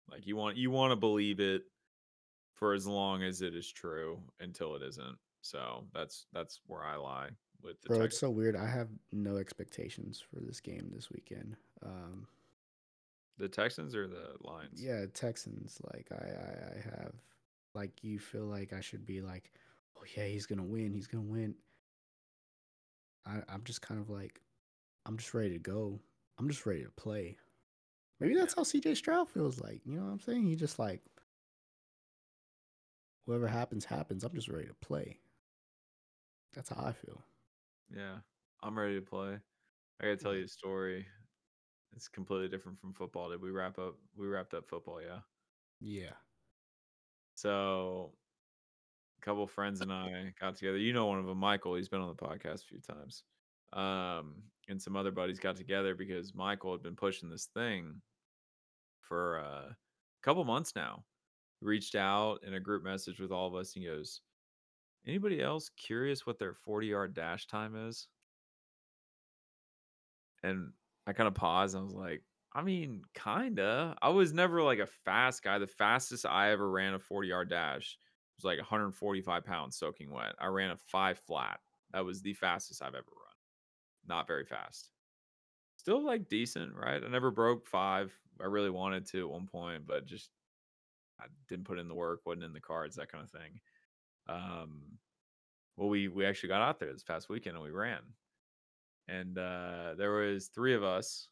Like 0.09 0.27
you 0.27 0.35
want 0.35 0.57
you 0.57 0.69
want 0.69 0.91
to 0.91 0.95
believe 0.95 1.39
it 1.39 1.63
for 2.53 2.73
as 2.73 2.85
long 2.85 3.23
as 3.23 3.41
it 3.41 3.55
is 3.55 3.71
true 3.71 4.21
until 4.39 4.75
it 4.75 4.83
isn't. 4.83 5.17
So 5.41 5.85
that's 5.93 6.27
that's 6.33 6.61
where 6.67 6.83
I 6.83 6.97
lie 6.97 7.29
with 7.63 7.81
the 7.81 7.87
bro 7.89 8.01
it's 8.01 8.19
so 8.19 8.29
weird 8.29 8.55
i 8.55 8.67
have 8.67 8.89
no 9.11 9.37
expectations 9.37 10.21
for 10.21 10.41
this 10.41 10.59
game 10.59 10.91
this 10.93 11.09
weekend 11.09 11.55
um 11.85 12.27
The 13.37 13.47
Texans 13.47 13.95
or 13.95 14.07
the 14.07 14.35
Lions? 14.41 14.79
yeah 14.79 15.05
texans 15.13 15.79
like 15.93 16.07
i 16.11 16.15
i, 16.15 16.77
I 16.77 16.81
have 16.83 17.13
like 17.75 18.03
you 18.03 18.19
feel 18.19 18.45
like 18.45 18.73
i 18.73 18.81
should 18.81 19.05
be 19.05 19.21
like 19.21 19.51
oh 19.97 20.03
yeah 20.15 20.25
he's 20.25 20.45
gonna 20.45 20.63
win 20.63 20.93
he's 20.93 21.07
gonna 21.07 21.23
win. 21.23 21.55
I, 23.25 23.41
i'm 23.49 23.63
just 23.63 23.81
kind 23.81 23.99
of 24.01 24.09
like 24.09 24.41
i'm 25.05 25.17
just 25.17 25.33
ready 25.33 25.51
to 25.51 25.59
go. 25.59 26.01
I'm 26.39 26.49
just 26.49 26.65
ready 26.65 26.83
to 26.83 26.89
play. 26.91 27.37
Maybe 28.19 28.35
that's 28.35 28.55
how 28.55 28.63
cj 28.63 28.95
stroud 28.97 29.29
feels 29.29 29.59
like 29.61 29.81
you 29.85 29.97
know 29.97 30.05
what 30.05 30.11
i'm 30.13 30.19
saying? 30.19 30.45
He 30.47 30.55
just 30.55 30.79
like 30.79 31.01
whatever 33.25 33.47
happens 33.47 33.85
happens. 33.85 34.23
I'm 34.23 34.33
just 34.33 34.47
ready 34.49 34.67
to 34.67 34.73
play. 34.75 35.19
That's 36.53 36.69
how 36.69 36.83
i 36.85 36.91
feel. 36.93 37.21
Yeah, 37.89 38.17
I'm 38.61 38.77
ready 38.77 38.95
to 38.95 39.01
play. 39.05 39.39
I 40.01 40.03
gotta 40.05 40.17
tell 40.17 40.35
you 40.35 40.45
a 40.45 40.47
story. 40.47 41.07
It's 41.95 42.07
completely 42.07 42.47
different 42.47 42.79
from 42.79 42.93
football. 42.93 43.29
Did 43.29 43.41
we 43.41 43.51
wrap 43.51 43.77
up? 43.77 43.95
We 44.17 44.27
wrapped 44.27 44.53
up 44.53 44.67
football, 44.67 45.01
yeah. 45.01 45.19
yeah 45.79 46.13
So, 47.35 48.13
a 49.21 49.25
couple 49.25 49.45
friends 49.47 49.81
and 49.81 49.91
I 49.91 50.33
got 50.39 50.55
together. 50.55 50.77
You 50.77 50.93
know, 50.93 51.05
one 51.05 51.19
of 51.19 51.25
them, 51.25 51.37
Michael. 51.37 51.75
He's 51.75 51.89
been 51.89 52.01
on 52.01 52.07
the 52.07 52.15
podcast 52.15 52.63
a 52.63 52.67
few 52.67 52.79
times. 52.79 53.23
Um, 53.73 54.35
and 54.69 54.81
some 54.81 54.95
other 54.95 55.11
buddies 55.11 55.39
got 55.39 55.55
together 55.55 55.95
because 55.95 56.33
Michael 56.33 56.71
had 56.71 56.83
been 56.83 56.95
pushing 56.95 57.29
this 57.29 57.45
thing 57.53 58.01
for 59.01 59.39
uh, 59.39 59.69
a 59.69 59.75
couple 60.23 60.43
months 60.45 60.73
now. 60.75 61.03
Reached 61.61 61.95
out 61.95 62.39
in 62.45 62.55
a 62.55 62.59
group 62.59 62.83
message 62.83 63.19
with 63.19 63.31
all 63.31 63.47
of 63.47 63.55
us. 63.55 63.75
And 63.75 63.83
he 63.83 63.89
goes, 63.89 64.21
"Anybody 65.07 65.41
else 65.41 65.69
curious 65.77 66.25
what 66.25 66.39
their 66.39 66.53
40 66.53 66.87
yard 66.87 67.13
dash 67.13 67.47
time 67.47 67.75
is?" 67.75 68.07
And 70.43 70.73
I 71.07 71.13
kind 71.13 71.27
of 71.27 71.33
paused. 71.35 71.75
I 71.75 71.81
was 71.81 71.93
like, 71.93 72.23
I 72.53 72.61
mean, 72.61 73.03
kinda. 73.13 73.97
I 74.01 74.09
was 74.09 74.33
never 74.33 74.61
like 74.61 74.79
a 74.79 74.85
fast 74.85 75.43
guy. 75.43 75.57
The 75.59 75.67
fastest 75.67 76.25
I 76.25 76.51
ever 76.51 76.69
ran 76.69 76.93
a 76.93 76.99
40 76.99 77.27
yard 77.27 77.49
dash 77.49 77.97
was 78.37 78.45
like 78.45 78.59
145 78.59 79.43
pounds 79.45 79.77
soaking 79.77 80.11
wet. 80.11 80.35
I 80.39 80.47
ran 80.47 80.71
a 80.71 80.77
five 80.77 81.19
flat. 81.19 81.59
That 81.91 82.05
was 82.05 82.21
the 82.21 82.33
fastest 82.33 82.81
I've 82.81 82.95
ever 82.95 83.11
run. 83.11 83.35
Not 84.07 84.27
very 84.27 84.45
fast. 84.45 84.91
Still 85.77 86.03
like 86.05 86.29
decent, 86.29 86.75
right? 86.75 87.03
I 87.03 87.07
never 87.07 87.31
broke 87.31 87.67
five. 87.67 88.17
I 88.41 88.45
really 88.45 88.69
wanted 88.69 89.05
to 89.07 89.21
at 89.25 89.31
one 89.31 89.47
point, 89.47 89.85
but 89.85 90.05
just 90.05 90.31
I 91.19 91.25
didn't 91.47 91.65
put 91.65 91.79
in 91.79 91.87
the 91.87 91.95
work, 91.95 92.21
wasn't 92.25 92.43
in 92.45 92.53
the 92.53 92.61
cards, 92.61 92.95
that 92.95 93.11
kind 93.11 93.23
of 93.23 93.31
thing. 93.31 93.59
Um, 94.27 94.99
well, 95.77 95.89
we 95.89 96.07
we 96.07 96.25
actually 96.25 96.49
got 96.49 96.61
out 96.61 96.79
there 96.79 96.93
this 96.93 97.03
past 97.03 97.29
weekend 97.29 97.55
and 97.55 97.63
we 97.63 97.71
ran, 97.71 98.01
and 99.07 99.37
uh, 99.37 99.93
there 99.97 100.11
was 100.11 100.47
three 100.47 100.73
of 100.73 100.83
us 100.83 101.27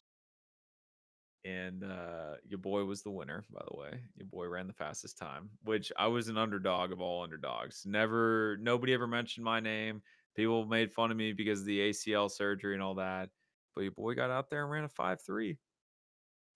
and 1.44 1.82
uh 1.82 2.34
your 2.46 2.58
boy 2.60 2.84
was 2.84 3.02
the 3.02 3.10
winner 3.10 3.42
by 3.52 3.60
the 3.68 3.76
way 3.76 3.90
your 4.14 4.28
boy 4.28 4.46
ran 4.46 4.68
the 4.68 4.72
fastest 4.72 5.18
time 5.18 5.50
which 5.64 5.90
i 5.96 6.06
was 6.06 6.28
an 6.28 6.38
underdog 6.38 6.92
of 6.92 7.00
all 7.00 7.24
underdogs 7.24 7.82
never 7.84 8.56
nobody 8.60 8.94
ever 8.94 9.08
mentioned 9.08 9.42
my 9.42 9.58
name 9.58 10.00
People 10.34 10.64
made 10.64 10.92
fun 10.92 11.10
of 11.10 11.16
me 11.16 11.32
because 11.32 11.60
of 11.60 11.66
the 11.66 11.90
ACL 11.90 12.30
surgery 12.30 12.74
and 12.74 12.82
all 12.82 12.94
that. 12.94 13.28
But 13.74 13.82
your 13.82 13.90
boy 13.92 14.14
got 14.14 14.30
out 14.30 14.48
there 14.48 14.62
and 14.62 14.70
ran 14.70 14.84
a 14.84 14.88
five 14.88 15.20
three. 15.20 15.58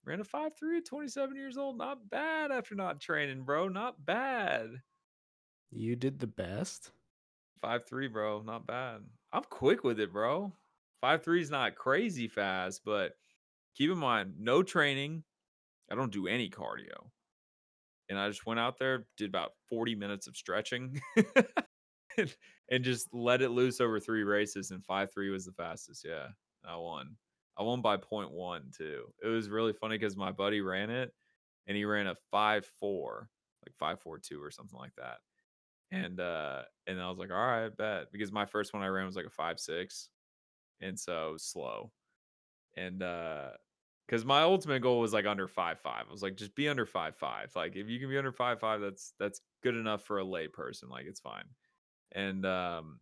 Ran 0.04 0.20
a 0.20 0.24
five 0.24 0.52
three 0.58 0.78
at 0.78 0.86
27 0.86 1.36
years 1.36 1.58
old. 1.58 1.76
Not 1.76 2.08
bad 2.08 2.50
after 2.50 2.74
not 2.74 3.00
training, 3.00 3.42
bro. 3.42 3.68
Not 3.68 4.04
bad. 4.04 4.68
You 5.70 5.96
did 5.96 6.18
the 6.18 6.26
best. 6.26 6.90
Five 7.60 7.86
three, 7.86 8.08
bro. 8.08 8.42
Not 8.42 8.66
bad. 8.66 9.02
I'm 9.32 9.44
quick 9.44 9.84
with 9.84 10.00
it, 10.00 10.12
bro. 10.12 10.52
Five 11.00 11.22
three 11.22 11.42
is 11.42 11.50
not 11.50 11.74
crazy 11.74 12.28
fast, 12.28 12.82
but 12.84 13.12
keep 13.74 13.90
in 13.90 13.98
mind, 13.98 14.34
no 14.38 14.62
training. 14.62 15.24
I 15.90 15.94
don't 15.94 16.12
do 16.12 16.26
any 16.26 16.50
cardio. 16.50 17.10
And 18.08 18.18
I 18.18 18.28
just 18.28 18.46
went 18.46 18.60
out 18.60 18.78
there, 18.78 19.06
did 19.16 19.28
about 19.28 19.52
40 19.68 19.94
minutes 19.94 20.26
of 20.26 20.36
stretching 20.36 21.00
and, 22.18 22.34
and 22.70 22.84
just 22.84 23.12
let 23.12 23.42
it 23.42 23.50
loose 23.50 23.80
over 23.80 23.98
three 24.00 24.22
races. 24.22 24.70
And 24.70 24.84
five 24.84 25.12
three 25.12 25.30
was 25.30 25.44
the 25.44 25.52
fastest. 25.52 26.04
Yeah. 26.04 26.28
I 26.64 26.76
won. 26.76 27.16
I 27.58 27.62
won 27.62 27.82
by 27.82 27.96
point 27.96 28.30
one 28.30 28.70
too. 28.76 29.06
It 29.22 29.28
was 29.28 29.48
really 29.48 29.72
funny 29.72 29.98
because 29.98 30.16
my 30.16 30.32
buddy 30.32 30.60
ran 30.60 30.90
it 30.90 31.12
and 31.66 31.76
he 31.76 31.84
ran 31.84 32.06
a 32.06 32.14
five 32.30 32.66
four, 32.80 33.28
like 33.64 33.74
five 33.76 34.00
four 34.00 34.18
two 34.18 34.42
or 34.42 34.50
something 34.50 34.78
like 34.78 34.94
that 34.96 35.18
and 35.90 36.20
uh 36.20 36.62
and 36.86 37.00
I 37.00 37.08
was 37.08 37.18
like, 37.18 37.30
all 37.30 37.36
right, 37.36 37.76
bet 37.76 38.12
because 38.12 38.32
my 38.32 38.46
first 38.46 38.74
one 38.74 38.82
I 38.82 38.88
ran 38.88 39.06
was 39.06 39.16
like 39.16 39.26
a 39.26 39.30
five 39.30 39.58
six, 39.60 40.08
and 40.80 40.98
so 40.98 41.36
slow, 41.38 41.92
and 42.76 43.02
uh 43.02 43.50
because 44.06 44.24
my 44.24 44.42
ultimate 44.42 44.82
goal 44.82 45.00
was 45.00 45.12
like 45.12 45.26
under 45.26 45.48
five 45.48 45.80
five. 45.80 46.04
I 46.08 46.12
was 46.12 46.22
like, 46.22 46.36
just 46.36 46.54
be 46.54 46.68
under 46.68 46.86
five 46.86 47.16
five. 47.16 47.50
Like 47.56 47.74
if 47.76 47.88
you 47.88 47.98
can 47.98 48.08
be 48.08 48.18
under 48.18 48.32
five 48.32 48.60
five, 48.60 48.80
that's 48.80 49.14
that's 49.18 49.40
good 49.62 49.74
enough 49.76 50.04
for 50.04 50.18
a 50.18 50.24
lay 50.24 50.48
person. 50.48 50.88
Like 50.88 51.06
it's 51.06 51.20
fine. 51.20 51.44
And 52.12 52.46
um 52.46 53.00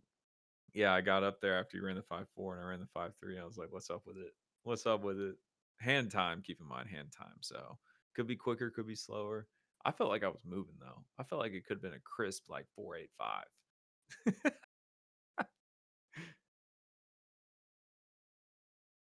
yeah, 0.72 0.92
I 0.92 1.02
got 1.02 1.22
up 1.22 1.40
there 1.40 1.58
after 1.58 1.76
you 1.76 1.84
ran 1.84 1.96
the 1.96 2.02
five 2.02 2.26
four 2.34 2.54
and 2.56 2.64
I 2.64 2.68
ran 2.68 2.80
the 2.80 2.86
five 2.86 3.12
three. 3.20 3.38
I 3.38 3.44
was 3.44 3.58
like, 3.58 3.70
what's 3.70 3.90
up 3.90 4.02
with 4.06 4.16
it? 4.16 4.32
What's 4.62 4.86
up 4.86 5.02
with 5.04 5.20
it? 5.20 5.36
Hand 5.80 6.10
time, 6.10 6.42
keep 6.42 6.60
in 6.60 6.66
mind 6.68 6.88
hand 6.88 7.12
time. 7.16 7.36
So 7.40 7.78
could 8.16 8.26
be 8.26 8.36
quicker, 8.36 8.70
could 8.70 8.86
be 8.86 8.96
slower. 8.96 9.46
I 9.84 9.92
felt 9.92 10.08
like 10.08 10.24
I 10.24 10.28
was 10.28 10.44
moving 10.46 10.76
though. 10.80 11.04
I 11.18 11.24
felt 11.24 11.42
like 11.42 11.52
it 11.52 11.66
could 11.66 11.76
have 11.76 11.82
been 11.82 11.92
a 11.92 12.00
crisp 12.04 12.48
like 12.48 12.66
485. 12.74 14.52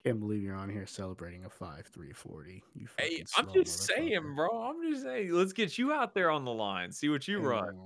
Can't 0.08 0.20
believe 0.20 0.42
you're 0.42 0.56
on 0.56 0.70
here 0.70 0.86
celebrating 0.86 1.44
a 1.44 1.50
five 1.50 1.86
three 1.92 2.14
forty. 2.14 2.64
You 2.74 2.86
hey, 2.96 3.26
I'm 3.36 3.46
just 3.52 3.82
saying, 3.84 4.22
bro. 4.34 4.48
I'm 4.48 4.90
just 4.90 5.02
saying, 5.02 5.30
let's 5.32 5.52
get 5.52 5.76
you 5.76 5.92
out 5.92 6.14
there 6.14 6.30
on 6.30 6.46
the 6.46 6.50
line. 6.50 6.90
See 6.92 7.10
what 7.10 7.28
you 7.28 7.40
run. 7.40 7.78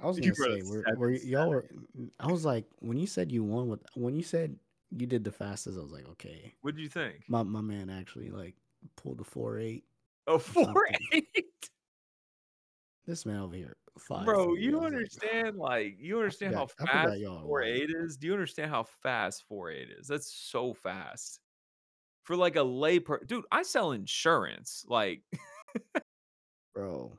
I 0.00 0.06
was 0.06 0.18
You 0.22 0.32
gonna 0.32 0.60
say, 0.60 0.62
were, 0.62 0.84
were 0.96 1.10
y'all 1.10 1.50
were? 1.50 1.66
I 2.20 2.30
was 2.30 2.44
like, 2.44 2.66
when 2.78 2.96
you 2.96 3.08
said 3.08 3.32
you 3.32 3.42
won 3.42 3.68
with, 3.68 3.80
when 3.94 4.14
you 4.14 4.22
said 4.22 4.54
you 4.96 5.04
did 5.04 5.24
the 5.24 5.32
fastest, 5.32 5.76
I 5.76 5.82
was 5.82 5.90
like, 5.90 6.08
okay, 6.10 6.54
What'd 6.60 6.78
you 6.78 6.88
think? 6.88 7.24
my 7.26 7.42
my 7.42 7.60
man 7.60 7.90
actually 7.90 8.30
like 8.30 8.54
pulled 8.94 9.20
a 9.20 9.24
four 9.24 9.58
eight. 9.58 9.82
Oh, 10.28 10.38
something. 10.38 10.72
four 10.72 10.88
eight. 11.12 11.46
This 13.06 13.26
man 13.26 13.40
over 13.40 13.56
here, 13.56 13.76
five. 13.98 14.24
Bro. 14.24 14.54
You 14.54 14.80
understand 14.80 15.56
like 15.56 15.96
you 15.98 16.18
understand 16.18 16.54
how 16.54 16.66
forgot- 16.66 16.88
forgot 16.88 17.08
fast 17.08 17.20
y'all 17.20 17.42
four 17.42 17.62
eight 17.62 17.90
is? 17.90 18.16
Do 18.16 18.28
you 18.28 18.32
understand 18.32 18.70
how 18.70 18.84
fast 19.02 19.44
four 19.48 19.70
eight 19.70 19.88
is? 19.90 20.06
That's 20.06 20.32
so 20.32 20.72
fast. 20.72 21.40
For 22.22 22.36
like 22.36 22.54
a 22.54 22.62
lay 22.62 23.00
per 23.00 23.18
dude, 23.24 23.44
I 23.50 23.62
sell 23.64 23.92
insurance. 23.92 24.84
Like 24.88 25.22
bro. 26.74 27.18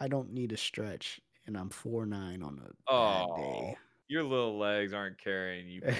I 0.00 0.08
don't 0.08 0.32
need 0.32 0.50
a 0.52 0.56
stretch, 0.56 1.20
and 1.46 1.56
I'm 1.56 1.68
four 1.70 2.06
nine 2.06 2.42
on 2.42 2.58
a 2.58 2.62
bad 2.62 2.72
oh 2.88 3.36
day. 3.36 3.76
your 4.08 4.24
little 4.24 4.58
legs 4.58 4.92
aren't 4.92 5.18
carrying 5.18 5.68
you. 5.68 5.82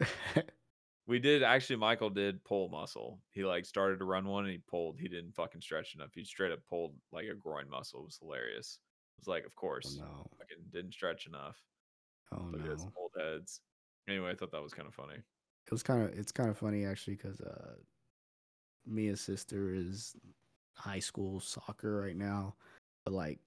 We 1.06 1.18
did 1.18 1.42
actually. 1.42 1.76
Michael 1.76 2.10
did 2.10 2.42
pull 2.44 2.68
muscle. 2.68 3.20
He 3.30 3.44
like 3.44 3.66
started 3.66 3.98
to 3.98 4.04
run 4.04 4.26
one 4.26 4.44
and 4.44 4.52
he 4.52 4.58
pulled. 4.58 4.98
He 4.98 5.08
didn't 5.08 5.34
fucking 5.34 5.60
stretch 5.60 5.94
enough. 5.94 6.10
He 6.14 6.24
straight 6.24 6.52
up 6.52 6.60
pulled 6.68 6.94
like 7.12 7.26
a 7.26 7.34
groin 7.34 7.68
muscle. 7.68 8.00
It 8.00 8.06
was 8.06 8.18
hilarious. 8.18 8.78
It 9.18 9.20
was 9.20 9.28
like, 9.28 9.44
of 9.44 9.52
oh 9.52 9.60
course, 9.60 9.98
no! 10.00 10.26
fucking 10.38 10.64
didn't 10.72 10.92
stretch 10.92 11.26
enough. 11.26 11.62
Oh 12.32 12.48
Look 12.50 12.64
at 12.64 12.70
his 12.70 12.84
no! 12.84 12.92
old 12.96 13.12
heads. 13.18 13.60
Anyway, 14.08 14.30
I 14.30 14.34
thought 14.34 14.50
that 14.52 14.62
was 14.62 14.74
kind 14.74 14.88
of 14.88 14.94
funny. 14.94 15.16
It 15.16 15.70
was 15.70 15.82
kind 15.82 16.02
of 16.02 16.18
it's 16.18 16.32
kind 16.32 16.50
of 16.50 16.58
funny 16.58 16.84
actually 16.84 17.16
because 17.16 17.40
uh, 17.40 17.74
Mia's 18.86 19.20
sister 19.20 19.74
is 19.74 20.16
high 20.74 20.98
school 21.00 21.40
soccer 21.40 22.00
right 22.00 22.16
now, 22.16 22.54
but 23.04 23.14
like 23.14 23.40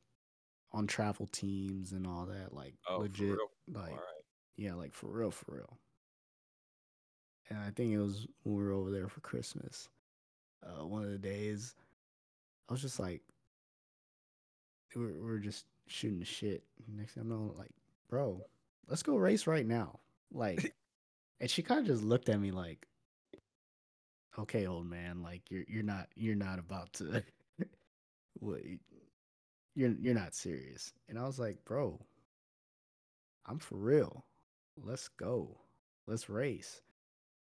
on 0.71 0.87
travel 0.87 1.27
teams 1.27 1.93
and 1.93 2.05
all 2.05 2.25
that, 2.27 2.53
like 2.53 2.75
Oh, 2.89 2.99
legit, 2.99 3.37
like 3.67 3.91
All 3.91 3.97
right. 3.97 4.23
yeah, 4.57 4.73
like 4.73 4.93
for 4.93 5.07
real, 5.07 5.31
for 5.31 5.55
real. 5.55 5.77
And 7.49 7.59
I 7.59 7.71
think 7.71 7.93
it 7.93 7.99
was 7.99 8.27
when 8.43 8.55
we 8.55 8.63
were 8.63 8.73
over 8.73 8.91
there 8.91 9.07
for 9.07 9.21
Christmas. 9.21 9.89
Uh, 10.65 10.85
one 10.85 11.03
of 11.03 11.11
the 11.11 11.17
days, 11.17 11.75
I 12.67 12.73
was 12.73 12.81
just 12.81 12.99
like, 12.99 13.21
we 14.95 15.01
were, 15.01 15.13
we 15.13 15.21
were 15.21 15.39
just 15.39 15.65
shooting 15.87 16.19
the 16.19 16.25
shit. 16.25 16.63
Next 16.87 17.13
thing 17.13 17.23
I 17.25 17.29
know, 17.29 17.53
like, 17.57 17.71
bro, 18.09 18.41
let's 18.87 19.03
go 19.03 19.15
race 19.15 19.47
right 19.47 19.65
now. 19.65 19.99
Like, 20.33 20.73
and 21.39 21.49
she 21.49 21.61
kind 21.61 21.79
of 21.81 21.87
just 21.87 22.03
looked 22.03 22.29
at 22.29 22.39
me 22.39 22.51
like, 22.51 22.87
okay, 24.39 24.67
old 24.67 24.85
man, 24.85 25.23
like 25.23 25.49
you're 25.49 25.65
you're 25.67 25.83
not 25.83 26.07
you're 26.15 26.35
not 26.35 26.59
about 26.59 26.93
to, 26.93 27.23
what, 28.39 28.61
you're 29.75 29.95
you're 29.99 30.13
not 30.13 30.35
serious. 30.35 30.93
And 31.09 31.17
I 31.17 31.25
was 31.25 31.39
like, 31.39 31.63
bro, 31.65 31.99
I'm 33.45 33.59
for 33.59 33.75
real. 33.75 34.25
Let's 34.83 35.07
go. 35.07 35.57
Let's 36.07 36.29
race. 36.29 36.81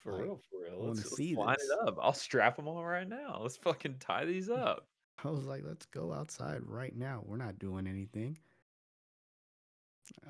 For 0.07 0.13
Like, 0.13 0.23
real, 0.23 0.41
for 0.51 0.61
real. 0.63 0.87
Let's, 0.89 1.19
let's 1.19 1.33
line 1.37 1.57
this. 1.59 1.69
it 1.69 1.89
up. 1.89 1.99
I'll 2.01 2.13
strap 2.13 2.55
them 2.57 2.69
all 2.69 2.85
right 2.85 3.09
now. 3.09 3.41
Let's 3.43 3.57
fucking 3.57 3.97
tie 3.99 4.25
these 4.25 4.49
up. 4.51 4.87
I 5.25 5.31
was 5.31 5.47
like, 5.47 5.63
let's 5.67 5.87
go 5.87 6.13
outside 6.13 6.61
right 6.65 6.95
now. 6.97 7.23
We're 7.27 7.39
not 7.39 7.59
doing 7.59 7.89
anything. 7.89 8.39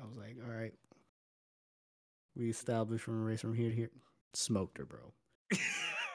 I 0.01 0.05
was 0.07 0.17
like, 0.17 0.37
all 0.43 0.51
right. 0.51 0.73
We 2.35 2.49
established 2.49 3.03
from 3.03 3.21
a 3.21 3.23
race 3.23 3.41
from 3.41 3.53
here 3.53 3.69
to 3.69 3.75
here. 3.75 3.91
Smoked 4.33 4.79
her, 4.79 4.85
bro. 4.85 5.13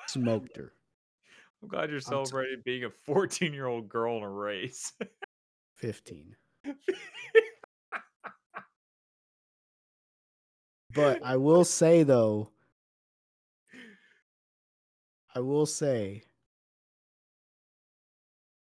Smoked 0.08 0.56
her. 0.56 0.72
I'm 1.62 1.68
glad 1.68 1.90
you're 1.90 2.00
t- 2.00 2.06
celebrating 2.06 2.62
being 2.64 2.82
a 2.84 2.90
14 2.90 3.52
year 3.54 3.66
old 3.66 3.88
girl 3.88 4.16
in 4.16 4.24
a 4.24 4.28
race. 4.30 4.92
15. 5.76 6.34
But 10.94 11.22
I 11.24 11.36
will 11.38 11.64
say 11.64 12.02
though, 12.02 12.50
I 15.34 15.40
will 15.40 15.66
say 15.66 16.22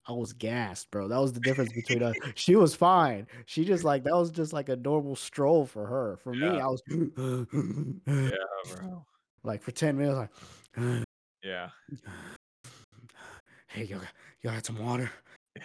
I 0.09 0.13
was 0.13 0.33
gassed, 0.33 0.91
bro. 0.91 1.07
That 1.09 1.21
was 1.21 1.35
the 1.35 1.41
difference 1.41 1.71
between 1.73 2.03
us. 2.03 2.15
She 2.35 2.57
was 2.57 2.75
fine. 2.75 3.27
She 3.45 3.65
just 3.65 3.85
like 3.85 4.05
that 4.05 4.15
was 4.15 4.31
just 4.31 4.55
like 4.55 4.71
a 4.71 4.77
normal 4.77 5.17
stroll 5.17 5.67
for 5.67 5.87
her. 5.87 6.17
For 6.17 6.33
me, 6.33 6.47
I 6.47 6.67
was 6.67 6.83
yeah, 8.07 8.31
bro. 8.77 9.05
like 9.43 9.63
for 9.63 9.71
10 9.71 9.99
minutes, 9.99 10.17
like 10.17 11.05
Yeah. 11.43 11.69
hey, 13.69 13.85
y'all, 13.85 14.01
y'all 14.41 14.53
had 14.53 14.65
some 14.65 14.79
water. 14.79 15.11
Yeah. 15.57 15.63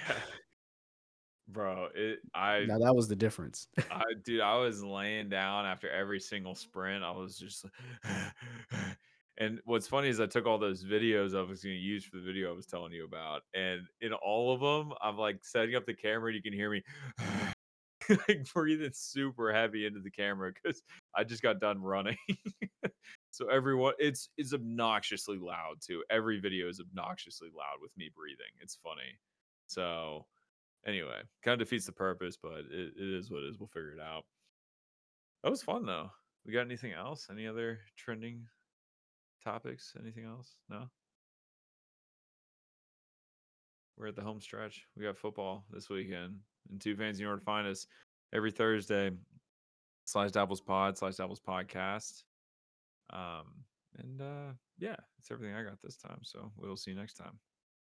Bro, 1.48 1.90
it 1.94 2.20
I 2.34 2.66
Now 2.68 2.80
that 2.80 2.96
was 2.96 3.08
the 3.08 3.16
difference. 3.16 3.68
I 3.92 4.02
dude, 4.26 4.42
I 4.42 4.58
was 4.58 4.84
laying 4.84 5.30
down 5.30 5.66
after 5.66 5.90
every 5.90 6.20
single 6.20 6.56
sprint. 6.56 7.04
I 7.04 7.12
was 7.12 7.38
just 7.38 7.66
and 9.38 9.60
what's 9.66 9.88
funny 9.88 10.10
is 10.10 10.20
I 10.20 10.28
took 10.28 10.46
all 10.46 10.60
those 10.60 10.84
videos 10.84 11.36
I 11.36 11.42
was 11.42 11.64
going 11.64 11.76
to 11.76 11.82
use 11.82 12.06
for 12.06 12.18
the 12.18 12.24
video 12.24 12.52
I 12.52 12.56
was 12.56 12.68
telling 12.68 12.92
you 12.92 13.06
about. 13.06 13.42
And 13.56 13.82
in 14.02 14.14
all 14.14 14.54
of 14.54 14.60
them, 14.60 14.96
I'm 15.02 15.18
like 15.18 15.40
setting 15.42 15.76
up 15.76 15.86
the 15.86 15.94
camera 15.94 16.28
and 16.28 16.36
you 16.36 16.44
can 16.44 16.54
hear 16.54 16.70
me 16.70 16.84
like 18.10 18.46
breathing 18.54 18.92
super 18.94 19.52
heavy 19.52 19.86
into 19.86 20.02
the 20.02 20.12
camera 20.12 20.52
because 20.52 20.84
I 21.16 21.24
just 21.24 21.42
got 21.42 21.60
done 21.60 21.82
running. 21.82 22.18
so 23.32 23.48
everyone 23.48 23.94
it's 23.98 24.30
it's 24.38 24.54
obnoxiously 24.54 25.40
loud 25.40 25.78
too. 25.82 26.04
Every 26.12 26.40
video 26.40 26.70
is 26.70 26.80
obnoxiously 26.80 27.50
loud 27.56 27.82
with 27.82 27.92
me 27.98 28.12
breathing. 28.16 28.54
It's 28.62 28.78
funny. 28.84 29.18
So 29.68 30.28
anyway, 30.86 31.22
kind 31.44 31.60
of 31.60 31.68
defeats 31.68 31.88
the 31.88 31.92
purpose, 31.92 32.38
but 32.42 32.60
it, 32.72 32.94
it 32.96 33.18
is 33.18 33.32
what 33.32 33.44
it 33.44 33.50
is. 33.50 33.58
We'll 33.60 33.68
figure 33.68 33.94
it 33.94 34.02
out. 34.02 34.26
That 35.44 35.50
was 35.50 35.64
fun 35.64 35.88
though. 35.88 36.12
We 36.46 36.54
got 36.54 36.62
anything 36.62 36.92
else? 36.92 37.28
Any 37.32 37.48
other 37.48 37.80
trending 37.98 38.46
topics? 39.44 39.94
Anything 40.00 40.26
else? 40.26 40.56
No. 40.70 40.90
We're 43.98 44.08
at 44.08 44.16
the 44.16 44.22
home 44.22 44.42
stretch. 44.42 44.86
We 44.98 45.04
got 45.04 45.18
football 45.18 45.66
this 45.72 45.90
weekend. 45.90 46.38
And 46.70 46.82
two 46.82 46.96
fans, 46.96 47.20
you 47.20 47.26
know 47.26 47.32
where 47.32 47.40
to 47.40 47.46
find 47.46 47.68
us 47.68 47.86
every 48.34 48.52
Thursday. 48.52 49.12
Sliced 50.06 50.36
Apples 50.36 50.62
Pod, 50.62 50.98
Sliced 50.98 51.20
Apples 51.20 51.42
Podcast. 51.48 52.24
Um, 53.12 53.64
and 54.00 54.22
uh 54.22 54.54
yeah, 54.80 54.96
it's 55.20 55.30
everything 55.32 55.56
I 55.56 55.64
got 55.64 55.82
this 55.82 55.98
time. 55.98 56.20
So 56.24 56.52
we'll 56.58 56.76
see 56.76 56.92
you 56.92 56.98
next 56.98 57.14
time. 57.14 57.38